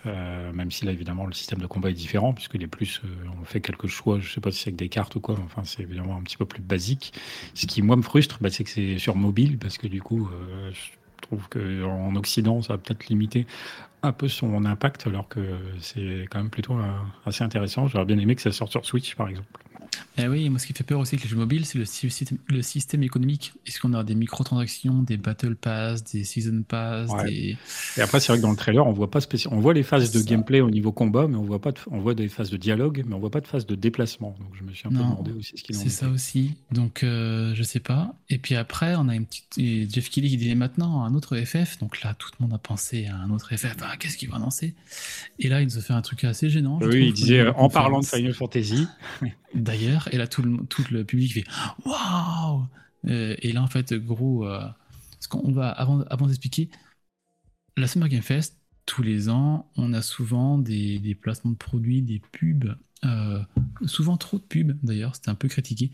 Euh, 0.05 0.51
même 0.51 0.71
si 0.71 0.85
là, 0.85 0.91
évidemment, 0.91 1.25
le 1.25 1.33
système 1.33 1.59
de 1.59 1.67
combat 1.67 1.89
est 1.89 1.93
différent, 1.93 2.33
puisqu'il 2.33 2.63
est 2.63 2.67
plus. 2.67 3.01
Euh, 3.03 3.07
on 3.39 3.45
fait 3.45 3.61
quelques 3.61 3.87
choix, 3.87 4.19
je 4.19 4.31
sais 4.31 4.41
pas 4.41 4.51
si 4.51 4.59
c'est 4.59 4.69
avec 4.69 4.77
des 4.77 4.89
cartes 4.89 5.15
ou 5.15 5.19
quoi, 5.19 5.35
enfin, 5.45 5.63
c'est 5.63 5.83
évidemment 5.83 6.17
un 6.17 6.21
petit 6.21 6.37
peu 6.37 6.45
plus 6.45 6.61
basique. 6.61 7.13
Ce 7.53 7.65
qui, 7.67 7.81
moi, 7.81 7.95
me 7.95 8.01
frustre, 8.01 8.37
bah, 8.41 8.49
c'est 8.49 8.63
que 8.63 8.69
c'est 8.69 8.97
sur 8.97 9.15
mobile, 9.15 9.57
parce 9.57 9.77
que 9.77 9.87
du 9.87 10.01
coup, 10.01 10.29
euh, 10.31 10.71
je 10.73 11.21
trouve 11.21 11.47
qu'en 11.49 12.15
Occident, 12.15 12.61
ça 12.61 12.73
va 12.73 12.77
peut-être 12.79 13.07
limiter 13.07 13.45
un 14.03 14.11
peu 14.11 14.27
son 14.27 14.65
impact, 14.65 15.05
alors 15.05 15.27
que 15.27 15.41
c'est 15.79 16.25
quand 16.31 16.39
même 16.39 16.49
plutôt 16.49 16.75
assez 17.25 17.43
intéressant. 17.43 17.87
J'aurais 17.87 18.05
bien 18.05 18.17
aimé 18.17 18.35
que 18.35 18.41
ça 18.41 18.51
sorte 18.51 18.71
sur 18.71 18.83
Switch, 18.83 19.15
par 19.15 19.29
exemple. 19.29 19.47
Eh 20.17 20.27
oui, 20.27 20.49
moi 20.49 20.59
ce 20.59 20.67
qui 20.67 20.73
fait 20.73 20.83
peur 20.83 20.99
aussi 20.99 21.15
avec 21.15 21.23
les 21.23 21.29
jeux 21.29 21.37
mobiles, 21.37 21.65
c'est 21.65 21.79
le, 21.79 21.85
système, 21.85 22.37
le 22.47 22.61
système 22.61 23.01
économique. 23.03 23.53
Est-ce 23.65 23.79
qu'on 23.79 23.93
a 23.93 24.03
des 24.03 24.15
microtransactions, 24.15 25.03
des 25.03 25.17
battle 25.17 25.55
pass, 25.55 26.03
des 26.03 26.23
season 26.23 26.63
pass 26.67 27.09
des... 27.25 27.57
Et 27.97 28.01
après, 28.01 28.19
c'est 28.19 28.27
vrai 28.27 28.37
que 28.37 28.41
dans 28.41 28.51
le 28.51 28.57
trailer, 28.57 28.85
on 28.85 28.91
voit 28.91 29.09
pas 29.09 29.21
spécial... 29.21 29.53
on 29.53 29.59
voit 29.59 29.73
les 29.73 29.83
phases 29.83 30.11
de 30.11 30.21
gameplay 30.21 30.61
au 30.61 30.69
niveau 30.69 30.91
combat, 30.91 31.27
mais 31.27 31.37
on 31.37 31.43
voit 31.43 31.61
pas, 31.61 31.71
de... 31.71 31.79
on 31.89 31.99
voit 31.99 32.13
des 32.13 32.27
phases 32.27 32.49
de 32.49 32.57
dialogue, 32.57 33.03
mais 33.07 33.15
on 33.15 33.19
voit 33.19 33.31
pas 33.31 33.41
de 33.41 33.47
phase 33.47 33.65
de 33.65 33.75
déplacement. 33.75 34.35
Donc 34.39 34.49
je 34.53 34.63
me 34.63 34.73
suis 34.73 34.87
un 34.87 34.91
peu 34.91 34.97
demandé 34.97 35.31
aussi 35.31 35.57
ce 35.57 35.63
qu'il 35.63 35.75
en 35.75 35.79
C'est 35.79 35.89
ça 35.89 36.09
aussi. 36.09 36.55
Donc 36.71 37.03
euh, 37.03 37.53
je 37.55 37.63
sais 37.63 37.79
pas. 37.79 38.13
Et 38.29 38.37
puis 38.37 38.55
après, 38.55 38.95
on 38.95 39.07
a 39.07 39.15
une 39.15 39.25
petite 39.25 39.57
et 39.57 39.87
Jeff 39.89 40.09
Kelly 40.09 40.29
qui 40.29 40.37
disait 40.37 40.55
maintenant 40.55 41.03
un 41.03 41.13
autre 41.13 41.37
FF. 41.37 41.79
Donc 41.79 42.01
là, 42.01 42.13
tout 42.13 42.29
le 42.39 42.45
monde 42.45 42.53
a 42.53 42.57
pensé 42.57 43.07
à 43.07 43.15
un 43.15 43.29
autre 43.29 43.55
FF. 43.55 43.75
Ah, 43.81 43.95
qu'est-ce 43.97 44.17
qu'il 44.17 44.29
va 44.29 44.35
annoncer? 44.35 44.75
Et 45.39 45.49
là, 45.49 45.61
il 45.61 45.65
nous 45.65 45.77
a 45.77 45.81
fait 45.81 45.93
un 45.93 46.01
truc 46.01 46.23
assez 46.23 46.49
gênant. 46.49 46.79
Oui, 46.81 47.07
il 47.07 47.13
disait 47.13 47.47
en 47.47 47.69
parlant 47.69 47.99
de 47.99 48.05
Final 48.05 48.33
Fantasy. 48.33 48.87
D'ailleurs, 49.53 50.13
et 50.13 50.17
là, 50.17 50.27
tout 50.27 50.41
le, 50.43 51.03
public 51.03 51.33
fait 51.33 51.45
Waouh 51.85 52.67
euh, 53.07 53.35
Et 53.41 53.51
là, 53.51 53.61
en 53.61 53.67
fait, 53.67 53.93
gros, 53.93 54.47
euh, 54.47 54.65
va, 55.45 55.69
avant, 55.69 56.27
d'expliquer, 56.27 56.69
la 57.77 57.87
Summer 57.87 58.09
Game 58.09 58.21
Fest, 58.21 58.57
tous 58.85 59.03
les 59.03 59.29
ans, 59.29 59.69
on 59.75 59.93
a 59.93 60.01
souvent 60.01 60.57
des, 60.57 60.99
des 60.99 61.15
placements 61.15 61.51
de 61.51 61.57
produits, 61.57 62.01
des 62.01 62.21
pubs, 62.31 62.75
euh, 63.05 63.41
souvent 63.85 64.17
trop 64.17 64.37
de 64.37 64.43
pubs 64.43 64.77
d'ailleurs, 64.83 65.15
c'était 65.15 65.29
un 65.29 65.35
peu 65.35 65.47
critiqué. 65.47 65.91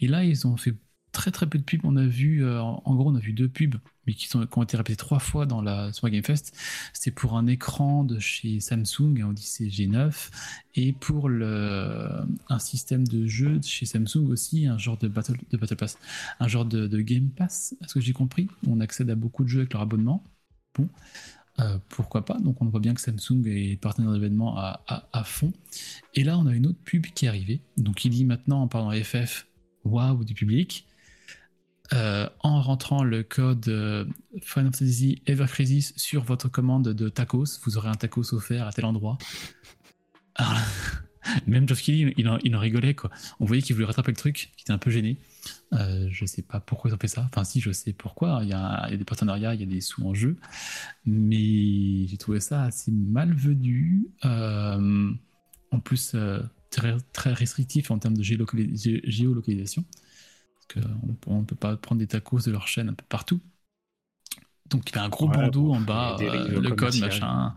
Et 0.00 0.08
là, 0.08 0.24
ils 0.24 0.46
ont 0.46 0.56
fait 0.56 0.74
très 1.12 1.30
très 1.30 1.46
peu 1.46 1.58
de 1.58 1.64
pubs. 1.64 1.80
On 1.84 1.96
a 1.96 2.06
vu, 2.06 2.44
euh, 2.44 2.60
en 2.62 2.94
gros, 2.94 3.10
on 3.10 3.14
a 3.14 3.20
vu 3.20 3.32
deux 3.32 3.48
pubs, 3.48 3.76
mais 4.06 4.14
qui, 4.14 4.28
ont 4.36 4.62
été 4.62 4.76
répétées 4.76 4.96
trois 4.96 5.18
fois 5.18 5.46
dans 5.46 5.60
la 5.60 5.92
Summer 5.92 6.12
Game 6.12 6.22
Fest. 6.22 6.56
C'était 6.92 7.10
pour 7.10 7.36
un 7.36 7.46
écran 7.46 8.04
de 8.04 8.18
chez 8.18 8.60
Samsung, 8.60 9.20
un 9.22 9.30
Odyssey 9.30 9.66
G9, 9.66 10.30
et 10.74 10.92
pour 10.92 11.28
le, 11.28 12.08
un 12.48 12.58
système 12.58 13.06
de 13.06 13.26
jeu 13.26 13.58
de 13.58 13.64
chez 13.64 13.86
Samsung 13.86 14.28
aussi, 14.28 14.66
un 14.66 14.78
genre 14.78 14.98
de 14.98 15.08
Battle, 15.08 15.36
de 15.50 15.56
battle 15.56 15.76
Pass, 15.76 15.98
un 16.40 16.48
genre 16.48 16.64
de, 16.64 16.86
Game 17.00 17.28
Pass, 17.30 17.74
est-ce 17.82 17.94
que 17.94 18.00
j'ai 18.00 18.12
compris 18.12 18.48
On 18.66 18.80
accède 18.80 19.10
à 19.10 19.14
beaucoup 19.14 19.44
de 19.44 19.48
jeux 19.48 19.60
avec 19.60 19.72
leur 19.72 19.82
abonnement. 19.82 20.24
Bon. 20.74 20.88
Euh, 21.58 21.78
pourquoi 21.88 22.24
pas? 22.24 22.38
Donc 22.38 22.60
on 22.60 22.66
voit 22.66 22.80
bien 22.80 22.92
que 22.92 23.00
Samsung 23.00 23.46
est 23.46 23.80
partenaire 23.80 24.12
d'événements 24.12 24.58
à, 24.58 24.82
à, 25.12 25.24
fond. 25.24 25.52
Et 26.14 26.22
là, 26.22 26.38
on 26.38 26.46
a 26.46 26.54
une 26.54 26.66
autre 26.66 26.78
pub 26.84 27.06
qui 27.06 27.24
est 27.24 27.28
arrivée. 27.28 27.60
Donc 27.78 28.04
il 28.04 28.10
dit 28.10 28.24
maintenant, 28.24 28.62
en 28.62 28.68
parlant 28.68 28.90
FF, 28.92 29.46
waouh 29.84 30.24
du 30.24 30.34
public. 30.34 30.86
Euh, 31.92 32.28
en 32.40 32.60
rentrant 32.60 33.04
le 33.04 33.22
code 33.22 33.68
euh, 33.68 34.04
Final 34.42 34.72
Fantasy 34.72 35.22
Ever 35.26 35.46
Crisis 35.46 35.92
sur 35.96 36.24
votre 36.24 36.48
commande 36.48 36.88
de 36.88 37.08
tacos, 37.08 37.60
vous 37.64 37.78
aurez 37.78 37.88
un 37.88 37.94
tacos 37.94 38.34
offert 38.34 38.66
à 38.66 38.72
tel 38.72 38.84
endroit. 38.84 39.18
même 41.46 41.68
Geoff 41.68 41.82
Kelly, 41.82 42.14
il 42.16 42.28
en, 42.28 42.58
rigolait. 42.58 42.96
On 43.40 43.44
voyait 43.44 43.62
qu'il 43.62 43.74
voulait 43.74 43.86
rattraper 43.86 44.12
le 44.12 44.16
truc, 44.16 44.52
qu'il 44.56 44.62
était 44.62 44.72
un 44.72 44.78
peu 44.78 44.90
gêné. 44.90 45.18
Euh, 45.72 46.08
je 46.10 46.24
sais 46.26 46.42
pas 46.42 46.60
pourquoi 46.60 46.90
ils 46.90 46.94
ont 46.94 46.98
fait 46.98 47.08
ça. 47.08 47.28
Enfin, 47.32 47.44
si, 47.44 47.60
je 47.60 47.72
sais 47.72 47.92
pourquoi. 47.92 48.40
Il 48.42 48.48
y, 48.48 48.52
a, 48.52 48.88
des 48.96 49.04
partenariats, 49.04 49.54
il 49.54 49.60
y 49.60 49.64
a 49.64 49.66
des 49.66 49.80
sous 49.80 50.04
en 50.06 50.14
jeu. 50.14 50.36
Mais 51.04 52.06
j'ai 52.06 52.16
trouvé 52.18 52.40
ça 52.40 52.62
assez 52.64 52.90
malvenu. 52.90 54.08
Euh, 54.24 55.10
en 55.70 55.80
plus, 55.80 56.12
euh, 56.14 56.40
très 56.70 57.32
restrictif 57.32 57.90
en 57.90 57.98
termes 57.98 58.16
de 58.16 58.22
géolocalisation 58.22 59.84
on 61.26 61.40
ne 61.40 61.44
peut 61.44 61.56
pas 61.56 61.76
prendre 61.76 61.98
des 61.98 62.06
tacos 62.06 62.40
de 62.40 62.50
leur 62.50 62.68
chaîne 62.68 62.88
un 62.88 62.94
peu 62.94 63.04
partout. 63.08 63.40
Donc 64.70 64.90
il 64.90 64.94
y 64.94 64.98
avait 64.98 65.06
un 65.06 65.10
gros 65.10 65.28
bandeau 65.28 65.72
en 65.72 65.80
bas, 65.80 66.16
euh, 66.20 66.60
le 66.60 66.70
code, 66.72 66.96
machin. 66.98 67.54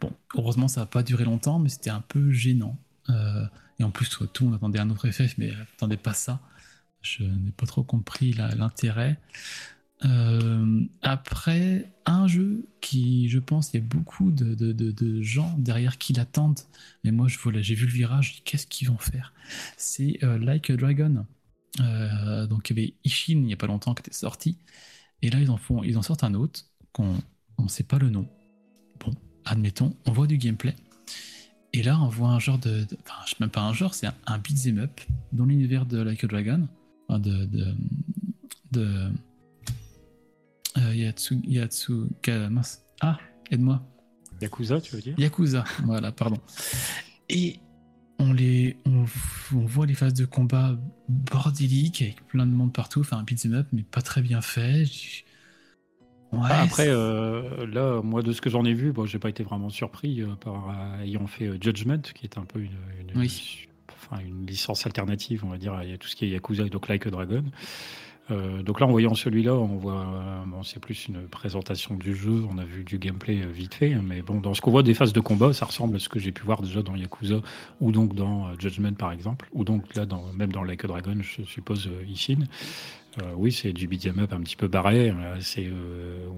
Bon, 0.00 0.12
heureusement 0.36 0.68
ça 0.68 0.80
n'a 0.80 0.86
pas 0.86 1.02
duré 1.02 1.24
longtemps, 1.24 1.58
mais 1.58 1.68
c'était 1.68 1.90
un 1.90 2.02
peu 2.02 2.30
gênant. 2.32 2.76
Euh, 3.08 3.46
et 3.78 3.84
en 3.84 3.90
plus, 3.90 4.08
tout 4.10 4.44
le 4.44 4.50
monde 4.50 4.56
attendait 4.56 4.78
un 4.78 4.90
autre 4.90 5.10
FF, 5.10 5.38
mais 5.38 5.52
attendait 5.74 5.96
pas 5.96 6.12
ça. 6.12 6.40
Je 7.00 7.24
n'ai 7.24 7.52
pas 7.52 7.66
trop 7.66 7.82
compris 7.82 8.34
l'intérêt. 8.34 9.18
Euh, 10.04 10.82
après, 11.00 11.90
un 12.04 12.26
jeu 12.26 12.66
qui, 12.82 13.30
je 13.30 13.38
pense, 13.38 13.72
il 13.72 13.76
y 13.76 13.80
a 13.80 13.86
beaucoup 13.86 14.30
de, 14.30 15.22
gens 15.22 15.54
derrière 15.56 15.96
qui 15.96 16.12
l'attendent. 16.12 16.60
Mais 17.04 17.10
moi, 17.10 17.26
j'ai 17.28 17.74
vu 17.74 17.86
le 17.86 17.92
virage, 17.92 18.42
qu'est-ce 18.44 18.66
qu'ils 18.66 18.88
vont 18.88 18.98
faire? 18.98 19.32
C'est 19.78 20.18
Like 20.22 20.68
a 20.68 20.76
Dragon. 20.76 21.24
Euh, 21.78 22.46
donc 22.46 22.68
il 22.70 22.76
y 22.76 22.80
avait 22.80 22.94
Ishin 23.04 23.34
il 23.34 23.42
n'y 23.44 23.52
a 23.52 23.56
pas 23.56 23.68
longtemps 23.68 23.94
qui 23.94 24.00
était 24.00 24.12
sorti. 24.12 24.58
Et 25.22 25.30
là, 25.30 25.38
ils 25.38 25.50
en, 25.50 25.56
font, 25.56 25.82
ils 25.82 25.98
en 25.98 26.02
sortent 26.02 26.24
un 26.24 26.34
autre 26.34 26.64
qu'on 26.92 27.16
ne 27.58 27.68
sait 27.68 27.84
pas 27.84 27.98
le 27.98 28.10
nom. 28.10 28.26
Bon, 28.98 29.14
admettons, 29.44 29.94
on 30.06 30.12
voit 30.12 30.26
du 30.26 30.38
gameplay. 30.38 30.74
Et 31.72 31.82
là, 31.82 32.00
on 32.00 32.08
voit 32.08 32.30
un 32.30 32.38
genre 32.38 32.58
de. 32.58 32.86
enfin, 33.04 33.20
je 33.26 33.30
sais 33.30 33.36
même 33.40 33.50
pas 33.50 33.60
un 33.60 33.72
genre, 33.72 33.94
c'est 33.94 34.06
un, 34.06 34.14
un 34.26 34.38
beat'em 34.38 34.78
up 34.78 35.00
dans 35.32 35.44
l'univers 35.44 35.86
de 35.86 36.00
Like 36.02 36.24
a 36.24 36.26
Dragon. 36.26 36.68
de. 37.10 37.44
de, 37.44 37.74
de 38.72 39.10
euh, 40.78 40.94
Yatsu, 40.94 41.40
Yatsu, 41.44 42.04
Ah, 43.00 43.18
aide-moi. 43.50 43.82
Yakuza, 44.40 44.80
tu 44.80 44.94
veux 44.94 45.02
dire? 45.02 45.18
Yakuza, 45.18 45.64
voilà, 45.84 46.12
pardon. 46.12 46.38
Et 47.28 47.58
on, 48.20 48.32
les, 48.32 48.76
on, 48.86 49.04
voit 49.64 49.86
les 49.86 49.94
phases 49.94 50.14
de 50.14 50.24
combat 50.24 50.76
bordéliques 51.08 52.02
avec 52.02 52.26
plein 52.28 52.46
de 52.46 52.52
monde 52.52 52.72
partout, 52.72 53.00
enfin 53.00 53.18
un 53.18 53.22
beat'em 53.22 53.54
up, 53.54 53.66
mais 53.72 53.82
pas 53.82 54.02
très 54.02 54.22
bien 54.22 54.40
fait. 54.40 54.84
Bah, 56.32 56.60
après, 56.62 56.86
euh, 56.88 57.66
là, 57.66 58.00
moi, 58.02 58.22
de 58.22 58.32
ce 58.32 58.40
que 58.40 58.50
j'en 58.50 58.64
ai 58.64 58.74
vu, 58.74 58.92
bon, 58.92 59.04
j'ai 59.04 59.18
pas 59.18 59.28
été 59.30 59.42
vraiment 59.42 59.68
surpris 59.68 60.22
euh, 60.22 60.36
par 60.36 60.70
euh, 60.70 61.02
ayant 61.02 61.26
fait 61.26 61.50
Judgment, 61.60 62.02
qui 62.14 62.24
est 62.24 62.38
un 62.38 62.44
peu 62.44 62.60
une, 62.60 62.70
enfin, 63.88 64.22
une, 64.24 64.46
licence 64.46 64.86
alternative, 64.86 65.44
on 65.44 65.48
va 65.48 65.58
dire, 65.58 65.74
a 65.74 65.84
tout 65.98 66.06
ce 66.06 66.14
qui 66.14 66.26
est 66.26 66.28
Yakuza 66.28 66.64
et 66.64 66.70
donc 66.70 66.88
Like 66.88 67.06
a 67.06 67.10
Dragon. 67.10 67.44
Euh, 68.30 68.62
donc 68.62 68.80
là, 68.80 68.86
en 68.86 68.90
voyant 68.90 69.14
celui-là, 69.14 69.54
on 69.54 69.76
voit, 69.76 70.00
euh, 70.00 70.42
bon, 70.46 70.62
c'est 70.62 70.80
plus 70.80 71.08
une 71.08 71.22
présentation 71.28 71.94
du 71.94 72.14
jeu. 72.14 72.44
On 72.50 72.58
a 72.58 72.64
vu 72.64 72.84
du 72.84 72.98
gameplay 72.98 73.42
euh, 73.42 73.50
vite 73.50 73.74
fait, 73.74 73.92
hein, 73.94 74.02
mais 74.04 74.22
bon, 74.22 74.40
dans 74.40 74.54
ce 74.54 74.60
qu'on 74.60 74.70
voit 74.70 74.82
des 74.82 74.94
phases 74.94 75.12
de 75.12 75.20
combat, 75.20 75.52
ça 75.52 75.66
ressemble 75.66 75.96
à 75.96 75.98
ce 75.98 76.08
que 76.08 76.18
j'ai 76.18 76.32
pu 76.32 76.42
voir 76.42 76.62
déjà 76.62 76.82
dans 76.82 76.94
Yakuza 76.94 77.40
ou 77.80 77.92
donc 77.92 78.14
dans 78.14 78.48
Judgment 78.58 78.94
par 78.94 79.12
exemple, 79.12 79.48
ou 79.52 79.64
donc 79.64 79.94
là, 79.94 80.06
dans, 80.06 80.24
même 80.34 80.52
dans 80.52 80.62
Like 80.62 80.84
a 80.84 80.88
Dragon, 80.88 81.16
je 81.20 81.42
suppose 81.42 81.88
Ishin. 82.08 82.44
oui, 83.36 83.52
c'est 83.52 83.72
du 83.72 83.88
beat'em 83.88 84.18
up 84.20 84.32
un 84.32 84.40
petit 84.40 84.56
peu 84.56 84.68
barré. 84.68 85.12
C'est, 85.40 85.70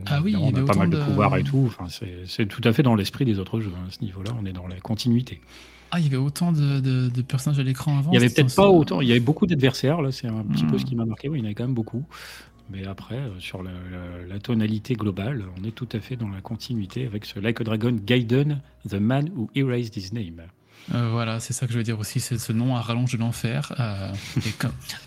ah 0.07 0.21
oui, 0.23 0.37
on 0.37 0.55
a 0.55 0.65
pas 0.65 0.75
mal 0.75 0.91
de, 0.91 0.99
pouvoirs 0.99 1.37
et 1.37 1.45
tout. 1.45 1.65
Enfin, 1.67 1.87
c'est, 2.27 2.47
tout 2.47 2.63
à 2.65 2.73
fait 2.73 2.83
dans 2.83 2.95
l'esprit 2.95 3.25
des 3.25 3.39
autres 3.39 3.61
jeux. 3.61 3.73
Hein, 3.77 3.87
à 3.89 3.91
ce 3.91 4.01
niveau-là, 4.03 4.31
on 4.41 4.47
est 4.47 4.53
dans 4.53 4.67
la 4.67 4.81
continuité. 4.81 5.41
Ah, 5.95 6.01
il 6.01 6.05
y 6.05 6.07
avait 6.07 6.17
autant 6.17 6.53
de, 6.53 7.11
personnages 7.21 7.61
à 7.61 7.63
l'écran 7.63 7.99
avant 7.99 8.11
Il 8.13 8.15
y 8.15 8.17
avait 8.17 8.31
peut-être 8.31 8.57
pas 8.57 8.67
autant. 8.67 9.03
Il 9.03 9.09
y 9.09 9.11
avait 9.11 9.21
beaucoup 9.21 9.47
d'adversaires, 9.47 10.01
là, 10.01 10.11
c'est 10.11 10.27
un 10.27 10.43
petit 10.43 10.65
peu 10.65 10.79
ce 10.79 10.85
hmm. 10.85 10.87
qui 10.87 10.97
m'a 10.97 11.05
marqué. 11.05 11.29
Oui, 11.29 11.39
il 11.39 11.41
y 11.41 11.43
en 11.43 11.45
avait 11.45 11.55
quand 11.55 11.65
même 11.65 11.75
beaucoup. 11.75 12.07
Mais 12.71 12.87
après, 12.87 13.17
euh, 13.17 13.39
sur 13.41 13.63
la, 13.63 14.39
tonalité 14.39 14.95
globale, 14.95 15.45
on 15.61 15.65
est 15.65 15.73
tout 15.73 15.89
à 15.93 16.01
fait 16.01 16.17
dans 16.17 16.31
la 16.31 16.41
continuité 16.41 17.05
avec 17.05 17.27
ce 17.27 17.39
Like 17.39 17.61
a 17.61 17.65
Dragon 17.65 17.93
Gaiden, 17.93 18.63
The 18.89 18.95
Man 18.95 19.29
Who 19.37 19.51
Erased 19.55 19.95
His 19.95 20.15
Name. 20.15 20.41
Euh, 20.95 21.11
voilà, 21.11 21.41
c'est 21.41 21.53
ça 21.53 21.67
que 21.67 21.75
je 21.75 21.79
veux 21.79 21.85
dire 21.85 21.99
aussi, 21.99 22.21
c'est 22.21 22.39
ce 22.39 22.53
nom 22.53 22.75
à 22.75 22.81
rallonge 22.81 23.13
de 23.13 23.19
l'enfer. 23.19 23.75
Euh, 23.79 24.13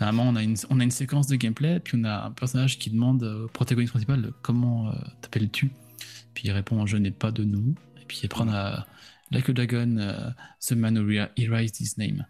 on 0.00 0.36
a, 0.36 0.42
une, 0.42 0.56
on 0.70 0.78
a 0.78 0.84
une 0.84 0.92
séquence 0.92 1.26
de 1.26 1.34
gameplay, 1.34 1.80
puis 1.80 1.98
on 2.00 2.04
a 2.04 2.26
un 2.26 2.30
personnage 2.30 2.78
qui 2.78 2.90
demande 2.90 3.24
au 3.24 3.48
protagoniste 3.48 3.90
principal 3.90 4.30
comment 4.40 4.92
t'appelles-tu? 5.20 5.72
Puis 6.34 6.44
il 6.46 6.52
répond 6.52 6.86
Je 6.86 6.96
n'ai 6.96 7.10
pas 7.10 7.32
de 7.32 7.42
nom. 7.42 7.74
Et 8.00 8.04
puis 8.06 8.20
après, 8.24 8.44
on 8.44 8.52
a 8.52 8.86
Like 9.30 9.48
a 9.48 9.52
Dragon, 9.52 9.98
uh, 9.98 10.32
The 10.60 10.72
Man 10.72 10.96
Who 10.96 11.10
Erased 11.36 11.80
His 11.80 11.94
Name. 11.98 12.26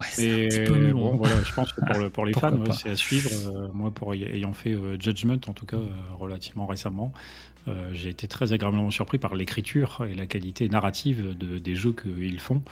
Ouais, 0.00 0.06
c'est 0.10 0.44
un 0.44 0.48
petit 0.48 0.72
peu 0.72 0.92
bon, 0.92 1.16
voilà, 1.16 1.42
je 1.42 1.52
pense 1.52 1.72
que 1.72 1.80
pour, 1.80 2.10
pour 2.10 2.24
les 2.24 2.32
fans, 2.32 2.56
ouais, 2.56 2.72
c'est 2.72 2.90
à 2.90 2.96
suivre. 2.96 3.30
Euh, 3.54 3.68
moi, 3.74 3.90
pour 3.90 4.14
ayant 4.14 4.54
fait 4.54 4.72
euh, 4.72 4.98
Judgment, 4.98 5.40
en 5.46 5.52
tout 5.52 5.66
cas, 5.66 5.76
euh, 5.76 5.88
relativement 6.18 6.66
récemment, 6.66 7.12
j'ai 7.92 8.08
été 8.08 8.26
très 8.26 8.52
agréablement 8.52 8.90
surpris 8.90 9.18
par 9.18 9.36
l'écriture 9.36 10.04
et 10.10 10.14
la 10.14 10.26
qualité 10.26 10.68
narrative 10.68 11.36
de, 11.38 11.58
des 11.58 11.76
jeux 11.76 11.92
qu'ils 11.92 12.40
font. 12.40 12.62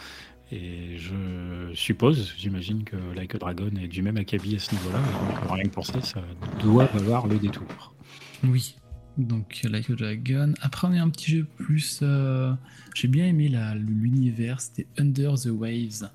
Et 0.51 0.97
je 0.97 1.71
suppose, 1.75 2.35
j'imagine 2.37 2.83
que 2.83 2.97
Like 3.15 3.35
a 3.37 3.39
Dragon 3.39 3.71
est 3.81 3.87
du 3.87 4.03
même 4.03 4.17
acabit 4.17 4.57
à 4.57 4.59
ce 4.59 4.75
niveau-là. 4.75 4.99
Donc 4.99 5.53
rien 5.53 5.65
que 5.65 5.69
pour 5.69 5.87
ça, 5.87 6.01
ça 6.01 6.21
doit 6.61 6.89
avoir 6.95 7.29
le 7.29 7.39
détour. 7.39 7.95
Oui, 8.43 8.77
donc 9.19 9.61
Like 9.65 9.91
a 9.91 9.95
Dragon. 9.95 10.55
Après 10.61 10.89
on 10.89 10.93
est 10.93 10.99
un 10.99 11.11
petit 11.11 11.33
jeu 11.33 11.47
plus... 11.57 12.01
Euh, 12.03 12.53
j'ai 12.95 13.09
bien 13.09 13.27
aimé 13.27 13.51
l'univers, 13.77 14.61
c'était 14.61 14.87
Under 14.99 15.35
the 15.35 15.51
Waves. 15.51 16.11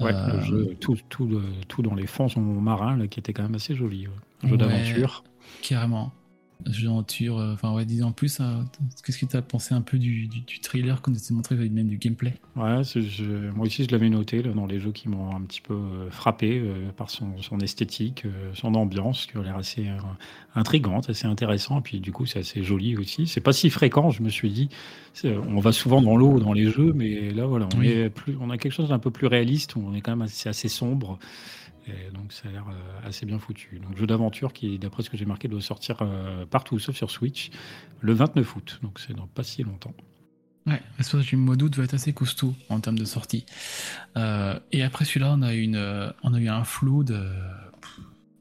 Ouais, 0.00 0.12
le 0.12 0.18
euh, 0.18 0.42
jeu, 0.42 0.76
tout, 0.80 0.96
tout, 1.08 1.82
dans 1.82 1.94
les 1.94 2.06
fonds 2.06 2.28
marins, 2.38 2.96
là, 2.96 3.08
qui 3.08 3.18
était 3.18 3.32
quand 3.32 3.42
même 3.42 3.56
assez 3.56 3.74
joli. 3.74 4.06
Jeu 4.44 4.56
d'aventure. 4.56 5.24
Carrément. 5.62 6.12
D'aventure. 6.60 7.38
euh, 7.38 7.54
Enfin, 7.54 7.72
ouais, 7.74 7.84
disons 7.84 8.08
en 8.08 8.12
plus, 8.12 8.40
qu'est-ce 9.04 9.18
que 9.18 9.26
tu 9.26 9.36
as 9.36 9.42
pensé 9.42 9.74
un 9.74 9.82
peu 9.82 9.98
du, 9.98 10.26
du, 10.28 10.40
du 10.40 10.60
trailer 10.60 11.00
qu'on 11.02 11.12
a 11.14 11.32
montré, 11.32 11.56
même 11.56 11.88
du 11.88 11.98
gameplay? 11.98 12.34
Ouais, 12.56 12.82
je- 12.82 13.50
moi 13.52 13.66
aussi 13.66 13.84
je 13.84 13.90
l'avais 13.92 14.08
noté 14.08 14.42
là, 14.42 14.52
dans 14.52 14.66
les 14.66 14.80
jeux 14.80 14.90
qui 14.90 15.08
m'ont 15.08 15.34
un 15.36 15.42
petit 15.42 15.60
peu 15.60 15.74
euh, 15.74 16.10
frappé 16.10 16.58
euh, 16.58 16.90
par 16.90 17.08
son, 17.08 17.40
son 17.40 17.60
esthétique, 17.60 18.24
euh, 18.24 18.50
son 18.54 18.74
ambiance, 18.74 19.26
qui 19.26 19.38
a 19.38 19.42
l'air 19.42 19.56
assez 19.56 19.86
euh, 19.86 19.96
intrigante, 20.56 21.08
assez 21.08 21.28
intéressant. 21.28 21.78
Et 21.78 21.82
puis 21.82 22.00
du 22.00 22.10
coup, 22.10 22.26
c'est 22.26 22.40
assez 22.40 22.64
joli 22.64 22.96
aussi. 22.96 23.28
C'est 23.28 23.40
pas 23.40 23.52
si 23.52 23.70
fréquent, 23.70 24.10
je 24.10 24.24
me 24.24 24.28
suis 24.28 24.50
dit. 24.50 24.70
On 25.24 25.60
va 25.60 25.72
souvent 25.72 26.02
dans 26.02 26.16
l'eau 26.16 26.40
dans 26.40 26.52
les 26.52 26.70
jeux, 26.70 26.92
mais 26.94 27.30
là 27.30 27.46
voilà, 27.46 27.68
on, 27.76 27.78
Oui. 27.78 27.88
est 27.88 28.10
plus, 28.10 28.36
on 28.40 28.50
a 28.50 28.58
quelque 28.58 28.72
chose 28.72 28.88
d'un 28.88 28.98
peu 28.98 29.10
plus 29.10 29.26
réaliste, 29.28 29.76
où 29.76 29.80
on 29.86 29.94
est 29.94 30.00
quand 30.00 30.12
même 30.12 30.22
assez, 30.22 30.48
assez 30.48 30.68
sombre. 30.68 31.18
Donc 32.12 32.32
ça 32.32 32.48
a 32.48 32.52
l'air 32.52 32.66
euh, 32.68 33.08
assez 33.08 33.26
bien 33.26 33.38
foutu. 33.38 33.80
Donc 33.80 33.96
jeu 33.96 34.06
d'aventure 34.06 34.52
qui, 34.52 34.78
d'après 34.78 35.02
ce 35.02 35.10
que 35.10 35.16
j'ai 35.16 35.24
marqué, 35.24 35.48
doit 35.48 35.60
sortir 35.60 35.98
euh, 36.02 36.46
partout 36.46 36.78
sauf 36.78 36.96
sur 36.96 37.10
Switch 37.10 37.50
le 38.00 38.12
29 38.12 38.56
août. 38.56 38.78
Donc 38.82 38.98
c'est 39.00 39.14
dans 39.14 39.26
pas 39.26 39.42
si 39.42 39.62
longtemps. 39.62 39.94
Ouais, 40.66 40.82
l'espace 40.98 41.24
du 41.24 41.36
mois 41.36 41.56
d'août 41.56 41.74
va 41.76 41.84
être 41.84 41.94
assez 41.94 42.12
costaud 42.12 42.54
en 42.68 42.80
termes 42.80 42.98
de 42.98 43.06
sortie. 43.06 43.46
Euh, 44.16 44.58
et 44.70 44.82
après 44.82 45.04
celui-là, 45.04 45.34
on 45.34 45.42
a, 45.42 45.54
eu 45.54 45.74
un 45.74 46.64
flot 46.64 47.04
de. 47.04 47.26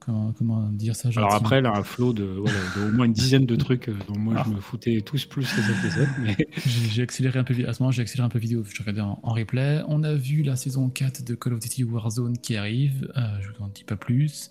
Comment, 0.07 0.31
comment 0.37 0.69
dire 0.71 0.95
ça 0.95 1.09
Alors 1.17 1.33
après, 1.33 1.59
là, 1.59 1.73
un 1.75 1.83
flot 1.83 2.13
de, 2.13 2.23
voilà, 2.23 2.57
de 2.77 2.89
au 2.89 2.91
moins 2.93 3.05
une 3.07 3.11
dizaine 3.11 3.45
de 3.45 3.57
trucs 3.57 3.89
euh, 3.89 3.93
dont 4.07 4.17
moi 4.17 4.35
Ah. 4.37 4.43
je 4.47 4.51
me 4.55 4.61
foutais 4.61 5.01
tous 5.01 5.25
plus 5.25 5.45
les 5.57 5.69
épisodes. 5.69 6.07
Mais 6.21 6.37
J'ai 6.65 7.01
accéléré 7.01 7.37
un 7.39 7.43
peu, 7.43 7.53
à 7.67 7.73
ce 7.73 7.83
moment, 7.83 7.91
j'ai 7.91 8.03
accéléré 8.03 8.25
un 8.25 8.29
peu 8.29 8.39
vidéo, 8.39 8.63
je 8.73 8.79
regardais 8.79 9.01
en, 9.01 9.19
en 9.21 9.33
replay. 9.33 9.81
On 9.89 10.03
a 10.03 10.13
vu 10.13 10.43
la 10.43 10.55
saison 10.55 10.87
4 10.89 11.25
de 11.25 11.35
Call 11.35 11.51
of 11.53 11.59
Duty 11.59 11.83
Warzone 11.83 12.37
qui 12.37 12.55
arrive, 12.55 13.11
euh, 13.17 13.21
je 13.41 13.49
vous 13.49 13.65
en 13.65 13.67
dis 13.67 13.83
pas 13.83 13.97
plus. 13.97 14.49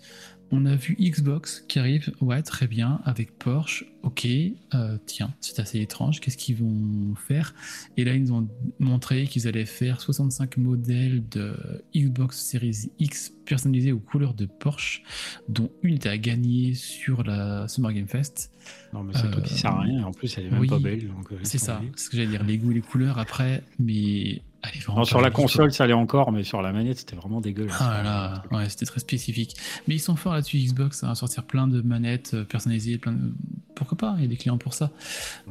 On 0.51 0.65
a 0.65 0.75
vu 0.75 0.95
Xbox 0.99 1.63
qui 1.67 1.79
arrive, 1.79 2.13
ouais, 2.21 2.41
très 2.41 2.67
bien, 2.67 3.01
avec 3.03 3.37
Porsche, 3.37 3.85
ok, 4.03 4.25
euh, 4.73 4.97
tiens, 5.05 5.33
c'est 5.41 5.59
assez 5.59 5.81
étrange, 5.81 6.21
qu'est-ce 6.21 6.37
qu'ils 6.37 6.55
vont 6.55 7.15
faire? 7.15 7.53
Et 7.97 8.05
là, 8.05 8.13
ils 8.13 8.23
nous 8.23 8.33
ont 8.33 8.47
montré 8.79 9.27
qu'ils 9.27 9.47
allaient 9.47 9.65
faire 9.65 9.99
65 9.99 10.55
modèles 10.57 11.27
de 11.29 11.53
Xbox 11.93 12.39
Series 12.39 12.89
X 12.99 13.33
personnalisés 13.45 13.91
aux 13.91 13.99
couleurs 13.99 14.33
de 14.33 14.45
Porsche, 14.45 15.03
dont 15.49 15.69
une 15.83 15.95
était 15.95 16.09
à 16.09 16.17
gagner 16.17 16.73
sur 16.75 17.23
la 17.23 17.67
Summer 17.67 17.91
Game 17.91 18.07
Fest. 18.07 18.51
non, 18.93 19.03
mais 19.03 19.13
truc 19.13 19.43
qui 19.43 19.55
sert 19.55 19.71
à 19.71 19.81
rien. 19.81 20.05
En 20.05 20.11
plus, 20.11 20.37
elle 20.37 20.45
est 20.45 20.51
même 20.51 20.61
oui, 20.61 20.67
pas 20.67 20.79
belle. 20.79 21.07
donc, 21.07 21.31
euh, 21.33 21.39
C'est 21.43 21.57
ça, 21.57 21.81
ce 21.95 22.09
que 22.09 22.15
j'allais 22.15 22.29
dire, 22.29 22.43
les 22.43 22.57
goûts 22.57 22.71
et 22.71 22.75
les 22.75 22.81
couleurs 22.81 23.19
après, 23.19 23.63
mais 23.79 24.41
allez, 24.63 24.79
Non, 24.87 25.03
sur 25.03 25.21
la 25.21 25.29
tout. 25.29 25.35
console, 25.37 25.71
ça 25.71 25.83
allait 25.85 25.93
encore, 25.93 26.31
mais 26.31 26.43
sur 26.43 26.61
la 26.61 26.71
manette, 26.71 26.99
c'était 26.99 27.15
vraiment 27.15 27.41
dégueulasse. 27.41 27.75
Ah 27.79 28.03
là, 28.03 28.43
ouais, 28.51 28.69
c'était 28.69 28.85
très 28.85 28.99
spécifique. 28.99 29.55
Mais 29.87 29.95
ils 29.95 29.99
sont 29.99 30.15
forts 30.15 30.33
là-dessus, 30.33 30.57
Xbox, 30.57 31.03
à 31.03 31.15
sortir 31.15 31.43
plein 31.43 31.67
de 31.67 31.81
manettes 31.81 32.31
euh, 32.33 32.43
personnalisées, 32.43 32.97
plein 32.97 33.13
de... 33.13 33.33
Pourquoi 33.75 33.97
pas, 33.97 34.15
il 34.17 34.23
y 34.23 34.25
a 34.25 34.27
des 34.27 34.37
clients 34.37 34.57
pour 34.57 34.73
ça. 34.73 34.89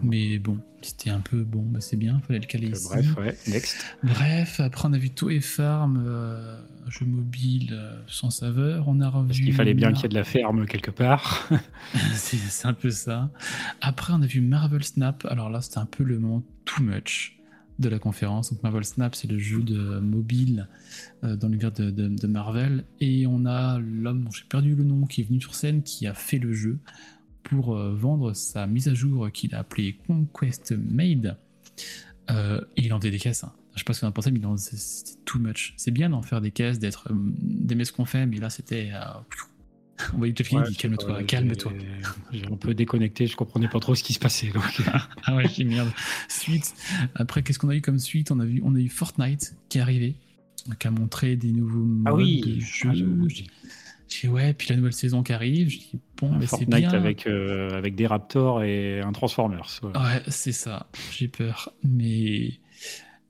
Mais 0.02 0.38
bon, 0.40 0.58
c'était 0.82 1.10
un 1.10 1.20
peu, 1.20 1.44
bon, 1.44 1.62
bah, 1.62 1.80
c'est 1.80 1.96
bien, 1.96 2.20
fallait 2.26 2.40
le 2.40 2.46
caler 2.46 2.66
Donc, 2.70 2.76
ici. 2.76 2.88
euh, 2.92 3.02
Bref, 3.14 3.16
ouais, 3.16 3.36
next. 3.52 3.76
Bref, 4.02 4.58
après 4.60 4.88
on 4.88 4.92
a 4.92 4.98
vu 4.98 5.10
Toy 5.10 5.40
Farm, 5.40 6.02
euh, 6.04 6.58
jeu 6.88 7.06
mobile 7.06 7.70
euh, 7.72 8.00
sans 8.08 8.30
saveur, 8.30 8.88
on 8.88 9.00
a 9.00 9.08
revu... 9.08 9.28
Parce 9.28 9.38
qu'il 9.38 9.54
fallait 9.54 9.74
bien 9.74 9.92
qu'il 9.92 10.02
y 10.02 10.06
ait 10.06 10.08
de 10.08 10.14
la 10.14 10.24
ferme 10.24 10.66
quelque 10.66 10.90
part. 10.90 11.48
c'est 12.14 12.36
c'est 12.36 12.66
un 12.66 12.74
peu 12.74 12.90
ça. 12.90 13.30
Après, 13.80 14.12
on 14.12 14.20
a 14.22 14.26
vu 14.26 14.40
Marvel 14.40 14.82
Snap. 14.82 15.24
Alors 15.30 15.48
là, 15.48 15.60
c'était 15.60 15.78
un 15.78 15.86
peu 15.86 16.02
le 16.02 16.18
moment 16.18 16.42
too 16.64 16.82
much 16.82 17.38
de 17.78 17.88
la 17.88 17.98
conférence. 17.98 18.52
Donc 18.52 18.62
Marvel 18.62 18.84
Snap, 18.84 19.14
c'est 19.14 19.28
le 19.30 19.38
jeu 19.38 19.62
de 19.62 19.98
mobile 20.00 20.68
euh, 21.24 21.36
dans 21.36 21.48
l'univers 21.48 21.72
de, 21.72 21.90
de- 21.90 22.26
Marvel. 22.26 22.84
Et 23.00 23.26
on 23.26 23.44
a 23.46 23.78
l'homme 23.78 24.24
dont 24.24 24.30
j'ai 24.30 24.44
perdu 24.44 24.74
le 24.74 24.84
nom 24.84 25.06
qui 25.06 25.20
est 25.20 25.24
venu 25.24 25.40
sur 25.40 25.54
scène, 25.54 25.82
qui 25.82 26.06
a 26.06 26.14
fait 26.14 26.38
le 26.38 26.52
jeu 26.52 26.78
pour 27.42 27.76
euh, 27.76 27.94
vendre 27.94 28.32
sa 28.32 28.66
mise 28.66 28.88
à 28.88 28.94
jour 28.94 29.30
qu'il 29.30 29.54
a 29.54 29.58
appelée 29.60 29.96
Conquest 30.06 30.72
Made. 30.72 31.36
Euh, 32.30 32.60
il 32.76 32.92
en 32.92 32.98
faisait 32.98 33.10
des 33.10 33.18
caisses. 33.18 33.44
hein. 33.44 33.52
Je 33.74 33.80
sais 33.80 33.84
pas 33.84 33.92
ce 33.92 34.00
vous 34.00 34.06
en 34.08 34.12
pensez, 34.12 34.30
mais 34.30 34.40
c'est- 34.56 35.22
too 35.26 35.38
much. 35.38 35.74
C'est 35.76 35.90
bien 35.90 36.08
d'en 36.08 36.22
faire 36.22 36.40
des 36.40 36.50
caisses, 36.50 36.78
d'être 36.78 37.08
d'aimer 37.12 37.84
ce 37.84 37.92
qu'on 37.92 38.06
fait, 38.06 38.24
mais 38.26 38.38
là 38.38 38.48
c'était. 38.48 38.90
Euh, 40.00 40.04
on 40.14 40.18
voyait 40.18 40.34
Jeff 40.36 40.48
Kennedy, 40.48 40.70
Ouais, 40.70 40.76
calme-toi, 40.76 41.22
calme-toi. 41.24 41.72
j'ai- 42.32 42.46
un 42.46 42.56
peu 42.56 42.74
déconnecté, 42.74 43.26
je 43.26 43.36
comprenais 43.36 43.68
pas 43.68 43.80
trop 43.80 43.94
ce 43.94 44.02
qui 44.02 44.12
se 44.12 44.18
passait. 44.18 44.48
donc. 44.48 44.62
Ah 45.24 45.34
ouais, 45.36 45.44
j'ai 45.48 45.64
merde. 45.64 45.90
Suite. 46.28 46.74
Après, 47.14 47.42
qu'est-ce 47.42 47.58
qu'on 47.58 47.68
a 47.68 47.74
eu 47.74 47.80
comme 47.80 47.98
suite? 47.98 48.30
On 48.30 48.40
a 48.40 48.44
vu, 48.44 48.60
on 48.64 48.74
a 48.74 48.78
eu 48.78 48.88
Fortnite 48.88 49.54
qui 49.68 49.78
est 49.78 49.80
arrivé, 49.80 50.14
qui 50.78 50.86
a 50.86 50.90
montré 50.90 51.36
des 51.36 51.52
nouveaux 51.52 51.84
modes 51.84 52.04
Ah 52.06 52.14
oui, 52.14 52.40
de 52.42 52.60
jeu. 52.60 52.88
ah, 52.90 52.94
j'ai 53.28 53.44
dit, 54.22 54.28
ouais, 54.28 54.52
puis 54.54 54.68
la 54.70 54.76
nouvelle 54.76 54.92
saison 54.92 55.22
qui 55.22 55.32
arrive. 55.32 55.68
Je 55.68 55.78
dis 55.78 55.90
bon, 56.20 56.30
mais 56.32 56.42
c'est 56.42 56.46
Fortnite 56.58 56.68
bien. 56.78 56.90
avec, 56.92 57.26
euh, 57.26 57.70
avec 57.76 57.94
des 57.96 58.06
Raptors 58.06 58.62
et 58.62 59.00
un 59.00 59.12
Transformers. 59.12 59.66
voilà. 59.82 60.00
Ouais, 60.00 60.22
c'est 60.28 60.52
ça. 60.52 60.86
J'ai 61.12 61.26
peur, 61.28 61.72
mais 61.82 62.52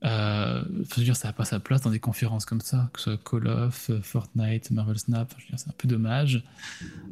euh, 0.05 0.63
se 0.91 1.01
dire, 1.01 1.15
ça 1.15 1.29
n'a 1.29 1.33
pas 1.33 1.45
sa 1.45 1.59
place 1.59 1.81
dans 1.81 1.89
des 1.89 1.99
conférences 1.99 2.45
comme 2.45 2.61
ça, 2.61 2.89
que 2.93 2.99
ce 2.99 3.15
soit 3.15 3.23
Call 3.23 3.47
of, 3.47 3.91
Fortnite, 4.03 4.69
Marvel 4.71 4.97
Snap. 4.97 5.33
Je 5.37 5.43
veux 5.43 5.49
dire, 5.49 5.59
c'est 5.59 5.69
un 5.69 5.75
peu 5.77 5.87
dommage. 5.87 6.43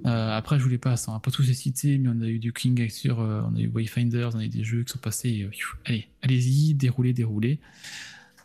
Euh, 0.06 0.38
après, 0.38 0.60
je 0.60 0.64
voulais 0.64 0.78
pas, 0.78 0.96
on 1.08 1.14
va 1.14 1.20
pas 1.20 1.32
tous 1.32 1.48
les 1.48 1.54
citer, 1.54 1.98
mais 1.98 2.10
on 2.10 2.22
a 2.22 2.28
eu 2.28 2.38
du 2.38 2.54
King 2.54 2.88
sur, 2.90 3.20
euh, 3.20 3.42
on 3.50 3.56
a 3.56 3.60
eu 3.60 3.68
Wayfinders, 3.68 4.36
on 4.36 4.40
a 4.40 4.46
eu 4.46 4.50
des 4.50 4.64
jeux 4.64 4.84
qui 4.84 4.92
sont 4.94 5.00
passés. 5.00 5.44
euh, 5.44 5.50
pfiou, 5.50 5.76
allez, 5.86 6.08
allez-y, 6.22 6.76
déroulez, 6.76 7.14
déroulez. 7.14 7.60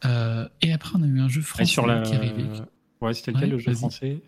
Et 0.05 0.73
après, 0.73 0.93
on 0.95 1.03
a 1.03 1.07
eu 1.07 1.21
un 1.21 1.29
jeu 1.29 1.43
français 1.43 1.67
sur 1.67 1.87
la... 1.87 2.01
qui 2.01 2.15
est 2.15 2.17
arrivé. 2.17 2.45
Ouais, 3.03 3.13
c'était 3.13 3.33
lequel 3.33 3.51
Ouais, 3.51 3.57
le 3.57 3.59
jeu 3.59 3.75
français? 3.75 4.21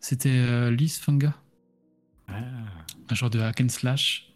C'était 0.00 0.70
Liz 0.72 0.98
Fanga. 0.98 1.34
Ah, 2.26 2.34
un 3.08 3.14
genre 3.14 3.30
de 3.30 3.40
hack 3.40 3.60
and 3.60 3.68
slash 3.68 4.32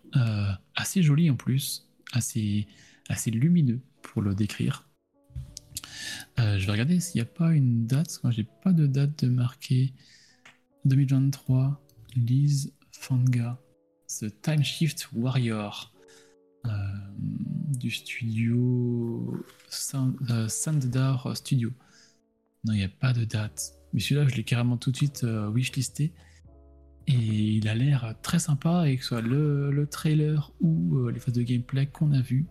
assez 0.77 1.03
joli 1.03 1.29
en 1.31 1.35
plus, 1.35 1.89
assez, 2.13 2.69
assez 3.09 3.33
lumineux 3.33 3.81
le 4.23 4.35
décrire. 4.35 4.89
Euh, 6.41 6.59
je 6.59 6.67
vais 6.67 6.73
regarder 6.73 7.01
s'il 7.01 7.21
n'y 7.21 7.23
a 7.23 7.31
pas 7.31 7.53
une 7.53 7.87
date, 7.87 8.21
moi 8.23 8.33
j'ai 8.33 8.45
pas 8.45 8.73
de 8.73 8.87
date 8.87 9.25
de 9.25 9.31
marqué. 9.31 9.93
2023, 10.85 11.81
Liz 12.17 12.73
Fanga, 12.93 13.59
The 14.09 14.27
Time 14.43 14.63
Shift 14.63 15.09
Warrior, 15.15 15.95
euh, 16.67 16.71
du 17.79 17.91
studio 17.91 19.45
euh, 19.95 20.49
Sandar 20.49 21.37
Studio. 21.37 21.71
Non, 22.65 22.73
il 22.75 22.79
n'y 22.79 22.85
a 22.85 22.89
pas 22.89 23.13
de 23.13 23.25
date. 23.25 23.75
Mais 23.93 24.01
celui-là, 24.01 24.27
je 24.29 24.35
l'ai 24.35 24.45
carrément 24.45 24.77
tout 24.77 24.91
de 24.91 24.97
suite 24.97 25.25
wishlisté. 25.53 26.13
Et 27.07 27.13
il 27.13 27.69
a 27.69 27.75
l'air 27.75 28.15
très 28.23 28.39
sympa, 28.39 28.89
et 28.89 28.97
que 28.97 29.03
ce 29.03 29.09
soit 29.09 29.21
le, 29.21 29.71
le 29.71 29.87
trailer 29.87 30.53
ou 30.61 31.09
les 31.09 31.21
phases 31.21 31.35
de 31.35 31.43
gameplay 31.43 31.87
qu'on 31.87 32.13
a 32.13 32.21
vu, 32.21 32.47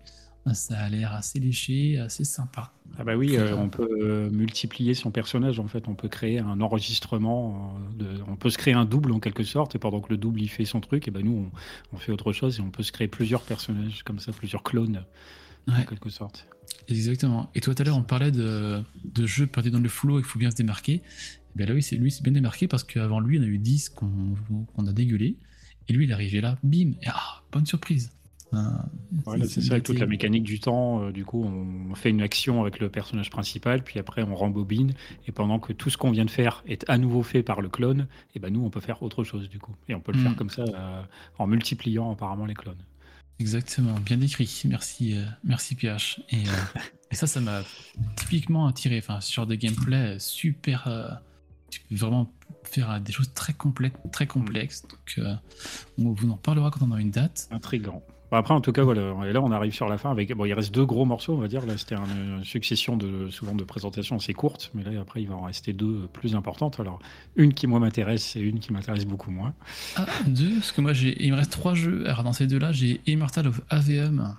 ça 0.53 0.77
a 0.79 0.89
l'air 0.89 1.13
assez 1.13 1.39
léché, 1.39 1.97
assez 1.97 2.23
sympa. 2.25 2.73
Ah 2.97 3.03
bah 3.03 3.15
oui, 3.15 3.37
euh, 3.37 3.55
bien. 3.55 3.57
on 3.57 3.69
peut 3.69 3.87
euh, 4.03 4.29
multiplier 4.29 4.93
son 4.93 5.09
personnage 5.09 5.59
en 5.59 5.67
fait, 5.67 5.87
on 5.87 5.95
peut 5.95 6.09
créer 6.09 6.37
un 6.39 6.61
enregistrement, 6.61 7.75
euh, 7.99 8.17
de- 8.17 8.21
on 8.27 8.35
peut 8.35 8.51
se 8.51 8.57
créer 8.59 8.75
un 8.75 8.85
double 8.85 9.11
en 9.13 9.19
quelque 9.19 9.43
sorte, 9.43 9.73
et 9.75 9.79
pendant 9.79 9.99
que 9.99 10.09
le 10.09 10.17
double 10.17 10.39
il 10.41 10.47
fait 10.47 10.65
son 10.65 10.79
truc, 10.79 11.07
et 11.07 11.11
ben 11.11 11.23
nous 11.25 11.49
on, 11.91 11.95
on 11.95 11.97
fait 11.97 12.11
autre 12.11 12.33
chose 12.33 12.59
et 12.59 12.61
on 12.61 12.69
peut 12.69 12.83
se 12.83 12.91
créer 12.91 13.07
plusieurs 13.07 13.41
personnages 13.45 14.03
comme 14.03 14.19
ça, 14.19 14.31
plusieurs 14.31 14.61
clones 14.61 15.05
en 15.75 15.83
quelque 15.85 16.09
sorte. 16.09 16.47
Exactement. 16.87 17.49
Et 17.55 17.61
toi, 17.61 17.73
tout 17.75 17.81
à 17.81 17.85
l'heure, 17.85 17.97
on 17.97 18.03
parlait 18.03 18.31
de, 18.31 18.83
de 19.05 19.25
jeux 19.25 19.47
perdus 19.47 19.71
dans 19.71 19.79
le 19.79 19.89
flow 19.89 20.19
et 20.19 20.21
qu'il 20.21 20.29
faut 20.29 20.39
bien 20.39 20.51
se 20.51 20.55
démarquer. 20.55 20.95
Et 20.95 21.01
bien 21.55 21.65
là, 21.67 21.73
oui, 21.73 21.81
c'est 21.83 21.95
lui, 21.95 22.11
c'est 22.11 22.23
bien 22.23 22.33
démarqué 22.33 22.67
parce 22.67 22.83
qu'avant 22.83 23.19
lui, 23.19 23.39
on 23.39 23.43
a 23.43 23.45
eu 23.45 23.57
10 23.59 23.89
qu'on 23.89 24.35
qu'on 24.75 24.87
a 24.87 24.93
dégueulé. 24.93 25.37
Et 25.87 25.93
lui, 25.93 26.05
il 26.05 26.11
est 26.11 26.13
arrivé 26.13 26.41
là, 26.41 26.57
bim, 26.63 26.91
et 27.01 27.07
ah, 27.07 27.43
bonne 27.51 27.65
surprise. 27.65 28.11
Voilà, 29.25 29.45
c'est 29.45 29.61
il 29.61 29.67
ça, 29.67 29.73
avec 29.73 29.83
toute 29.85 29.99
la 29.99 30.05
mécanique 30.05 30.43
du 30.43 30.59
temps, 30.59 31.03
euh, 31.03 31.11
du 31.11 31.23
coup 31.25 31.43
on 31.43 31.95
fait 31.95 32.09
une 32.09 32.21
action 32.21 32.61
avec 32.61 32.79
le 32.79 32.89
personnage 32.89 33.29
principal, 33.29 33.83
puis 33.83 33.99
après 33.99 34.23
on 34.23 34.35
rembobine, 34.35 34.93
et 35.27 35.31
pendant 35.31 35.59
que 35.59 35.73
tout 35.73 35.89
ce 35.89 35.97
qu'on 35.97 36.11
vient 36.11 36.25
de 36.25 36.31
faire 36.31 36.63
est 36.67 36.89
à 36.89 36.97
nouveau 36.97 37.23
fait 37.23 37.43
par 37.43 37.61
le 37.61 37.69
clone, 37.69 38.07
et 38.35 38.39
ben 38.39 38.51
nous 38.51 38.63
on 38.65 38.69
peut 38.69 38.81
faire 38.81 39.01
autre 39.03 39.23
chose 39.23 39.49
du 39.49 39.59
coup. 39.59 39.75
Et 39.87 39.95
on 39.95 39.99
peut 39.99 40.11
le 40.11 40.19
Mm. 40.19 40.23
faire 40.23 40.35
comme 40.35 40.49
ça 40.49 40.63
euh, 40.63 41.01
en 41.39 41.47
multipliant 41.47 42.11
apparemment 42.11 42.45
les 42.45 42.53
clones. 42.55 42.81
Exactement, 43.39 43.95
bien 43.99 44.17
décrit. 44.17 44.61
Merci, 44.65 45.17
euh, 45.17 45.25
merci 45.43 45.75
PH. 45.75 46.21
Et, 46.29 46.37
euh, 46.47 46.51
et 47.11 47.15
ça, 47.15 47.25
ça 47.27 47.41
m'a 47.41 47.61
typiquement 48.15 48.67
attiré. 48.67 48.99
Enfin, 48.99 49.19
ce 49.21 49.33
genre 49.33 49.47
de 49.47 49.55
gameplay 49.55 50.17
super. 50.19 50.87
euh, 50.87 51.09
tu 51.71 51.81
peux 51.89 51.95
vraiment 51.95 52.31
faire 52.63 53.01
des 53.01 53.11
choses 53.11 53.33
très 53.33 53.53
complexes, 53.53 53.97
très 54.11 54.27
complexes. 54.27 54.83
Donc, 54.83 55.15
euh, 55.17 55.33
on 55.97 56.11
vous 56.11 56.29
en 56.29 56.37
parlera 56.37 56.69
quand 56.69 56.85
on 56.85 56.91
aura 56.91 57.01
une 57.01 57.09
date. 57.09 57.47
Intrigant. 57.51 58.03
Bon, 58.33 58.39
après, 58.39 58.55
en 58.55 58.61
tout 58.61 58.71
cas, 58.71 58.81
voilà. 58.81 59.13
Et 59.27 59.31
là, 59.31 59.43
on 59.43 59.51
arrive 59.51 59.73
sur 59.75 59.87
la 59.87 59.99
fin 59.99 60.09
avec. 60.09 60.33
Bon, 60.35 60.45
il 60.45 60.53
reste 60.53 60.73
deux 60.73 60.87
gros 60.87 61.05
morceaux, 61.05 61.35
on 61.35 61.37
va 61.37 61.47
dire. 61.47 61.63
Là, 61.67 61.77
c'était 61.77 61.93
un- 61.93 62.37
une 62.39 62.43
succession 62.43 62.97
de 62.97 63.29
souvent 63.29 63.53
de 63.53 63.63
présentations 63.63 64.15
assez 64.15 64.33
courtes, 64.33 64.71
mais 64.73 64.81
là, 64.83 64.99
après, 64.99 65.21
il 65.21 65.27
va 65.29 65.35
en 65.35 65.43
rester 65.43 65.71
deux 65.71 66.07
plus 66.13 66.33
importantes. 66.35 66.79
Alors, 66.79 66.97
une 67.35 67.53
qui 67.53 67.67
moi 67.67 67.79
m'intéresse 67.79 68.35
et 68.35 68.39
une 68.39 68.57
qui 68.59 68.73
m'intéresse 68.73 69.05
beaucoup 69.05 69.29
moins. 69.29 69.53
Ah, 69.97 70.07
deux, 70.25 70.55
parce 70.55 70.71
que 70.71 70.81
moi, 70.81 70.93
j'ai, 70.93 71.23
il 71.23 71.31
me 71.31 71.37
reste 71.37 71.51
trois 71.51 71.75
jeux. 71.75 72.05
Alors, 72.07 72.23
dans 72.23 72.33
ces 72.33 72.47
deux-là, 72.47 72.71
j'ai 72.71 73.01
Immortal 73.05 73.45
of 73.45 73.61
Aveum. 73.69 74.35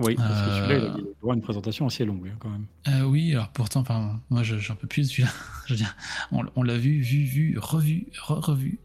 Oui, 0.00 0.14
parce 0.14 0.40
que 0.42 0.50
celui-là, 0.54 0.78
il 0.78 0.84
a- 0.86 1.30
Euh. 1.30 1.34
une 1.34 1.42
présentation 1.42 1.86
assez 1.86 2.06
longue 2.06 2.26
hein, 2.28 2.36
quand 2.38 2.48
même. 2.48 2.64
Euh, 2.88 3.04
oui, 3.04 3.32
alors 3.34 3.48
pourtant, 3.50 3.80
enfin, 3.80 4.20
moi, 4.30 4.42
je- 4.42 4.56
j'en 4.56 4.74
peux 4.74 4.86
plus 4.88 5.02
de 5.02 5.06
celui-là. 5.12 5.28
Je 5.66 5.74
veux 5.74 5.78
dire, 5.78 5.94
on, 6.32 6.44
on 6.56 6.62
l'a 6.62 6.78
vu, 6.78 7.00
vu, 7.02 7.24
vu, 7.24 7.58
revu, 7.60 8.06
re- 8.26 8.40
revu. 8.40 8.78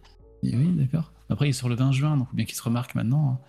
Oui, 0.43 0.73
d'accord. 0.75 1.11
Après, 1.29 1.49
il 1.49 1.53
sort 1.53 1.69
le 1.69 1.75
20 1.75 1.91
juin, 1.91 2.17
donc 2.17 2.33
bien 2.33 2.45
qu'il 2.45 2.55
se 2.55 2.63
remarque 2.63 2.95
maintenant. 2.95 3.41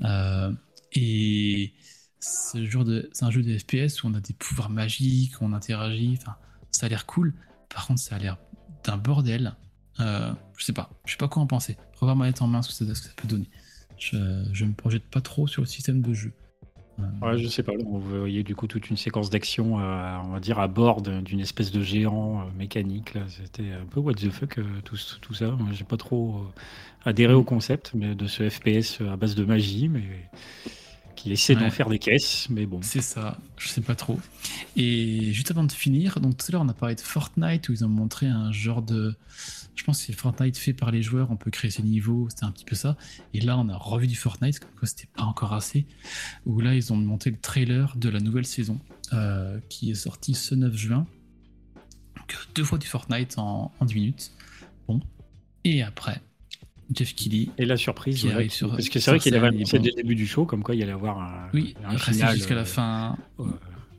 hein. 0.00 0.04
Euh, 0.04 0.52
et 0.92 1.74
c'est 2.20 2.58
un 2.58 3.30
jeu 3.30 3.42
de 3.42 3.58
FPS 3.58 4.02
où 4.02 4.08
on 4.08 4.14
a 4.14 4.20
des 4.20 4.34
pouvoirs 4.34 4.70
magiques, 4.70 5.34
on 5.40 5.52
interagit. 5.52 6.16
Enfin, 6.20 6.36
ça 6.70 6.86
a 6.86 6.88
l'air 6.88 7.06
cool. 7.06 7.34
Par 7.68 7.86
contre, 7.86 8.00
ça 8.00 8.16
a 8.16 8.18
l'air 8.18 8.38
d'un 8.84 8.96
bordel. 8.96 9.54
Euh, 10.00 10.32
je 10.56 10.64
sais 10.64 10.72
pas. 10.72 10.90
Je 11.04 11.12
sais 11.12 11.18
pas 11.18 11.28
quoi 11.28 11.42
en 11.42 11.46
penser. 11.46 11.76
Revoir 11.98 12.16
manette 12.16 12.42
en 12.42 12.46
main, 12.46 12.62
ce 12.62 12.68
que 12.68 12.74
ça, 12.74 12.94
ce 12.94 13.02
que 13.02 13.08
ça 13.08 13.14
peut 13.16 13.28
donner. 13.28 13.50
Je, 13.98 14.44
je 14.52 14.64
me 14.64 14.72
projette 14.74 15.04
pas 15.10 15.20
trop 15.20 15.46
sur 15.46 15.62
le 15.62 15.66
système 15.66 16.00
de 16.02 16.12
jeu. 16.12 16.32
Ouais, 17.22 17.38
je 17.38 17.46
sais 17.46 17.62
pas. 17.62 17.72
On 17.86 17.98
voyait 17.98 18.42
du 18.42 18.56
coup 18.56 18.66
toute 18.66 18.90
une 18.90 18.96
séquence 18.96 19.30
d'action, 19.30 19.78
euh, 19.78 20.16
on 20.24 20.30
va 20.30 20.40
dire, 20.40 20.58
à 20.58 20.66
bord 20.66 21.00
d'un- 21.00 21.22
d'une 21.22 21.38
espèce 21.40 21.70
de 21.70 21.80
géant 21.80 22.40
euh, 22.40 22.44
mécanique. 22.56 23.14
là. 23.14 23.20
C'était 23.28 23.70
un 23.72 23.86
peu 23.86 24.00
what 24.00 24.14
the 24.14 24.30
fuck, 24.30 24.58
euh, 24.58 24.64
tout, 24.84 24.96
ça. 25.34 25.46
Moi, 25.52 25.68
j'ai 25.72 25.84
pas 25.84 25.96
trop 25.96 26.44
adhéré 27.04 27.34
au 27.34 27.44
concept 27.44 27.92
mais 27.94 28.14
de 28.16 28.26
ce 28.26 28.48
FPS 28.50 29.00
à 29.00 29.16
base 29.16 29.34
de 29.36 29.44
magie, 29.44 29.88
mais 29.88 30.02
qui 31.18 31.32
essaie 31.32 31.56
d'en 31.56 31.70
faire 31.70 31.88
des 31.88 31.98
caisses. 31.98 32.46
Mais 32.48 32.64
bon. 32.64 32.80
C'est 32.82 33.02
ça, 33.02 33.38
je 33.56 33.68
sais 33.68 33.80
pas 33.80 33.96
trop. 33.96 34.20
Et 34.76 35.32
juste 35.32 35.50
avant 35.50 35.64
de 35.64 35.72
finir, 35.72 36.20
donc 36.20 36.36
tout 36.36 36.46
à 36.48 36.52
l'heure 36.52 36.62
on 36.62 36.68
a 36.68 36.74
parlé 36.74 36.94
de 36.94 37.00
Fortnite 37.00 37.68
où 37.68 37.72
ils 37.72 37.84
ont 37.84 37.88
montré 37.88 38.26
un 38.26 38.52
genre 38.52 38.82
de. 38.82 39.14
Je 39.74 39.84
pense 39.84 40.00
que 40.00 40.06
c'est 40.06 40.12
Fortnite 40.12 40.56
fait 40.56 40.72
par 40.72 40.90
les 40.90 41.02
joueurs, 41.02 41.30
on 41.30 41.36
peut 41.36 41.50
créer 41.50 41.70
ses 41.70 41.82
niveaux, 41.82 42.28
c'était 42.30 42.44
un 42.44 42.52
petit 42.52 42.64
peu 42.64 42.76
ça. 42.76 42.96
Et 43.34 43.40
là 43.40 43.58
on 43.58 43.68
a 43.68 43.76
revu 43.76 44.06
du 44.06 44.16
Fortnite, 44.16 44.60
comme 44.60 44.70
quoi 44.78 44.86
c'était 44.86 45.08
pas 45.14 45.24
encore 45.24 45.52
assez. 45.52 45.86
Où 46.46 46.60
là 46.60 46.74
ils 46.74 46.92
ont 46.92 46.96
monté 46.96 47.30
le 47.30 47.38
trailer 47.38 47.96
de 47.96 48.08
la 48.08 48.20
nouvelle 48.20 48.46
saison 48.46 48.78
euh, 49.12 49.58
qui 49.68 49.90
est 49.90 49.96
sortie 49.96 50.34
ce 50.34 50.54
9 50.54 50.74
juin. 50.74 51.06
Donc 52.16 52.36
deux 52.54 52.64
fois 52.64 52.78
du 52.78 52.86
Fortnite 52.86 53.38
en, 53.38 53.72
en 53.78 53.84
10 53.84 53.94
minutes. 53.94 54.32
Bon. 54.86 55.00
Et 55.64 55.82
après, 55.82 56.22
Jeff 56.94 57.14
Keighley. 57.14 57.48
Et 57.58 57.64
la 57.66 57.76
surprise, 57.76 58.16
Qui 58.16 58.22
voilà, 58.22 58.36
arrive 58.38 58.50
qui- 58.50 58.56
sur- 58.56 58.70
parce 58.70 58.88
que 58.88 58.98
c'est 58.98 59.10
vrai 59.10 59.20
qu'il 59.20 59.34
avait 59.34 59.48
annoncé 59.48 59.78
dès 59.78 59.90
le 59.90 59.96
début 59.96 60.14
du 60.14 60.26
show 60.26 60.44
comme 60.46 60.62
quoi 60.62 60.74
il 60.74 60.78
y 60.78 60.82
allait 60.82 60.92
avoir 60.92 61.20
un, 61.20 61.48
Oui, 61.52 61.74
un 61.84 61.98
final 61.98 62.34
jusqu'à 62.34 62.54
la 62.54 62.62
euh, 62.62 62.64
fin. 62.64 63.16
euh, 63.40 63.44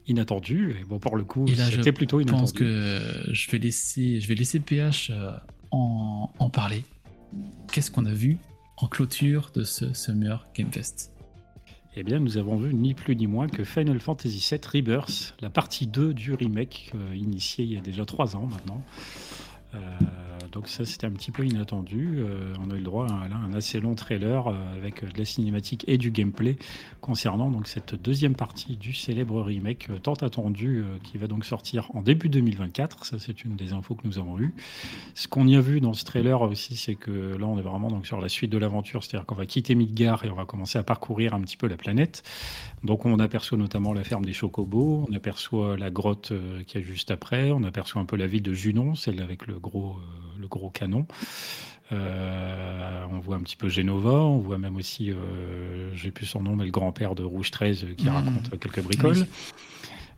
inattendu. 0.07 0.75
Et 0.79 0.83
bon, 0.85 0.99
pour 0.99 1.15
le 1.17 1.23
coup, 1.23 1.45
c'était 1.47 1.91
plutôt 1.91 2.19
Je 2.19 2.25
pense 2.25 2.51
inattendu. 2.51 2.59
que 2.59 3.33
je 3.33 3.51
vais 3.51 3.57
laisser, 3.59 4.19
je 4.21 4.27
vais 4.27 4.35
laisser 4.35 4.59
PH 4.59 5.11
euh, 5.11 5.31
en, 5.71 6.31
en 6.39 6.49
parler. 6.49 6.83
Qu'est-ce 7.71 7.91
qu'on 7.91 8.05
a 8.05 8.13
vu 8.13 8.37
en 8.77 8.87
clôture 8.87 9.51
de 9.53 9.63
ce 9.63 9.93
Summer 9.93 10.47
Game 10.55 10.71
Fest? 10.71 11.11
Eh 11.95 12.03
bien, 12.03 12.19
nous 12.19 12.37
avons 12.37 12.55
vu 12.55 12.73
ni 12.73 12.93
plus 12.93 13.15
ni 13.15 13.27
moins 13.27 13.47
que 13.47 13.63
Final 13.63 13.99
Fantasy 13.99 14.47
VII 14.51 14.59
Rebirth, 14.73 15.35
la 15.41 15.49
partie 15.49 15.85
2 15.85 16.13
du 16.13 16.33
remake 16.33 16.91
euh, 16.95 17.15
initié 17.15 17.65
il 17.65 17.73
y 17.73 17.77
a 17.77 17.81
déjà 17.81 18.05
3 18.05 18.35
ans 18.35 18.45
maintenant. 18.47 18.81
Euh, 19.75 19.79
donc 20.51 20.67
ça, 20.67 20.83
c'était 20.83 21.05
un 21.05 21.11
petit 21.11 21.31
peu 21.31 21.45
inattendu. 21.45 22.15
Euh, 22.17 22.53
on 22.59 22.71
a 22.71 22.73
eu 22.73 22.79
le 22.79 22.83
droit 22.83 23.05
à, 23.05 23.27
là, 23.27 23.35
un 23.35 23.53
assez 23.53 23.79
long 23.79 23.93
trailer 23.93 24.47
euh, 24.47 24.53
avec 24.77 25.03
de 25.03 25.17
la 25.17 25.25
cinématique 25.25 25.85
et 25.87 25.97
du 25.97 26.09
gameplay 26.09 26.57
concernant 27.01 27.51
donc 27.51 27.67
cette 27.67 27.95
deuxième 27.95 28.35
partie 28.35 28.75
du 28.75 28.93
célèbre 28.93 29.41
remake 29.41 29.89
tant 30.01 30.13
attendu 30.13 30.83
qui 31.03 31.17
va 31.17 31.27
donc 31.27 31.45
sortir 31.45 31.89
en 31.93 32.01
début 32.01 32.29
2024. 32.29 33.05
Ça, 33.05 33.17
c'est 33.19 33.43
une 33.43 33.55
des 33.55 33.73
infos 33.73 33.95
que 33.95 34.05
nous 34.07 34.17
avons 34.17 34.39
eues. 34.39 34.53
Ce 35.13 35.27
qu'on 35.27 35.47
y 35.47 35.55
a 35.55 35.61
vu 35.61 35.81
dans 35.81 35.93
ce 35.93 36.03
trailer 36.03 36.41
aussi, 36.41 36.75
c'est 36.75 36.95
que 36.95 37.37
là, 37.37 37.45
on 37.45 37.57
est 37.57 37.63
vraiment 37.63 37.89
donc 37.89 38.05
sur 38.05 38.19
la 38.19 38.29
suite 38.29 38.51
de 38.51 38.57
l'aventure, 38.57 39.03
c'est-à-dire 39.03 39.25
qu'on 39.25 39.35
va 39.35 39.45
quitter 39.45 39.75
Midgar 39.75 40.25
et 40.25 40.29
on 40.29 40.35
va 40.35 40.45
commencer 40.45 40.77
à 40.77 40.83
parcourir 40.83 41.33
un 41.33 41.41
petit 41.41 41.57
peu 41.57 41.67
la 41.67 41.77
planète. 41.77 42.23
Donc, 42.83 43.05
on 43.05 43.19
aperçoit 43.19 43.57
notamment 43.57 43.93
la 43.93 44.03
ferme 44.03 44.25
des 44.25 44.33
Chocobos, 44.33 45.05
on 45.09 45.13
aperçoit 45.13 45.77
la 45.77 45.89
grotte 45.89 46.33
qui 46.67 46.77
est 46.77 46.83
juste 46.83 47.11
après, 47.11 47.51
on 47.51 47.63
aperçoit 47.63 48.01
un 48.01 48.05
peu 48.05 48.15
la 48.15 48.27
ville 48.27 48.43
de 48.43 48.53
Junon, 48.53 48.95
celle 48.95 49.21
avec 49.21 49.47
le 49.47 49.58
gros, 49.59 49.97
euh, 49.97 50.39
le 50.39 50.47
gros 50.47 50.69
canon. 50.69 51.05
Euh, 51.91 53.03
on 53.11 53.19
voit 53.19 53.35
un 53.35 53.41
petit 53.41 53.55
peu 53.55 53.67
Genova, 53.67 54.11
on 54.11 54.37
voit 54.37 54.57
même 54.57 54.75
aussi, 54.75 55.11
euh, 55.11 55.89
j'ai 55.95 56.11
plus 56.11 56.25
son 56.25 56.41
nom, 56.41 56.55
mais 56.55 56.65
le 56.65 56.71
grand-père 56.71 57.15
de 57.15 57.23
Rouge 57.23 57.51
13 57.51 57.83
euh, 57.83 57.93
qui 57.95 58.05
Mhm. 58.05 58.13
raconte 58.13 58.59
quelques 58.59 58.81
bricoles. 58.83 59.25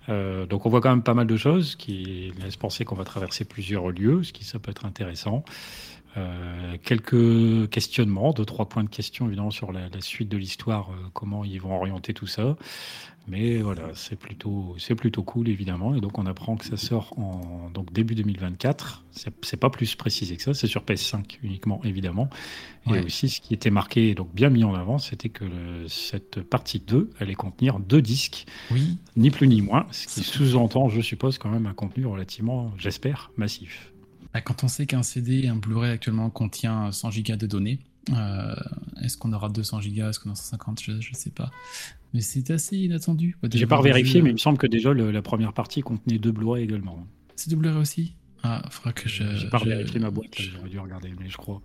Euh, 0.09 0.45
donc 0.47 0.65
on 0.65 0.69
voit 0.69 0.81
quand 0.81 0.89
même 0.89 1.03
pas 1.03 1.13
mal 1.13 1.27
de 1.27 1.37
choses 1.37 1.75
qui 1.75 2.33
laissent 2.43 2.57
penser 2.57 2.83
qu'on 2.83 2.95
va 2.95 3.03
traverser 3.05 3.45
plusieurs 3.45 3.89
lieux, 3.91 4.23
ce 4.23 4.33
qui 4.33 4.43
ça 4.43 4.59
peut 4.59 4.71
être 4.71 4.85
intéressant. 4.85 5.45
Euh, 6.17 6.75
quelques 6.83 7.69
questionnements, 7.69 8.33
deux 8.33 8.43
trois 8.45 8.67
points 8.67 8.83
de 8.83 8.89
question 8.89 9.27
évidemment 9.27 9.51
sur 9.51 9.71
la, 9.71 9.87
la 9.89 10.01
suite 10.01 10.27
de 10.29 10.37
l'histoire, 10.37 10.89
euh, 10.91 11.07
comment 11.13 11.45
ils 11.45 11.59
vont 11.61 11.73
orienter 11.75 12.13
tout 12.13 12.27
ça. 12.27 12.57
Mais 13.27 13.59
voilà, 13.59 13.83
c'est 13.93 14.17
plutôt 14.17 14.75
c'est 14.79 14.95
plutôt 14.95 15.21
cool 15.23 15.47
évidemment. 15.47 15.93
Et 15.95 16.01
donc 16.01 16.17
on 16.17 16.25
apprend 16.25 16.57
que 16.57 16.65
ça 16.65 16.75
sort 16.75 17.13
en 17.19 17.69
donc 17.69 17.93
début 17.93 18.15
2024. 18.15 19.05
C'est 19.41 19.57
pas 19.57 19.69
plus 19.69 19.95
précisé 19.95 20.35
que 20.37 20.41
ça. 20.43 20.53
C'est 20.55 20.65
sur 20.67 20.83
PS5 20.83 21.37
uniquement 21.43 21.79
évidemment. 21.83 22.29
Et 22.87 22.91
Ouais. 22.93 23.05
aussi 23.05 23.29
ce 23.29 23.39
qui 23.39 23.53
était 23.53 23.69
marqué 23.69 24.15
donc 24.15 24.33
bien 24.33 24.49
mis 24.49 24.63
en 24.63 24.73
avant, 24.73 24.97
c'était 24.97 25.29
que 25.29 25.45
le- 25.45 25.87
cette 25.87 26.41
partie 26.41 26.79
2 26.79 27.11
allait 27.19 27.35
contenir 27.35 27.79
deux 27.79 28.01
disques 28.01 28.45
Oui, 28.71 28.97
ni 29.15 29.29
plus 29.29 29.47
ni 29.47 29.61
moins, 29.61 29.85
ce 29.91 30.07
qui 30.07 30.23
sous-entend, 30.23 30.89
je 30.89 30.99
suppose, 31.01 31.37
quand 31.37 31.49
même 31.49 31.67
un 31.67 31.73
contenu 31.73 32.07
relativement, 32.07 32.71
j'espère, 32.77 33.29
massif. 33.37 33.90
Bah, 34.33 34.41
quand 34.41 34.63
on 34.63 34.67
sait 34.67 34.85
qu'un 34.85 35.03
CD, 35.03 35.47
un 35.47 35.55
Blu-ray 35.55 35.91
actuellement 35.91 36.29
contient 36.29 36.91
100 36.91 37.11
gigas 37.11 37.37
de 37.37 37.47
données, 37.47 37.79
euh, 38.11 38.55
est-ce 39.01 39.17
qu'on 39.17 39.33
aura 39.33 39.49
200 39.49 39.81
gigas, 39.81 40.09
est-ce 40.09 40.19
qu'on 40.19 40.29
aura 40.29 40.35
150, 40.37 40.81
je, 40.81 40.99
je 41.01 41.13
sais 41.13 41.29
pas. 41.31 41.51
Mais 42.13 42.21
c'est 42.21 42.49
assez 42.51 42.77
inattendu. 42.77 43.37
de 43.43 43.57
J'ai 43.57 43.65
pas 43.65 43.75
voir 43.75 43.83
le 43.83 43.89
vérifié, 43.93 44.19
jeu. 44.19 44.23
mais 44.23 44.29
il 44.31 44.33
me 44.33 44.37
semble 44.37 44.57
que 44.57 44.67
déjà 44.67 44.91
le- 44.93 45.11
la 45.11 45.21
première 45.21 45.53
partie 45.53 45.81
contenait 45.81 46.17
deux 46.17 46.31
Blu-ray 46.31 46.63
également. 46.63 47.05
C'est 47.35 47.49
de 47.51 47.55
Blu-ray 47.55 47.77
aussi? 47.79 48.13
Ah, 48.43 48.63
faudra 48.71 48.91
que 48.93 49.07
je. 49.07 49.23
J'ai 49.35 49.49
pas 49.49 49.59
je- 49.59 49.65
vérifié 49.65 49.99
ma 49.99 50.09
boîte, 50.09 50.39
je- 50.39 50.49
j'aurais 50.51 50.69
dû 50.69 50.79
regarder, 50.79 51.13
mais 51.19 51.29
je 51.29 51.37
crois. 51.37 51.61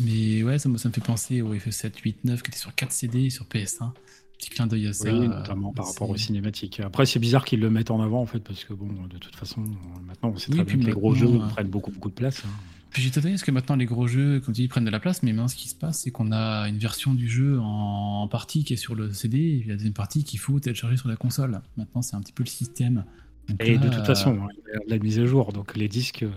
Mais 0.00 0.42
ouais, 0.42 0.58
ça 0.58 0.68
me, 0.68 0.76
ça 0.76 0.88
me 0.88 0.94
fait 0.94 1.00
penser 1.04 1.40
au 1.42 1.54
FF7, 1.54 1.98
8, 1.98 2.24
9 2.24 2.42
qui 2.42 2.50
était 2.50 2.58
sur 2.58 2.74
4 2.74 2.90
CD 2.92 3.30
sur 3.30 3.44
PS1. 3.46 3.92
Petit 4.38 4.50
clin 4.50 4.66
d'œil 4.66 4.88
à 4.88 4.92
ça. 4.92 5.04
oui, 5.04 5.20
euh, 5.24 5.28
notamment 5.28 5.72
par 5.72 5.86
rapport 5.86 6.10
aux 6.10 6.16
cinématiques. 6.16 6.80
Après, 6.80 7.06
c'est 7.06 7.18
bizarre 7.18 7.44
qu'ils 7.44 7.60
le 7.60 7.70
mettent 7.70 7.90
en 7.90 8.00
avant, 8.02 8.20
en 8.20 8.26
fait, 8.26 8.40
parce 8.40 8.64
que 8.64 8.74
bon, 8.74 8.88
de 9.08 9.18
toute 9.18 9.36
façon, 9.36 9.62
euh, 9.62 10.00
maintenant, 10.06 10.30
on 10.34 10.36
sait 10.36 10.50
Oui, 10.50 10.56
très 10.56 10.64
bien 10.64 10.76
que 10.78 10.86
les 10.86 10.92
gros 10.92 11.14
jeux 11.14 11.26
euh, 11.40 11.48
prennent 11.48 11.68
beaucoup, 11.68 11.90
beaucoup 11.92 12.10
de 12.10 12.14
place. 12.14 12.42
hein. 12.44 12.48
Puis 12.90 13.02
j'étais 13.02 13.18
étonné 13.18 13.34
parce 13.34 13.42
que 13.42 13.50
maintenant 13.50 13.74
les 13.74 13.86
gros 13.86 14.06
jeux, 14.06 14.38
comme 14.38 14.54
tu 14.54 14.62
dis, 14.62 14.68
prennent 14.68 14.84
de 14.84 14.90
la 14.90 15.00
place, 15.00 15.24
mais 15.24 15.32
maintenant 15.32 15.48
ce 15.48 15.56
qui 15.56 15.68
se 15.68 15.74
passe, 15.74 15.98
c'est 16.02 16.12
qu'on 16.12 16.30
a 16.30 16.68
une 16.68 16.78
version 16.78 17.12
du 17.12 17.28
jeu 17.28 17.58
en 17.60 18.28
partie 18.28 18.62
qui 18.62 18.74
est 18.74 18.76
sur 18.76 18.94
le 18.94 19.12
CD 19.12 19.36
et 19.38 19.56
il 19.56 19.66
y 19.66 19.72
a 19.72 19.74
une 19.74 19.92
partie 19.92 20.22
qu'il 20.22 20.38
faut 20.38 20.60
télécharger 20.60 20.96
sur 20.96 21.08
la 21.08 21.16
console. 21.16 21.60
Maintenant, 21.76 22.02
c'est 22.02 22.14
un 22.14 22.20
petit 22.20 22.32
peu 22.32 22.44
le 22.44 22.48
système. 22.48 23.04
Donc 23.48 23.60
Et 23.64 23.78
de 23.78 23.88
toute 23.88 23.98
euh, 23.98 24.04
façon, 24.04 24.34
de 24.34 24.80
la 24.90 24.98
mise 25.00 25.18
à 25.18 25.26
jour, 25.26 25.52
donc 25.52 25.76
les 25.76 25.88
disques. 25.88 26.22
euh, 26.22 26.30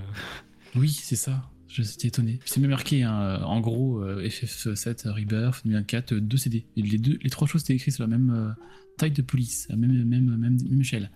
Oui, 0.75 0.89
c'est 0.89 1.15
ça. 1.15 1.43
Je 1.77 1.83
suis 1.83 2.07
étonné. 2.07 2.39
C'est 2.45 2.59
même 2.59 2.71
marqué, 2.71 3.03
hein, 3.03 3.39
en 3.43 3.59
gros, 3.59 3.99
euh, 4.01 4.27
FF7 4.27 5.07
Rebirth 5.09 5.61
2024, 5.63 6.13
euh, 6.13 6.19
deux 6.19 6.37
CD. 6.37 6.65
Et 6.75 6.81
les, 6.81 6.97
deux, 6.97 7.19
les 7.21 7.29
trois 7.29 7.47
choses 7.47 7.61
étaient 7.61 7.75
écrites 7.75 7.93
sur 7.93 8.03
la 8.03 8.07
même 8.07 8.31
euh, 8.35 8.49
taille 8.97 9.11
de 9.11 9.21
police, 9.21 9.67
la 9.69 9.75
même, 9.75 9.91
même, 10.03 10.25
même, 10.37 10.57
même 10.67 10.81
échelle. 10.81 11.11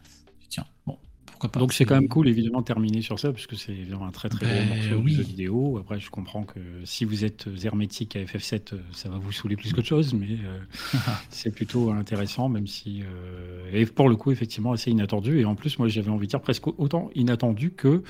Tiens, 0.50 0.66
bon, 0.86 1.00
pourquoi 1.26 1.52
pas. 1.52 1.60
Donc 1.60 1.74
c'est 1.74 1.86
quand 1.86 1.96
même 1.96 2.10
cool 2.10 2.28
évidemment 2.28 2.60
de 2.60 2.66
terminer 2.66 3.02
sur 3.02 3.18
ça, 3.20 3.34
puisque 3.34 3.56
c'est 3.58 3.72
évidemment 3.72 4.06
un 4.06 4.12
très 4.12 4.30
très 4.30 4.46
Ben, 4.46 4.68
gros 4.68 4.76
morceau 4.76 4.96
oui. 5.04 5.12
de 5.14 5.18
jeu 5.18 5.24
vidéo. 5.24 5.78
Après 5.80 6.00
je 6.00 6.12
comprends 6.12 6.44
que 6.44 6.60
si 6.84 7.06
vous 7.06 7.26
êtes 7.26 7.48
hermétique 7.64 8.16
à 8.16 8.20
FF7, 8.24 8.76
euh, 8.76 8.78
ça 8.92 9.10
va 9.10 9.18
vous 9.18 9.32
saouler 9.32 9.56
plus 9.56 9.74
qu'autre 9.74 9.88
chose, 9.88 10.14
mais 10.14 10.28
euh, 10.46 10.60
c'est 11.32 11.50
plutôt 11.50 11.90
intéressant, 11.92 12.50
même 12.50 12.68
si... 12.68 13.02
euh, 13.02 13.72
Et 13.74 13.88
pour 13.88 14.10
le 14.10 14.16
coup 14.16 14.32
effectivement 14.32 14.74
assez 14.74 14.92
inattendu, 14.92 15.40
et 15.40 15.46
en 15.46 15.56
plus 15.56 15.80
moi 15.80 15.88
j'avais 15.88 16.12
envie 16.12 16.28
de 16.28 16.32
dire 16.32 16.42
presque 16.42 16.68
autant 16.68 17.10
inattendu 17.16 17.72
que... 17.72 18.04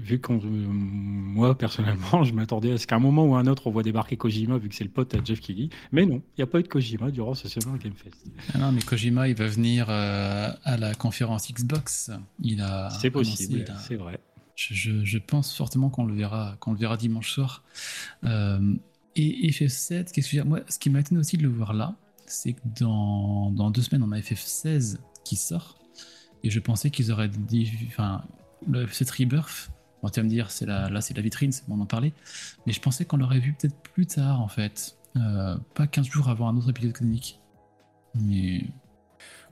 Vu 0.00 0.20
qu'on, 0.20 0.36
euh, 0.38 0.40
moi 0.46 1.56
personnellement, 1.58 2.22
je 2.24 2.32
m'attendais 2.32 2.72
à 2.72 2.78
ce 2.78 2.86
qu'à 2.86 2.96
un 2.96 3.00
moment 3.00 3.24
ou 3.26 3.34
à 3.34 3.40
un 3.40 3.46
autre, 3.46 3.66
on 3.66 3.70
voit 3.70 3.82
débarquer 3.82 4.16
Kojima, 4.16 4.56
vu 4.58 4.68
que 4.68 4.74
c'est 4.74 4.84
le 4.84 4.90
pote 4.90 5.14
à 5.14 5.18
Jeff 5.24 5.40
Keighley. 5.40 5.68
Mais 5.92 6.06
non, 6.06 6.16
il 6.36 6.40
n'y 6.40 6.44
a 6.44 6.46
pas 6.46 6.60
eu 6.60 6.62
de 6.62 6.68
Kojima 6.68 7.10
durant 7.10 7.34
ce 7.34 7.48
Summer 7.48 7.76
Game 7.78 7.92
Fest. 7.94 8.24
Ah 8.54 8.58
non, 8.58 8.72
mais 8.72 8.80
Kojima, 8.82 9.28
il 9.28 9.34
va 9.34 9.46
venir 9.48 9.86
euh, 9.88 10.50
à 10.64 10.76
la 10.76 10.94
conférence 10.94 11.52
Xbox. 11.52 12.10
Il 12.42 12.60
a. 12.60 12.90
C'est 12.90 13.10
possible, 13.10 13.64
a- 13.68 13.78
c'est 13.78 13.96
vrai. 13.96 14.20
Je, 14.54 14.74
je- 14.74 15.04
je 15.04 15.18
pense 15.18 15.54
fortement 15.56 15.88
qu'on 15.90 16.04
le 16.04 16.14
verra, 16.14 16.56
qu'on 16.60 16.72
le 16.72 16.78
verra 16.78 16.96
dimanche 16.96 17.30
soir. 17.32 17.62
Euh, 18.24 18.74
et 19.16 19.50
FF7, 19.50 20.12
qu'est-ce 20.12 20.12
que 20.14 20.20
je 20.22 20.26
veux 20.36 20.42
dire? 20.42 20.46
Moi, 20.46 20.60
ce 20.68 20.78
qui 20.78 20.90
m'a 20.90 21.00
étonné 21.00 21.20
aussi 21.20 21.36
de 21.36 21.42
le 21.42 21.48
voir 21.48 21.72
là, 21.72 21.94
c'est 22.26 22.52
que 22.52 22.60
dans, 22.78 23.50
dans 23.50 23.70
deux 23.70 23.82
semaines, 23.82 24.02
on 24.02 24.12
a 24.12 24.18
FF16 24.20 24.98
qui 25.24 25.36
sort. 25.36 25.78
Et 26.44 26.50
je 26.50 26.60
pensais 26.60 26.90
qu'ils 26.90 27.10
auraient 27.10 27.28
dit. 27.28 27.70
Enfin, 27.88 28.22
le 28.68 28.86
F7 28.86 29.10
Rebirth, 29.22 29.70
bon, 30.02 30.08
tu 30.08 30.20
vas 30.20 30.24
me 30.24 30.28
dire, 30.30 30.50
c'est 30.50 30.66
la, 30.66 30.88
là, 30.90 31.00
c'est 31.00 31.14
la 31.14 31.22
vitrine, 31.22 31.52
c'est 31.52 31.68
bon 31.68 31.76
d'en 31.76 31.86
parler. 31.86 32.12
Mais 32.66 32.72
je 32.72 32.80
pensais 32.80 33.04
qu'on 33.04 33.16
l'aurait 33.16 33.40
vu 33.40 33.54
peut-être 33.58 33.76
plus 33.94 34.06
tard, 34.06 34.40
en 34.40 34.48
fait. 34.48 34.96
Euh, 35.16 35.56
pas 35.74 35.86
15 35.86 36.06
jours 36.06 36.28
avant 36.28 36.48
un 36.48 36.56
autre 36.56 36.70
épisode 36.70 36.92
canonique. 36.92 37.40
Mais. 38.14 38.64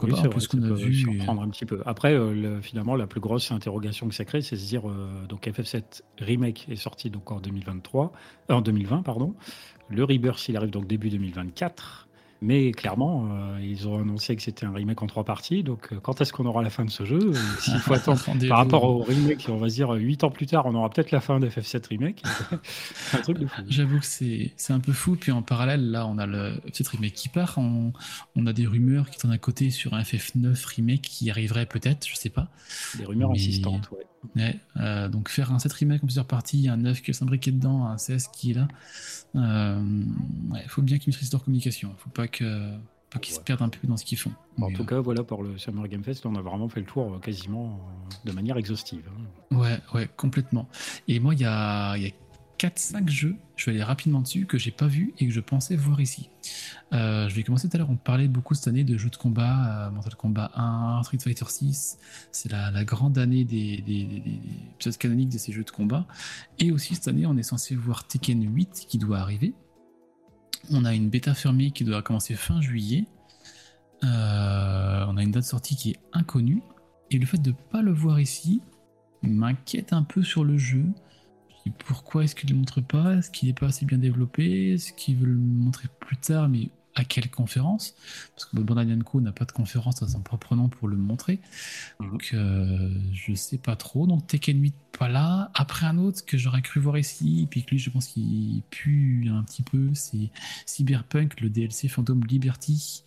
Oui, 0.03 0.11
pas, 0.11 0.29
plus 0.29 0.47
qu'on 0.47 0.63
a 0.63 0.75
vu. 0.75 1.17
et- 1.19 1.23
un 1.27 1.49
petit 1.49 1.65
peu. 1.65 1.83
Après, 1.87 2.13
euh, 2.13 2.35
le- 2.35 2.61
finalement, 2.61 2.97
la 2.97 3.07
plus 3.07 3.21
grosse 3.21 3.51
interrogation 3.51 4.07
que 4.09 4.15
ça 4.15 4.27
crée, 4.27 4.43
c'est 4.43 4.57
se 4.57 4.67
dire 4.67 4.89
euh, 4.89 5.27
donc 5.27 5.47
FF7 5.49 6.03
remake 6.19 6.67
est 6.69 6.77
sorti 6.77 7.09
donc 7.09 7.33
en 7.33 7.41
2023, 7.41 8.13
euh, 8.51 8.55
en 8.55 8.61
2020 8.61 9.03
pardon. 9.03 9.35
Le 9.89 10.05
Rebirth, 10.05 10.49
il 10.49 10.57
arrive 10.57 10.71
donc 10.71 10.87
début 10.87 11.09
2024. 11.09 12.06
Mais 12.43 12.73
clairement, 12.73 13.29
euh, 13.31 13.59
ils 13.63 13.89
ont 13.89 13.99
annoncé 13.99 14.37
que 14.37 14.43
c'était 14.43 14.67
un 14.67 14.73
remake 14.73 15.03
en 15.03 15.07
trois 15.07 15.25
parties. 15.25 15.63
Donc, 15.63 15.93
euh, 15.93 16.01
quand 16.01 16.21
est-ce 16.21 16.33
qu'on 16.33 16.47
aura 16.47 16.63
la 16.63 16.71
fin 16.71 16.85
de 16.85 16.91
ce 16.91 17.05
jeu? 17.05 17.33
S'il 17.61 17.79
faut 17.79 17.95
attendre 17.95 18.21
par 18.49 18.59
rapport 18.59 18.85
au 18.85 19.03
remake, 19.03 19.47
on 19.49 19.57
va 19.57 19.69
se 19.69 19.75
dire 19.75 19.91
8 19.91 20.25
ans 20.25 20.31
plus 20.31 20.47
tard, 20.47 20.67
on 20.67 20.75
aura 20.75 20.91
peut-être 20.91 21.11
la 21.11 21.21
fin 21.21 21.41
de 21.41 21.49
FF7 21.49 21.89
remake. 21.89 22.23
un 23.15 23.19
truc 23.19 23.39
de 23.39 23.47
fou. 23.47 23.63
J'avoue 23.69 24.01
que 24.01 24.07
c'est 24.07 24.53
un 24.71 24.81
peu 24.81 24.93
fou. 24.93 25.17
Puis 25.17 25.33
en 25.33 25.43
parallèle, 25.43 25.91
là, 25.91 26.07
on 26.07 26.19
a 26.19 26.27
le 26.27 26.61
petit 26.67 26.85
remake 26.89 27.15
qui 27.15 27.29
part. 27.29 27.55
On, 27.57 27.93
on 28.35 28.47
a 28.47 28.53
des 28.53 28.67
rumeurs 28.67 29.09
qui 29.11 29.19
tournent 29.19 29.33
à 29.33 29.39
côté 29.39 29.71
sur 29.71 29.95
un 29.95 30.03
FF9 30.03 30.65
remake 30.77 31.03
qui 31.03 31.31
arriverait 31.31 31.67
peut-être, 31.67 32.07
je 32.07 32.17
sais 32.17 32.31
pas. 32.31 32.49
Des 32.99 33.05
rumeurs 33.05 33.31
insistantes, 33.31 33.91
ouais. 33.93 34.05
Ouais, 34.35 34.59
euh, 34.79 35.09
donc 35.09 35.29
faire 35.29 35.53
un 35.53 35.59
7 35.59 35.73
remake 35.73 36.03
en 36.03 36.07
plusieurs 36.07 36.27
parties, 36.27 36.69
un 36.69 36.77
9 36.77 37.03
qui 37.03 37.11
est 37.11 37.15
s'imbriquer 37.15 37.53
dedans, 37.53 37.87
un 37.87 37.99
16 37.99 38.29
qui 38.29 38.51
est 38.51 38.55
là. 38.55 38.69
Il 39.35 39.41
euh, 39.41 40.69
faut 40.69 40.83
bien 40.83 40.99
qu'ils 40.99 41.13
maîtrisent 41.13 41.33
leur 41.33 41.45
communication. 41.45 41.95
Il 41.97 42.03
faut 42.03 42.11
pas 42.11 42.29
que 42.29 42.73
pas 43.11 43.21
qu'ils 43.21 43.35
se 43.35 43.41
perdent 43.41 43.63
un 43.63 43.69
peu 43.69 43.87
dans 43.87 43.97
ce 43.97 44.05
qu'ils 44.05 44.19
font. 44.19 44.33
En 44.61 44.71
tout 44.73 44.83
euh, 44.83 44.87
cas, 44.87 45.01
voilà 45.01 45.23
pour 45.23 45.45
le 45.45 45.59
Summer 45.59 45.87
Game 45.87 46.03
Fest, 46.03 46.27
on 46.27 46.35
a 46.35 46.41
vraiment 46.41 46.69
fait 46.69 46.81
le 46.81 46.87
tour 46.87 47.21
quasiment 47.21 47.81
de 48.25 48.33
manière 48.33 48.57
exhaustive. 48.57 49.09
Hein. 49.09 49.57
Ouais, 49.57 49.79
ouais, 49.95 50.09
complètement. 50.17 50.69
Et 51.07 51.21
moi, 51.21 51.35
il 51.35 51.41
y 51.41 51.45
a, 51.45 51.97
y 51.97 52.07
a 52.07 52.11
4-5 52.59 53.09
jeux, 53.09 53.37
je 53.57 53.67
vais 53.67 53.73
aller 53.73 53.83
rapidement 53.83 54.21
dessus, 54.21 54.47
que 54.47 54.59
j'ai 54.59 54.71
pas 54.71 54.87
vu 54.87 55.15
et 55.19 55.27
que 55.27 55.33
je 55.33 55.41
pensais 55.41 55.77
voir 55.77 56.01
ici. 56.01 56.31
Euh, 56.93 57.29
je 57.29 57.35
vais 57.35 57.43
commencer 57.43 57.69
tout 57.69 57.77
à 57.77 57.79
l'heure, 57.79 57.91
on 57.91 57.97
parlait 57.97 58.29
beaucoup 58.29 58.55
cette 58.55 58.69
année 58.69 58.85
de 58.85 58.97
jeux 58.97 59.11
de 59.11 59.17
combat, 59.17 59.87
euh, 59.87 59.91
Mortal 59.91 60.15
Kombat 60.15 60.53
1, 60.55 61.03
Street 61.05 61.19
Fighter 61.19 61.45
6, 61.49 61.99
c'est 62.33 62.51
la, 62.51 62.85
grande 62.85 63.19
année 63.19 63.45
des, 63.45 63.83
épisodes 64.75 64.97
canoniques 64.97 65.31
de 65.31 65.39
ces 65.39 65.53
jeux 65.53 65.65
de 65.65 65.71
combat. 65.71 66.07
Et 66.59 66.71
aussi 66.73 66.95
cette 66.95 67.09
année, 67.09 67.27
on 67.27 67.37
est 67.37 67.43
censé 67.43 67.75
voir 67.75 68.07
Tekken 68.07 68.43
8 68.55 68.87
qui 68.89 68.99
doit 68.99 69.19
arriver. 69.19 69.55
On 70.71 70.85
a 70.85 70.95
une 70.95 71.11
bêta 71.11 71.35
fermée 71.35 71.71
qui 71.71 71.85
doit 71.85 72.03
commencer 72.03 72.35
fin 72.35 72.61
juillet. 72.61 73.07
Euh, 74.05 75.05
on 75.09 75.17
a 75.17 75.23
une 75.23 75.31
date 75.31 75.45
de 75.45 75.49
sortie 75.49 75.77
qui 75.77 75.91
est 75.91 76.01
inconnue. 76.13 76.63
Et 77.11 77.19
le 77.19 77.27
fait 77.27 77.39
de 77.41 77.51
ne 77.51 77.55
pas 77.55 77.83
le 77.83 77.93
voir 77.93 78.19
ici 78.21 78.63
m'inquiète 79.23 79.93
un 79.93 80.03
peu 80.03 80.23
sur 80.23 80.45
le 80.45 80.57
jeu 80.57 80.85
pourquoi 81.71 82.25
est-ce 82.25 82.35
qu'il 82.35 82.49
ne 82.49 82.55
le 82.55 82.59
montre 82.61 82.81
pas? 82.81 83.15
Est-ce 83.17 83.31
qu'il 83.31 83.49
n'est 83.49 83.55
pas 83.55 83.67
assez 83.67 83.87
bien 83.87 83.99
développé? 83.99 84.75
Est-ce 84.75 84.93
qu'il 84.93 85.17
veut 85.17 85.27
le 85.27 85.35
montrer 85.35 85.89
plus 86.01 86.17
tard? 86.17 86.49
Mais 86.49 86.71
à 86.95 87.05
quelle 87.05 87.31
conférence? 87.31 87.95
Parce 88.35 88.47
que 88.47 88.59
Bandai 88.59 88.87
Namco 88.87 89.21
n'a 89.21 89.33
pas 89.33 89.45
de 89.45 89.53
conférence 89.53 90.03
à 90.03 90.09
son 90.09 90.21
propre 90.21 90.57
nom 90.57 90.69
pour 90.69 90.89
le 90.89 90.97
montrer. 90.97 91.41
Mhm. 92.01 92.11
Donc 92.11 92.31
euh, 92.33 92.91
je 93.13 93.35
sais 93.35 93.59
pas 93.59 93.77
trop. 93.77 94.07
Donc 94.07 94.27
Tekken 94.27 94.61
8 94.61 94.75
pas 94.99 95.09
là. 95.09 95.51
Après 95.55 95.87
un 95.87 95.99
autre 95.99 96.25
que 96.25 96.39
j'aurais 96.39 96.63
cru 96.63 96.81
voir 96.81 96.97
ici, 96.99 97.43
et 97.43 97.47
puis 97.47 97.65
que 97.65 97.71
lui 97.71 97.79
je 97.79 97.91
pense 97.91 98.07
qu'il 98.09 98.63
pue 98.71 99.29
un 99.31 99.43
petit 99.45 99.63
peu, 99.63 99.91
c'est 99.95 100.31
Cyberpunk, 100.65 101.41
le 101.41 101.51
DLC 101.51 101.89
Phantom 101.89 102.25
Liberty. 102.25 103.05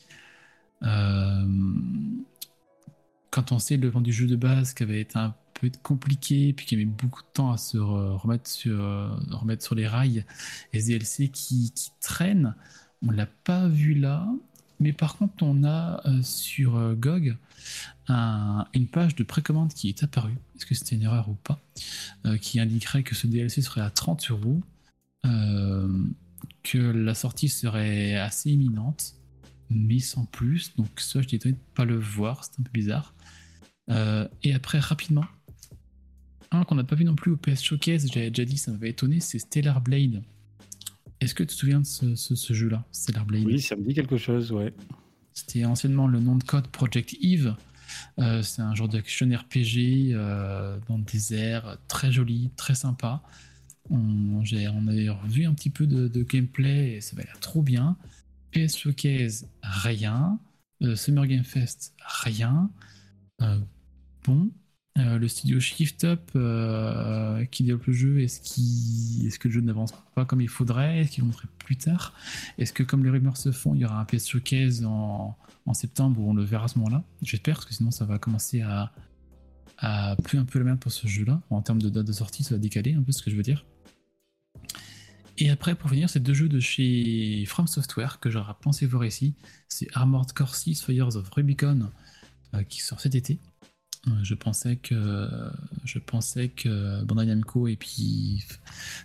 Euh, 0.84 1.48
quand 3.32 3.52
on 3.52 3.60
sait 3.60 3.78
le 3.78 3.90
vent 3.90 4.02
du 4.02 4.14
jeu 4.14 4.28
de 4.28 4.36
base 4.36 4.74
qui 4.74 4.84
avait 4.84 5.02
été 5.02 5.18
un 5.18 5.36
peut 5.60 5.68
être 5.68 5.82
compliqué, 5.82 6.54
puis 6.54 6.66
qui 6.66 6.78
met 6.78 6.86
beaucoup 6.86 7.22
de 7.22 7.28
temps 7.34 7.52
à 7.52 7.58
se 7.58 7.78
remettre 7.78 8.50
sur, 8.50 8.82
euh, 8.82 9.10
remettre 9.30 9.64
sur 9.64 9.76
les 9.76 9.88
rails, 9.88 10.26
et 10.74 10.82
DLC 10.82 11.30
qui, 11.30 11.72
qui 11.76 11.92
traînent. 12.02 12.56
On 13.02 13.12
l'a 13.12 13.26
pas 13.26 13.68
vu 13.68 13.94
là, 13.94 14.28
mais 14.80 14.94
par 14.94 15.18
contre, 15.18 15.44
on 15.44 15.64
a 15.64 16.02
euh, 16.08 16.22
sur 16.22 16.78
euh, 16.78 16.96
GOG 16.96 17.38
une 18.74 18.88
page 18.88 19.16
de 19.16 19.24
précommande 19.24 19.74
qui 19.74 19.90
est 19.90 20.04
apparue, 20.04 20.38
est-ce 20.56 20.66
que 20.66 20.74
c'était 20.74 20.96
une 20.96 21.04
erreur 21.04 21.30
ou 21.30 21.36
pas, 21.36 21.62
qui 22.42 22.60
indiquerait 22.60 23.04
que 23.04 23.14
ce 23.14 23.28
DLC 23.28 23.62
serait 23.62 23.82
à 23.82 23.92
30 23.92 24.32
euros, 24.32 24.64
que 25.22 26.78
la 26.80 27.14
sortie 27.14 27.48
serait 27.48 28.16
assez 28.16 28.50
imminente, 28.50 29.14
mais 29.70 30.00
sans 30.00 30.26
plus. 30.26 30.76
Donc 30.76 30.88
ça, 31.00 31.22
je 31.22 31.28
étonné 31.36 31.54
de 31.54 31.60
pas 31.76 31.86
le 31.86 32.00
voir, 32.00 32.46
c'est 32.46 32.60
un 32.60 32.64
peu 32.64 32.72
bizarre. 32.72 33.14
et 33.90 34.56
après, 34.56 34.80
rapidement, 34.80 35.26
un 36.52 36.64
qu'on 36.64 36.76
n'a 36.76 36.84
pas 36.84 36.96
vu 36.96 37.06
non 37.06 37.16
plus 37.16 37.32
au 37.32 37.38
PS 37.38 37.62
Showcase, 37.62 38.12
j'avais 38.12 38.30
déjà 38.32 38.46
dit, 38.46 38.58
ça 38.58 38.72
m'avait 38.72 38.90
étonné, 38.90 39.20
c'est 39.20 39.40
Stellar 39.40 39.82
Blade. 39.82 40.24
Est-ce 41.22 41.36
que 41.36 41.44
tu 41.44 41.48
te 41.48 41.54
souviens 41.54 41.82
de 41.82 41.86
ce, 41.86 42.54
jeu-là, 42.54 42.86
Stellar 42.92 43.26
Blade 43.26 43.44
Oui, 43.46 43.62
ça 43.62 43.76
me 43.76 43.84
dit 43.84 43.94
quelque 43.94 44.18
chose, 44.18 44.52
ouais. 44.52 44.74
C'était 45.34 45.66
anciennement 45.66 46.08
le 46.08 46.20
nom 46.20 46.36
de 46.36 46.44
code 46.44 46.68
Project 46.68 47.16
Eve. 47.22 47.56
Euh, 48.20 48.42
c'est 48.42 48.62
un 48.62 48.76
genre 48.76 48.88
d'action 48.88 49.28
RPG 49.28 50.12
euh, 50.12 50.78
dans 50.88 50.98
le 50.98 51.04
désert, 51.04 51.78
très 51.88 52.12
joli, 52.12 52.52
très 52.56 52.76
sympa. 52.76 53.22
On, 53.90 54.42
on 54.42 54.88
avait 54.88 55.10
revu 55.10 55.46
un 55.46 55.54
petit 55.54 55.70
peu 55.70 55.88
de, 55.88 56.24
gameplay 56.24 56.94
et 56.94 57.02
ça 57.02 57.16
va 57.16 57.24
l'air 57.24 57.40
trop 57.40 57.62
bien. 57.62 57.98
PS 58.52 58.78
Showcase, 58.78 59.48
rien. 59.62 60.40
Euh, 60.82 60.96
Summer 60.96 61.28
Game 61.28 61.44
Fest, 61.44 61.94
rien. 62.24 62.70
bon, 64.24 64.52
euh, 64.98 65.18
le 65.18 65.28
studio 65.28 65.60
Shift 65.60 66.04
Up 66.04 66.32
euh, 66.36 67.46
qui 67.46 67.64
développe 67.64 67.86
le 67.86 67.94
jeu, 67.94 68.22
est-ce, 68.22 68.40
est 69.26 69.38
que 69.38 69.48
le 69.48 69.54
jeu 69.54 69.62
n'avance 69.62 69.94
pas 70.16 70.26
comme 70.26 70.42
il 70.42 70.50
faudrait? 70.50 71.00
Est-ce 71.00 71.12
qu'il 71.12 71.24
montrer 71.24 71.48
plus 71.60 71.78
tard? 71.78 72.14
Est-ce 72.58 72.74
que 72.74 72.84
comme 72.84 73.04
les 73.04 73.10
rumeurs 73.10 73.38
se 73.38 73.52
font, 73.52 73.76
il 73.76 73.82
y 73.82 73.86
aura 73.86 74.00
un 74.00 74.06
PS 74.06 74.28
Showcase 74.28 74.84
en, 74.86 75.38
septembre 75.74 76.20
où 76.20 76.32
on 76.32 76.34
le 76.34 76.44
verra 76.44 76.66
à 76.66 76.68
ce 76.68 76.80
moment-là? 76.80 77.04
J'espère, 77.22 77.56
parce 77.56 77.66
que 77.66 77.74
sinon 77.76 77.92
ça 77.92 78.04
va 78.06 78.18
commencer 78.18 78.62
à, 78.62 78.92
à 79.78 80.16
plus 80.24 80.40
un 80.40 80.46
peu 80.46 80.58
la 80.58 80.66
merde 80.66 80.80
pour 80.80 80.92
ce 80.92 81.08
jeu-là. 81.08 81.42
En 81.52 81.62
termes 81.62 81.82
de 81.82 81.90
date 81.90 82.08
de 82.08 82.12
sortie, 82.12 82.44
ça 82.44 82.56
va 82.56 82.60
décaler 82.60 82.96
un 82.96 83.04
peu 83.04 83.12
ce 83.12 83.22
que 83.22 83.30
je 83.30 83.36
veux 83.36 83.44
dire. 83.44 83.66
Et 85.38 85.50
après, 85.50 85.76
pour 85.76 85.90
finir, 85.90 86.10
c'est 86.10 86.20
deux 86.20 86.34
jeux 86.34 86.50
de 86.50 86.60
chez 86.60 87.46
From 87.46 87.68
Software 87.68 88.20
que 88.20 88.30
j'aurais 88.30 88.56
pensé 88.62 88.86
voir 88.86 89.06
ici. 89.06 89.36
C'est 89.70 89.88
Armored 89.94 90.34
Core 90.34 90.54
6 90.54 90.84
Fires 90.84 91.16
of 91.16 91.30
Rubicon 91.30 91.90
euh, 92.56 92.64
qui 92.64 92.82
sort 92.82 93.00
cet 93.00 93.16
été. 93.16 93.40
Euh, 94.08 94.12
je 94.24 94.34
pensais 94.34 94.78
que 94.78 95.52
je 95.84 96.00
pensais 96.00 96.50
que 96.50 97.04
Bandai 97.04 97.26
Namco 97.26 97.68
et 97.68 97.76
puis 97.76 98.46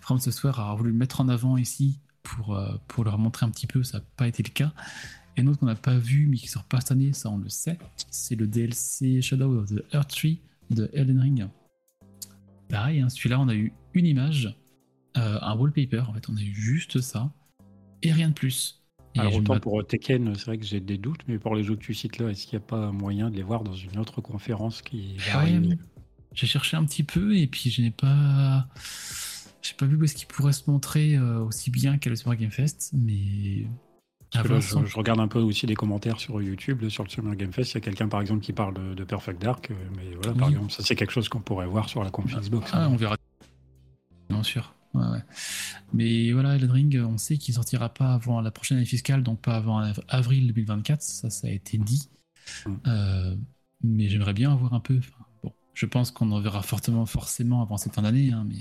From 0.00 0.18
Software 0.20 0.60
a 0.60 0.74
voulu 0.74 0.90
le 0.90 0.96
mettre 0.96 1.20
en 1.20 1.28
avant 1.28 1.56
ici 1.56 1.98
pour, 2.22 2.56
euh, 2.56 2.76
pour 2.88 3.04
leur 3.04 3.18
montrer 3.18 3.46
un 3.46 3.50
petit 3.50 3.68
peu, 3.68 3.84
ça 3.84 3.98
n'a 3.98 4.04
pas 4.16 4.26
été 4.26 4.42
le 4.42 4.50
cas. 4.50 4.72
Et 5.36 5.42
un 5.42 5.46
autre 5.46 5.60
qu'on 5.60 5.66
n'a 5.66 5.74
pas 5.74 5.98
vu 5.98 6.26
mais 6.26 6.36
qui 6.36 6.48
sort 6.48 6.64
pas 6.64 6.80
cette 6.80 6.92
année, 6.92 7.12
ça 7.12 7.30
on 7.30 7.38
le 7.38 7.48
sait, 7.48 7.78
c'est 8.10 8.34
le 8.34 8.46
DLC 8.46 9.22
Shadow 9.22 9.60
of 9.60 9.68
the 9.68 9.84
Earth 9.92 10.10
Tree 10.10 10.40
de 10.70 10.90
Elden 10.92 11.20
Ring. 11.20 11.48
Pareil, 12.68 13.00
hein, 13.00 13.08
celui-là 13.08 13.38
on 13.40 13.48
a 13.48 13.54
eu 13.54 13.72
une 13.94 14.06
image, 14.06 14.56
euh, 15.16 15.38
un 15.40 15.54
wallpaper, 15.56 16.00
en 16.08 16.14
fait 16.14 16.28
on 16.28 16.36
a 16.36 16.40
eu 16.40 16.54
juste 16.54 17.00
ça, 17.00 17.32
et 18.02 18.12
rien 18.12 18.28
de 18.28 18.34
plus. 18.34 18.83
Alors 19.16 19.34
autant 19.34 19.58
pour 19.60 19.86
Tekken, 19.86 20.34
c'est 20.34 20.46
vrai 20.46 20.58
que 20.58 20.64
j'ai 20.64 20.80
des 20.80 20.98
doutes, 20.98 21.20
mais 21.28 21.38
pour 21.38 21.54
les 21.54 21.62
jeux 21.62 21.76
que 21.76 21.84
tu 21.84 21.94
cites 21.94 22.18
là, 22.18 22.30
est-ce 22.30 22.46
qu'il 22.46 22.58
n'y 22.58 22.64
a 22.64 22.66
pas 22.66 22.90
moyen 22.90 23.30
de 23.30 23.36
les 23.36 23.42
voir 23.42 23.62
dans 23.62 23.74
une 23.74 23.98
autre 23.98 24.20
conférence 24.20 24.82
qui 24.82 25.16
J'ai 26.32 26.46
cherché 26.46 26.76
un 26.76 26.84
petit 26.84 27.04
peu 27.04 27.36
et 27.36 27.46
puis 27.46 27.70
je 27.70 27.80
n'ai 27.80 27.92
pas, 27.92 28.66
j'ai 29.62 29.74
pas 29.74 29.86
vu 29.86 29.96
où 29.96 30.04
est-ce 30.04 30.16
qu'il 30.16 30.26
pourrait 30.26 30.52
se 30.52 30.68
montrer 30.68 31.14
euh, 31.16 31.38
aussi 31.40 31.70
bien 31.70 31.96
qu'à 31.96 32.10
le 32.10 32.16
Summer 32.16 32.36
Game 32.36 32.50
Fest, 32.50 32.90
mais 32.92 33.66
je, 34.32 34.96
regarde 34.96 35.20
un 35.20 35.28
peu 35.28 35.38
aussi 35.38 35.66
des 35.66 35.76
commentaires 35.76 36.18
sur 36.18 36.42
YouTube 36.42 36.88
sur 36.88 37.04
le 37.04 37.08
Summer 37.08 37.36
Game 37.36 37.52
Fest. 37.52 37.72
Il 37.72 37.74
y 37.74 37.78
a 37.78 37.80
quelqu'un 37.80 38.08
par 38.08 38.20
exemple 38.20 38.40
qui 38.40 38.52
parle 38.52 38.94
de, 38.94 39.04
Perfect 39.04 39.40
Dark, 39.40 39.70
euh, 39.70 39.74
mais 39.96 40.16
voilà, 40.16 40.36
par 40.36 40.48
exemple, 40.48 40.72
ça 40.72 40.82
c'est 40.82 40.96
quelque 40.96 41.12
chose 41.12 41.28
qu'on 41.28 41.40
pourrait 41.40 41.66
voir 41.66 41.88
sur 41.88 42.02
la 42.02 42.10
conférence 42.10 42.46
Xbox. 42.46 42.70
Ah, 42.74 42.88
on 42.90 42.96
verra. 42.96 43.16
Bien 44.28 44.42
sûr. 44.42 44.73
Mais 45.92 46.32
voilà, 46.32 46.54
Elden 46.54 46.70
Ring, 46.70 47.02
on 47.04 47.18
sait 47.18 47.38
qu'il 47.38 47.54
sortira 47.54 47.88
pas 47.92 48.14
avant 48.14 48.40
la 48.40 48.50
prochaine 48.50 48.78
année 48.78 48.86
fiscale, 48.86 49.22
donc 49.22 49.40
pas 49.40 49.56
avant 49.56 49.78
avril 50.08 50.46
2024, 50.48 51.02
ça, 51.02 51.30
ça 51.30 51.48
a 51.48 51.50
été 51.50 51.78
dit. 51.78 52.08
Mm. 52.66 52.74
Euh, 52.86 53.36
mais 53.82 54.08
j'aimerais 54.08 54.32
bien 54.32 54.52
avoir 54.52 54.74
un 54.74 54.80
peu. 54.80 55.00
Bon, 55.42 55.52
je 55.74 55.86
pense 55.86 56.10
qu'on 56.10 56.30
en 56.32 56.40
verra 56.40 56.62
fortement, 56.62 57.06
forcément 57.06 57.62
avant 57.62 57.76
cette 57.76 57.94
fin 57.94 58.02
d'année, 58.02 58.32
hein, 58.32 58.46
mais. 58.48 58.58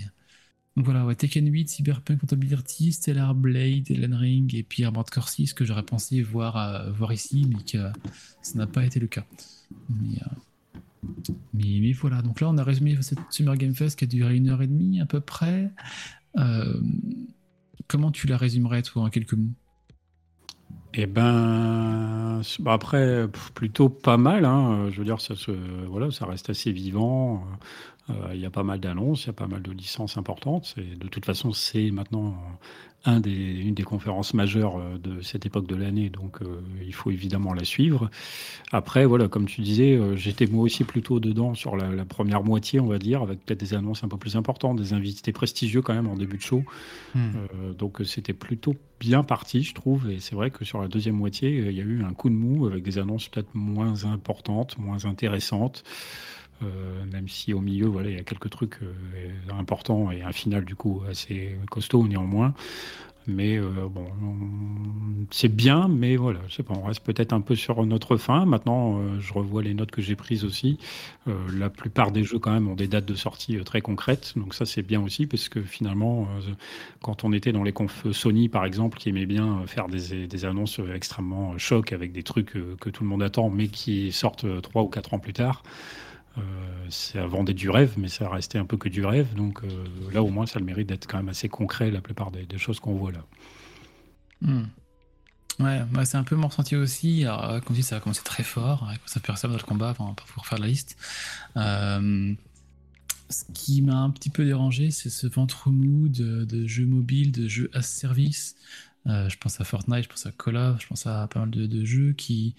Donc 0.76 0.86
voilà, 0.86 1.06
ouais, 1.06 1.14
Tekken 1.14 1.48
8, 1.48 1.70
Cyberpunk 1.70 2.22
Compatibility, 2.22 2.94
Stellar 2.94 3.36
Blade, 3.36 3.92
Elden 3.92 4.16
Ring 4.16 4.56
et 4.56 4.64
puis 4.64 4.84
Armored 4.84 5.08
Core 5.08 5.30
6 5.30 5.54
que 5.54 5.66
j'aurais 5.66 5.84
pensé 5.84 6.24
voir, 6.24 6.58
euh, 6.58 6.92
voir 6.92 7.14
ici, 7.14 7.46
mais 7.48 7.62
que 7.64 7.92
ça 8.42 8.58
n'a 8.58 8.66
pas 8.66 8.84
été 8.84 9.00
le 9.00 9.06
cas. 9.06 9.24
Mais, 9.88 10.18
euh, 10.18 11.34
mais, 11.54 11.80
mais, 11.80 11.92
voilà, 11.92 12.24
donc 12.24 12.42
là 12.42 12.50
on 12.50 12.58
a 12.58 12.64
résumé 12.64 12.98
cette 13.04 13.20
Summer 13.30 13.56
Game 13.56 13.76
Fest 13.76 14.00
qui 14.00 14.06
a 14.06 14.08
duré 14.08 14.36
une 14.36 14.50
heure 14.50 14.64
et 14.64 14.68
demie 14.68 15.00
à 15.00 15.06
peu 15.06 15.20
près. 15.20 15.72
Euh, 16.38 16.82
comment 17.88 18.12
tu 18.12 18.28
la 18.28 18.38
résumerais, 18.38 18.82
toi, 18.82 19.04
en 19.04 19.10
quelques 19.10 19.34
mots? 19.34 19.54
Eh 20.96 21.08
ben, 21.08 22.42
bah, 22.60 22.74
après, 22.74 23.28
plutôt 23.56 23.90
pas 23.90 24.18
mal. 24.18 24.46
Hein. 24.46 24.90
Je 24.92 25.00
veux 25.00 25.06
dire, 25.06 25.20
ça, 25.20 25.34
reste 26.26 26.50
assez 26.50 26.72
vivant. 26.72 27.44
Euh, 28.10 28.32
il 28.34 28.40
y 28.40 28.46
a 28.46 28.52
pas 28.52 28.64
mal 28.64 28.80
d'annonces, 28.80 29.24
il 29.24 29.28
y 29.28 29.30
a 29.30 29.34
pas 29.34 29.48
mal 29.48 29.62
de 29.62 29.72
licences 29.72 30.18
importantes. 30.18 30.76
De 30.78 31.08
toute 31.08 31.26
façon, 31.26 31.52
c'est 31.52 31.90
maintenant 31.90 32.38
un 33.06 33.20
des, 33.20 33.32
une 33.32 33.74
des 33.74 33.84
conférences 33.84 34.34
majeures 34.34 34.78
euh, 34.78 34.98
de 34.98 35.22
cette 35.22 35.46
époque 35.46 35.68
de 35.68 35.76
l'année, 35.76 36.10
donc 36.10 36.42
euh, 36.42 36.62
il 36.86 36.94
faut 36.94 37.12
évidemment 37.12 37.54
la 37.54 37.66
suivre. 37.66 38.10
Après, 38.72 39.06
voilà, 39.06 39.28
comme 39.28 39.46
tu 39.46 39.62
disais, 39.62 39.96
euh, 39.96 40.16
j'étais 40.16 40.48
moi 40.48 40.64
aussi 40.64 40.86
plutôt 40.86 41.20
dedans 41.20 41.54
sur 41.54 41.76
la, 41.76 42.06
première 42.06 42.44
moitié, 42.44 42.80
on 42.80 42.88
va 42.88 43.00
dire, 43.00 43.22
avec 43.22 43.46
peut-être 43.46 43.60
des 43.60 43.74
annonces 43.74 44.04
un 44.04 44.08
peu 44.08 44.18
plus 44.18 44.36
importantes, 44.36 44.78
des 44.78 44.94
invités 44.94 45.32
prestigieux 45.34 45.82
quand 45.82 45.94
même 45.94 46.08
en 46.08 46.16
début 46.16 46.38
de 46.38 46.42
show. 46.42 46.64
Hmm. 47.16 47.32
donc 47.78 48.02
c'était 48.06 48.34
plutôt 48.34 48.76
bien 49.00 49.24
parti, 49.24 49.64
je 49.64 49.74
trouve. 49.74 50.10
Et 50.10 50.20
c'est 50.20 50.36
vrai 50.36 50.52
que 50.52 50.66
sur 50.66 50.82
la 50.82 50.88
deuxième 50.88 51.16
moitié, 51.16 51.50
il 51.50 51.72
y 51.72 51.82
a 51.82 51.84
eu 51.84 52.04
un 52.04 52.14
coup 52.14 52.30
de 52.30 52.36
mou 52.36 52.66
avec 52.68 52.84
des 52.84 52.98
annonces 53.00 53.28
peut-être 53.30 53.54
moins 53.54 54.06
importantes, 54.06 54.78
moins 54.78 55.06
intéressantes. 55.06 55.84
Même 57.12 57.28
si 57.28 57.54
au 57.54 57.60
milieu, 57.60 57.88
voilà, 57.88 58.10
il 58.10 58.16
y 58.16 58.20
a 58.20 58.24
quelques 58.24 58.50
trucs 58.50 58.80
importants 59.50 60.12
et 60.12 60.22
un 60.22 60.32
final 60.32 60.66
du 60.66 60.76
coup 60.76 61.02
assez 61.10 61.58
costaud 61.70 62.08
néanmoins. 62.08 62.54
Mais 63.28 63.58
euh, 63.58 63.88
bon, 63.90 64.06
c'est 65.32 65.54
bien, 65.54 65.88
mais 65.88 66.18
voilà, 66.18 66.40
je 66.48 66.56
sais 66.56 66.64
pas, 66.64 66.74
on 66.74 66.84
reste 66.84 67.02
peut-être 67.02 67.32
un 67.32 67.40
peu 67.40 67.56
sur 67.56 67.86
notre 67.86 68.18
fin. 68.18 68.46
Maintenant, 68.46 69.00
euh, 69.00 69.20
je 69.20 69.34
revois 69.34 69.64
les 69.64 69.74
notes 69.74 69.92
que 69.92 70.02
j'ai 70.02 70.16
prises 70.16 70.44
aussi. 70.44 70.78
Euh, 71.28 71.34
la 71.58 71.70
plupart 71.70 72.12
des 72.12 72.24
jeux, 72.24 72.40
quand 72.40 72.52
même, 72.52 72.68
ont 72.68 72.76
des 72.76 72.88
dates 72.88 73.06
de 73.06 73.16
sortie 73.16 73.58
très 73.64 73.82
concrètes. 73.82 74.34
Donc, 74.36 74.54
ça, 74.54 74.66
c'est 74.66 74.82
bien 74.82 75.02
aussi, 75.02 75.26
parce 75.26 75.48
que 75.48 75.62
finalement, 75.62 76.28
quand 77.02 77.24
on 77.24 77.32
était 77.32 77.54
dans 77.54 77.64
les 77.64 77.72
confs 77.72 78.12
Sony, 78.12 78.50
par 78.50 78.66
exemple, 78.66 78.98
qui 78.98 79.10
aimait 79.10 79.26
bien 79.26 79.64
faire 79.68 79.88
des, 79.88 80.28
des 80.28 80.46
annonces 80.46 80.80
extrêmement 80.94 81.58
chocs 81.58 81.94
avec 81.94 82.12
des 82.12 82.24
trucs 82.24 82.54
que 82.80 82.90
tout 82.90 83.04
le 83.04 83.10
monde 83.10 83.24
attend, 83.24 83.50
mais 83.50 83.68
qui 83.68 84.12
sortent 84.12 84.46
trois 84.62 84.84
ou 84.84 84.88
quatre 84.88 85.14
ans 85.14 85.20
plus 85.20 85.34
tard. 85.34 85.64
Euh, 86.38 86.42
ça 86.90 87.26
vendait 87.28 87.54
du 87.54 87.70
rêve, 87.70 87.94
mais 87.98 88.08
ça 88.08 88.28
restait 88.30 88.58
un 88.58 88.66
peu 88.66 88.78
que 88.78 88.90
du 88.90 89.06
rêve. 89.06 89.34
Donc 89.36 89.64
euh, 89.64 89.86
là, 90.12 90.24
au 90.24 90.30
moins, 90.30 90.46
ça 90.46 90.58
a 90.58 90.60
le 90.60 90.66
mérite 90.66 90.88
d'être 90.88 91.08
quand 91.08 91.18
même 91.18 91.30
assez 91.30 91.50
concret, 91.50 91.92
la 91.92 92.02
plupart 92.02 92.32
des, 92.32 92.46
choses 92.58 92.80
qu'on 92.80 92.96
voit 92.96 93.12
là. 93.12 93.24
Hmm. 94.42 94.64
Ouais, 95.60 95.84
c'est 96.06 96.18
un 96.18 96.24
peu 96.24 96.36
mon 96.36 96.48
ressenti 96.48 96.76
aussi. 96.76 97.26
Alors, 97.26 97.46
euh, 97.46 97.60
comme 97.60 97.76
dit, 97.76 97.84
ça 97.84 97.98
a 97.98 98.00
commencé 98.00 98.24
très 98.24 98.44
fort, 98.44 98.88
avec 98.90 99.02
ça 99.06 99.20
perçoit 99.20 99.50
dans 99.50 99.56
le 99.56 99.62
combat 99.62 99.94
pour 99.94 100.14
pouvoir 100.16 100.48
faire 100.48 100.58
la 100.58 100.68
liste. 100.68 100.98
ce 101.56 103.46
qui 103.54 103.82
m'a 103.82 103.98
un 103.98 104.10
petit 104.10 104.30
peu 104.30 104.46
dérangé, 104.46 104.90
c'est 104.90 105.10
ce 105.10 105.28
ventre 105.28 105.70
mou 105.70 106.08
de, 106.10 106.66
jeux 106.66 106.88
mobiles, 106.88 107.32
de 107.32 107.48
jeux 107.48 107.70
à 107.74 107.84
service. 107.84 108.56
je 109.06 109.38
pense 109.38 109.62
à 109.62 109.64
Fortnite, 109.64 110.06
je 110.06 110.10
pense 110.10 110.26
à 110.26 110.30
of, 110.30 110.82
je 110.82 110.88
pense 110.88 111.06
à 111.06 111.28
pas 111.28 111.42
mal 111.42 111.52
de 111.52 111.86
jeux 111.86 112.14
qui, 112.14 112.56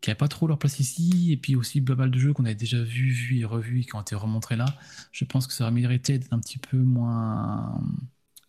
qui 0.00 0.10
n'avaient 0.10 0.18
pas 0.18 0.28
trop 0.28 0.46
leur 0.46 0.58
place 0.58 0.80
ici, 0.80 1.32
et 1.32 1.36
puis 1.36 1.56
aussi 1.56 1.80
pas 1.80 1.94
mal 1.94 2.10
de 2.10 2.18
jeux 2.18 2.32
qu'on 2.32 2.44
avait 2.44 2.54
déjà 2.54 2.82
vus, 2.82 3.10
vus 3.10 3.40
et 3.40 3.44
revus 3.44 3.80
et 3.80 3.84
qui 3.84 3.94
ont 3.94 4.00
été 4.00 4.14
remontrés 4.14 4.56
là. 4.56 4.66
Je 5.12 5.24
pense 5.24 5.46
que 5.46 5.52
ça 5.52 5.64
aurait 5.64 5.72
mérité 5.72 6.18
d'être 6.18 6.32
un 6.32 6.38
petit 6.38 6.58
peu 6.58 6.78
moins 6.78 7.80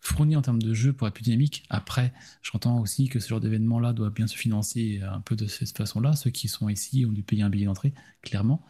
fourni 0.00 0.36
en 0.36 0.42
termes 0.42 0.62
de 0.62 0.74
jeux 0.74 0.92
pour 0.92 1.08
être 1.08 1.14
plus 1.14 1.24
dynamique. 1.24 1.64
Après, 1.70 2.12
j'entends 2.42 2.78
aussi 2.80 3.08
que 3.08 3.20
ce 3.20 3.28
genre 3.28 3.40
d'événement-là 3.40 3.92
doit 3.92 4.10
bien 4.10 4.26
se 4.26 4.36
financer 4.36 5.00
un 5.02 5.20
peu 5.20 5.36
de 5.36 5.46
cette 5.46 5.76
façon-là. 5.76 6.14
Ceux 6.14 6.30
qui 6.30 6.48
sont 6.48 6.68
ici 6.68 7.04
ont 7.06 7.12
dû 7.12 7.22
payer 7.22 7.42
un 7.42 7.50
billet 7.50 7.66
d'entrée, 7.66 7.92
clairement. 8.22 8.64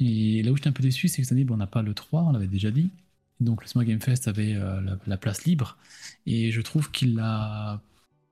Et 0.00 0.42
là 0.42 0.52
où 0.52 0.56
j'étais 0.56 0.68
un 0.68 0.72
peu 0.72 0.82
déçu, 0.82 1.08
c'est 1.08 1.22
que 1.22 1.28
cette 1.28 1.32
année, 1.32 1.46
on 1.48 1.56
n'a 1.56 1.66
pas 1.66 1.82
le 1.82 1.94
3, 1.94 2.22
on 2.22 2.32
l'avait 2.32 2.46
déjà 2.46 2.70
dit. 2.70 2.90
Donc 3.40 3.62
le 3.62 3.68
Small 3.68 3.84
Game 3.84 4.00
Fest 4.00 4.28
avait 4.28 4.54
euh, 4.54 4.80
la, 4.80 4.98
la, 5.06 5.16
place 5.16 5.44
libre, 5.44 5.76
et 6.26 6.50
je 6.50 6.60
trouve 6.60 6.90
qu'il 6.90 7.14
l'a 7.14 7.80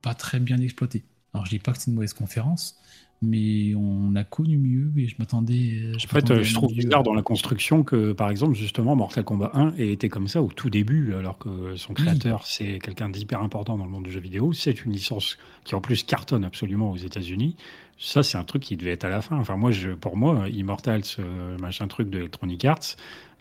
pas 0.03 0.15
très 0.15 0.41
bien 0.41 0.59
exploité. 0.59 1.05
Alors 1.33 1.47
je 1.47 1.51
dis 1.51 1.59
pas 1.59 1.73
que 1.73 1.79
c'est 1.79 1.91
une 1.91 1.95
mauvaise 1.95 2.13
conférence, 2.13 2.77
mais 3.23 3.75
on 3.75 4.15
a 4.15 4.25
connu 4.25 4.59
mieux 4.59 4.93
et 4.97 5.09
je 5.09 5.17
m'attendais. 5.19 5.93
En 5.95 6.09
fait, 6.09 6.43
je 6.43 6.55
trouve 6.55 6.73
bizarre 6.73 7.03
dans 7.03 7.15
la 7.15 7.23
construction 7.23 7.83
que, 7.83 8.13
par 8.13 8.31
exemple, 8.31 8.55
justement, 8.55 8.95
Mortal 8.95 9.25
Kombat 9.25 9.51
1 9.55 9.75
ait 9.79 9.93
été 9.93 10.09
comme 10.09 10.29
ça 10.29 10.43
au 10.43 10.49
tout 10.49 10.71
début, 10.71 11.15
alors 11.15 11.39
que 11.39 11.77
son 11.77 11.95
créateur, 11.95 12.47
c'est 12.47 12.79
quelqu'un 12.79 13.09
d'hyper 13.09 13.41
important 13.43 13.79
dans 13.79 13.85
le 13.85 13.91
monde 13.91 14.05
du 14.05 14.11
jeu 14.11 14.21
vidéo. 14.21 14.53
C'est 14.53 14.85
une 14.85 14.93
licence 14.93 15.39
qui, 15.65 15.75
en 15.75 15.81
plus, 15.81 16.03
cartonne 16.03 16.45
absolument 16.45 16.91
aux 16.91 16.97
États-Unis. 16.97 17.57
Ça, 17.99 18.23
c'est 18.23 18.37
un 18.37 18.45
truc 18.45 18.63
qui 18.63 18.77
devait 18.77 18.91
être 18.91 19.07
à 19.07 19.09
la 19.09 19.23
fin. 19.23 19.39
Enfin, 19.39 19.57
moi, 19.57 19.71
je, 19.71 19.91
pour 19.91 20.17
moi, 20.17 20.49
Immortals, 20.51 21.05
ce 21.05 21.23
machin 21.59 21.89
truc 21.89 22.11
de 22.11 22.19
Electronic 22.19 22.65
Arts, 22.67 22.97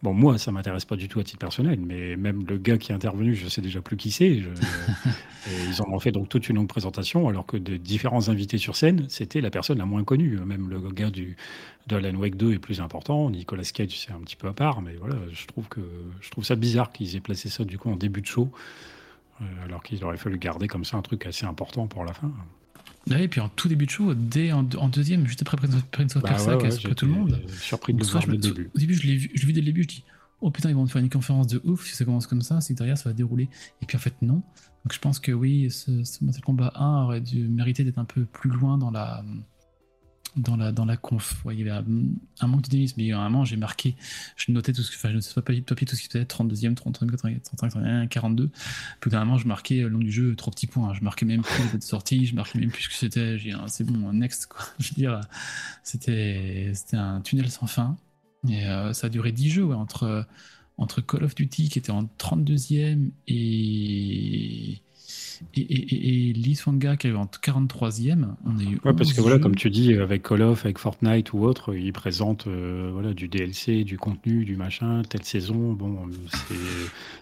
Bon, 0.05 0.13
moi, 0.13 0.37
ça 0.37 0.51
m'intéresse 0.51 0.85
pas 0.85 0.97
du 0.97 1.07
tout 1.07 1.19
à 1.19 1.23
titre 1.23 1.39
personnel, 1.39 1.79
mais 1.79 2.15
même 2.15 2.45
le 2.45 2.59
gars 2.59 2.77
qui 2.77 2.91
est 2.91 2.95
intervenu, 2.95 3.33
je 3.33 3.47
sais 3.47 3.59
déjà 3.59 3.81
plus 3.81 3.97
qui 3.97 4.11
c'est. 4.11 4.27
ils 5.47 5.81
en 5.81 5.91
ont 5.91 5.99
fait 5.99 6.11
donc 6.11 6.29
toute 6.29 6.47
une 6.47 6.57
longue 6.57 6.67
présentation, 6.67 7.27
alors 7.27 7.47
que 7.47 7.57
de 7.57 7.75
différents 7.75 8.29
invités 8.29 8.59
sur 8.59 8.75
scène, 8.75 9.07
c'était 9.09 9.41
la 9.41 9.49
personne 9.49 9.79
la 9.79 9.87
moins 9.87 10.03
connue. 10.03 10.37
Même 10.45 10.69
le 10.69 10.79
gars 10.91 11.09
du, 11.09 11.37
de 11.87 11.95
Alan 11.95 12.13
Wake 12.19 12.35
2 12.35 12.53
est 12.53 12.59
plus 12.59 12.81
important. 12.81 13.31
Nicolas 13.31 13.63
Cage, 13.63 13.99
c'est 13.99 14.11
un 14.11 14.19
petit 14.19 14.35
peu 14.35 14.47
à 14.47 14.53
part, 14.53 14.83
mais 14.83 14.93
voilà, 14.93 15.15
je 15.31 15.47
trouve, 15.47 15.67
que, 15.69 15.81
je 16.21 16.29
trouve 16.29 16.45
ça 16.45 16.55
bizarre 16.55 16.91
qu'ils 16.91 17.15
aient 17.15 17.19
placé 17.19 17.49
ça 17.49 17.63
du 17.63 17.79
coup 17.79 17.89
en 17.89 17.95
début 17.95 18.21
de 18.21 18.27
show, 18.27 18.51
euh, 19.41 19.45
alors 19.63 19.81
qu'il 19.81 20.03
aurait 20.05 20.17
fallu 20.17 20.37
garder 20.37 20.67
comme 20.67 20.85
ça 20.85 20.97
un 20.97 21.01
truc 21.01 21.25
assez 21.25 21.47
important 21.47 21.87
pour 21.87 22.05
la 22.05 22.13
fin. 22.13 22.31
Et 23.11 23.27
puis 23.27 23.39
en 23.39 23.49
tout 23.49 23.67
début 23.67 23.85
de 23.85 23.91
show, 23.91 24.13
dès 24.13 24.51
en, 24.51 24.63
deuxième, 24.63 25.27
juste 25.27 25.41
après 25.41 25.57
Prince 25.91 26.15
of 26.15 26.23
bah 26.23 26.29
Persia, 26.29 26.57
ouais, 26.57 26.69
tout 26.95 27.05
le 27.05 27.11
monde. 27.11 27.41
Surpris 27.59 27.93
de 27.93 27.99
le 27.99 28.05
voir 28.05 28.25
dès 28.25 28.31
le 28.31 28.37
début. 28.37 28.71
Au 28.75 28.79
début, 28.79 28.93
je 28.95 29.07
l'ai 29.07 29.15
vu, 29.15 29.31
vu 29.33 29.53
dès 29.53 29.61
le 29.61 29.65
début, 29.65 29.83
je 29.83 29.87
dis 29.87 30.03
oh 30.41 30.51
putain, 30.51 30.69
ils 30.69 30.75
vont 30.75 30.85
faire 30.87 31.01
une 31.01 31.09
conférence 31.09 31.47
de 31.47 31.61
ouf 31.63 31.85
si 31.85 31.95
ça 31.95 32.05
commence 32.05 32.27
comme 32.27 32.41
ça, 32.41 32.61
c'est 32.61 32.73
que 32.73 32.77
derrière 32.77 32.97
ça 32.97 33.09
va 33.09 33.13
dérouler. 33.13 33.49
Et 33.81 33.85
puis 33.85 33.97
en 33.97 33.99
fait, 33.99 34.13
non. 34.21 34.41
Donc 34.83 34.93
je 34.93 34.99
pense 34.99 35.19
que 35.19 35.31
oui, 35.31 35.71
ce, 35.71 36.03
ce 36.03 36.23
Mortal 36.23 36.43
Kombat 36.43 36.71
1 36.75 37.03
aurait 37.03 37.21
dû 37.21 37.47
mériter 37.47 37.83
d'être 37.83 37.97
un 37.97 38.05
peu 38.05 38.25
plus 38.25 38.49
loin 38.49 38.77
dans 38.77 38.91
la, 38.91 39.23
dans 40.35 40.55
la, 40.55 40.71
dans 40.71 40.85
la 40.85 40.97
conf. 40.97 41.43
il 41.51 41.59
y 41.59 41.69
avait 41.69 41.83
un, 42.41 42.47
manque 42.47 42.63
de 42.63 42.69
dynamisme, 42.69 42.95
mais 42.97 43.11
à 43.11 43.19
un 43.19 43.29
moment, 43.29 43.45
j'ai 43.45 43.57
marqué, 43.57 43.95
je 44.35 44.51
notais 44.51 44.73
tout 44.73 44.81
ce 44.81 44.91
que, 44.91 44.95
enfin, 44.95 45.09
je 45.09 45.15
ne 45.15 45.21
sais 45.21 45.33
pas 45.33 45.41
papier, 45.41 45.61
tout 45.61 45.95
ce 45.95 46.01
qui 46.01 46.07
était 46.07 46.23
32e, 46.23 46.75
33e, 46.75 47.15
31, 47.15 47.39
41, 47.69 48.07
42. 48.07 48.49
Puis 48.99 49.11
d'un 49.11 49.23
moment, 49.23 49.37
je 49.37 49.47
marquais 49.47 49.81
le 49.81 49.87
long 49.89 49.99
du 49.99 50.11
jeu 50.11 50.35
trois 50.35 50.51
petits 50.51 50.67
points. 50.67 50.93
Je 50.93 51.01
marquais 51.01 51.25
même 51.25 51.41
plus 51.41 51.63
les 51.71 51.77
de 51.77 51.83
sortie, 51.83 52.25
je 52.25 52.35
marquais 52.35 52.59
même 52.59 52.71
plus 52.71 52.83
ce 52.83 52.89
que 52.89 52.95
c'était. 52.95 53.37
J'ai 53.37 53.55
c'est 53.67 53.85
bon, 53.85 54.11
next, 54.13 54.47
quoi. 54.47 54.61
Je 54.79 54.89
veux 54.89 54.95
dire, 54.95 55.21
c'était, 55.83 56.71
c'était 56.73 56.97
un 56.97 57.21
tunnel 57.21 57.49
sans 57.49 57.67
fin. 57.67 57.97
Et 58.49 58.65
euh, 58.65 58.93
ça 58.93 59.07
a 59.07 59.09
duré 59.09 59.31
10 59.31 59.49
jeux, 59.49 59.73
entre, 59.73 60.27
entre 60.77 61.01
Call 61.01 61.23
of 61.23 61.35
Duty 61.35 61.69
qui 61.69 61.79
était 61.79 61.91
en 61.91 62.03
32e 62.19 63.09
et 63.27 64.81
et, 65.55 65.61
et, 65.61 66.29
et 66.29 66.33
Lee 66.33 66.55
Swanga 66.55 66.97
qui 66.97 67.07
est 67.07 67.13
en 67.13 67.25
43e. 67.25 68.27
On 68.45 68.59
a 68.59 68.63
eu 68.63 68.79
ouais, 68.83 68.93
parce 68.93 69.13
que 69.13 69.21
voilà, 69.21 69.39
comme 69.39 69.55
tu 69.55 69.69
dis, 69.69 69.93
avec 69.93 70.23
Call 70.23 70.41
of, 70.41 70.65
avec 70.65 70.77
Fortnite 70.77 71.33
ou 71.33 71.43
autre, 71.43 71.75
ils 71.75 71.93
présentent 71.93 72.47
euh, 72.47 72.89
voilà, 72.93 73.13
du 73.13 73.27
DLC, 73.27 73.83
du 73.83 73.97
contenu, 73.97 74.45
du 74.45 74.55
machin, 74.55 75.01
telle 75.07 75.23
saison. 75.23 75.73
Bon, 75.73 76.09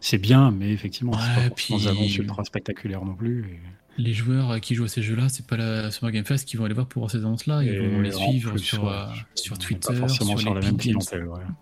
c'est 0.02 0.18
bien, 0.18 0.52
mais 0.52 0.72
effectivement, 0.72 1.14
c'est 1.14 1.50
pas 1.50 1.56
puis... 1.56 1.88
annonces 1.88 2.18
ultra 2.18 2.44
spectaculaires 2.44 3.06
non 3.06 3.16
plus. 3.16 3.60
Les 3.98 4.14
joueurs 4.14 4.60
qui 4.60 4.74
jouent 4.74 4.86
à 4.86 4.88
ces 4.88 5.04
jeux-là, 5.04 5.30
c'est 5.30 5.46
pas 5.46 5.56
la 5.56 5.92
Summer 5.92 6.12
Game 6.12 6.26
Fest 6.26 6.48
qui 6.48 6.58
vont 6.58 6.66
aller 6.66 6.74
voir 6.74 6.88
pour 6.88 7.12
ces 7.12 7.20
annonces-là. 7.20 7.64
Ils 7.64 7.80
vont 7.80 8.02
les 8.02 8.12
suivre 8.12 8.58
sur, 8.58 8.88
euh, 8.88 9.06
sur 9.36 9.58
Twitter, 9.60 9.96
sur, 10.08 10.10
sur, 10.10 10.26
Game, 10.26 11.00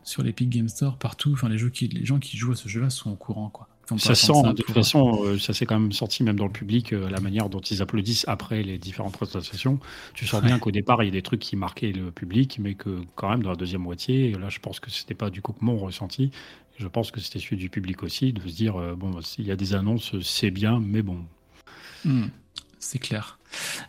sur 0.03 0.23
l'Epic 0.23 0.49
Game 0.49 0.69
Store, 0.69 0.97
partout. 0.97 1.31
Enfin, 1.33 1.49
les, 1.49 1.57
jeux 1.57 1.69
qui, 1.69 1.89
les 1.89 2.05
gens 2.05 2.19
qui 2.19 2.37
jouent 2.37 2.53
à 2.53 2.55
ce 2.55 2.69
jeu-là 2.69 2.89
sont 2.89 3.11
au 3.11 3.15
courant. 3.15 3.49
Quoi. 3.49 3.67
Ça 3.97 4.15
sent, 4.15 4.31
de 4.55 4.61
toute 4.61 4.73
façon, 4.73 5.23
euh, 5.23 5.37
ça 5.37 5.53
s'est 5.53 5.65
quand 5.65 5.79
même 5.79 5.91
sorti 5.91 6.23
même 6.23 6.37
dans 6.37 6.45
le 6.45 6.51
public, 6.51 6.93
euh, 6.93 7.09
la 7.09 7.19
manière 7.19 7.49
dont 7.49 7.59
ils 7.59 7.81
applaudissent 7.81 8.25
après 8.27 8.63
les 8.63 8.77
différentes 8.77 9.13
présentations. 9.13 9.79
Tu 10.13 10.25
sens 10.25 10.41
bien 10.41 10.59
qu'au 10.59 10.71
départ, 10.71 11.03
il 11.03 11.07
y 11.07 11.09
a 11.09 11.11
des 11.11 11.21
trucs 11.21 11.39
qui 11.39 11.55
marquaient 11.55 11.91
le 11.91 12.11
public, 12.11 12.57
mais 12.59 12.75
que 12.75 13.01
quand 13.15 13.29
même, 13.29 13.43
dans 13.43 13.49
la 13.49 13.55
deuxième 13.55 13.81
moitié, 13.81 14.31
là, 14.33 14.49
je 14.49 14.59
pense 14.59 14.79
que 14.79 14.89
c'était 14.91 15.13
pas 15.13 15.29
du 15.29 15.41
coup 15.41 15.55
mon 15.61 15.77
ressenti. 15.77 16.31
Je 16.77 16.87
pense 16.87 17.11
que 17.11 17.19
c'était 17.19 17.39
celui 17.39 17.57
du 17.57 17.69
public 17.69 18.01
aussi, 18.03 18.33
de 18.33 18.41
se 18.41 18.55
dire, 18.55 18.75
euh, 18.77 18.95
bon, 18.95 19.21
s'il 19.21 19.45
y 19.45 19.51
a 19.51 19.55
des 19.55 19.73
annonces, 19.73 20.19
c'est 20.21 20.51
bien, 20.51 20.79
mais 20.79 21.01
bon. 21.01 21.19
Hmm, 22.05 22.27
c'est 22.79 22.99
clair. 22.99 23.39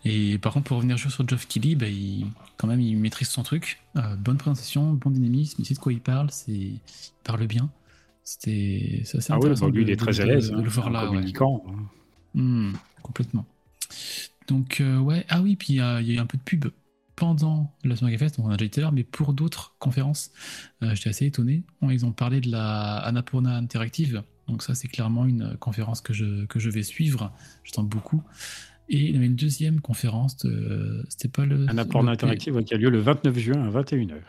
Et 0.04 0.38
par 0.38 0.52
contre, 0.52 0.66
pour 0.66 0.76
revenir 0.78 0.98
sur 0.98 1.10
Geoff 1.26 1.46
Kelly, 1.46 1.76
bah, 1.76 1.86
il, 1.86 2.26
quand 2.56 2.66
même, 2.66 2.80
il 2.80 2.96
maîtrise 2.96 3.28
son 3.28 3.42
truc. 3.42 3.80
bonne 4.18 4.36
présentation, 4.36 4.92
bon 4.92 5.10
dynamisme, 5.10 5.56
il 5.60 5.66
sait 5.66 5.74
de 5.74 5.78
quoi 5.78 5.92
il 5.92 6.00
parle, 6.00 6.28
il 6.48 6.80
parle 7.24 7.46
bien. 7.46 7.70
C'était 8.24 9.00
assez 9.02 9.32
ah 9.32 9.36
intéressant. 9.36 9.66
Oui, 9.66 9.72
lui, 9.72 9.82
il 9.82 9.90
est 9.90 9.96
très 9.96 10.20
à 10.20 10.26
l'aise. 10.26 10.50
De, 10.50 10.60
le 10.60 10.68
voir 10.68 10.90
là. 10.90 11.06
Communicant. 11.06 11.64
Hmm, 12.34 12.72
complètement. 13.02 13.46
Donc, 14.48 14.80
euh, 14.80 14.98
ouais. 14.98 15.24
Ah 15.28 15.42
oui, 15.42 15.56
puis 15.56 15.74
il 15.74 15.76
y, 15.76 15.80
a 15.80 16.00
eu 16.00 16.18
un 16.18 16.26
peu 16.26 16.38
de 16.38 16.42
pub 16.42 16.66
pendant 17.16 17.72
la 17.84 17.94
Summer 17.94 18.18
Fest, 18.18 18.38
on 18.38 18.46
en 18.46 18.50
a 18.50 18.56
déjà 18.56 18.66
été 18.66 18.80
là, 18.80 18.90
mais 18.90 19.04
pour 19.04 19.32
d'autres 19.32 19.74
conférences. 19.78 20.32
Euh, 20.82 20.94
j'étais 20.94 21.10
assez 21.10 21.26
étonné. 21.26 21.62
Ils 21.82 22.06
ont 22.06 22.12
parlé 22.12 22.40
de 22.40 22.50
la 22.50 22.96
Annapurna 22.98 23.56
Interactive. 23.56 24.22
Donc, 24.48 24.62
ça, 24.62 24.74
c'est 24.74 24.88
clairement 24.88 25.26
une 25.26 25.56
conférence 25.58 26.00
que 26.00 26.12
je, 26.12 26.46
que 26.46 26.58
je 26.58 26.70
vais 26.70 26.82
suivre. 26.82 27.32
J'attends 27.64 27.84
beaucoup. 27.84 28.22
Et 28.88 28.98
il 28.98 29.14
y 29.14 29.16
avait 29.16 29.26
une 29.26 29.36
deuxième 29.36 29.80
conférence. 29.80 30.36
De... 30.38 31.04
C'était 31.08 31.28
pas 31.28 31.44
le. 31.44 31.68
Annapurna 31.68 32.12
Interactive 32.12 32.62
qui 32.64 32.74
a 32.74 32.76
lieu 32.76 32.90
le 32.90 33.00
29 33.00 33.38
juin 33.38 33.62
à 33.64 33.82
21h. 33.82 34.20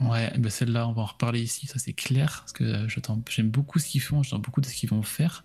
Ouais, 0.00 0.32
ben 0.38 0.50
celle-là, 0.50 0.88
on 0.88 0.92
va 0.92 1.02
en 1.02 1.06
reparler 1.06 1.40
ici, 1.40 1.66
ça 1.66 1.78
c'est 1.78 1.92
clair, 1.92 2.38
parce 2.40 2.52
que 2.52 2.86
j'aime 3.28 3.50
beaucoup 3.50 3.78
ce 3.78 3.86
qu'ils 3.86 4.00
font, 4.00 4.22
j'attends 4.22 4.38
beaucoup 4.38 4.60
de 4.60 4.66
ce 4.66 4.74
qu'ils 4.74 4.88
vont 4.88 5.02
faire. 5.02 5.44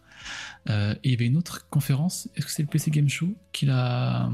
Euh, 0.69 0.93
et 1.03 1.09
il 1.09 1.11
y 1.11 1.13
avait 1.15 1.25
une 1.25 1.37
autre 1.37 1.67
conférence, 1.69 2.29
est-ce 2.35 2.45
que 2.45 2.51
c'est 2.51 2.63
le 2.63 2.69
PC 2.69 2.91
Game 2.91 3.09
Show 3.09 3.35
qu'il 3.51 3.69
a, 3.69 4.29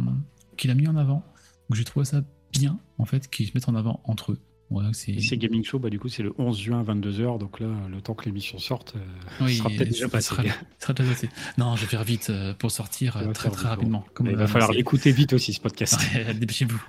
qu'il 0.57 0.69
a 0.72 0.76
mis 0.76 0.88
en 0.88 0.95
avant? 0.95 1.26
Donc 1.69 1.76
j'ai 1.76 1.84
trouvé 1.84 2.06
ça 2.06 2.22
bien, 2.52 2.80
en 2.98 3.06
fait, 3.06 3.30
qu'ils 3.30 3.48
se 3.48 3.52
mettent 3.56 3.69
en 3.69 3.76
avant 3.76 4.02
entre 4.03 4.34
eux. 4.34 4.39
Ouais, 4.72 4.85
ces 4.93 5.38
gaming 5.38 5.65
show, 5.65 5.80
bah, 5.80 5.89
du 5.89 5.99
coup, 5.99 6.07
c'est 6.07 6.23
le 6.23 6.34
11 6.38 6.57
juin, 6.57 6.81
22h. 6.81 7.38
Donc 7.39 7.60
là, 7.60 7.68
le 7.89 8.02
temps 8.02 8.14
que 8.14 8.23
l'émission 8.23 8.57
sorte, 8.57 8.95
euh, 8.95 9.45
Oui, 9.45 9.57
sera 9.57 9.69
peut-être 9.69 9.89
déjà 9.89 10.06
ça 10.06 10.10
passé. 10.10 10.30
sera, 10.30 10.43
sera 10.80 10.93
déjà 10.93 11.10
passé. 11.10 11.30
Non, 11.57 11.76
je 11.76 11.81
vais 11.81 11.88
faire 11.88 12.06
vite 12.06 12.30
euh, 12.30 12.53
pour 12.53 12.72
sortir 12.72 13.18
euh, 13.18 13.34
très 13.34 13.49
très 13.49 13.68
rapidement. 13.68 14.06
Comme 14.14 14.27
Il 14.27 14.35
va 14.38 14.48
falloir 14.48 14.72
l'écouter 14.72 15.11
vite 15.11 15.34
aussi, 15.34 15.52
ce 15.52 15.60
podcast. 15.60 15.99
Ouais, 16.15 16.34
Dépêchez-vous. 16.34 16.81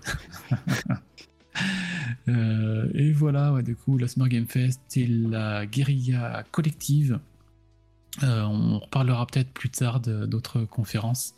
Euh, 2.28 2.88
et 2.94 3.12
voilà, 3.12 3.52
ouais, 3.52 3.62
du 3.62 3.76
coup, 3.76 3.98
la 3.98 4.08
Summer 4.08 4.28
Game 4.28 4.46
Fest 4.46 4.80
et 4.96 5.06
la 5.06 5.66
guérilla 5.66 6.44
collective. 6.50 7.18
Euh, 8.22 8.42
on 8.42 8.78
reparlera 8.78 9.26
peut-être 9.26 9.52
plus 9.52 9.70
tard 9.70 10.00
d'autres 10.00 10.64
conférences 10.64 11.34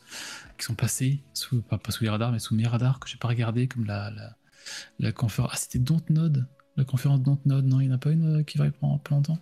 qui 0.59 0.65
sont 0.65 0.75
passées, 0.75 1.23
pas, 1.69 1.79
sous 1.91 2.05
les 2.05 2.11
radars, 2.11 2.33
mais 2.33 2.41
sous 2.41 2.55
mes 2.55 2.67
radars 2.67 2.99
que 2.99 3.09
j'ai 3.09 3.17
pas 3.17 3.29
regardé, 3.29 3.69
comme 3.69 3.85
la, 3.85 5.13
conférence. 5.13 5.53
Ah, 5.55 5.57
c'était 5.57 5.79
Dontnod 5.79 6.47
La 6.77 6.85
conférence 6.85 7.23
Dontnod, 7.23 7.65
non 7.65 7.81
Il 7.81 7.87
n'y 7.87 7.93
en 7.93 7.97
a 7.97 7.99
pas 7.99 8.11
une 8.11 8.41
euh, 8.41 8.43
qui 8.43 8.59
va 8.59 8.69
pendant 8.71 8.99
pas 8.99 9.15
longtemps? 9.15 9.39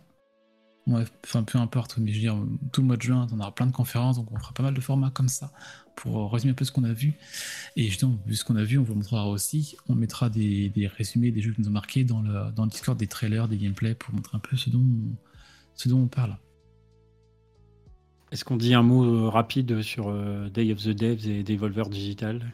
Ouais, 0.87 1.05
enfin 1.25 1.45
peu 1.45 1.59
importe, 1.59 1.97
mais 1.99 2.11
je 2.11 2.17
veux 2.17 2.21
dire, 2.21 2.37
tout 2.73 2.81
le 2.81 2.89
mois 2.89 2.97
de 2.97 3.03
juin, 3.03 3.27
on 3.33 3.39
aura 3.39 3.55
plein 3.55 3.67
de 3.67 3.73
conférences, 3.73 4.17
donc 4.17 4.33
on 4.33 4.39
fera 4.39 4.53
pas 4.53 4.65
mal 4.65 4.75
de 4.75 4.81
formats 4.81 5.11
comme 5.11 5.29
ça 5.29 5.53
pour 5.97 6.33
résumer 6.33 6.53
un 6.53 6.55
peu 6.55 6.65
ce 6.65 6.73
qu'on 6.73 6.85
a 6.85 6.93
vu. 6.93 7.15
Et 7.77 7.85
justement, 7.85 8.19
vu 8.27 8.35
ce 8.35 8.45
qu'on 8.45 8.57
a 8.57 8.65
vu, 8.65 8.79
on 8.79 8.83
vous 8.83 8.95
montrera 8.95 9.29
aussi. 9.29 9.77
On 9.89 9.95
mettra 9.95 10.31
des, 10.31 10.69
des 10.71 10.87
résumés 10.87 11.31
des 11.31 11.41
jeux 11.41 11.53
qui 11.53 11.61
nous 11.61 11.69
ont 11.69 11.73
marqués 11.73 12.05
dans 12.05 12.23
le, 12.23 12.51
dans 12.53 12.65
le 12.65 12.71
Discord, 12.71 12.99
des 12.99 13.07
trailers, 13.07 13.49
des 13.49 13.59
gameplays 13.59 13.95
pour 13.95 14.15
montrer 14.15 14.37
un 14.37 14.41
peu 14.41 14.57
ce 14.57 14.71
dont, 14.71 14.85
ce 15.75 15.89
dont 15.89 16.01
on 16.01 16.09
parle. 16.09 16.37
Est-ce 18.31 18.45
qu'on 18.45 18.57
dit 18.57 18.73
un 18.73 18.83
mot 18.83 19.05
euh, 19.05 19.29
rapide 19.29 19.83
sur 19.83 20.09
euh, 20.09 20.49
Day 20.49 20.73
of 20.73 20.83
the 20.83 20.89
Devs 20.89 21.29
et 21.29 21.43
Devolver 21.43 21.91
Digital? 21.91 22.53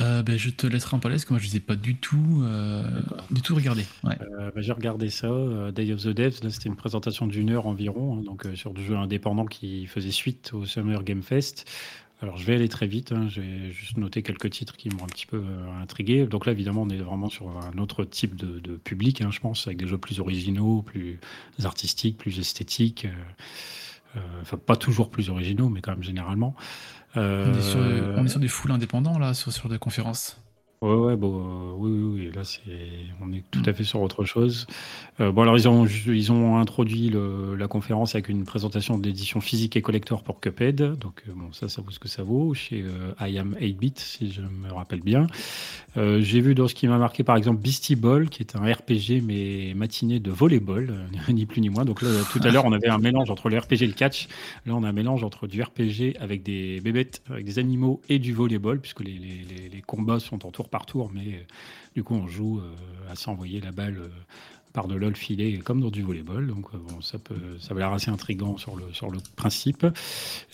Euh, 0.00 0.22
ben, 0.22 0.38
je 0.38 0.50
te 0.50 0.66
laisserai 0.66 0.96
en 0.96 1.00
parler 1.00 1.16
parce 1.16 1.24
que 1.24 1.32
moi 1.32 1.40
je 1.40 1.46
ne 1.46 1.50
les 1.50 1.56
ai 1.56 1.60
pas 1.60 1.76
du 1.76 1.96
tout, 1.96 2.42
euh, 2.42 2.84
du 3.30 3.42
tout 3.42 3.54
regardés. 3.54 3.86
Ouais. 4.04 4.16
Euh, 4.38 4.50
bah, 4.54 4.60
J'ai 4.60 4.72
regardé 4.72 5.10
ça, 5.10 5.28
Day 5.72 5.92
of 5.92 6.02
the 6.02 6.08
Devs, 6.08 6.42
là 6.42 6.50
c'était 6.50 6.68
une 6.68 6.76
présentation 6.76 7.26
d'une 7.26 7.50
heure 7.50 7.66
environ, 7.66 8.18
hein, 8.18 8.22
donc 8.24 8.46
sur 8.54 8.72
du 8.72 8.84
jeu 8.84 8.96
indépendant 8.96 9.46
qui 9.46 9.86
faisait 9.86 10.12
suite 10.12 10.52
au 10.54 10.64
Summer 10.64 11.02
Game 11.02 11.22
Fest. 11.22 11.68
Alors 12.22 12.36
je 12.36 12.44
vais 12.44 12.54
aller 12.54 12.68
très 12.68 12.86
vite, 12.86 13.12
hein, 13.12 13.28
j'ai 13.28 13.72
juste 13.72 13.96
noté 13.96 14.22
quelques 14.22 14.50
titres 14.50 14.76
qui 14.76 14.90
m'ont 14.90 15.04
un 15.04 15.06
petit 15.06 15.26
peu 15.26 15.38
euh, 15.38 15.82
intrigué. 15.82 16.26
Donc 16.26 16.44
là 16.44 16.52
évidemment 16.52 16.82
on 16.82 16.90
est 16.90 16.98
vraiment 16.98 17.30
sur 17.30 17.48
un 17.48 17.78
autre 17.78 18.04
type 18.04 18.36
de, 18.36 18.76
public, 18.76 19.22
hein, 19.22 19.30
je 19.30 19.40
pense, 19.40 19.66
avec 19.66 19.78
des 19.78 19.86
jeux 19.86 19.96
plus 19.96 20.20
originaux, 20.20 20.82
plus 20.82 21.18
artistiques, 21.64 22.18
plus 22.18 22.38
esthétiques. 22.38 23.06
euh, 23.06 24.18
euh, 24.18 24.20
Enfin 24.42 24.58
pas 24.58 24.76
toujours 24.76 25.10
plus 25.10 25.30
originaux, 25.30 25.70
mais 25.70 25.80
quand 25.80 25.92
même 25.92 26.02
généralement. 26.02 26.54
On, 27.16 27.54
est 27.54 28.28
sur, 28.28 28.38
des 28.38 28.48
full 28.48 28.70
indépendants 28.70 29.18
là, 29.18 29.34
sur 29.34 29.68
des 29.68 29.78
conférences. 29.78 30.40
Ouais, 30.82 30.94
ouais, 30.94 31.14
bon, 31.16 31.72
euh, 31.72 31.74
oui, 31.76 31.90
oui, 32.22 32.30
là, 32.34 32.42
c'est, 32.42 32.60
on 33.20 33.30
est 33.34 33.44
tout 33.50 33.60
à 33.66 33.74
fait 33.74 33.84
sur 33.84 34.00
autre 34.00 34.24
chose. 34.24 34.66
Euh, 35.20 35.30
bon, 35.30 35.42
alors, 35.42 35.58
ils 35.58 35.68
ont, 35.68 35.84
ils 35.86 36.32
ont 36.32 36.56
introduit 36.56 37.10
le- 37.10 37.54
la 37.54 37.68
conférence 37.68 38.14
avec 38.14 38.30
une 38.30 38.44
présentation 38.46 38.96
de 38.96 39.04
l'édition 39.06 39.42
physique 39.42 39.76
et 39.76 39.82
collector 39.82 40.22
pour 40.22 40.40
Cuphead. 40.40 40.76
Donc, 40.98 41.22
euh, 41.28 41.32
bon, 41.36 41.52
ça, 41.52 41.68
ça 41.68 41.82
vaut 41.82 41.90
ce 41.90 41.98
que 41.98 42.08
ça 42.08 42.22
vaut, 42.22 42.54
chez 42.54 42.82
euh, 42.82 43.12
I 43.20 43.38
Am 43.38 43.56
8-Bit, 43.60 43.98
si 44.00 44.32
je 44.32 44.40
me 44.40 44.72
rappelle 44.72 45.02
bien. 45.02 45.26
Euh, 45.96 46.20
j'ai 46.22 46.40
vu 46.40 46.54
dans 46.54 46.68
ce 46.68 46.74
qui 46.74 46.88
m'a 46.88 46.98
marqué, 46.98 47.24
par 47.24 47.36
exemple, 47.36 47.60
Beastie 47.60 47.96
Ball, 47.96 48.28
qui 48.30 48.42
est 48.42 48.56
un 48.56 48.60
RPG, 48.72 49.20
mais 49.22 49.74
matiné 49.74 50.20
de 50.20 50.30
volleyball, 50.30 50.94
ni 51.28 51.46
plus 51.46 51.60
ni 51.60 51.68
moins. 51.68 51.84
Donc 51.84 52.02
là, 52.02 52.08
tout 52.32 52.40
à 52.42 52.50
l'heure, 52.50 52.64
on 52.64 52.72
avait 52.72 52.88
un 52.88 52.98
mélange 52.98 53.30
entre 53.30 53.50
le 53.50 53.58
RPG 53.58 53.82
et 53.82 53.86
le 53.86 53.92
catch. 53.92 54.28
Là, 54.66 54.74
on 54.74 54.82
a 54.84 54.88
un 54.88 54.92
mélange 54.92 55.24
entre 55.24 55.46
du 55.46 55.62
RPG 55.62 56.16
avec 56.20 56.42
des 56.42 56.80
bébêtes, 56.80 57.22
avec 57.30 57.44
des 57.44 57.58
animaux 57.58 58.00
et 58.08 58.18
du 58.18 58.32
volleyball, 58.32 58.80
puisque 58.80 59.00
les- 59.00 59.18
les- 59.18 59.68
les 59.68 59.82
combats 59.82 60.20
sont 60.20 60.46
en 60.46 60.50
tour 60.50 60.69
par 60.70 60.86
tour, 60.86 61.10
mais 61.12 61.26
euh, 61.34 61.44
du 61.94 62.02
coup, 62.04 62.14
on 62.14 62.26
joue 62.28 62.60
euh, 62.60 62.72
à 63.10 63.16
s'envoyer 63.16 63.60
la 63.60 63.72
balle 63.72 63.98
euh, 63.98 64.08
par-delà 64.72 65.08
le 65.08 65.14
filet, 65.14 65.58
comme 65.58 65.80
dans 65.80 65.90
du 65.90 66.02
volleyball. 66.02 66.46
Donc, 66.46 66.72
bon, 66.72 67.00
ça, 67.00 67.18
peut, 67.18 67.34
ça 67.58 67.74
va 67.74 67.80
l'air 67.80 67.92
assez 67.92 68.10
intriguant 68.10 68.56
sur 68.56 68.76
le, 68.76 68.84
sur 68.92 69.10
le 69.10 69.18
principe. 69.34 69.84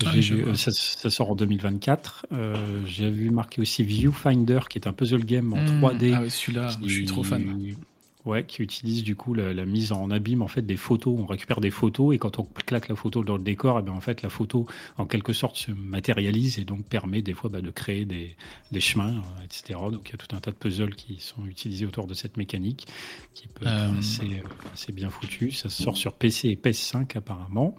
Ah, 0.07 0.11
vu- 0.37 0.57
ça, 0.57 0.71
ça 0.71 1.11
sort 1.11 1.31
en 1.31 1.35
2024. 1.37 2.27
Euh, 2.33 2.81
J'ai 2.87 3.11
vu 3.11 3.29
marquer 3.31 3.61
aussi 3.61 3.83
Viewfinder, 3.85 4.61
qui 4.71 4.79
est 4.79 4.87
un 4.89 4.93
puzzle 4.95 5.25
game 5.25 5.53
en 5.53 5.57
Mmh, 5.57 5.81
3D. 5.83 6.13
Ah 6.17 6.23
ouais, 6.23 6.31
celui-là, 6.31 6.69
je 6.83 6.89
suis 6.95 7.05
trop 7.05 7.23
fan. 7.25 7.75
Qui- 8.27 8.31
Ouais, 8.31 8.45
qui 8.45 8.63
utilise 8.63 9.05
du 9.05 9.15
coup 9.17 9.35
la, 9.35 9.55
la 9.55 9.65
mise 9.65 9.93
en 9.93 10.11
abîme 10.11 10.43
en 10.43 10.49
fait 10.49 10.63
des 10.63 10.77
photos. 10.77 11.15
On 11.19 11.27
récupère 11.27 11.61
des 11.61 11.71
photos 11.71 12.15
et 12.15 12.19
quand 12.19 12.39
on 12.39 12.45
claque 12.45 12.89
la 12.89 12.97
photo 12.97 13.23
dans 13.25 13.37
le 13.37 13.43
décor, 13.43 13.79
et 13.79 13.83
bien 13.83 13.93
en 13.93 14.01
fait 14.01 14.23
la 14.23 14.29
photo 14.31 14.67
en 14.99 15.07
quelque 15.07 15.33
sorte 15.33 15.57
se 15.57 15.71
matérialise 15.71 16.59
et 16.59 16.65
donc 16.65 16.85
permet 16.87 17.23
des 17.23 17.35
fois 17.35 17.51
bah, 17.51 17.61
de 17.61 17.71
créer 17.71 18.05
des, 18.05 18.37
des 18.73 18.81
chemins, 18.81 19.15
euh, 19.19 19.45
etc. 19.45 19.79
Donc 19.93 20.09
il 20.09 20.13
y 20.13 20.15
a 20.15 20.19
tout 20.19 20.35
un 20.35 20.41
tas 20.41 20.51
de 20.51 20.57
puzzles 20.57 20.95
qui 20.97 21.21
sont 21.21 21.47
utilisés 21.47 21.87
autour 21.87 22.07
de 22.07 22.15
cette 22.15 22.37
mécanique 22.37 22.87
qui 23.35 23.49
peut 23.49 23.65
être 23.65 23.73
Euh, 23.73 23.99
assez, 23.99 24.43
assez 24.75 24.93
bien 24.93 25.09
foutu. 25.11 25.53
Ça 25.53 25.69
sort 25.69 25.97
sur 25.97 26.15
PC 26.15 26.49
et 26.49 26.57
PS5 26.57 27.17
apparemment. 27.17 27.77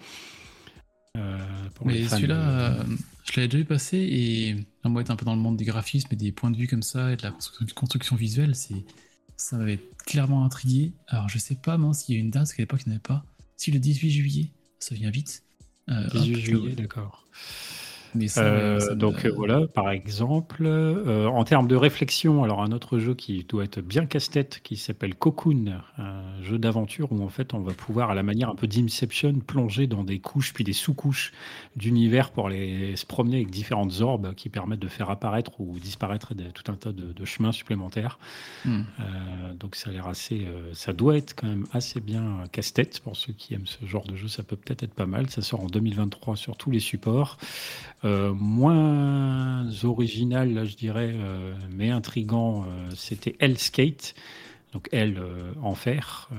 Euh, 1.18 1.38
pour 1.76 1.88
Mais 1.88 2.07
celui-là, 2.07 2.69
de- 2.84 2.91
euh, 2.91 2.95
je 3.26 3.32
l'avais 3.36 3.48
déjà 3.48 3.57
vu 3.57 3.65
passer 3.65 3.98
et 3.98 4.56
moi 4.88 5.02
être 5.02 5.10
un 5.10 5.15
peu 5.15 5.26
dans 5.26 5.36
le 5.36 5.41
monde 5.41 5.57
des 5.57 5.65
graphismes 5.65 6.10
et 6.11 6.15
des 6.15 6.32
points 6.32 6.52
de 6.52 6.57
vue 6.57 6.68
comme 6.68 6.84
ça 6.84 7.11
et 7.11 7.15
de 7.18 7.24
la 7.24 7.32
constru- 7.32 7.74
construction 7.74 8.15
visuelle, 8.15 8.56
c'est 8.56 8.76
ça 9.38 9.58
m'avait 9.58 9.80
clairement 10.06 10.44
intrigué. 10.44 10.92
Alors 11.08 11.30
je 11.30 11.38
sais 11.38 11.56
pas 11.56 11.78
moi 11.78 11.94
s'il 11.94 12.16
y 12.16 12.18
a 12.18 12.22
une 12.22 12.32
date, 12.32 12.42
parce 12.42 12.54
qu'à 12.54 12.64
l'époque 12.64 12.82
il 12.86 12.90
n'y 12.90 12.94
en 12.94 12.98
avait 12.98 13.02
pas. 13.02 13.24
Si 13.56 13.72
le 13.72 13.80
18 13.80 14.12
juillet, 14.12 14.52
ça 14.80 14.96
vient 14.96 15.10
vite. 15.10 15.44
Euh, 15.90 16.08
18 16.10 16.36
hop, 16.36 16.42
juillet, 16.42 16.76
d'accord. 16.76 17.28
Mais 18.16 18.28
ça, 18.28 18.42
Euh, 18.44 18.80
ça 18.80 18.96
donc 18.96 19.26
euh, 19.26 19.32
voilà, 19.32 19.68
par 19.68 19.90
exemple, 19.92 20.64
euh, 20.66 21.28
en 21.28 21.44
termes 21.44 21.68
de 21.68 21.76
réflexion, 21.76 22.44
alors 22.44 22.62
un 22.64 22.72
autre 22.72 23.00
jeu 23.00 23.14
qui 23.14 23.44
doit 23.48 23.64
être 23.64 23.80
bien 23.82 24.06
casse-tête, 24.06 24.62
qui 24.64 24.78
s'appelle 24.78 25.14
Cocoon, 25.16 25.80
un 25.98 26.42
jeu 26.42 26.58
d'aventure 26.58 27.12
où 27.12 27.24
en 27.24 27.30
fait 27.30 27.54
on 27.54 27.60
va 27.60 27.74
pouvoir, 27.74 28.10
à 28.10 28.16
la 28.16 28.24
manière 28.24 28.50
un 28.50 28.56
peu 28.56 28.68
d'Inception, 28.68 29.34
plonger 29.46 29.88
dans 29.88 30.04
des 30.04 30.20
couches 30.20 30.54
puis 30.54 30.64
des 30.64 30.74
sous-couches 30.74 31.32
d'univers 31.76 32.32
pour 32.32 32.48
aller 32.48 32.96
se 32.96 33.06
promener 33.06 33.38
avec 33.38 33.50
différentes 33.50 34.02
orbes 34.02 34.34
qui 34.36 34.50
permettent 34.50 34.80
de 34.80 34.88
faire 34.88 35.10
apparaître 35.10 35.60
ou 35.60 35.78
disparaître 35.80 36.34
des- 36.34 36.52
tout 36.52 36.72
un 36.72 36.76
tas 36.76 36.92
de, 36.94 37.14
de 37.14 37.26
chemins 37.26 37.52
supplémentaires. 37.52 38.20
Hmm. 38.66 38.82
Euh, 39.00 39.54
donc 39.60 39.76
ça 39.76 39.90
a 39.90 39.94
l'air 39.94 40.08
assez, 40.08 40.48
ça 40.74 40.94
doit 40.94 41.18
être 41.18 41.36
quand 41.36 41.48
même 41.48 41.66
assez 41.74 42.00
bien 42.00 42.44
casse-tête 42.52 43.00
pour 43.02 43.16
ceux 43.16 43.34
qui 43.34 43.54
aiment 43.54 43.68
ce 43.68 43.86
genre 43.86 44.06
de 44.06 44.16
jeu, 44.16 44.28
ça 44.28 44.44
peut 44.44 44.56
peut-être 44.56 44.84
être 44.84 44.94
pas 44.94 45.06
mal. 45.06 45.30
Ça 45.30 45.42
sort 45.42 45.62
en 45.62 45.68
2023 45.68 46.36
sur 46.36 46.56
tous 46.58 46.72
les 46.72 46.80
supports. 46.80 47.38
Euh, 48.03 48.34
moins 48.34 49.65
original, 49.84 50.53
là, 50.53 50.65
je 50.65 50.76
dirais, 50.76 51.14
euh, 51.15 51.56
mais 51.72 51.90
intrigant, 51.90 52.64
euh, 52.64 52.90
c'était 52.95 53.36
Hellskate. 53.40 54.14
Donc 54.74 54.90
Hell, 54.91 55.18
euh, 55.18 55.53
enfer. 55.64 56.30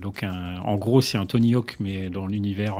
Donc 0.00 0.24
en 0.24 0.76
gros, 0.76 1.00
c'est 1.00 1.18
un 1.18 1.26
Tony 1.26 1.54
Hawk, 1.54 1.76
mais 1.80 2.10
dans 2.10 2.26
l'univers 2.26 2.76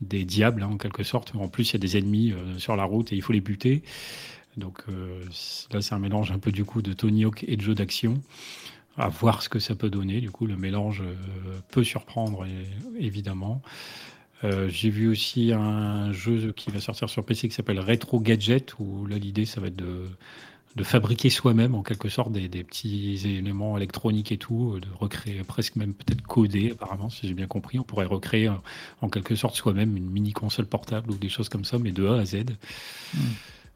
des 0.00 0.24
diables, 0.24 0.62
hein, 0.62 0.70
en 0.72 0.78
quelque 0.78 1.02
sorte. 1.02 1.32
En 1.36 1.48
plus, 1.48 1.70
il 1.70 1.72
y 1.74 1.76
a 1.76 1.78
des 1.78 1.96
ennemis 1.98 2.34
sur 2.56 2.74
la 2.74 2.84
route 2.84 3.12
et 3.12 3.16
il 3.16 3.22
faut 3.22 3.32
les 3.32 3.40
buter. 3.40 3.82
Donc 4.56 4.82
là, 5.72 5.80
c'est 5.82 5.94
un 5.94 5.98
mélange 5.98 6.32
un 6.32 6.38
peu 6.38 6.50
du 6.50 6.64
coup 6.64 6.82
de 6.82 6.92
Tony 6.94 7.24
Hawk 7.24 7.44
et 7.46 7.56
de 7.56 7.62
jeu 7.62 7.74
d'action. 7.74 8.20
À 8.96 9.08
voir 9.08 9.42
ce 9.42 9.48
que 9.48 9.60
ça 9.60 9.76
peut 9.76 9.90
donner. 9.90 10.20
Du 10.20 10.30
coup, 10.30 10.46
le 10.46 10.56
mélange 10.56 11.04
peut 11.70 11.84
surprendre, 11.84 12.46
évidemment. 12.98 13.62
Euh, 14.44 14.68
J'ai 14.68 14.90
vu 14.90 15.08
aussi 15.08 15.52
un 15.52 16.12
jeu 16.12 16.52
qui 16.52 16.70
va 16.70 16.80
sortir 16.80 17.08
sur 17.08 17.24
PC 17.24 17.48
qui 17.48 17.54
s'appelle 17.54 17.80
Retro 17.80 18.20
Gadget, 18.20 18.78
où 18.78 19.06
là 19.06 19.18
l'idée 19.18 19.46
ça 19.46 19.60
va 19.60 19.66
être 19.68 19.76
de, 19.76 20.06
de 20.76 20.84
fabriquer 20.84 21.28
soi-même 21.28 21.74
en 21.74 21.82
quelque 21.82 22.08
sorte 22.08 22.32
des, 22.32 22.48
des 22.48 22.62
petits 22.64 23.20
éléments 23.24 23.76
électroniques 23.76 24.32
et 24.32 24.38
tout, 24.38 24.74
euh, 24.74 24.80
de 24.80 24.88
recréer 24.98 25.42
presque 25.44 25.76
même 25.76 25.92
peut-être 25.94 26.22
coder 26.22 26.70
apparemment, 26.72 27.10
si 27.10 27.26
j'ai 27.26 27.34
bien 27.34 27.46
compris. 27.46 27.78
On 27.78 27.82
pourrait 27.82 28.06
recréer 28.06 28.48
euh, 28.48 28.54
en 29.00 29.08
quelque 29.08 29.34
sorte 29.34 29.56
soi-même 29.56 29.96
une 29.96 30.08
mini 30.08 30.32
console 30.32 30.66
portable 30.66 31.10
ou 31.10 31.14
des 31.18 31.28
choses 31.28 31.48
comme 31.48 31.64
ça, 31.64 31.78
mais 31.78 31.92
de 31.92 32.06
A 32.06 32.20
à 32.20 32.24
Z. 32.24 32.44
Mm. 33.14 33.18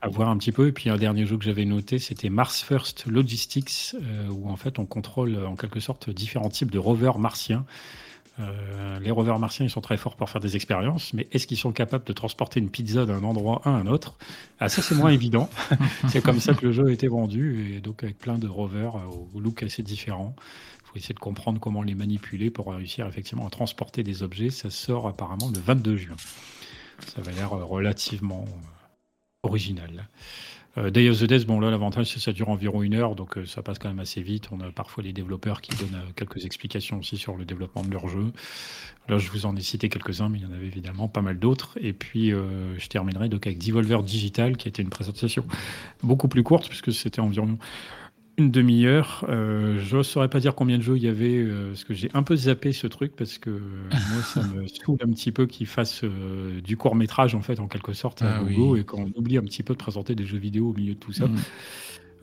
À 0.01 0.09
voir 0.09 0.30
un 0.30 0.36
petit 0.36 0.51
peu. 0.51 0.66
Et 0.66 0.72
puis 0.72 0.90
un 0.90 0.97
dernier 0.97 1.26
jeu 1.26 1.36
que 1.39 1.44
j'avais 1.44 1.64
noté, 1.64 2.01
c'était 2.01 2.28
Mars 2.28 2.62
First 2.62 3.06
Logistics, 3.06 3.94
euh, 3.94 4.28
où 4.30 4.48
en 4.48 4.56
fait 4.56 4.78
on 4.78 4.86
contrôle 4.86 5.44
en 5.44 5.55
quelque 5.55 5.78
sorte 5.80 6.10
différents 6.10 6.51
types 6.51 6.72
de 6.72 6.78
rovers 6.78 7.18
martiens. 7.18 7.64
Euh, 8.40 8.98
les 9.00 9.10
rovers 9.10 9.38
martiens, 9.38 9.66
ils 9.66 9.70
sont 9.70 9.80
très 9.80 9.96
forts 9.96 10.16
pour 10.16 10.30
faire 10.30 10.40
des 10.40 10.56
expériences, 10.56 11.12
mais 11.12 11.28
est-ce 11.32 11.46
qu'ils 11.46 11.59
sont 11.59 11.72
capables 11.72 12.04
de 12.04 12.12
transporter 12.12 12.60
une 12.60 12.70
pizza 12.70 13.04
d'un 13.04 13.22
endroit 13.24 13.60
à 13.64 13.70
un 13.70 13.86
autre? 13.86 14.16
Ah, 14.59 14.68
ça, 14.68 14.80
c'est 14.80 14.94
moins 14.94 15.10
évident. 15.10 15.50
c'est 16.09 16.22
comme 16.22 16.40
ça 16.40 16.54
que 16.54 16.66
le 16.66 16.72
jeu 16.72 16.86
a 16.86 16.92
été 16.92 17.09
vendu, 17.09 17.74
et 17.76 17.80
donc 17.80 18.02
avec 18.04 18.18
plein 18.18 18.38
de 18.38 18.48
rovers 18.48 18.96
euh, 18.96 19.34
au 19.34 19.40
look 19.40 19.62
assez 19.62 19.82
différent. 19.82 20.34
Il 20.80 20.86
faut 20.86 20.96
essayer 20.96 21.14
de 21.14 21.20
comprendre 21.20 21.60
comment 21.60 21.82
les 21.82 21.94
manipuler 21.94 22.50
pour 22.50 22.72
réussir 22.72 23.06
effectivement 23.06 23.46
à 23.46 23.50
transporter 23.50 24.02
des 24.02 24.22
objets. 24.22 24.50
Ça 24.50 24.70
sort 24.70 25.09
apparemment 25.09 25.50
le 25.52 25.60
22 25.60 25.96
juin. 25.96 26.16
Ça 27.14 27.20
va 27.20 27.32
l'air 27.32 27.52
euh, 27.52 27.64
relativement 27.64 28.46
original. 29.42 30.09
Euh, 30.78 30.90
Day 30.90 31.11
of 31.11 31.19
the 31.19 31.24
Dead, 31.24 31.44
bon 31.44 31.61
là 31.61 31.70
l'avantage 31.70 32.07
c'est 32.07 32.15
que 32.15 32.20
ça 32.20 32.32
dure 32.32 32.49
environ 32.49 32.82
une 32.82 32.94
heure, 32.94 33.15
donc 33.15 33.36
euh, 33.36 33.44
ça 33.44 33.62
passe 33.62 33.78
quand 33.78 33.89
même 33.89 33.99
assez 33.99 34.23
vite. 34.23 34.49
On 34.53 34.61
a 34.61 34.70
parfois 34.70 35.05
les 35.05 35.12
développeurs 35.12 35.61
qui 35.61 35.77
donnent 35.77 36.01
euh, 36.01 36.12
quelques 36.16 36.47
explications 36.47 36.99
aussi 36.99 37.19
sur 37.19 37.36
le 37.36 37.44
développement 37.44 37.82
de 37.82 37.90
leur 37.90 38.09
jeu. 38.09 38.32
Là 39.09 39.19
je 39.19 39.31
vous 39.31 39.44
en 39.44 39.55
ai 39.55 39.61
cité 39.61 39.90
quelques-uns, 39.90 40.31
mais 40.31 40.39
il 40.39 40.44
y 40.44 40.47
en 40.47 40.53
avait 40.53 40.66
évidemment 40.66 41.09
pas 41.09 41.20
mal 41.20 41.39
d'autres. 41.39 41.77
Et 41.81 41.93
puis 41.93 42.31
je 42.31 42.86
terminerai 42.86 43.28
donc 43.28 43.47
avec 43.49 43.59
Devolver 43.59 44.03
Digital, 44.05 44.57
qui 44.57 44.69
était 44.69 44.81
une 44.81 44.90
présentation 44.90 45.44
beaucoup 46.05 46.28
plus 46.28 46.44
courte, 46.44 46.69
puisque 46.69 46.93
c'était 46.93 47.20
environ 47.20 47.59
une 48.38 48.50
demi-heure. 48.50 49.24
Euh, 49.28 49.78
je 49.84 49.98
ne 49.98 50.02
saurais 50.02 50.28
pas 50.28 50.40
dire 50.40 50.54
combien 50.54 50.78
de 50.78 50.82
jeux 50.82 50.96
il 50.96 51.02
y 51.02 51.09
avait, 51.09 51.36
euh, 51.36 51.68
parce 51.68 51.84
que 51.84 51.94
j'ai 51.94 52.10
un 52.14 52.22
peu 52.22 52.34
zappé 52.36 52.72
ce 52.72 52.86
truc, 52.86 53.14
parce 53.16 53.38
que 53.38 53.50
moi, 53.50 54.22
ça 54.22 54.42
me 54.46 54.66
saoule 54.68 54.98
un 55.02 55.10
petit 55.12 55.32
peu 55.32 55.46
qu'ils 55.46 55.66
fassent 55.66 56.04
euh, 56.04 56.60
du 56.62 56.76
court-métrage, 56.76 57.34
en 57.34 57.42
fait, 57.42 57.60
en 57.60 57.68
quelque 57.68 57.92
sorte, 57.92 58.22
à 58.22 58.36
Ah 58.38 58.42
gogo, 58.42 58.74
oui. 58.74 58.80
et 58.80 58.84
qu'on 58.84 59.10
oublie 59.16 59.36
un 59.38 59.42
petit 59.42 59.62
peu 59.62 59.74
de 59.74 59.78
présenter 59.78 60.14
des 60.14 60.24
jeux 60.26 60.38
vidéo 60.38 60.70
au 60.70 60.74
milieu 60.74 60.94
de 60.94 60.98
tout 60.98 61.12
ça. 61.12 61.26
Mm. 61.28 61.36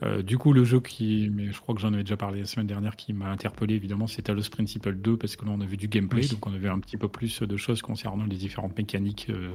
Euh, 0.02 0.22
du 0.22 0.38
coup, 0.38 0.54
le 0.54 0.64
jeu 0.64 0.80
qui, 0.80 1.28
mais 1.30 1.52
je 1.52 1.60
crois 1.60 1.74
que 1.74 1.80
j'en 1.82 1.92
avais 1.92 2.02
déjà 2.02 2.16
parlé 2.16 2.40
la 2.40 2.46
semaine 2.46 2.66
dernière, 2.66 2.96
qui 2.96 3.12
m'a 3.12 3.28
interpellé 3.30 3.74
évidemment, 3.74 4.06
c'est 4.06 4.22
Talos 4.22 4.48
Principle 4.50 4.94
2, 4.94 5.18
parce 5.18 5.36
que 5.36 5.44
là 5.44 5.50
on 5.54 5.60
avait 5.60 5.76
du 5.76 5.88
gameplay, 5.88 6.22
Oui. 6.22 6.28
donc 6.30 6.46
on 6.46 6.54
avait 6.54 6.70
un 6.70 6.78
petit 6.78 6.96
peu 6.96 7.06
plus 7.06 7.42
de 7.42 7.56
choses 7.58 7.82
concernant 7.82 8.24
les 8.24 8.36
différentes 8.36 8.78
mécaniques 8.78 9.26
euh, 9.28 9.50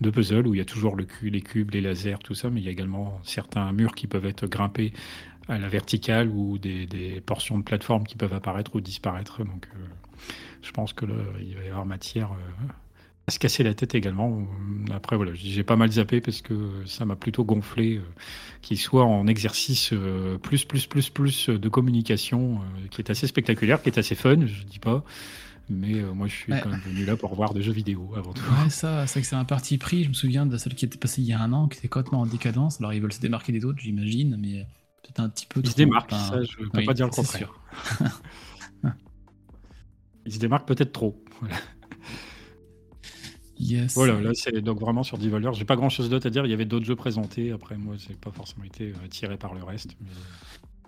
de 0.00 0.10
puzzle, 0.10 0.46
où 0.46 0.54
il 0.54 0.58
y 0.58 0.60
a 0.60 0.64
toujours 0.64 0.94
le 0.94 1.04
cu- 1.06 1.30
les 1.30 1.40
cubes, 1.40 1.72
les 1.72 1.80
lasers, 1.80 2.20
tout 2.22 2.34
ça, 2.34 2.50
mais 2.50 2.60
il 2.60 2.64
y 2.66 2.68
a 2.68 2.70
également 2.70 3.18
certains 3.24 3.72
murs 3.72 3.96
qui 3.96 4.06
peuvent 4.06 4.26
être 4.26 4.46
grimpés 4.46 4.92
à 5.48 5.58
la 5.58 5.68
verticale 5.68 6.28
ou 6.28 6.58
des, 6.58 6.86
des 6.86 7.20
portions 7.20 7.58
de 7.58 7.64
plateforme 7.64 8.04
qui 8.04 8.16
peuvent 8.16 8.34
apparaître 8.34 8.76
ou 8.76 8.80
disparaître. 8.80 9.38
Donc 9.44 9.68
euh, 9.74 9.78
je 10.62 10.70
pense 10.70 10.92
que 10.92 11.06
là, 11.06 11.14
il 11.40 11.56
va 11.56 11.64
y 11.64 11.68
avoir 11.68 11.86
matière 11.86 12.30
euh, 12.32 12.66
à 13.26 13.30
se 13.32 13.38
casser 13.38 13.62
la 13.62 13.74
tête 13.74 13.94
également. 13.94 14.46
Après, 14.94 15.16
voilà, 15.16 15.32
j'ai 15.34 15.62
pas 15.64 15.76
mal 15.76 15.90
zappé 15.92 16.20
parce 16.20 16.40
que 16.42 16.54
ça 16.86 17.04
m'a 17.04 17.16
plutôt 17.16 17.44
gonflé 17.44 17.96
euh, 17.96 18.02
qu'il 18.62 18.78
soit 18.78 19.04
en 19.04 19.26
exercice 19.26 19.92
plus, 20.42 20.64
plus, 20.64 20.86
plus, 20.86 21.08
plus 21.10 21.48
de 21.48 21.68
communication 21.68 22.60
qui 22.90 23.00
est 23.00 23.10
assez 23.10 23.26
spectaculaire, 23.26 23.82
qui 23.82 23.88
est 23.88 23.98
assez 23.98 24.14
fun, 24.14 24.46
je 24.46 24.62
dis 24.64 24.78
pas. 24.78 25.04
Mais 25.72 25.94
moi, 26.14 26.26
je 26.26 26.34
suis 26.34 26.52
Ouais. 26.52 26.60
quand 26.62 26.70
même 26.70 26.80
venu 26.80 27.04
là 27.04 27.16
pour 27.16 27.32
voir 27.36 27.54
des 27.54 27.62
jeux 27.62 27.70
vidéo 27.72 28.12
avant 28.16 28.32
tout. 28.32 28.42
Ouais, 28.62 28.70
ça, 28.70 29.06
c'est 29.06 29.20
que 29.20 29.26
c'est 29.26 29.36
un 29.36 29.44
parti 29.44 29.78
pris. 29.78 30.02
Je 30.02 30.08
me 30.08 30.14
souviens 30.14 30.44
de 30.44 30.56
celle 30.56 30.74
qui 30.74 30.84
était 30.84 30.98
passée 30.98 31.22
il 31.22 31.28
y 31.28 31.32
a 31.32 31.40
un 31.40 31.52
an, 31.52 31.68
qui 31.68 31.78
était 31.78 31.86
complètement 31.86 32.22
en 32.22 32.26
décadence. 32.26 32.80
Alors, 32.80 32.92
ils 32.92 33.00
veulent 33.00 33.12
se 33.12 33.20
démarquer 33.20 33.52
des 33.52 33.64
autres, 33.64 33.78
j'imagine, 33.80 34.36
mais 34.36 34.66
peut-être 35.12 35.20
un 35.20 35.28
petit 35.28 35.46
peu 35.46 35.60
Il 35.62 35.70
se 35.70 35.76
démarque, 35.76 36.12
Enfin, 36.12 36.30
ça, 36.30 36.42
je 36.42 36.56
peux 36.56 36.68
oui, 36.78 36.86
pas 36.86 36.94
dire 36.94 37.06
le 37.06 37.12
contraire. 37.12 37.52
Il 40.26 40.32
se 40.34 40.38
démarque 40.38 40.68
peut-être 40.68 40.92
trop. 40.92 41.22
Voilà. 41.40 41.56
Yes. 43.58 43.94
Voilà, 43.94 44.20
là, 44.20 44.30
c'est 44.34 44.58
donc 44.62 44.80
vraiment 44.80 45.02
sur 45.02 45.18
Devolver. 45.18 45.52
J'ai 45.52 45.64
pas 45.66 45.76
grand 45.76 45.90
chose 45.90 46.08
d'autre 46.08 46.26
à 46.26 46.30
dire. 46.30 46.46
Il 46.46 46.50
y 46.50 46.54
avait 46.54 46.64
d'autres 46.64 46.86
jeux 46.86 46.96
présentés. 46.96 47.52
Après, 47.52 47.76
moi, 47.76 47.96
j'ai 47.98 48.14
pas 48.14 48.30
forcément 48.30 48.64
été 48.64 48.90
euh, 48.90 49.04
attiré 49.04 49.36
par 49.36 49.52
le 49.54 49.62
reste. 49.62 49.96
Mais 50.00 50.08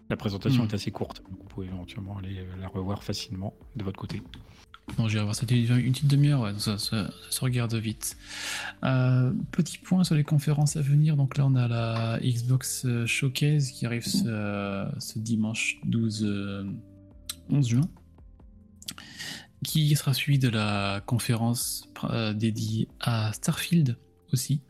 la 0.09 0.16
présentation 0.16 0.62
Hmm. 0.62 0.69
est 0.69 0.74
assez 0.74 0.90
courte. 0.90 1.23
Donc, 1.23 1.39
vous 1.39 1.49
pouvez 1.49 1.66
éventuellement 1.66 2.16
aller 2.19 2.39
euh, 2.39 2.57
la 2.61 2.69
revoir 2.69 3.03
facilement 3.05 3.55
de 3.77 3.85
votre 3.85 3.99
côté. 3.99 4.23
Non, 4.99 5.09
j'irai 5.09 5.25
voir 5.25 5.35
ça. 5.35 5.47
Une 5.49 5.93
petite 5.93 6.07
demi-heure, 6.07 6.53
ça, 6.61 6.77
se 6.79 7.41
regarde 7.41 7.75
vite. 7.75 8.17
Euh, 8.85 9.33
petit 9.51 9.79
point 9.79 10.05
sur 10.05 10.15
les 10.15 10.25
conférences 10.25 10.77
à 10.77 10.83
venir. 10.83 11.17
Donc 11.17 11.39
là, 11.39 11.47
on 11.47 11.55
a 11.55 11.69
la 11.69 12.19
Xbox 12.21 12.85
euh, 12.85 13.07
Showcase 13.07 13.71
qui 13.71 13.87
arrive 13.87 14.07
ce, 14.07 14.25
euh, 14.27 14.87
dimanche 15.17 15.79
12, 15.85 16.25
euh, 16.25 16.65
11 17.49 17.69
juin, 17.69 17.89
qui 19.65 19.95
sera 19.97 20.13
suivi 20.15 20.39
de 20.39 20.49
la 20.49 21.03
conférence 21.07 21.89
dédiée 22.35 22.89
à 23.01 23.33
Starfield 23.33 23.97
aussi. 24.33 24.61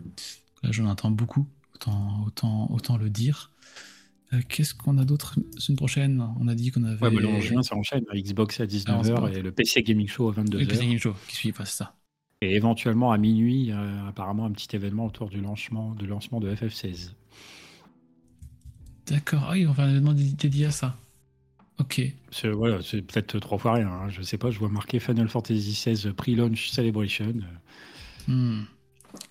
Là, 0.62 0.70
j'en 0.70 0.88
attends 0.88 1.10
beaucoup, 1.10 1.48
autant, 1.74 2.24
autant, 2.26 2.70
autant 2.70 2.96
le 2.96 3.10
dire. 3.10 3.51
Euh, 4.32 4.40
Qu'est-ce 4.48 4.74
qu'on 4.74 4.96
a 4.98 5.04
d'autre 5.04 5.34
semaine 5.58 5.76
prochaine? 5.76 6.26
On 6.40 6.48
a 6.48 6.54
dit 6.54 6.70
qu'on 6.70 6.84
avait. 6.84 7.02
Ouais, 7.02 7.10
mais 7.10 7.20
là, 7.22 7.28
en 7.28 7.40
juin, 7.40 7.62
ça 7.62 7.76
enchaîne. 7.76 8.04
Xbox 8.14 8.60
à 8.60 8.64
Ah, 8.64 8.66
on 8.66 8.70
se 8.70 9.08
19h 9.10 9.14
parle. 9.14 9.36
et 9.36 9.42
le 9.42 9.52
PC 9.52 9.82
Gaming 9.82 10.08
Show 10.08 10.28
à 10.30 10.34
Le 10.36 10.42
22h. 10.42 10.66
PC 10.68 10.82
Gaming 10.82 10.98
Show 10.98 11.14
qui 11.28 11.36
suit, 11.36 11.52
c'est 11.56 11.66
ça. 11.66 11.94
Et 12.40 12.54
éventuellement 12.56 13.12
à 13.12 13.18
minuit, 13.18 13.70
a 13.72 14.06
apparemment 14.08 14.46
un 14.46 14.50
petit 14.52 14.74
événement 14.74 15.06
autour 15.06 15.28
du 15.28 15.40
lancement, 15.40 15.94
du 15.94 16.06
lancement 16.06 16.40
de 16.40 16.52
FF16. 16.54 17.12
D'accord, 19.06 19.48
ah, 19.50 19.56
ils 19.58 19.66
vont 19.66 19.74
faire 19.74 19.84
un 19.84 19.90
événement 19.90 20.12
dé- 20.14 20.32
dédié 20.32 20.66
à 20.66 20.70
ça. 20.70 20.96
Ok. 21.78 22.00
C'est 22.30 22.48
voilà, 22.50 22.80
c'est 22.82 23.02
peut-être 23.02 23.38
trois 23.38 23.58
fois 23.58 23.74
rien. 23.74 23.88
hein. 23.88 24.08
Je 24.08 24.22
sais 24.22 24.38
pas, 24.38 24.50
je 24.50 24.58
vois 24.58 24.68
marqué 24.68 24.98
Final 25.00 25.28
Fantasy 25.28 25.72
XVI 25.72 26.12
Pre-Launch 26.12 26.68
Celebration. 26.70 27.34
Hmm. 28.28 28.62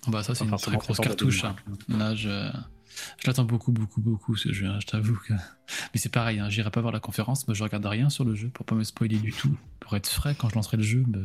Bah 0.08 0.22
ça 0.22 0.34
c'est 0.34 0.44
une 0.44 0.50
très 0.56 0.76
grosse 0.76 0.98
cartouche. 1.00 1.44
hein. 1.44 1.56
Là 1.88 2.14
je, 2.14 2.28
je 2.28 3.26
l'attends 3.26 3.44
beaucoup 3.44 3.72
beaucoup 3.72 4.00
beaucoup 4.00 4.36
ce 4.36 4.52
jeu. 4.52 4.66
hein, 4.66 4.78
je 4.80 4.86
t'avoue 4.86 5.16
que. 5.26 5.32
Mais 5.94 6.00
c'est 6.00 6.08
pareil, 6.10 6.38
hein, 6.40 6.48
j'irai 6.50 6.70
pas 6.70 6.80
voir 6.80 6.92
la 6.92 7.00
conférence, 7.00 7.48
mais 7.48 7.54
je 7.54 7.62
regarde 7.62 7.86
rien 7.86 8.10
sur 8.10 8.24
le 8.24 8.34
jeu 8.34 8.50
pour 8.50 8.66
pas 8.66 8.74
me 8.74 8.84
spoiler 8.84 9.18
du 9.18 9.32
tout, 9.32 9.56
pour 9.80 9.96
être 9.96 10.06
frais 10.08 10.34
quand 10.38 10.50
je 10.50 10.54
lancerai 10.56 10.76
le 10.76 10.82
jeu, 10.82 11.02
me- 11.08 11.18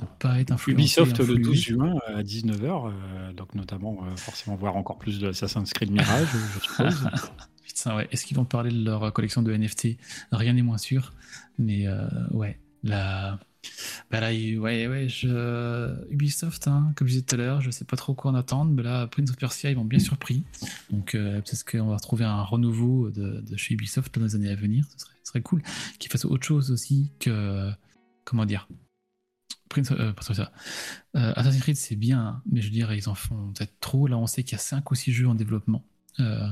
ne 0.00 0.06
pas 0.18 0.40
être 0.40 0.50
influencé. 0.50 0.72
Ubisoft 0.82 1.18
le 1.18 1.24
influé. 1.24 1.38
12 1.42 1.54
juin 1.56 1.94
à 2.08 2.22
19h, 2.22 3.34
donc 3.34 3.54
notamment 3.54 3.98
euh, 4.04 4.16
forcément 4.16 4.56
voir 4.56 4.74
encore 4.76 4.98
plus 4.98 5.20
de 5.20 5.28
Assassin's 5.28 5.72
Creed 5.72 5.92
Mirage, 5.92 6.26
je 6.54 6.60
suppose. 6.68 7.08
Putain, 7.64 7.96
ouais. 7.96 8.08
Est-ce 8.10 8.24
qu'ils 8.26 8.36
vont 8.36 8.44
parler 8.44 8.70
de 8.70 8.84
leur 8.84 9.12
collection 9.12 9.42
de 9.42 9.52
NFT 9.56 9.96
Rien 10.32 10.52
n'est 10.54 10.62
moins 10.62 10.78
sûr. 10.78 11.12
Mais 11.58 11.86
euh, 11.86 12.08
ouais, 12.30 12.58
la. 12.82 13.38
Bah 14.10 14.20
là, 14.20 14.28
ouais, 14.28 14.86
ouais. 14.86 15.08
Ubisoft, 16.10 16.68
hein, 16.68 16.92
comme 16.96 17.06
je 17.06 17.14
disais 17.14 17.24
tout 17.24 17.34
à 17.34 17.38
l'heure, 17.38 17.60
je 17.60 17.70
sais 17.70 17.84
pas 17.84 17.96
trop 17.96 18.14
quoi 18.14 18.30
en 18.30 18.34
attendre, 18.34 18.70
mais 18.72 18.82
là, 18.82 19.06
Prince 19.06 19.30
of 19.30 19.36
Persia, 19.36 19.70
ils 19.70 19.76
m'ont 19.76 19.84
bien 19.84 19.98
surpris. 19.98 20.44
Donc, 20.90 21.14
euh, 21.14 21.40
peut-être 21.40 21.64
qu'on 21.64 21.86
va 21.86 21.96
retrouver 21.96 22.24
un 22.24 22.42
renouveau 22.42 23.10
de, 23.10 23.42
chez 23.56 23.74
Ubisoft 23.74 24.18
dans 24.18 24.24
les 24.24 24.34
années 24.34 24.50
à 24.50 24.56
venir. 24.56 24.86
Ce 24.96 25.06
serait, 25.24 25.42
cool 25.42 25.62
qu'ils 25.98 26.10
fassent 26.10 26.24
autre 26.24 26.46
chose 26.46 26.70
aussi 26.70 27.10
que. 27.18 27.70
Comment 28.24 28.46
dire 28.46 28.68
Prince, 29.68 29.90
euh, 29.90 30.12
Persia. 30.12 30.52
Euh, 31.16 31.32
Assassin's 31.34 31.62
Creed, 31.62 31.76
c'est 31.76 31.96
bien, 31.96 32.42
mais 32.50 32.60
je 32.60 32.66
veux 32.66 32.72
dire, 32.72 32.92
ils 32.92 33.08
en 33.08 33.14
font 33.14 33.52
peut-être 33.52 33.74
trop. 33.80 34.06
Là, 34.06 34.16
on 34.16 34.26
sait 34.26 34.44
qu'il 34.44 34.52
y 34.52 34.54
a 34.54 34.62
5 34.62 34.88
ou 34.90 34.94
6 34.94 35.12
jeux 35.12 35.28
en 35.28 35.34
développement. 35.34 35.84
Euh, 36.20 36.48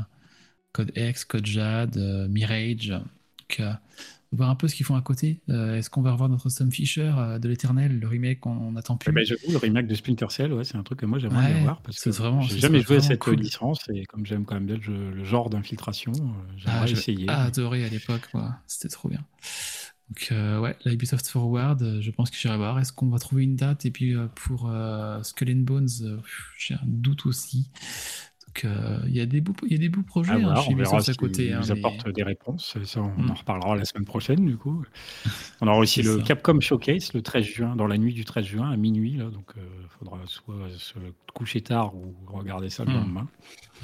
Code 0.73 0.93
X, 0.97 1.25
Code 1.25 1.47
Jade, 1.47 1.97
euh, 1.97 2.29
Mirage. 2.29 2.89
Donc, 2.89 3.63
voir 4.33 4.51
un 4.51 4.55
peu 4.55 4.67
ce 4.69 4.75
qu'ils 4.75 4.87
font 4.87 4.95
à 4.97 5.03
côté. 5.03 5.41
Euh, 5.49 5.77
Est-ce 5.77 5.91
qu'on 5.91 6.03
va 6.03 6.13
revoir 6.13 6.29
notre 6.29 6.49
Sam 6.49 6.73
Fisher 6.73 7.13
euh, 7.17 7.39
de 7.39 7.49
l'Éternel, 7.49 7.99
le 7.99 8.09
remake 8.09 8.41
qu'on 8.41 8.75
attend 8.77 8.97
plus? 8.97 9.11
Eh 9.11 9.15
ben, 9.15 9.25
J'avoue, 9.25 9.51
le 9.53 9.59
remake 9.59 9.87
de 9.87 9.95
Splinter 9.95 10.27
Cell, 10.31 10.53
ouais, 10.53 10.65
c'est 10.65 10.77
un 10.77 10.83
truc 10.83 11.01
que 11.01 11.07
moi 11.07 11.19
j'aimerais 11.19 11.47
Ouais, 11.47 11.53
bien 11.55 11.63
voir 11.63 11.83
parce 11.83 12.01
que 12.01 12.11
j'ai 12.11 12.59
jamais 12.61 12.81
joué 12.81 12.97
à 12.97 13.01
cette 13.01 13.19
cool. 13.21 13.37
licence 13.37 13.89
et 13.95 14.05
comme 14.07 14.25
j'aime 14.27 14.45
quand 14.45 14.55
même 14.55 14.67
bien 14.67 14.79
le, 14.87 15.23
genre 15.25 15.51
d'infiltration, 15.51 16.13
euh, 16.13 16.25
Ah, 16.25 16.53
j'aimerais 16.57 16.87
j'ai 16.89 16.93
essayer. 16.95 17.29
adoré 17.29 17.85
à 17.85 17.89
l'époque. 17.89 18.29
C'était 18.67 18.89
trop 18.89 19.09
bien. 19.09 19.25
Donc, 20.09 20.29
euh, 20.33 20.59
ouais, 20.61 20.77
la 20.85 20.93
Ubisoft 20.93 21.27
Forward, 21.29 22.01
je 22.01 22.11
pense 22.11 22.31
que 22.31 22.37
j'irai 22.37 22.57
voir. 22.57 22.79
Est-ce 22.79 22.93
qu'on 22.93 23.09
va 23.09 23.19
trouver 23.19 23.45
une 23.45 23.57
date? 23.57 23.87
Et 23.87 23.91
puis 23.91 24.15
pour 24.35 24.71
Skull 25.23 25.51
and 25.51 25.61
Bones, 25.63 25.89
j'ai 26.59 26.75
un 26.75 26.81
doute 26.85 27.27
aussi. 27.27 27.71
Donc, 28.55 28.65
euh, 28.67 28.99
il 29.07 29.17
y, 29.17 29.21
a 29.21 29.25
des 29.27 29.41
beaux- 29.41 29.55
il 29.65 29.73
y 29.73 29.75
a 29.77 29.79
des 29.79 29.89
beaux 29.89 30.03
projets 30.03 30.33
À 30.33 30.37
hein, 30.51 30.57
chez 30.57 30.73
Ubisoft 30.73 31.09
à 31.09 31.15
côté. 31.15 31.53
hein, 31.55 31.61
mais- 31.65 31.71
apportent 31.71 32.07
des 32.11 32.23
réponses. 32.23 32.77
Ça, 32.85 33.01
on 33.01 33.09
Mm. 33.23 33.31
en 33.31 33.35
reparlera 33.35 33.77
la 33.77 33.87
semaine 33.87 34.05
prochaine, 34.05 34.45
du 34.45 34.59
coup. 34.59 34.85
On 35.63 35.69
aura 35.69 35.79
aussi 35.79 36.03
le 36.03 36.19
ça. 36.19 36.23
Capcom 36.23 36.61
Showcase 36.61 37.15
le 37.15 37.23
13 37.23 37.45
juin, 37.47 37.77
dans 37.77 37.87
la 37.87 37.97
nuit 37.97 38.13
du 38.13 38.27
13 38.27 38.45
juin 38.45 38.71
à 38.71 38.77
minuit. 38.77 39.15
Là, 39.17 39.31
donc, 39.31 39.53
il 39.57 39.89
faudra 39.99 40.19
soit 40.27 40.55
se 40.77 40.95
coucher 41.33 41.63
tard 41.63 41.95
ou 41.95 42.15
regarder 42.27 42.69
ça 42.69 42.85
le 42.85 42.91
Mm. 42.91 42.95
lendemain, 42.95 43.29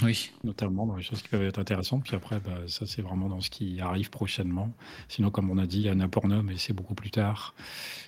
Oui, 0.05 0.31
notamment 0.45 0.87
dans 0.87 0.97
les 0.97 1.03
choses 1.03 1.23
qui 1.23 1.29
peuvent 1.31 1.43
être 1.43 1.59
intéressantes. 1.59 2.05
Puis 2.05 2.15
après, 2.15 2.39
bah, 2.39 2.59
ça, 2.67 2.85
c'est 2.87 3.01
vraiment 3.03 3.29
dans 3.31 3.41
ce 3.41 3.49
qui 3.51 3.81
arrive 3.81 4.11
prochainement. 4.11 4.73
Sinon, 5.09 5.31
comme 5.31 5.49
on 5.51 5.57
a 5.59 5.67
dit, 5.67 5.79
il 5.79 5.85
y 5.87 5.89
a 5.89 5.93
Annapurna, 5.93 6.43
mais 6.43 6.57
c'est 6.59 6.75
beaucoup 6.75 6.95
plus 6.95 7.11
tard. 7.11 7.55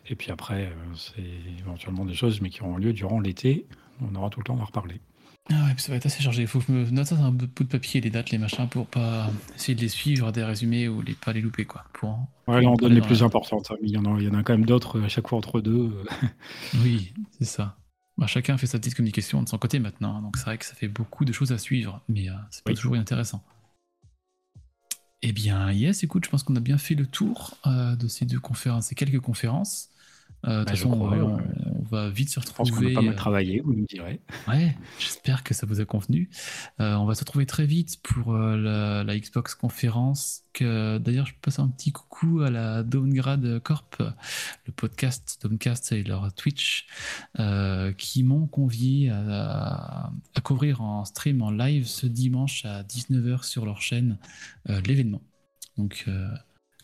Et 0.08 0.14
puis 0.14 0.30
après, 0.30 0.66
euh, 0.66 0.94
c'est 0.94 1.24
éventuellement 1.58 2.04
des 2.04 2.14
choses, 2.14 2.40
mais 2.42 2.50
qui 2.50 2.60
auront 2.62 2.76
lieu 2.76 2.92
durant 2.92 3.18
l'été. 3.18 3.66
On 4.02 4.14
aura 4.14 4.28
tout 4.30 4.40
le 4.40 4.44
temps 4.44 4.56
d'en 4.56 4.64
reparler. 4.66 5.00
Ah 5.52 5.64
ouais, 5.66 5.74
ça 5.78 5.90
va 5.90 5.96
être 5.96 6.06
assez 6.06 6.22
chargé. 6.22 6.42
Il 6.42 6.48
faut 6.48 6.60
que 6.60 6.66
je 6.68 6.72
me 6.72 6.90
note 6.90 7.06
ça 7.06 7.16
dans 7.16 7.24
un 7.24 7.32
bout 7.32 7.46
de 7.46 7.64
papier, 7.68 8.00
les 8.00 8.10
dates, 8.10 8.30
les 8.30 8.38
machins, 8.38 8.68
pour 8.68 8.86
pas 8.86 9.28
essayer 9.56 9.74
de 9.74 9.80
les 9.80 9.88
suivre, 9.88 10.30
des 10.30 10.44
résumés 10.44 10.86
ou 10.86 11.02
les, 11.02 11.14
pas 11.14 11.32
les 11.32 11.40
louper, 11.40 11.64
quoi. 11.64 11.84
Pour... 11.92 12.18
Ouais, 12.46 12.62
là, 12.62 12.68
on 12.70 12.76
donne 12.76 12.94
les 12.94 13.00
plus 13.00 13.22
importantes. 13.24 13.66
hein, 13.70 13.76
mais 13.82 13.88
il 13.88 13.94
y, 13.94 13.98
en 13.98 14.04
a, 14.04 14.18
il 14.20 14.26
y 14.26 14.28
en 14.30 14.34
a 14.38 14.42
quand 14.44 14.52
même 14.52 14.64
d'autres 14.66 14.98
euh, 15.00 15.04
à 15.04 15.08
chaque 15.08 15.26
fois 15.28 15.38
entre 15.38 15.60
deux. 15.60 15.92
euh. 15.92 16.04
Oui, 16.84 17.12
c'est 17.38 17.44
ça. 17.46 17.76
Bah, 18.16 18.26
chacun 18.28 18.58
fait 18.58 18.66
sa 18.68 18.78
petite 18.78 18.94
communication 18.94 19.42
de 19.42 19.48
son 19.48 19.58
côté 19.58 19.78
maintenant, 19.80 20.16
hein, 20.18 20.22
donc 20.22 20.36
c'est 20.36 20.44
vrai 20.44 20.58
que 20.58 20.64
ça 20.66 20.74
fait 20.74 20.88
beaucoup 20.88 21.24
de 21.24 21.32
choses 21.32 21.50
à 21.52 21.58
suivre, 21.58 22.00
mais 22.08 22.28
euh, 22.28 22.34
c'est 22.50 22.62
pas 22.62 22.70
Oui. 22.70 22.76
toujours 22.76 22.94
intéressant. 22.94 23.42
Eh 25.22 25.32
bien, 25.32 25.70
yes, 25.72 26.02
écoute, 26.04 26.24
je 26.24 26.30
pense 26.30 26.42
qu'on 26.44 26.56
a 26.56 26.60
bien 26.60 26.78
fait 26.78 26.94
le 26.94 27.06
tour 27.06 27.56
euh, 27.66 27.96
de 27.96 28.08
ces 28.08 28.24
deux 28.24 28.40
conférences, 28.40 28.86
ces 28.86 28.94
quelques 28.94 29.20
conférences. 29.20 29.88
Euh, 30.46 30.60
de 30.60 30.64
Bah, 30.64 30.72
toute 30.72 30.78
façon, 30.78 30.90
crois, 30.90 31.10
on, 31.12 31.36
ouais. 31.36 31.44
on 31.66 31.82
va 31.84 32.08
vite 32.10 32.30
se 32.30 32.40
Je 32.40 32.52
pense 32.52 32.70
qu'on 32.70 32.80
retrouver. 32.80 32.94
pas 32.94 33.02
mal 33.02 33.14
euh, 33.14 33.16
travaillé, 33.16 33.60
vous 33.60 33.74
nous 33.74 33.86
direz. 33.86 34.20
Ouais, 34.48 34.76
j'espère 34.98 35.44
que 35.44 35.52
ça 35.54 35.66
vous 35.66 35.80
a 35.80 35.84
convenu. 35.84 36.30
Euh, 36.80 36.94
on 36.94 37.04
va 37.04 37.14
se 37.14 37.20
retrouver 37.20 37.46
très 37.46 37.66
vite 37.66 38.00
pour 38.02 38.34
euh, 38.34 38.56
la, 38.56 39.04
la 39.04 39.18
Xbox 39.18 39.54
conférence. 39.54 40.42
Que 40.52 40.98
d'ailleurs, 40.98 41.26
je 41.26 41.34
passe 41.40 41.58
un 41.60 41.68
petit 41.68 41.92
coucou 41.92 42.40
à 42.40 42.50
la 42.50 42.82
Downgrade 42.82 43.60
Corp, 43.62 43.96
le 44.66 44.72
podcast 44.72 45.38
Downcast 45.42 45.92
et 45.92 46.02
leur 46.02 46.32
Twitch, 46.34 46.86
qui 47.96 48.22
m'ont 48.24 48.48
convié 48.48 49.10
à, 49.10 50.10
à 50.34 50.40
couvrir 50.42 50.80
en 50.80 51.04
stream, 51.04 51.40
en 51.42 51.52
live 51.52 51.86
ce 51.86 52.06
dimanche 52.06 52.64
à 52.64 52.82
19h 52.82 53.44
sur 53.44 53.64
leur 53.64 53.80
chaîne 53.80 54.18
l'événement. 54.66 55.22
Donc, 55.78 56.06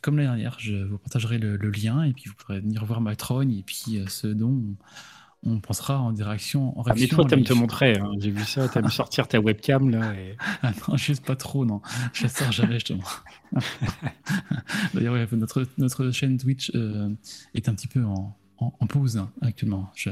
comme 0.07 0.17
l'année 0.17 0.29
dernière, 0.29 0.57
je 0.59 0.77
vous 0.85 0.99
partagerai 0.99 1.37
le, 1.39 1.57
le 1.57 1.71
lien 1.71 2.03
et 2.05 2.13
puis 2.13 2.25
vous 2.29 2.35
pourrez 2.35 2.61
venir 2.61 2.85
voir 2.85 3.01
ma 3.01 3.15
trogne 3.17 3.53
et 3.53 3.63
puis 3.63 3.99
euh, 3.99 4.07
ce 4.07 4.29
dont 4.29 4.63
on 5.43 5.61
pensera 5.61 6.01
en 6.01 6.13
direction. 6.13 6.79
En 6.79 6.83
Ah, 6.87 6.93
mais 6.97 7.07
toi, 7.09 7.25
t'aimes 7.25 7.41
la- 7.41 7.45
te 7.45 7.53
montrer. 7.53 7.99
hein. 7.99 8.11
J'ai 8.19 8.31
vu 8.31 8.45
ça. 8.45 8.69
T'aimes 8.69 8.89
sortir 9.03 9.29
ta 9.29 9.39
webcam 9.41 9.91
là. 9.91 10.15
Et... 10.15 10.37
Ah 10.63 10.73
non, 10.89 10.97
je 10.97 11.13
sais 11.13 11.21
pas 11.21 11.37
trop, 11.37 11.65
non. 11.67 11.83
Je 12.13 12.23
la 12.25 12.29
sors 12.29 12.53
jamais, 12.53 12.75
justement. 12.75 13.03
D'ailleurs, 14.95 15.15
ouais, 15.15 15.27
notre, 15.33 15.67
notre 15.79 16.11
chaîne 16.11 16.39
Twitch 16.39 16.71
euh, 16.75 17.11
est 17.55 17.69
un 17.69 17.75
petit 17.75 17.89
peu 17.89 18.05
en, 18.05 18.37
en- 18.59 18.73
en 18.79 18.87
pause 18.87 19.17
hein, 19.19 19.31
actuellement. 19.43 19.91
Je 19.95 20.11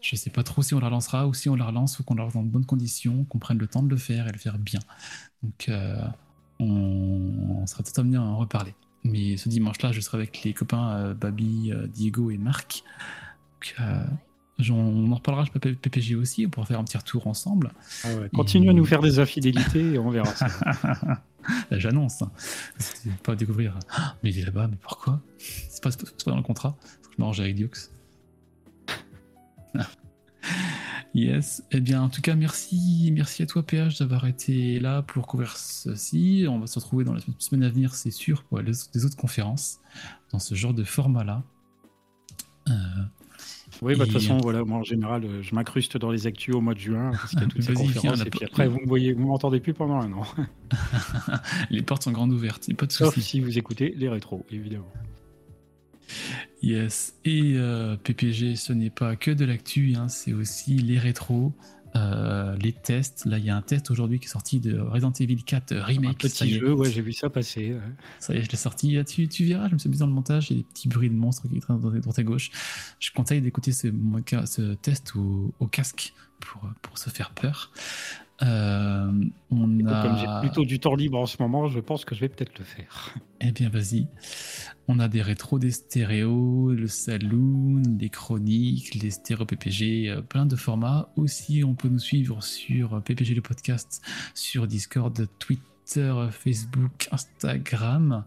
je 0.00 0.16
sais 0.16 0.30
pas 0.30 0.42
trop 0.42 0.62
si 0.62 0.74
on 0.74 0.80
la 0.80 0.86
relancera 0.86 1.28
ou 1.28 1.34
si 1.34 1.48
on 1.48 1.54
la 1.54 1.64
relance, 1.66 1.96
faut 1.96 2.02
qu'on 2.02 2.14
la 2.16 2.22
relance 2.22 2.34
dans 2.34 2.42
de 2.42 2.48
bonnes 2.50 2.66
conditions, 2.66 3.24
qu'on 3.24 3.38
prenne 3.38 3.58
le 3.58 3.68
temps 3.68 3.82
de 3.84 3.88
le 3.88 3.96
faire 3.96 4.26
et 4.28 4.32
le 4.32 4.38
faire 4.38 4.58
bien. 4.58 4.80
Donc, 5.44 5.68
euh, 5.68 5.96
on, 6.62 7.66
sera 7.66 7.82
tout 7.82 7.92
amené 8.00 8.16
à 8.16 8.22
en 8.22 8.38
reparler. 8.38 8.74
Mais 9.04 9.36
ce 9.36 9.48
dimanche-là, 9.48 9.92
je 9.92 10.00
serai 10.00 10.18
avec 10.18 10.42
les 10.44 10.54
copains 10.54 10.96
euh, 10.96 11.14
Babi, 11.14 11.72
euh, 11.72 11.86
Diego 11.86 12.30
et 12.30 12.38
Marc. 12.38 12.84
Donc, 13.54 13.74
euh, 13.80 14.04
on 14.70 15.10
en 15.10 15.14
reparlera 15.16 15.44
chez 15.44 15.50
PPG 15.74 16.14
aussi, 16.14 16.46
on 16.46 16.50
pourra 16.50 16.66
faire 16.66 16.78
un 16.78 16.84
petit 16.84 16.96
retour 16.96 17.26
ensemble. 17.26 17.72
Ah 18.04 18.14
ouais, 18.14 18.28
Continue 18.28 18.70
à 18.70 18.72
nous 18.72 18.84
faire 18.84 19.00
des 19.00 19.18
infidélités 19.18 19.94
et 19.94 19.98
on 19.98 20.10
verra 20.10 20.32
ça. 20.34 20.46
Là, 21.70 21.78
J'annonce. 21.78 22.22
hein. 22.22 22.30
Pas 23.24 23.34
découvrir. 23.34 23.76
Ah, 23.90 24.14
mais 24.22 24.30
il 24.30 24.38
est 24.38 24.44
là-bas, 24.44 24.68
mais 24.68 24.76
pourquoi? 24.80 25.20
C'est 25.38 25.82
pas, 25.82 25.90
pas 25.90 26.30
dans 26.30 26.36
le 26.36 26.42
contrat? 26.42 26.76
Faut 27.02 27.08
que 27.08 27.14
je 27.16 27.20
m'arrange 27.20 27.40
avec 27.40 27.56
Diox. 27.56 27.90
Yes. 31.14 31.62
Eh 31.70 31.80
bien, 31.80 32.02
en 32.02 32.08
tout 32.08 32.22
cas, 32.22 32.34
merci, 32.34 33.10
merci 33.14 33.42
à 33.42 33.46
toi, 33.46 33.62
PH, 33.62 33.98
d'avoir 33.98 34.26
été 34.26 34.80
là 34.80 35.02
pour 35.02 35.26
couvrir 35.26 35.56
ceci. 35.56 36.46
On 36.48 36.58
va 36.58 36.66
se 36.66 36.78
retrouver 36.78 37.04
dans 37.04 37.12
la 37.12 37.20
semaine 37.38 37.64
à 37.64 37.68
venir, 37.68 37.94
c'est 37.94 38.10
sûr, 38.10 38.44
pour 38.44 38.60
les, 38.60 39.04
autres 39.04 39.16
conférences, 39.16 39.80
dans 40.30 40.38
ce 40.38 40.54
genre 40.54 40.72
de 40.72 40.84
format-là. 40.84 41.42
Euh, 42.68 42.72
Oui, 43.82 43.94
bah, 43.94 44.06
de 44.06 44.10
toute 44.10 44.20
façon, 44.22 44.38
voilà, 44.38 44.64
moi 44.64 44.78
en 44.78 44.84
général, 44.84 45.24
euh, 45.24 45.42
je 45.42 45.54
m'incruste 45.54 45.98
dans 45.98 46.10
les 46.10 46.26
actus 46.26 46.54
au 46.54 46.62
mois 46.62 46.74
de 46.74 46.78
juin 46.78 47.10
parce 47.10 47.30
qu'il 47.30 47.40
y 47.40 47.44
a 47.44 47.46
toutes 47.46 47.62
ces 47.62 47.74
conférences. 47.74 48.20
a 48.20 48.26
Et 48.26 48.30
puis 48.30 48.44
après, 48.46 48.68
vous 48.68 48.80
me 48.80 48.86
voyez, 48.86 49.12
vous 49.12 49.26
m'entendez 49.26 49.60
plus 49.60 49.74
pendant 49.74 50.00
un 50.00 50.12
an. 50.14 50.24
les 51.70 51.82
portes 51.82 52.04
sont 52.04 52.12
grandes 52.12 52.32
ouvertes, 52.32 52.72
pas 52.74 52.86
de 52.86 52.92
Sauf 52.92 53.14
souci. 53.14 53.26
si 53.26 53.40
vous 53.40 53.58
écoutez 53.58 53.94
les 53.98 54.08
rétros, 54.08 54.46
évidemment. 54.50 54.90
Yes. 56.62 57.14
Et 57.24 57.54
euh, 57.56 57.96
PPG, 57.96 58.56
ce 58.56 58.72
n'est 58.72 58.90
pas 58.90 59.16
que 59.16 59.30
de 59.30 59.44
l'actu, 59.44 59.94
hein, 59.96 60.08
c'est 60.08 60.32
aussi 60.32 60.76
les 60.78 60.98
rétros, 60.98 61.52
euh, 61.96 62.56
les 62.56 62.72
tests. 62.72 63.24
Là, 63.26 63.38
il 63.38 63.44
y 63.44 63.50
a 63.50 63.56
un 63.56 63.62
test 63.62 63.90
aujourd'hui 63.90 64.20
qui 64.20 64.26
est 64.26 64.30
sorti 64.30 64.60
de 64.60 64.78
Resident 64.78 65.12
Evil 65.18 65.42
4 65.42 65.72
Un 65.72 65.82
Remake. 65.84 66.22
y 66.24 66.28
petit 66.28 66.44
est. 66.44 66.58
jeu, 66.60 66.72
ouais, 66.72 66.90
j'ai 66.90 67.02
vu 67.02 67.12
ça 67.12 67.30
passer. 67.30 67.72
ouais. 67.74 67.80
Ça 68.20 68.34
y 68.34 68.38
est, 68.38 68.42
je 68.42 68.50
l'ai 68.50 68.56
sorti. 68.56 68.96
Ah, 68.96 69.04
Tu, 69.04 69.28
tu 69.28 69.44
verras, 69.44 69.68
je 69.68 69.74
me 69.74 69.78
suis 69.78 69.88
mis 69.90 69.98
dans 69.98 70.06
le 70.06 70.12
montage, 70.12 70.50
il 70.50 70.56
y 70.56 70.60
a 70.60 70.62
des 70.62 70.68
petits 70.68 70.88
bruits 70.88 71.10
de 71.10 71.14
monstres 71.16 71.48
qui 71.48 71.58
traînent 71.60 71.80
dans 71.80 71.90
droite 71.90 72.18
et 72.18 72.24
gauche. 72.24 72.50
Je 73.00 73.10
conseille 73.12 73.40
d'écouter 73.40 73.72
ce, 73.72 74.74
test 74.74 75.16
au, 75.16 75.52
au 75.58 75.66
casque 75.66 76.14
pour, 76.40 76.68
pour 76.82 76.96
se 76.98 77.10
faire 77.10 77.30
peur. 77.32 77.72
Euh, 78.42 79.10
on 79.50 79.86
a... 79.86 80.02
Comme 80.02 80.16
j'ai 80.18 80.26
plutôt 80.40 80.64
du 80.64 80.80
temps 80.80 80.94
libre 80.94 81.18
en 81.18 81.26
ce 81.26 81.36
moment, 81.40 81.68
je 81.68 81.80
pense 81.80 82.04
que 82.04 82.14
je 82.14 82.20
vais 82.20 82.28
peut-être 82.28 82.58
le 82.58 82.64
faire. 82.64 83.14
Eh 83.44 83.50
bien, 83.50 83.70
vas-y. 83.70 84.06
On 84.86 85.00
a 85.00 85.08
des 85.08 85.20
rétros, 85.20 85.58
des 85.58 85.72
stéréos, 85.72 86.70
le 86.70 86.86
saloon, 86.86 87.82
les 87.98 88.08
chroniques, 88.08 88.94
les 88.94 89.10
stéréos 89.10 89.46
PPG, 89.46 90.08
euh, 90.08 90.22
plein 90.22 90.46
de 90.46 90.54
formats. 90.54 91.12
Aussi, 91.16 91.64
on 91.64 91.74
peut 91.74 91.88
nous 91.88 91.98
suivre 91.98 92.40
sur 92.40 93.02
PPG 93.02 93.34
le 93.34 93.42
podcast, 93.42 94.00
sur 94.32 94.68
Discord, 94.68 95.26
Twitter, 95.40 96.28
Facebook, 96.30 97.08
Instagram. 97.10 98.24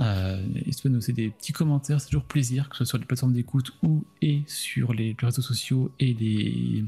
Euh, 0.00 0.42
et 0.54 0.88
nous 0.88 0.94
laisser 0.94 1.12
des 1.12 1.28
petits 1.28 1.52
commentaires, 1.52 2.00
c'est 2.00 2.06
toujours 2.06 2.24
plaisir, 2.24 2.70
que 2.70 2.76
ce 2.76 2.84
soit 2.84 2.92
sur 2.92 2.98
les 2.98 3.04
plateformes 3.04 3.34
d'écoute 3.34 3.72
ou 3.82 4.04
et 4.22 4.42
sur 4.46 4.94
les 4.94 5.14
réseaux 5.20 5.42
sociaux 5.42 5.92
et, 6.00 6.14
les, 6.14 6.82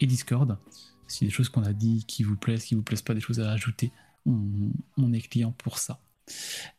et 0.00 0.06
Discord. 0.06 0.58
Si 1.14 1.24
des 1.26 1.30
choses 1.30 1.48
qu'on 1.48 1.62
a 1.62 1.72
dit 1.72 2.04
qui 2.08 2.22
vous 2.24 2.36
plaisent, 2.36 2.64
qui 2.64 2.74
vous 2.74 2.82
plaisent 2.82 3.02
pas, 3.02 3.14
des 3.14 3.20
choses 3.20 3.38
à 3.40 3.50
ajouter, 3.52 3.92
on, 4.26 4.36
on 4.96 5.12
est 5.12 5.20
client 5.20 5.52
pour 5.58 5.78
ça. 5.78 6.00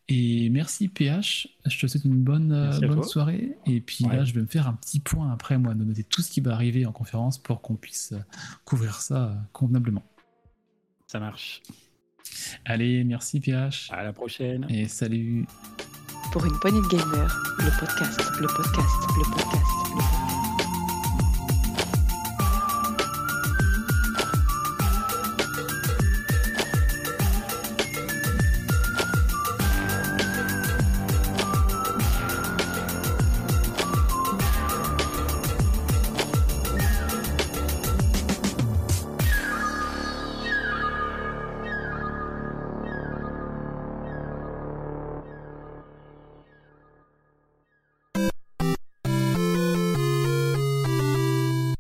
Et 0.10 0.50
merci 0.50 0.88
PH, 0.90 1.48
je 1.66 1.80
te 1.80 1.88
souhaite 1.88 2.04
une 2.04 2.22
bonne, 2.24 2.52
euh, 2.52 2.80
bonne 2.88 3.04
soirée. 3.04 3.56
Et 3.66 3.80
puis 3.80 4.04
Ouais. 4.06 4.18
là, 4.18 4.26
je 4.26 4.34
vais 4.34 4.42
me 4.42 4.48
faire 4.48 4.68
un 4.68 4.74
petit 4.74 5.00
point 5.00 5.32
après, 5.32 5.58
moi, 5.58 5.74
de 5.74 5.84
noter 5.86 6.04
tout 6.04 6.22
ce 6.22 6.30
qui 6.32 6.42
va 6.42 6.54
arriver 6.54 6.86
en 6.86 6.92
conférence 6.92 7.38
pour 7.38 7.62
qu'on 7.62 7.76
puisse 7.76 8.12
euh, 8.12 8.20
couvrir 8.66 9.00
ça 9.02 9.30
euh, 9.30 9.36
convenablement. 9.54 10.04
Ça 11.08 11.20
marche. 11.20 11.62
Allez, 12.66 13.04
merci 13.04 13.40
PH. 13.40 13.90
À 13.92 14.04
la 14.04 14.12
prochaine. 14.12 14.66
Et 14.70 14.88
salut. 14.88 15.46
Pour 16.34 16.44
une 16.46 16.60
poignée 16.60 16.82
de 16.82 16.88
gamer, 16.88 17.40
le 17.60 17.80
podcast, 17.80 18.20
le 18.42 18.48
podcast, 18.48 18.92
le 19.18 19.24
podcast, 19.36 19.66
le 19.96 20.02
podcast. 20.04 20.25